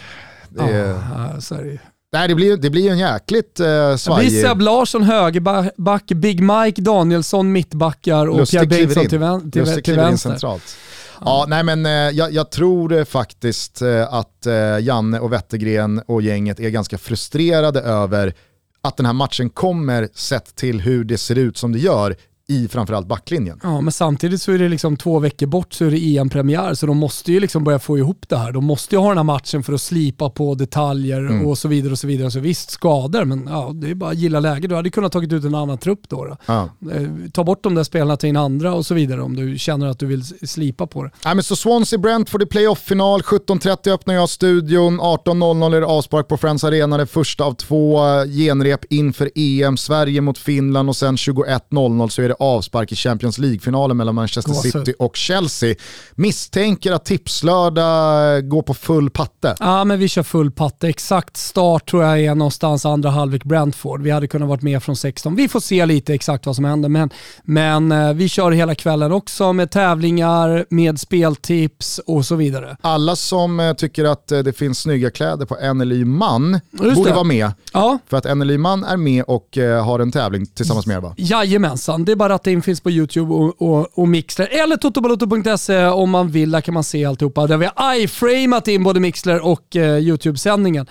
Det, 0.48 0.62
är, 0.62 0.89
ja, 0.89 1.56
är 1.56 1.64
det. 1.64 1.78
Nej, 2.12 2.28
det 2.28 2.35
blir, 2.35 2.56
det 2.56 2.70
blir 2.70 2.90
en 2.90 2.98
jäkligt 2.98 3.60
eh, 3.60 3.97
svajig... 3.97 4.43
Seb 4.43 4.60
Larsson 4.60 5.02
högerback, 5.02 6.05
Big 6.05 6.40
Mike 6.40 6.82
Danielsson 6.82 7.52
mittbackar 7.52 8.26
och 8.26 8.39
Lustig 8.39 8.60
Pierre 8.60 8.66
Bengtsson 8.68 9.06
till, 9.06 9.18
vän, 9.18 9.51
till, 9.51 9.60
Lustig 9.60 9.85
till 9.85 9.97
vänster. 9.97 10.30
centralt. 10.30 10.76
Ja, 11.20 11.44
nej 11.48 11.62
men 11.62 11.86
eh, 11.86 11.93
jag, 11.93 12.32
jag, 12.32 12.51
tror 12.51 13.05
faktiskt 13.05 13.82
eh, 13.82 14.14
att 14.14 14.47
eh, 14.47 14.78
Janne 14.80 15.20
och 15.20 15.32
Wettergren 15.32 16.02
och 16.06 16.22
gänget 16.22 16.60
är 16.60 16.70
ganska 16.70 16.98
frustrerade 16.98 17.80
över 17.80 18.35
att 18.82 18.97
den 18.97 19.06
här 19.06 19.12
matchen 19.12 19.51
kommer 19.51 20.09
sett 20.14 20.56
till 20.56 20.80
hur 20.80 21.05
det 21.05 21.18
ser 21.18 21.39
ut 21.39 21.56
som 21.56 21.72
det 21.72 21.78
gör 21.78 22.16
i 22.51 22.69
framförallt 22.69 23.07
backlinjen. 23.07 23.61
Ja, 23.62 23.81
men 23.81 23.93
samtidigt 23.93 24.43
så 24.43 24.53
är 24.53 24.59
det 24.59 24.69
liksom 24.69 24.97
två 24.97 25.19
veckor 25.19 25.47
bort 25.47 25.73
så 25.73 25.85
är 25.85 25.91
det 25.91 26.16
EM-premiär, 26.16 26.75
så 26.75 26.87
de 26.87 26.97
måste 26.97 27.33
ju 27.33 27.41
liksom 27.41 27.65
börja 27.65 27.79
få 27.79 27.99
ihop 27.99 28.25
det 28.29 28.37
här. 28.37 28.53
De 28.53 28.65
måste 28.65 28.95
ju 28.95 29.01
ha 29.01 29.09
den 29.09 29.16
här 29.16 29.25
matchen 29.25 29.62
för 29.62 29.73
att 29.73 29.81
slipa 29.81 30.31
på 30.31 30.55
detaljer 30.55 31.19
mm. 31.19 31.47
och 31.47 31.59
så 31.59 31.69
vidare. 31.69 31.93
och 31.93 31.99
Så 31.99 32.07
vidare. 32.07 32.31
Så 32.31 32.41
visst, 32.41 32.70
skador, 32.70 33.25
men 33.25 33.47
ja, 33.49 33.70
det 33.75 33.91
är 33.91 33.95
bara 33.95 34.11
att 34.11 34.16
gilla 34.16 34.41
läget. 34.41 34.70
Du 34.70 34.77
hade 34.77 34.91
kunnat 34.91 35.12
tagit 35.12 35.33
ut 35.33 35.45
en 35.45 35.55
annan 35.55 35.79
trupp 35.79 36.09
då. 36.09 36.25
då. 36.25 36.37
Ja. 36.47 36.69
Eh, 36.93 37.31
ta 37.33 37.45
bort 37.45 37.62
de 37.62 37.75
där 37.75 37.85
spelarna, 37.85 38.16
ta 38.16 38.27
in 38.27 38.37
andra 38.37 38.75
och 38.75 38.87
så 38.87 38.95
vidare 38.95 39.23
om 39.23 39.37
du 39.37 39.59
känner 39.59 39.87
att 39.87 39.99
du 39.99 40.07
vill 40.07 40.25
slipa 40.25 40.87
på 40.87 41.05
det. 41.05 41.11
Ja, 41.25 41.35
men 41.35 41.45
så 41.45 41.57
Swansea 41.57 41.99
Brentford 41.99 42.43
i 42.43 42.47
playoff-final, 42.47 43.20
17.30 43.20 43.93
öppnar 43.93 44.15
jag 44.15 44.29
studion, 44.29 45.01
18.00 45.01 45.77
är 45.77 45.81
det 45.81 45.87
avspark 45.87 46.29
på 46.29 46.37
Friends 46.37 46.65
Arena, 46.65 46.97
det 46.97 47.07
första 47.07 47.45
av 47.45 47.53
två 47.53 48.07
eh, 48.07 48.25
genrep 48.25 48.85
inför 48.91 49.31
EM, 49.35 49.77
Sverige 49.77 50.20
mot 50.20 50.39
Finland 50.39 50.89
och 50.89 50.97
sen 50.97 51.16
21.00 51.16 52.09
så 52.09 52.23
är 52.23 52.29
det 52.29 52.38
avspark 52.39 52.93
i 52.93 52.97
Champions 52.97 53.39
League-finalen 53.39 53.97
mellan 53.97 54.15
Manchester 54.15 54.52
City 54.52 54.94
och 54.98 55.16
Chelsea. 55.16 55.74
Misstänker 56.15 56.93
att 56.93 57.05
tipslördag 57.05 58.48
går 58.48 58.62
på 58.62 58.74
full 58.74 59.10
patte. 59.10 59.56
Ja, 59.60 59.85
men 59.85 59.98
vi 59.98 60.09
kör 60.09 60.23
full 60.23 60.51
patte. 60.51 60.89
Exakt 60.89 61.36
start 61.36 61.90
tror 61.90 62.05
jag 62.05 62.20
är 62.20 62.35
någonstans 62.35 62.86
andra 62.86 63.10
halvlek 63.10 63.44
Brentford. 63.44 64.02
Vi 64.02 64.10
hade 64.10 64.27
kunnat 64.27 64.48
varit 64.48 64.62
med 64.62 64.82
från 64.82 64.97
16. 64.97 65.36
Vi 65.36 65.48
får 65.48 65.60
se 65.60 65.86
lite 65.86 66.15
exakt 66.15 66.47
vad 66.47 66.56
som 66.56 66.65
händer, 66.65 66.89
men, 66.89 67.10
men 67.43 67.93
eh, 67.93 68.12
vi 68.12 68.28
kör 68.28 68.51
hela 68.51 68.74
kvällen 68.74 69.12
också 69.12 69.52
med 69.52 69.70
tävlingar, 69.70 70.66
med 70.70 71.01
speltips 71.01 72.01
och 72.06 72.27
så 72.27 72.35
vidare. 72.36 72.77
Alla 72.81 73.16
som 73.16 73.60
eh, 73.60 73.73
tycker 73.73 74.05
att 74.05 74.32
eh, 74.32 74.39
det 74.39 74.52
finns 74.52 74.78
snygga 74.78 75.10
kläder 75.10 75.47
på 75.47 75.74
NLY 75.74 76.05
Man 76.05 76.60
Just 76.82 76.94
borde 76.94 77.10
det. 77.10 77.15
vara 77.15 77.24
med. 77.24 77.52
Ja. 77.73 77.98
För 78.06 78.16
att 78.16 78.36
NLY 78.39 78.59
Man 78.59 78.85
är 78.85 78.97
med 78.97 79.24
och 79.24 79.59
har 79.85 79.98
en 79.98 80.12
tävling 80.12 80.47
tillsammans 80.47 80.86
med 80.86 80.97
er 80.97 81.01
va? 81.01 81.15
Jajamensan, 81.16 82.05
det 82.05 82.12
är 82.12 82.16
bara 82.16 82.27
bara 82.28 82.34
att 82.34 82.44
det 82.44 82.62
finns 82.62 82.80
på 82.80 82.90
YouTube 82.90 83.34
och, 83.34 83.62
och, 83.62 83.98
och 83.98 84.09
Mixler. 84.09 84.48
Eller 84.62 84.76
totobaloto.se 84.76 85.86
om 85.86 86.10
man 86.10 86.30
vill, 86.30 86.50
där 86.50 86.60
kan 86.60 86.74
man 86.74 86.84
se 86.84 87.05
alltihopa. 87.05 87.46
Där 87.46 87.56
vi 87.56 87.68
har 87.74 87.94
iframat 87.94 88.68
in 88.68 88.84
både 88.84 89.00
Mixler 89.00 89.46
och 89.46 89.76
eh, 89.76 89.98
YouTube-sändningen. 89.98 90.86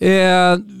Eh, 0.00 0.10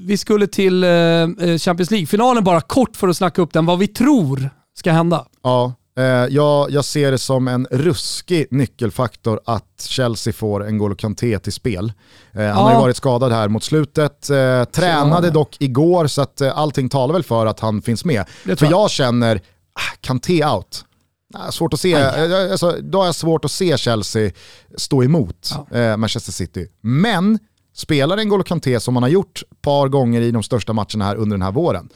vi 0.06 0.16
skulle 0.18 0.46
till 0.46 0.84
eh, 0.84 0.90
eh, 0.90 1.58
Champions 1.58 1.90
League-finalen 1.90 2.44
bara 2.44 2.60
kort 2.60 2.96
för 2.96 3.08
att 3.08 3.16
snacka 3.16 3.42
upp 3.42 3.52
den, 3.52 3.66
vad 3.66 3.78
vi 3.78 3.86
tror 3.86 4.50
ska 4.74 4.92
hända. 4.92 5.26
Ja, 5.42 5.72
eh, 5.98 6.04
jag, 6.04 6.70
jag 6.70 6.84
ser 6.84 7.10
det 7.10 7.18
som 7.18 7.48
en 7.48 7.66
ruskig 7.70 8.46
nyckelfaktor 8.50 9.40
att 9.44 9.86
Chelsea 9.88 10.32
får 10.32 10.66
en 10.66 10.80
N'Golo 10.80 10.94
Kanté 10.94 11.38
till 11.38 11.52
spel. 11.52 11.92
Eh, 12.32 12.40
han 12.40 12.46
ja. 12.46 12.54
har 12.54 12.72
ju 12.72 12.78
varit 12.78 12.96
skadad 12.96 13.32
här 13.32 13.48
mot 13.48 13.64
slutet, 13.64 14.22
tränade 14.72 15.30
dock 15.30 15.56
igår 15.58 16.06
så 16.06 16.22
att 16.22 16.40
eh, 16.40 16.58
allting 16.58 16.88
talar 16.88 17.12
väl 17.12 17.22
för 17.22 17.46
att 17.46 17.60
han 17.60 17.82
finns 17.82 18.04
med. 18.04 18.24
För 18.28 18.70
jag 18.70 18.90
känner, 18.90 19.40
Kanté 20.00 20.44
out. 20.44 20.84
Svårt 21.50 21.74
att 21.74 21.80
se, 21.80 21.94
alltså, 21.94 22.78
då 22.82 22.98
har 22.98 23.06
jag 23.06 23.14
svårt 23.14 23.44
att 23.44 23.50
se 23.50 23.78
Chelsea 23.78 24.30
stå 24.76 25.02
emot 25.04 25.50
ja. 25.70 25.78
eh, 25.78 25.96
Manchester 25.96 26.32
City. 26.32 26.68
Men 26.80 27.38
spelar 27.74 28.18
en 28.18 28.28
N'Golo 28.28 28.42
Kanté 28.42 28.80
som 28.80 28.96
han 28.96 29.02
har 29.02 29.10
gjort 29.10 29.42
ett 29.50 29.62
par 29.62 29.88
gånger 29.88 30.20
i 30.20 30.30
de 30.30 30.42
största 30.42 30.72
matcherna 30.72 31.04
här 31.04 31.16
under 31.16 31.36
den 31.36 31.42
här 31.42 31.52
våren, 31.52 31.88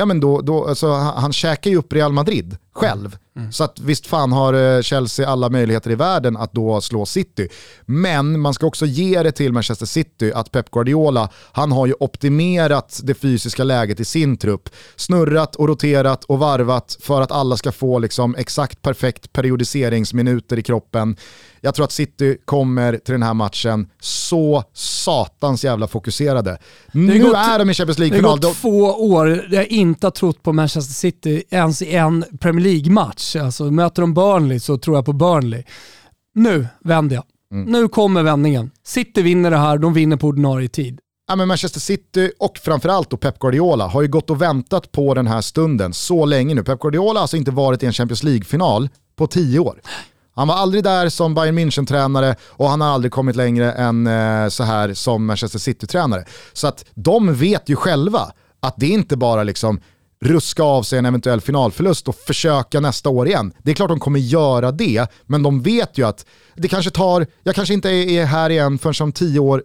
ja 0.00 0.06
men 0.06 0.20
då, 0.20 0.40
då 0.40 0.66
alltså, 0.66 0.92
han, 0.92 1.16
han 1.16 1.32
käkar 1.32 1.70
ju 1.70 1.76
upp 1.76 1.92
Real 1.92 2.12
Madrid 2.12 2.56
själv. 2.72 3.16
Mm. 3.36 3.52
Så 3.52 3.64
att 3.64 3.80
visst 3.80 4.06
fan 4.06 4.32
har 4.32 4.54
eh, 4.54 4.82
Chelsea 4.82 5.28
alla 5.28 5.48
möjligheter 5.48 5.90
i 5.90 5.94
världen 5.94 6.36
att 6.36 6.52
då 6.52 6.80
slå 6.80 7.06
City. 7.06 7.48
Men 7.86 8.40
man 8.40 8.54
ska 8.54 8.66
också 8.66 8.86
ge 8.86 9.22
det 9.22 9.32
till 9.32 9.52
Manchester 9.52 9.86
City 9.86 10.32
att 10.34 10.52
Pep 10.52 10.70
Guardiola, 10.70 11.28
han 11.52 11.72
har 11.72 11.86
ju 11.86 11.94
optimerat 12.00 13.00
det 13.02 13.14
fysiska 13.14 13.64
läget 13.64 14.00
i 14.00 14.04
sin 14.04 14.36
trupp. 14.36 14.68
Snurrat 14.96 15.56
och 15.56 15.68
roterat 15.68 16.24
och 16.24 16.38
varvat 16.38 16.98
för 17.00 17.20
att 17.20 17.32
alla 17.32 17.56
ska 17.56 17.72
få 17.72 17.98
liksom 17.98 18.34
exakt 18.34 18.82
perfekt 18.82 19.32
periodiseringsminuter 19.32 20.58
i 20.58 20.62
kroppen. 20.62 21.16
Jag 21.60 21.74
tror 21.74 21.84
att 21.84 21.92
City 21.92 22.36
kommer 22.44 22.96
till 22.96 23.12
den 23.12 23.22
här 23.22 23.34
matchen 23.34 23.88
så 24.00 24.64
satans 24.72 25.64
jävla 25.64 25.88
fokuserade. 25.88 26.58
Nu 26.92 27.22
gått, 27.22 27.36
är 27.36 27.58
de 27.58 27.70
i 27.70 27.74
Champions 27.74 27.98
League-final. 27.98 28.40
Det 28.40 28.46
har 28.46 28.52
gått 28.52 28.60
två 28.60 28.84
år 29.14 29.46
jag 29.50 29.66
inte 29.66 30.06
har 30.06 30.10
trott 30.10 30.42
på 30.42 30.52
Manchester 30.52 30.94
City 30.94 31.42
ens 31.50 31.82
i 31.82 31.94
en 31.94 32.24
Premier 32.40 32.64
League-match. 32.64 33.36
Alltså, 33.36 33.70
möter 33.70 34.02
de 34.02 34.14
Burnley 34.14 34.60
så 34.60 34.78
tror 34.78 34.96
jag 34.96 35.04
på 35.04 35.12
Burnley. 35.12 35.62
Nu 36.34 36.66
vänder 36.84 37.16
jag. 37.16 37.24
Mm. 37.52 37.72
Nu 37.72 37.88
kommer 37.88 38.22
vändningen. 38.22 38.70
City 38.84 39.22
vinner 39.22 39.50
det 39.50 39.56
här, 39.56 39.78
de 39.78 39.94
vinner 39.94 40.16
på 40.16 40.26
ordinarie 40.26 40.68
tid. 40.68 41.00
Ja, 41.28 41.36
men 41.36 41.48
Manchester 41.48 41.80
City 41.80 42.32
och 42.38 42.58
framförallt 42.58 43.10
då 43.10 43.16
Pep 43.16 43.38
Guardiola 43.38 43.86
har 43.86 44.02
ju 44.02 44.08
gått 44.08 44.30
och 44.30 44.42
väntat 44.42 44.92
på 44.92 45.14
den 45.14 45.26
här 45.26 45.40
stunden 45.40 45.92
så 45.92 46.24
länge 46.24 46.54
nu. 46.54 46.62
Pep 46.62 46.80
Guardiola 46.80 47.20
har 47.20 47.22
alltså 47.22 47.36
inte 47.36 47.50
varit 47.50 47.82
i 47.82 47.86
en 47.86 47.92
Champions 47.92 48.22
League-final 48.22 48.88
på 49.16 49.26
tio 49.26 49.58
år. 49.58 49.80
Han 50.40 50.48
var 50.48 50.54
aldrig 50.54 50.84
där 50.84 51.08
som 51.08 51.34
Bayern 51.34 51.58
München-tränare 51.58 52.36
och 52.48 52.68
han 52.68 52.80
har 52.80 52.88
aldrig 52.88 53.12
kommit 53.12 53.36
längre 53.36 53.72
än 53.72 54.06
eh, 54.06 54.48
så 54.48 54.64
här 54.64 54.94
som 54.94 55.26
Manchester 55.26 55.58
City-tränare. 55.58 56.24
Så 56.52 56.66
att 56.66 56.84
de 56.94 57.34
vet 57.34 57.68
ju 57.68 57.76
själva 57.76 58.32
att 58.60 58.74
det 58.76 58.88
inte 58.88 59.16
bara 59.16 59.42
liksom 59.42 59.80
ruska 60.24 60.62
av 60.62 60.82
sig 60.82 60.98
en 60.98 61.06
eventuell 61.06 61.40
finalförlust 61.40 62.08
och 62.08 62.14
försöka 62.14 62.80
nästa 62.80 63.08
år 63.08 63.28
igen. 63.28 63.52
Det 63.62 63.70
är 63.70 63.74
klart 63.74 63.88
de 63.88 64.00
kommer 64.00 64.18
göra 64.18 64.72
det, 64.72 65.06
men 65.26 65.42
de 65.42 65.62
vet 65.62 65.98
ju 65.98 66.06
att 66.06 66.26
det 66.56 66.68
kanske 66.68 66.90
tar, 66.90 67.26
jag 67.42 67.54
kanske 67.54 67.74
inte 67.74 67.90
är 67.90 68.24
här 68.24 68.50
igen 68.50 68.78
förrän 68.78 69.04
om 69.04 69.12
tio 69.12 69.40
år 69.40 69.62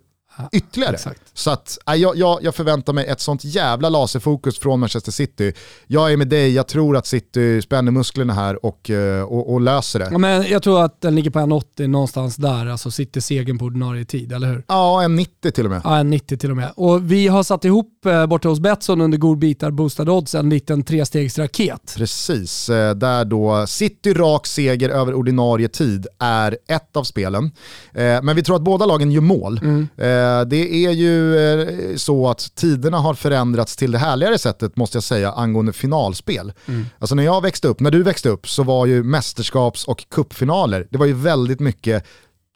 ytterligare. 0.52 0.94
Exakt. 0.94 1.22
Så 1.34 1.52
att, 1.52 1.78
äh, 1.88 1.96
jag, 1.96 2.18
jag, 2.18 2.40
jag 2.44 2.56
förväntar 2.56 2.94
mig 2.94 3.06
ett 3.06 3.22
sånt 3.22 3.44
jävla 3.44 3.90
laserfokus 3.90 4.60
från 4.60 4.80
Manchester 4.80 5.12
City. 5.12 5.54
Jag 5.88 6.14
är 6.14 6.18
med 6.18 6.28
dig, 6.28 6.54
jag 6.54 6.68
tror 6.68 6.98
att 6.98 7.08
City 7.08 7.62
spänner 7.62 7.92
musklerna 7.92 8.34
här 8.34 8.66
och, 8.66 8.90
eh, 8.90 9.24
och, 9.24 9.54
och 9.54 9.62
löser 9.62 10.00
det. 10.00 10.08
Ja, 10.12 10.18
men 10.18 10.44
jag 10.50 10.64
tror 10.64 10.82
att 10.86 11.02
den 11.02 11.16
ligger 11.16 11.30
på 11.32 11.40
1,80 11.40 11.88
någonstans 11.88 12.36
där, 12.36 12.66
alltså 12.66 12.92
sitter 12.92 13.22
segern 13.22 13.58
på 13.58 13.66
ordinarie 13.66 14.06
tid, 14.06 14.32
eller 14.32 14.48
hur? 14.48 14.64
Ja, 14.68 15.04
en 15.04 15.16
90 15.16 15.52
till 15.52 15.66
och 15.66 15.72
med. 15.72 15.82
Ja, 15.84 15.98
en 15.98 16.10
90 16.10 16.38
till 16.38 16.52
och 16.52 16.58
med. 16.58 16.72
Och 16.76 17.12
vi 17.12 17.28
har 17.28 17.44
satt 17.44 17.66
ihop 17.66 18.06
eh, 18.06 18.26
borta 18.26 18.50
hos 18.50 18.60
Betsson 18.60 19.02
under 19.02 19.18
godbitar 19.18 19.72
boostade 19.72 20.12
odds 20.12 20.36
en 20.36 20.50
liten 20.50 20.84
trestegsraket. 20.84 21.94
Precis, 21.98 22.70
eh, 22.70 22.96
där 22.96 23.26
då 23.26 23.68
City 23.68 24.14
rak 24.14 24.48
seger 24.48 24.90
över 24.90 25.14
ordinarie 25.14 25.68
tid 25.68 26.08
är 26.20 26.58
ett 26.68 26.98
av 26.98 27.04
spelen. 27.04 27.52
Eh, 27.94 28.22
Men 28.24 28.36
vi 28.36 28.44
tror 28.44 28.56
att 28.56 28.62
båda 28.62 28.86
lagen 28.86 29.12
gör 29.12 29.22
mål. 29.22 29.60
Eh, 29.98 30.25
Det 30.48 30.86
är 30.86 30.92
ju 30.92 31.38
eh, 31.38 31.96
så 31.96 32.30
att 32.30 32.56
tiderna 32.56 32.98
har 32.98 33.14
förändrats 33.14 33.76
till 33.76 33.92
det 33.92 33.98
härligare 33.98 34.38
sättet 34.38 34.76
måste 34.78 34.98
jag 34.98 35.04
säga 35.04 35.32
angående 35.32 35.74
finalspel. 35.74 36.54
Alltså 37.00 37.16
när 37.16 37.24
jag 37.24 37.42
växte 37.42 37.68
upp, 37.68 37.80
när 37.80 37.92
du 37.92 38.04
växte 38.04 38.30
upp 38.30 38.50
så 38.50 38.64
var 38.64 38.86
ju 38.86 39.04
mästerskaps 39.04 39.86
och 39.86 40.10
kuppfinaler, 40.10 40.88
det 40.90 40.98
var 40.98 41.06
ju 41.06 41.14
väldigt 41.14 41.60
mycket 41.60 42.06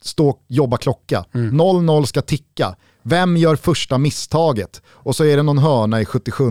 stå, 0.02 0.38
jobba 0.48 0.78
klocka. 0.78 1.26
0-0 1.34 2.06
ska 2.06 2.22
ticka. 2.22 2.76
Vem 3.04 3.38
gör 3.38 3.56
första 3.56 3.98
misstaget? 3.98 4.82
Och 4.88 5.16
så 5.16 5.26
är 5.26 5.38
det 5.38 5.44
någon 5.44 5.58
hörna 5.58 6.02
i 6.02 6.06
77 6.06 6.44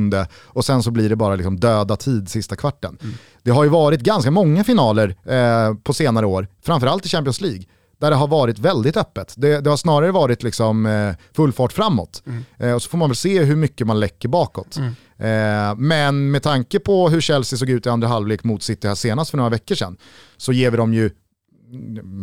och 0.45 0.65
sen 0.65 0.83
så 0.83 0.91
blir 0.91 1.09
det 1.09 1.17
bara 1.17 1.37
liksom 1.37 1.61
döda 1.61 1.97
tid 1.97 2.29
sista 2.29 2.57
kvarten. 2.57 2.99
Det 3.43 3.51
har 3.51 3.65
ju 3.65 3.71
varit 3.71 4.01
ganska 4.01 4.31
många 4.31 4.65
finaler 4.65 5.17
eh, 5.25 5.75
på 5.75 5.95
senare 5.95 6.27
år, 6.27 6.49
framförallt 6.63 7.07
i 7.07 7.09
Champions 7.09 7.41
League, 7.41 7.63
där 8.01 8.11
det 8.11 8.17
har 8.17 8.29
varit 8.29 8.59
väldigt 8.59 8.97
öppet. 8.97 9.35
Det, 9.37 9.61
det 9.61 9.71
har 9.71 9.77
snarare 9.77 10.13
varit 10.13 10.43
liksom, 10.43 10.87
eh, 10.87 11.15
full 11.37 11.53
fart 11.53 11.73
framåt. 11.73 12.23
Eh, 12.59 12.73
och 12.73 12.83
så 12.83 12.89
får 12.91 12.99
man 12.99 13.09
väl 13.09 13.17
se 13.17 13.43
hur 13.45 13.57
mycket 13.57 13.87
man 13.87 14.01
läcker 14.01 14.29
bakåt. 14.29 14.77
Eh, 15.19 15.75
men 15.77 16.31
med 16.31 16.43
tanke 16.43 16.79
på 16.81 17.09
hur 17.09 17.21
Chelsea 17.21 17.59
såg 17.59 17.71
ut 17.71 17.87
i 17.87 17.89
andra 17.89 18.09
halvlek 18.09 18.45
mot 18.45 18.63
City 18.63 18.89
här 18.89 18.95
senast 18.95 19.31
för 19.31 19.37
några 19.39 19.51
veckor 19.51 19.75
sedan, 19.75 19.97
så 20.37 20.53
ger 20.53 20.71
vi 20.71 20.77
dem 20.77 20.95
ju 20.95 21.11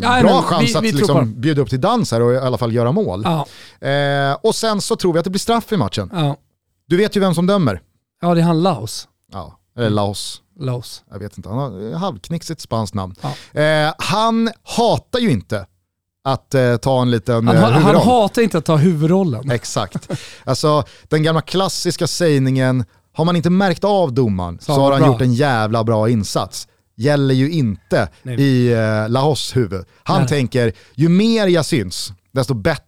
Ja, 0.01 0.21
bra 0.21 0.33
men 0.33 0.41
chans 0.43 0.69
vi- 0.69 0.75
att 0.77 0.83
vi 0.83 0.91
liksom 0.91 1.41
bjuda 1.41 1.61
upp 1.61 1.69
till 1.69 1.81
dans 1.81 2.11
här 2.11 2.21
och 2.21 2.33
i 2.33 2.37
alla 2.37 2.57
fall 2.57 2.73
göra 2.73 2.91
mål. 2.91 3.21
Ja, 3.25 3.45
Eh, 3.89 4.37
och 4.43 4.55
sen 4.55 4.81
så 4.81 4.95
tror 4.95 5.13
vi 5.13 5.19
att 5.19 5.25
det 5.25 5.29
blir 5.31 5.39
straff 5.39 5.71
i 5.71 5.77
matchen. 5.77 6.09
ja. 6.13 6.37
Du 6.87 6.97
vet 6.97 7.15
ju 7.15 7.19
vem 7.19 7.33
som 7.33 7.47
dömer. 7.47 7.81
ja 8.21 8.33
det 8.33 8.41
är 8.41 8.45
han 8.45 8.63
Laos. 8.63 9.07
Ja, 9.31 9.59
eller 9.77 9.89
Laos. 9.89 10.41
Laos. 10.59 11.03
Jag 11.11 11.19
vet 11.19 11.37
inte, 11.37 11.49
han 11.49 11.57
har 11.57 11.93
halvknixigt 11.97 12.61
spanskt 12.61 12.93
namn. 12.95 13.15
Ja. 13.53 13.61
Eh, 13.61 13.93
han 13.97 14.49
hatar 14.63 15.19
ju 15.19 15.31
inte 15.31 15.65
att 16.23 16.53
eh, 16.55 16.77
ta 16.77 17.01
en 17.01 17.11
liten 17.11 17.47
Han, 17.47 17.55
eh, 17.57 17.61
han, 17.63 17.73
han 17.73 17.81
huvudroll. 17.83 18.05
hatar 18.05 18.41
inte 18.41 18.57
att 18.57 18.65
ta 18.65 18.75
huvudrollen. 18.75 19.51
Exakt. 19.51 20.09
Alltså 20.43 20.83
den 21.07 21.23
gamla 21.23 21.41
klassiska 21.41 22.07
sägningen, 22.07 22.85
har 23.13 23.25
man 23.25 23.35
inte 23.35 23.49
märkt 23.49 23.83
av 23.83 24.13
domaren 24.13 24.57
så, 24.59 24.75
Så 24.75 24.81
har 24.81 24.91
han 24.91 25.01
bra. 25.01 25.07
gjort 25.11 25.21
en 25.21 25.33
jävla 25.33 25.83
bra 25.83 26.09
insats. 26.09 26.67
Gäller 26.97 27.35
ju 27.35 27.49
inte 27.51 28.09
Nej. 28.23 28.41
i 28.41 28.73
eh, 28.73 29.09
Lahos 29.09 29.55
huvud. 29.55 29.85
Han 30.03 30.19
Nej. 30.19 30.27
tänker, 30.29 30.73
ju 30.95 31.09
mer 31.09 31.47
jag 31.47 31.65
syns, 31.65 32.13
desto 32.31 32.53
bättre 32.53 32.84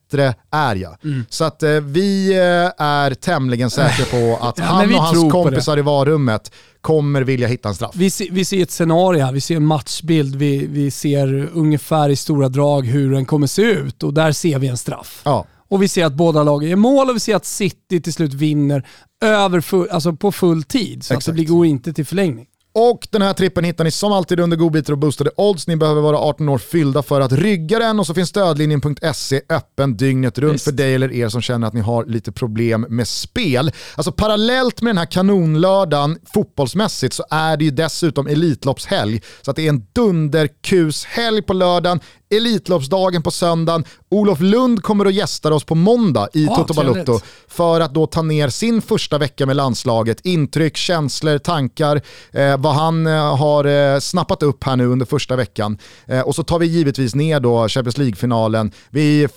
är 0.51 0.75
jag. 0.75 0.97
Mm. 1.03 1.25
Så 1.29 1.43
att 1.43 1.63
eh, 1.63 1.71
vi 1.71 2.31
eh, 2.31 2.85
är 2.85 3.13
tämligen 3.13 3.69
säkra 3.69 4.05
på 4.05 4.37
att 4.45 4.57
Ja, 4.57 4.63
han 4.63 4.95
och 4.95 5.01
hans 5.01 5.31
kompisar 5.31 5.79
i 5.79 5.81
varummet 5.81 6.51
kommer 6.81 7.21
vilja 7.21 7.47
hitta 7.47 7.69
en 7.69 7.75
straff. 7.75 7.95
Vi, 7.95 8.09
se, 8.09 8.27
vi 8.31 8.45
ser 8.45 8.63
ett 8.63 8.71
scenario, 8.71 9.25
här, 9.25 9.31
vi 9.31 9.41
ser 9.41 9.55
en 9.55 9.65
matchbild, 9.65 10.35
vi, 10.35 10.67
vi 10.67 10.91
ser 10.91 11.49
ungefär 11.53 12.09
i 12.09 12.15
stora 12.15 12.49
drag 12.49 12.85
hur 12.85 13.11
den 13.11 13.25
kommer 13.25 13.47
se 13.47 13.61
ut 13.61 14.03
och 14.03 14.13
där 14.13 14.31
ser 14.31 14.59
vi 14.59 14.67
en 14.67 14.77
straff. 14.77 15.21
Ja. 15.25 15.45
Och 15.69 15.83
vi 15.83 15.87
ser 15.87 16.05
att 16.05 16.13
båda 16.13 16.43
lagen 16.43 16.69
gör 16.69 16.77
mål 16.77 17.09
och 17.09 17.15
vi 17.15 17.19
ser 17.19 17.35
att 17.35 17.45
City 17.45 18.01
till 18.01 18.13
slut 18.13 18.33
vinner 18.33 18.87
över 19.21 19.61
full, 19.61 19.89
alltså 19.89 20.13
på 20.13 20.31
full 20.31 20.63
tid. 20.63 21.03
Så 21.03 21.13
att 21.13 21.25
det 21.25 21.45
går 21.45 21.65
inte 21.65 21.93
till 21.93 22.05
förlängning. 22.05 22.47
Och 22.79 23.07
den 23.11 23.21
här 23.21 23.33
trippen 23.33 23.63
hittar 23.63 23.83
ni 23.83 23.91
som 23.91 24.11
alltid 24.11 24.39
under 24.39 24.57
godbitar 24.57 24.93
och 24.93 24.99
boostade 24.99 25.31
odds. 25.37 25.67
Ni 25.67 25.75
behöver 25.75 26.01
vara 26.01 26.17
18 26.17 26.49
år 26.49 26.57
fyllda 26.57 27.03
för 27.03 27.21
att 27.21 27.31
rygga 27.31 27.79
den 27.79 27.99
och 27.99 28.07
så 28.07 28.13
finns 28.13 28.29
stödlinjen.se 28.29 29.41
öppen 29.49 29.97
dygnet 29.97 30.37
runt 30.37 30.53
Visst. 30.53 30.65
för 30.65 30.71
dig 30.71 30.95
eller 30.95 31.11
er 31.11 31.29
som 31.29 31.41
känner 31.41 31.67
att 31.67 31.73
ni 31.73 31.81
har 31.81 32.05
lite 32.05 32.31
problem 32.31 32.85
med 32.89 33.07
spel. 33.07 33.71
Alltså 33.95 34.11
parallellt 34.11 34.81
med 34.81 34.89
den 34.89 34.97
här 34.97 35.05
kanonlördagen 35.05 36.17
fotbollsmässigt 36.33 37.13
så 37.13 37.25
är 37.29 37.57
det 37.57 37.65
ju 37.65 37.71
dessutom 37.71 38.27
Elitloppshelg. 38.27 39.21
Så 39.41 39.51
att 39.51 39.57
det 39.57 39.65
är 39.65 39.69
en 39.69 39.85
dunderkushelg 39.93 41.41
på 41.41 41.53
lördagen, 41.53 41.99
Elitloppsdagen 42.29 43.23
på 43.23 43.31
söndagen. 43.31 43.83
Olof 44.09 44.39
Lund 44.39 44.83
kommer 44.83 45.05
att 45.05 45.13
gästa 45.13 45.53
oss 45.53 45.63
på 45.63 45.75
måndag 45.75 46.27
i 46.33 46.45
Ja, 46.45 46.55
Toto 46.55 46.73
Balutto 46.73 47.19
för 47.47 47.81
att 47.81 47.93
då 47.93 48.07
ta 48.07 48.21
ner 48.21 48.49
sin 48.49 48.81
första 48.81 49.17
vecka 49.17 49.45
med 49.45 49.55
landslaget, 49.55 50.25
intryck, 50.25 50.77
känslor, 50.77 51.37
tankar, 51.37 52.01
eh, 52.31 52.57
vad 52.57 52.73
han 52.73 53.07
eh, 53.07 53.37
har 53.37 53.65
eh, 53.65 53.99
snappat 53.99 54.43
upp 54.43 54.63
här 54.63 54.75
nu 54.75 54.85
under 54.85 55.05
första 55.05 55.35
veckan. 55.35 55.77
Eh, 56.05 56.21
och 56.21 56.35
så 56.35 56.43
tar 56.43 56.59
vi 56.59 56.65
givetvis 56.65 57.15
ner 57.15 57.39
då 57.39 57.67
Champions 57.67 57.97
League-finalen. 57.97 58.71
Vi 58.89 59.27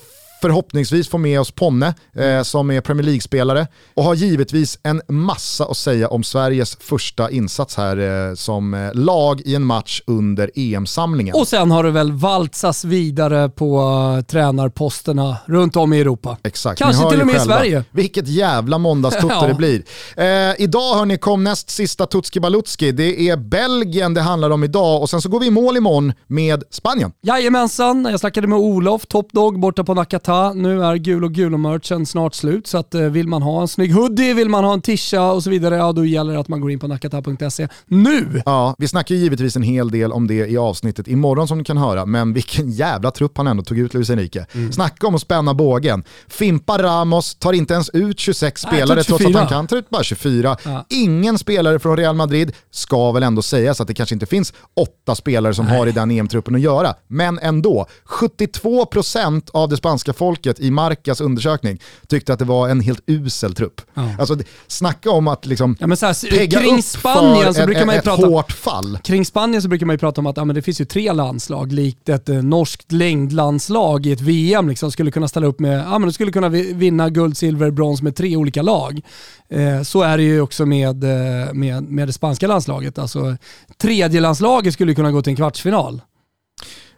förhoppningsvis 0.40 1.08
får 1.08 1.18
med 1.18 1.40
oss 1.40 1.50
Ponne 1.50 1.94
eh, 2.16 2.42
som 2.42 2.70
är 2.70 2.80
Premier 2.80 3.04
League-spelare 3.04 3.66
och 3.94 4.04
har 4.04 4.14
givetvis 4.14 4.78
en 4.82 5.02
massa 5.08 5.64
att 5.64 5.76
säga 5.76 6.08
om 6.08 6.24
Sveriges 6.24 6.76
första 6.80 7.30
insats 7.30 7.76
här 7.76 8.28
eh, 8.28 8.34
som 8.34 8.74
eh, 8.74 8.94
lag 8.94 9.40
i 9.44 9.54
en 9.54 9.64
match 9.64 10.02
under 10.06 10.50
EM-samlingen. 10.54 11.34
Och 11.34 11.48
sen 11.48 11.70
har 11.70 11.84
det 11.84 11.90
väl 11.90 12.12
valtsats 12.12 12.84
vidare 12.84 13.48
på 13.48 13.80
uh, 13.80 14.22
tränarposterna 14.22 15.36
runt 15.46 15.76
om 15.76 15.92
i 15.92 16.00
Europa. 16.00 16.36
Exakt. 16.42 16.78
Kanske 16.78 17.10
till 17.10 17.20
och 17.20 17.26
med 17.26 17.36
i. 17.36 17.40
Sverige. 17.40 17.84
Vilket 17.90 18.28
jävla 18.28 18.78
måndagstutte 18.78 19.34
Ja. 19.40 19.46
det 19.46 19.54
blir. 19.54 19.82
Eh, 20.16 20.54
idag 20.58 20.94
hörni 20.94 21.18
kom 21.18 21.44
näst 21.44 21.70
sista 21.70 22.06
Tutski 22.06 22.40
Balutski. 22.40 22.92
Det 22.92 23.20
är 23.28 23.36
Belgien 23.36 24.14
det 24.14 24.20
handlar 24.20 24.50
om 24.50 24.64
idag 24.64 25.02
och 25.02 25.10
sen 25.10 25.22
så 25.22 25.28
går 25.28 25.40
vi 25.40 25.46
i 25.46 25.50
mål 25.50 25.76
imorgon 25.76 26.12
med 26.26 26.64
Spanien. 26.70 27.12
Jajamensan, 27.22 28.04
jag 28.10 28.20
snackade 28.20 28.46
med 28.46 28.58
Olof, 28.58 29.06
Top 29.06 29.32
Dog 29.32 29.60
borta 29.60 29.84
på 29.84 29.94
Nakata. 29.94 30.29
Nu 30.54 30.84
är 30.84 30.96
gul 30.96 31.24
och 31.24 31.32
gulo-merchen 31.32 32.06
snart 32.06 32.34
slut 32.34 32.66
så 32.66 32.78
att 32.78 32.94
eh, 32.94 33.00
vill 33.02 33.28
man 33.28 33.42
ha 33.42 33.60
en 33.60 33.68
snygg 33.68 33.94
hoodie, 33.94 34.34
vill 34.34 34.48
man 34.48 34.64
ha 34.64 34.72
en 34.72 34.80
tisha 34.80 35.32
och 35.32 35.42
så 35.42 35.50
vidare, 35.50 35.76
ja 35.76 35.92
då 35.92 36.04
gäller 36.04 36.32
det 36.32 36.40
att 36.40 36.48
man 36.48 36.60
går 36.60 36.70
in 36.70 36.78
på 36.78 36.88
nakata.se 36.88 37.68
nu. 37.86 38.42
Ja, 38.46 38.74
vi 38.78 38.88
snackar 38.88 39.14
ju 39.14 39.20
givetvis 39.20 39.56
en 39.56 39.62
hel 39.62 39.90
del 39.90 40.12
om 40.12 40.26
det 40.26 40.34
i 40.34 40.56
avsnittet 40.56 41.08
imorgon 41.08 41.48
som 41.48 41.58
ni 41.58 41.64
kan 41.64 41.76
höra, 41.76 42.06
men 42.06 42.32
vilken 42.32 42.70
jävla 42.70 43.10
trupp 43.10 43.36
han 43.36 43.46
ändå 43.46 43.62
tog 43.62 43.78
ut 43.78 43.94
Luis 43.94 44.10
Enrique. 44.10 44.46
Mm. 44.54 44.72
Snacka 44.72 45.06
om 45.06 45.14
att 45.14 45.20
spänna 45.20 45.54
bågen. 45.54 46.04
Fimpa 46.28 46.82
Ramos 46.82 47.34
tar 47.34 47.52
inte 47.52 47.74
ens 47.74 47.90
ut 47.90 48.18
26 48.18 48.64
Nej, 48.64 48.72
spelare 48.72 49.02
trots 49.02 49.12
att 49.12 49.26
24. 49.26 49.38
han 49.38 49.48
kan 49.48 49.66
ta 49.66 49.76
ut 49.76 49.90
bara 49.90 50.02
24. 50.02 50.56
Ja. 50.64 50.86
Ingen 50.88 51.38
spelare 51.38 51.78
från 51.78 51.96
Real 51.96 52.14
Madrid 52.14 52.52
ska 52.70 53.12
väl 53.12 53.22
ändå 53.22 53.42
sägas 53.42 53.80
att 53.80 53.88
det 53.88 53.94
kanske 53.94 54.14
inte 54.14 54.26
finns 54.26 54.52
åtta 54.76 55.14
spelare 55.14 55.54
som 55.54 55.66
har 55.66 55.86
i 55.86 55.92
den 55.92 56.10
EM-truppen 56.10 56.54
att 56.54 56.60
göra. 56.60 56.94
Men 57.08 57.38
ändå, 57.38 57.86
72% 58.08 59.50
av 59.52 59.68
det 59.68 59.76
spanska 59.76 60.12
folket 60.20 60.60
i 60.60 60.70
Marcas 60.70 61.20
undersökning 61.20 61.80
tyckte 62.08 62.32
att 62.32 62.38
det 62.38 62.44
var 62.44 62.68
en 62.68 62.80
helt 62.80 63.02
usel 63.06 63.54
trupp. 63.54 63.80
Ja. 63.94 64.02
Alltså, 64.18 64.36
snacka 64.66 65.10
om 65.10 65.28
att 65.28 65.46
liksom 65.46 65.76
Ja, 65.80 65.86
men 65.86 65.96
så 65.96 66.06
här, 66.06 66.30
pegga 66.30 66.60
kring 66.60 66.78
upp 66.78 66.84
Spanien 66.84 67.54
för 67.54 67.62
så 67.66 67.70
ett, 67.70 67.86
man 67.86 67.94
ju 67.94 67.98
ett 67.98 68.04
prata 68.04 68.26
hårt 68.26 68.52
fall. 68.52 68.98
Kring 69.04 69.24
Spanien 69.24 69.62
så 69.62 69.68
brukar 69.68 69.86
man 69.86 69.94
ju 69.94 69.98
prata 69.98 70.20
om 70.20 70.26
att 70.26 70.36
ja, 70.36 70.44
men 70.44 70.54
det 70.54 70.62
finns 70.62 70.80
ju 70.80 70.84
tre 70.84 71.12
landslag, 71.12 71.72
likt 71.72 72.08
ett 72.08 72.28
eh, 72.28 72.36
norskt 72.42 72.92
längdlandslag 72.92 74.06
i 74.06 74.12
ett 74.12 74.20
VM, 74.20 74.68
liksom, 74.68 74.92
skulle 74.92 75.10
kunna 75.10 75.28
ställa 75.28 75.46
upp 75.46 75.60
med, 75.60 75.78
ja 75.80 75.98
men 75.98 76.02
de 76.08 76.12
skulle 76.12 76.32
kunna 76.32 76.48
vi- 76.48 76.72
vinna 76.72 77.10
guld, 77.10 77.36
silver, 77.36 77.70
brons 77.70 78.02
med 78.02 78.16
tre 78.16 78.36
olika 78.36 78.62
lag. 78.62 79.00
Eh, 79.48 79.82
så 79.82 80.02
är 80.02 80.16
det 80.16 80.22
ju 80.22 80.40
också 80.40 80.66
med, 80.66 81.04
eh, 81.04 81.52
med, 81.52 81.82
med 81.82 82.08
det 82.08 82.12
spanska 82.12 82.46
landslaget. 82.46 82.98
Alltså, 82.98 83.36
tredje 83.78 84.20
landslaget 84.20 84.74
skulle 84.74 84.94
kunna 84.94 85.10
gå 85.12 85.22
till 85.22 85.30
en 85.30 85.36
kvartsfinal. 85.36 86.02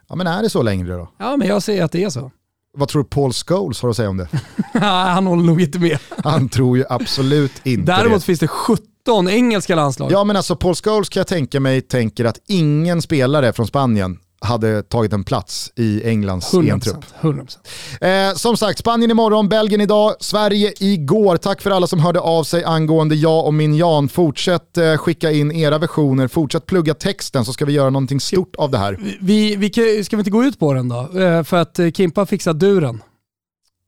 Ja 0.09 0.15
men 0.17 0.27
är 0.27 0.43
det 0.43 0.51
så 0.51 0.63
längre 0.63 0.93
då? 0.93 1.09
Ja, 1.19 1.37
men 1.37 1.49
jag 1.49 1.63
säger 1.63 1.85
att 1.85 1.93
det 1.93 2.05
är 2.05 2.11
så. 2.11 2.31
Vad 2.79 2.89
tror 2.89 3.03
du 3.03 3.09
Paul 3.09 3.33
Scholes 3.33 3.83
har 3.83 3.89
att 3.89 3.97
säga 3.97 4.09
om 4.11 4.17
det? 4.17 4.29
Han 4.79 5.27
håller 5.27 5.43
nog 5.43 5.61
inte 5.63 5.79
med. 5.79 5.99
Han 6.25 6.49
tror 6.49 6.79
ju 6.79 6.85
absolut 6.89 7.67
inte 7.67 7.93
Däremot 7.93 8.21
det. 8.21 8.25
finns 8.27 8.41
det 8.41 8.49
17 8.49 9.29
engelska 9.29 9.75
landslag. 9.75 10.13
Ja 10.13 10.25
men 10.25 10.37
alltså 10.37 10.57
Paul 10.57 10.75
Scholes 10.75 11.09
kan 11.09 11.21
jag 11.21 11.27
tänka 11.27 11.61
mig 11.61 11.81
tänker 11.81 12.25
att 12.25 12.39
ingen 12.49 13.03
spelare 13.03 13.53
från 13.53 13.67
Spanien 13.67 14.19
hade 14.43 14.83
tagit 14.83 15.13
en 15.13 15.25
plats 15.25 15.73
i 15.77 16.09
Englands 16.09 16.55
100%. 16.55 16.71
EM-trupp. 16.71 17.05
100%. 17.21 18.29
Eh, 18.31 18.35
som 18.35 18.57
sagt, 18.57 18.79
Spanien 18.79 19.11
imorgon, 19.11 19.49
Belgien 19.49 19.81
idag, 19.81 20.15
Sverige 20.21 20.73
igår. 20.79 21.37
Tack 21.37 21.63
för 21.63 21.71
alla 21.71 21.87
som 21.87 22.01
hörde 22.01 22.21
av 22.21 22.45
sig 22.45 22.65
angående 22.65 23.15
jag 23.15 23.47
och 23.47 23.55
min 23.55 23.77
Jan. 23.77 24.09
Fortsätt 24.09 24.79
eh, 24.79 24.97
skicka 24.97 25.31
in 25.31 25.53
era 25.53 25.79
versioner, 25.79 26.29
fortsätt 26.29 26.67
plugga 26.67 26.95
texten 26.95 27.45
så 27.45 27.53
ska 27.53 27.65
vi 27.65 27.73
göra 27.73 27.91
någonting 27.91 28.21
stort 28.21 28.57
av 28.57 28.71
det 28.71 28.79
här. 28.79 28.99
Vi, 29.21 29.57
vi, 29.57 29.71
ska 30.05 30.17
vi 30.17 30.21
inte 30.21 30.31
gå 30.31 30.45
ut 30.45 30.59
på 30.59 30.73
den 30.73 30.89
då? 30.89 31.19
Eh, 31.21 31.43
För 31.43 31.57
att 31.57 31.79
eh, 31.79 31.91
Kimpa 31.91 32.27
fixar 32.27 32.53
duren. 32.53 33.03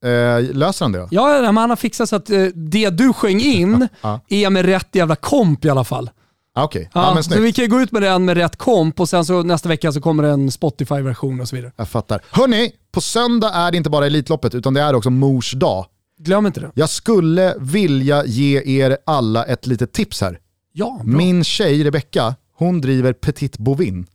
Eh, 0.04 0.54
löser 0.54 0.84
han 0.84 0.92
det 0.92 0.98
då? 0.98 1.08
Ja, 1.10 1.44
han 1.44 1.56
har 1.56 1.76
fixat 1.76 2.08
så 2.08 2.16
att 2.16 2.30
eh, 2.30 2.44
det 2.54 2.90
du 2.90 3.12
sjöng 3.12 3.40
in 3.40 3.88
är 4.28 4.50
med 4.50 4.64
rätt 4.64 4.88
jävla 4.92 5.16
komp 5.16 5.64
i 5.64 5.70
alla 5.70 5.84
fall. 5.84 6.10
Okej, 6.56 6.90
Ja, 6.94 7.06
ja, 7.08 7.14
men 7.14 7.24
så 7.24 7.30
snyggt. 7.30 7.42
vi 7.44 7.52
kan 7.52 7.68
gå 7.68 7.80
ut 7.80 7.92
med 7.92 8.02
den 8.02 8.24
med 8.24 8.36
rätt 8.36 8.56
komp 8.56 9.00
och 9.00 9.08
sen 9.08 9.24
så 9.24 9.42
nästa 9.42 9.68
vecka 9.68 9.92
så 9.92 10.00
kommer 10.00 10.22
det 10.22 10.28
en 10.30 10.50
Spotify-version 10.50 11.40
och 11.40 11.48
så 11.48 11.56
vidare. 11.56 11.72
Jag 11.76 11.88
fattar. 11.88 12.20
Hörni, 12.30 12.72
på 12.92 13.00
söndag 13.00 13.50
är 13.50 13.70
det 13.70 13.76
inte 13.76 13.90
bara 13.90 14.06
Elitloppet 14.06 14.54
utan 14.54 14.74
det 14.74 14.80
är 14.80 14.94
också 14.94 15.10
mors 15.10 15.52
dag. 15.52 15.86
Glöm 16.18 16.46
inte 16.46 16.60
det. 16.60 16.70
Jag 16.74 16.88
skulle 16.90 17.54
vilja 17.58 18.24
ge 18.26 18.62
er 18.82 18.96
alla 19.06 19.44
ett 19.44 19.66
litet 19.66 19.92
tips 19.92 20.20
här. 20.20 20.38
Ja, 20.72 21.00
bra. 21.04 21.16
Min 21.16 21.44
tjej 21.44 21.84
Rebecka, 21.84 22.34
hon 22.56 22.80
driver 22.80 23.12
Petit 23.12 23.58
Bovin. 23.58 24.06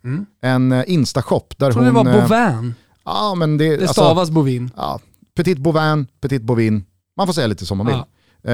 En 0.41 0.71
eh, 0.71 0.83
instashop 0.87 1.57
där 1.57 1.65
Jag 1.65 1.73
trodde 1.73 1.89
hon... 1.91 2.05
det 2.05 2.11
var 2.11 2.17
eh, 2.19 2.27
Bovin. 2.57 2.73
Ja, 3.05 3.35
men 3.35 3.57
det, 3.57 3.65
Det 3.67 3.73
alltså, 3.81 3.93
stavas 3.93 4.29
Bovin. 4.29 4.71
ja, 4.77 4.99
Petit 5.35 5.57
Bovin, 5.57 6.07
Petit 6.21 6.41
Bovin. 6.41 6.85
Man 7.17 7.27
får 7.27 7.33
säga 7.33 7.47
lite 7.47 7.65
som 7.65 7.77
man 7.77 7.87
vill. 7.87 7.95
Ja. 7.95 8.07
Eh, 8.43 8.53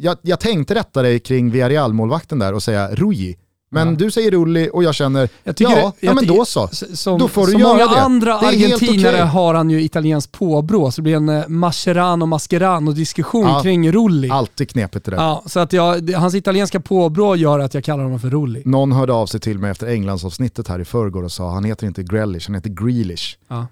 jag, 0.00 0.16
jag 0.22 0.40
tänkte 0.40 0.74
rätta 0.74 1.02
dig 1.02 1.20
kring 1.20 1.50
Villarreal-målvakten 1.50 2.38
där 2.38 2.52
och 2.54 2.62
säga 2.62 2.88
Rui. 2.94 3.36
Men 3.72 3.88
Ja. 3.88 3.94
du 3.94 4.10
säger 4.10 4.30
Rulli 4.30 4.70
och 4.72 4.84
jag 4.84 4.94
känner, 4.94 5.28
Jag 5.44 5.54
ja, 5.58 5.70
jag 5.78 5.92
ja 6.00 6.14
men 6.14 6.26
då 6.26 6.44
så. 6.44 6.68
Som, 6.94 7.18
Då 7.18 7.28
får 7.28 7.46
du 7.46 7.52
som 7.52 7.60
göra 7.60 7.72
många 7.72 7.86
det. 7.94 8.00
andra 8.00 8.40
Det 8.40 8.46
argentinare 8.46 9.12
okej. 9.14 9.26
har 9.26 9.54
han 9.54 9.70
ju 9.70 9.82
italienskt 9.82 10.32
påbrå, 10.32 10.90
så 10.90 11.00
det 11.00 11.02
blir 11.02 11.16
en 11.16 11.28
eh, 11.28 11.48
Mascherano 11.48 12.26
Mascherano 12.26 12.92
diskussion 12.92 13.42
Ja. 13.48 13.60
kring 13.62 13.92
Rulli. 13.92 14.30
Alltid 14.30 14.68
knepigt 14.70 15.04
det 15.04 15.10
där. 15.10 15.18
Ja, 15.18 15.42
så 15.46 15.60
att 15.60 15.72
jag, 15.72 16.02
det- 16.04 16.12
hans 16.12 16.34
italienska 16.34 16.80
påbrå 16.80 17.36
gör 17.36 17.58
att 17.58 17.74
jag 17.74 17.84
kallar 17.84 18.04
honom 18.04 18.20
för 18.20 18.30
Rulli. 18.30 18.62
Någon 18.64 18.92
hörde 18.92 19.12
av 19.12 19.26
sig 19.26 19.40
till 19.40 19.58
mig 19.58 19.70
efter 19.70 19.86
Englandsavsnittet 19.86 20.68
här 20.68 20.78
i 20.78 20.84
förrgår 20.84 21.22
och 21.22 21.32
sa 21.32 21.50
han 21.50 21.64
heter 21.64 21.86
inte 21.86 22.02
Grealish, 22.02 22.46
han 22.46 22.54
heter 22.54 22.70
Grealish. 22.70 23.36
Ja. 23.48 23.66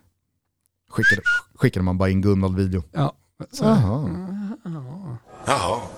Skickade, 0.90 1.22
skickade 1.54 1.84
man 1.84 1.98
bara 1.98 2.08
in 2.10 2.22
Gunvald-video. 2.22 2.82
Ja. 2.92 3.12
Jaha. 3.60 4.10
Jaha. 5.46 5.80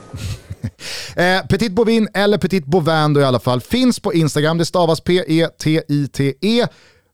Eh, 1.17 1.47
Petit 1.47 1.73
Bovin 1.73 2.09
eller 2.15 2.39
Petit 2.39 2.65
Bovin 2.67 3.15
då 3.15 3.21
i 3.21 3.25
alla 3.25 3.39
fall 3.39 3.61
finns 3.61 4.01
på 4.01 4.15
Instagram. 4.15 4.59
Det 4.59 4.65
stavas 4.65 5.01
P-E-T-I-T-E. 5.01 6.67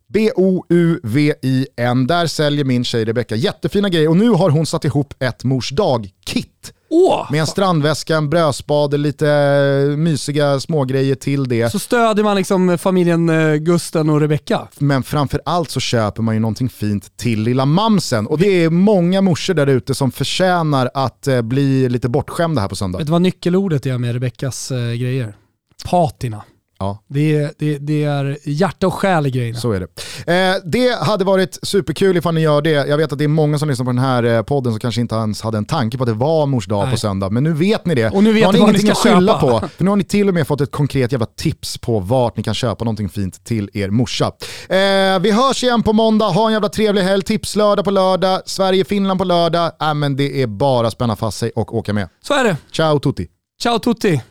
B-O-U-V-I-N. 0.09 2.07
Där 2.07 2.27
säljer 2.27 2.65
min 2.65 2.85
tjej 2.85 3.05
Rebecca 3.05 3.35
jättefina 3.35 3.89
grejer 3.89 4.09
och 4.09 4.16
nu 4.16 4.31
har 4.31 4.51
hon 4.51 4.66
satt 4.66 4.85
ihop 4.85 5.15
ett 5.19 5.44
mors 5.44 5.70
dag-kit. 5.70 6.73
Åh! 6.97 7.27
Med 7.31 7.40
en 7.40 7.47
strandväska, 7.47 8.16
en 8.16 8.31
brödspade, 8.31 8.97
lite 8.97 9.31
eh, 9.31 9.97
mysiga 9.97 10.60
smågrejer 10.60 11.14
till 11.14 11.48
det. 11.48 11.70
Så 11.70 11.78
stödjer 11.78 12.24
man 12.24 12.36
liksom 12.36 12.78
familjen 12.78 13.28
eh, 13.28 13.55
Gusten 13.55 14.10
och 14.10 14.20
Rebecca. 14.20 14.68
Men 14.78 15.02
framför 15.02 15.40
allt 15.44 15.70
så 15.70 15.81
köper 15.81 16.23
man 16.23 16.35
ju 16.35 16.40
någonting 16.40 16.68
fint 16.68 17.16
till 17.16 17.43
lilla 17.43 17.66
mamsen. 17.66 18.27
Och 18.27 18.39
det 18.39 18.64
är 18.64 18.70
många 18.70 19.20
morsor 19.20 19.55
där 19.55 19.66
ute 19.66 19.94
som 19.94 20.12
förtjänar 20.12 20.90
att 20.94 21.27
eh, 21.27 21.43
bli 21.43 21.89
lite 21.89 22.09
bortskämda 22.09 22.60
här 22.60 22.68
på 22.68 22.77
söndag. 22.77 22.98
Vet 22.98 23.06
du 23.06 23.12
vad 23.12 23.23
nyckelordet 23.23 23.86
är 23.86 23.98
med 23.98 24.12
Rebeccas 24.12 24.70
eh, 24.70 24.78
grejer? 24.78 25.36
Patina. 25.85 26.43
Ja. 26.78 27.03
Det 27.09 27.36
är, 27.36 27.53
det, 27.59 27.78
det 27.78 28.05
är 28.05 28.39
hjärta 28.44 28.86
och 28.86 28.94
själ 28.94 29.27
i 29.27 29.31
grejerna. 29.31 29.59
Så 29.59 29.73
är 29.73 29.81
det. 29.81 29.86
Eh, 30.32 30.57
det 30.65 30.98
hade 31.03 31.24
varit 31.24 31.59
superkul 31.62 32.16
ifall 32.16 32.35
ni 32.35 32.40
gör 32.40 32.62
det. 32.62 32.70
Jag 32.70 32.97
vet 32.97 33.12
att 33.12 33.19
det 33.19 33.24
är 33.24 33.28
många 33.28 33.59
som 33.59 33.69
lyssnar 33.69 33.85
på 33.85 33.90
den 33.90 33.98
här 33.98 34.23
eh, 34.23 34.43
podden 34.43 34.73
som 34.73 34.81
kanske 34.81 35.01
inte 35.01 35.15
ens 35.15 35.43
hade 35.43 35.59
en 35.59 35.65
tanke 35.65 35.98
på 35.98 36.05
att 36.05 36.09
det 36.09 36.15
var 36.15 36.47
mors 36.47 36.66
dag 36.66 36.82
Nej. 36.82 36.90
på 36.90 36.97
söndag. 36.97 37.31
Men 37.31 37.44
nu 37.44 37.53
vet 37.53 37.86
ni 37.86 37.94
det. 37.94 38.11
Och 38.11 38.24
nu 38.24 38.32
vet 38.32 38.44
har 38.44 38.53
ni 38.53 38.59
ni 38.59 38.65
vad 38.65 38.73
ni 38.73 38.78
ingenting 38.78 38.94
ska 38.94 39.11
att 39.11 39.16
skylla 39.16 39.40
köpa. 39.40 39.61
på. 39.61 39.69
För 39.69 39.85
nu 39.85 39.90
har 39.90 39.97
ni 39.97 40.05
till 40.05 40.28
och 40.28 40.35
med 40.35 40.47
fått 40.47 40.61
ett 40.61 40.70
konkret 40.70 41.12
jävla 41.12 41.27
tips 41.27 41.78
på 41.78 42.01
vart 42.01 42.36
ni 42.36 42.43
kan 42.43 42.55
köpa 42.55 42.85
någonting 42.85 43.09
fint 43.09 43.44
till 43.44 43.70
er 43.73 43.90
morsa. 43.90 44.27
Eh, 44.69 45.19
vi 45.20 45.31
hörs 45.31 45.62
igen 45.62 45.82
på 45.82 45.93
måndag. 45.93 46.24
Ha 46.24 46.47
en 46.47 46.53
jävla 46.53 46.69
trevlig 46.69 47.03
helg. 47.03 47.23
Tipslördag 47.23 47.85
på 47.85 47.90
lördag. 47.90 48.43
Sverige-Finland 48.47 49.19
på 49.19 49.24
lördag. 49.24 49.73
Äh, 49.81 49.94
men 49.94 50.16
det 50.16 50.43
är 50.43 50.47
bara 50.47 50.86
att 50.86 50.93
spänna 50.93 51.16
fast 51.16 51.39
sig 51.39 51.51
och 51.51 51.74
åka 51.74 51.93
med. 51.93 52.09
Så 52.23 52.35
är 52.35 52.44
det. 52.44 52.57
Ciao 52.73 52.98
tutti! 52.98 53.27
Ciao 53.62 53.78
tutti! 53.78 54.23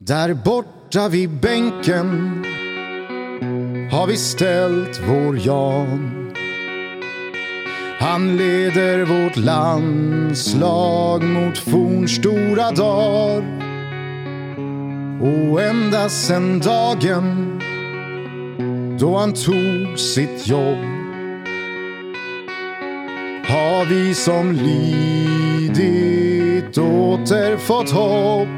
Där 0.00 0.34
borta 0.34 0.68
vid 0.94 1.30
bänken 1.30 2.44
har 3.90 4.06
vi 4.06 4.16
ställt 4.16 5.00
vår 5.08 5.38
Jan. 5.38 6.32
Han 7.98 8.36
leder 8.36 9.04
vårt 9.04 9.36
landslag 9.36 11.24
mot 11.24 11.58
fornstora 11.58 12.70
dagar. 12.70 13.44
Och 15.20 15.62
ända 15.62 16.08
sen 16.08 16.60
dagen 16.60 17.60
då 19.00 19.16
han 19.16 19.32
tog 19.32 19.98
sitt 19.98 20.46
jobb 20.46 20.78
har 23.46 23.84
vi 23.84 24.14
som 24.14 24.52
lidit 24.52 25.74
åter 26.78 27.56
fått 27.56 27.90
hopp. 27.90 28.48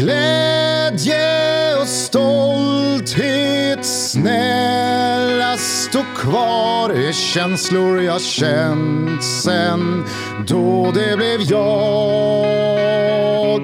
Glädje 0.00 1.76
och 1.80 1.88
stolthet, 1.88 3.86
snälla 3.86 5.56
stå 5.56 6.04
kvar 6.16 6.90
är 6.90 7.12
känslor 7.12 8.02
jag 8.02 8.20
känt 8.20 9.24
sen 9.24 10.04
då 10.46 10.92
det 10.94 11.16
blev 11.16 11.40
jag 11.40 13.62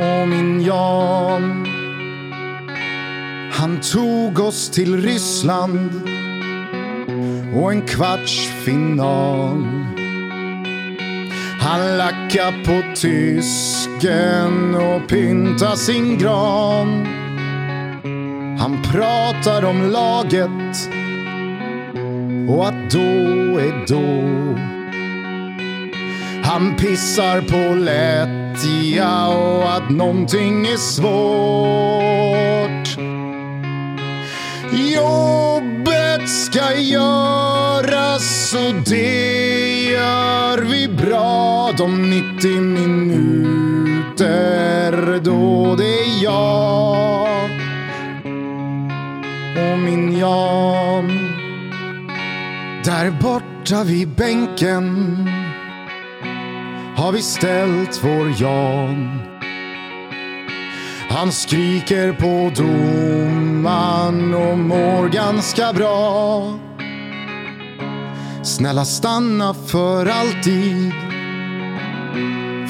och 0.00 0.28
min 0.28 0.64
Jan. 0.64 1.66
Han 3.52 3.80
tog 3.80 4.38
oss 4.38 4.70
till 4.70 5.02
Ryssland 5.02 5.90
och 7.54 7.72
en 7.72 7.82
kvartsfinal. 7.82 9.81
Han 11.62 11.98
lackar 11.98 12.64
på 12.64 12.82
tysken 12.96 14.74
och 14.74 15.08
pyntar 15.08 15.76
sin 15.76 16.18
gran. 16.18 17.06
Han 18.58 18.82
pratar 18.82 19.64
om 19.64 19.90
laget 19.90 20.90
och 22.48 22.68
att 22.68 22.90
då 22.90 23.58
är 23.58 23.86
då. 23.86 24.32
Han 26.44 26.76
pissar 26.76 27.40
på 27.40 27.74
lättja 27.74 29.28
och 29.28 29.72
att 29.76 29.90
någonting 29.90 30.66
är 30.66 30.76
svårt. 30.76 31.12
Jobbet 34.72 35.41
ska 36.26 36.74
göras 36.76 38.54
och 38.54 38.74
det 38.90 39.82
gör 39.82 40.58
vi 40.58 40.88
bra 40.88 41.70
de 41.78 42.10
90 42.10 42.60
minuter 42.60 44.02
då 45.24 45.76
det 45.76 46.00
är 46.00 46.22
jag 46.22 47.50
och 49.56 49.78
min 49.78 50.18
Jan. 50.18 51.08
Där 52.84 53.10
borta 53.10 53.84
vid 53.84 54.08
bänken 54.08 55.28
har 56.96 57.12
vi 57.12 57.22
ställt 57.22 58.04
vår 58.04 58.32
Jan. 58.38 59.21
Han 61.12 61.32
skriker 61.32 62.12
på 62.12 62.52
domaren 62.62 64.34
och 64.34 64.58
mår 64.58 65.08
ganska 65.08 65.72
bra. 65.72 66.58
Snälla 68.42 68.84
stanna 68.84 69.54
för 69.54 70.06
alltid. 70.06 70.92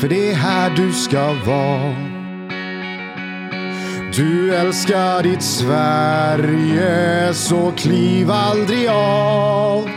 För 0.00 0.08
det 0.08 0.30
är 0.30 0.34
här 0.34 0.70
du 0.70 0.92
ska 0.92 1.32
vara. 1.46 1.96
Du 4.16 4.54
älskar 4.54 5.22
ditt 5.22 5.42
Sverige 5.42 7.34
så 7.34 7.72
kliv 7.76 8.30
aldrig 8.30 8.88
av. 8.88 9.88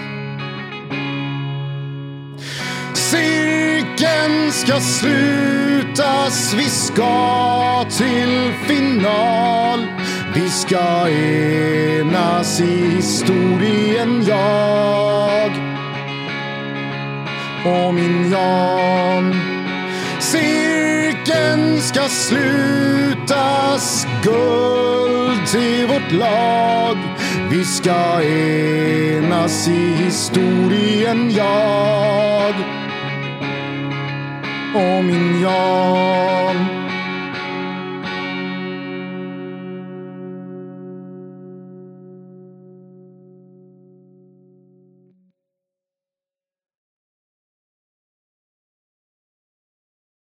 Cirkeln 3.98 4.52
ska 4.52 4.80
slutas, 4.80 6.54
vi 6.54 6.64
ska 6.64 7.86
till 7.98 8.54
final. 8.68 9.88
Vi 10.36 10.50
ska 10.50 11.10
enas 11.10 12.60
i 12.60 12.96
historien, 12.96 14.26
jag 14.28 15.52
och 17.66 17.94
min 17.94 18.32
Jan. 18.32 19.36
Cirkeln 20.20 21.82
ska 21.82 22.02
slutas, 22.02 24.08
guld 24.24 25.48
till 25.48 25.88
vårt 25.88 26.12
lag. 26.12 26.98
Vi 27.52 27.66
ska 27.66 28.22
enas 28.22 29.68
i 29.68 30.04
historien, 30.04 31.32
jag 31.36 32.65
och 34.76 35.04
min 35.06 35.42
Jan. 35.42 36.75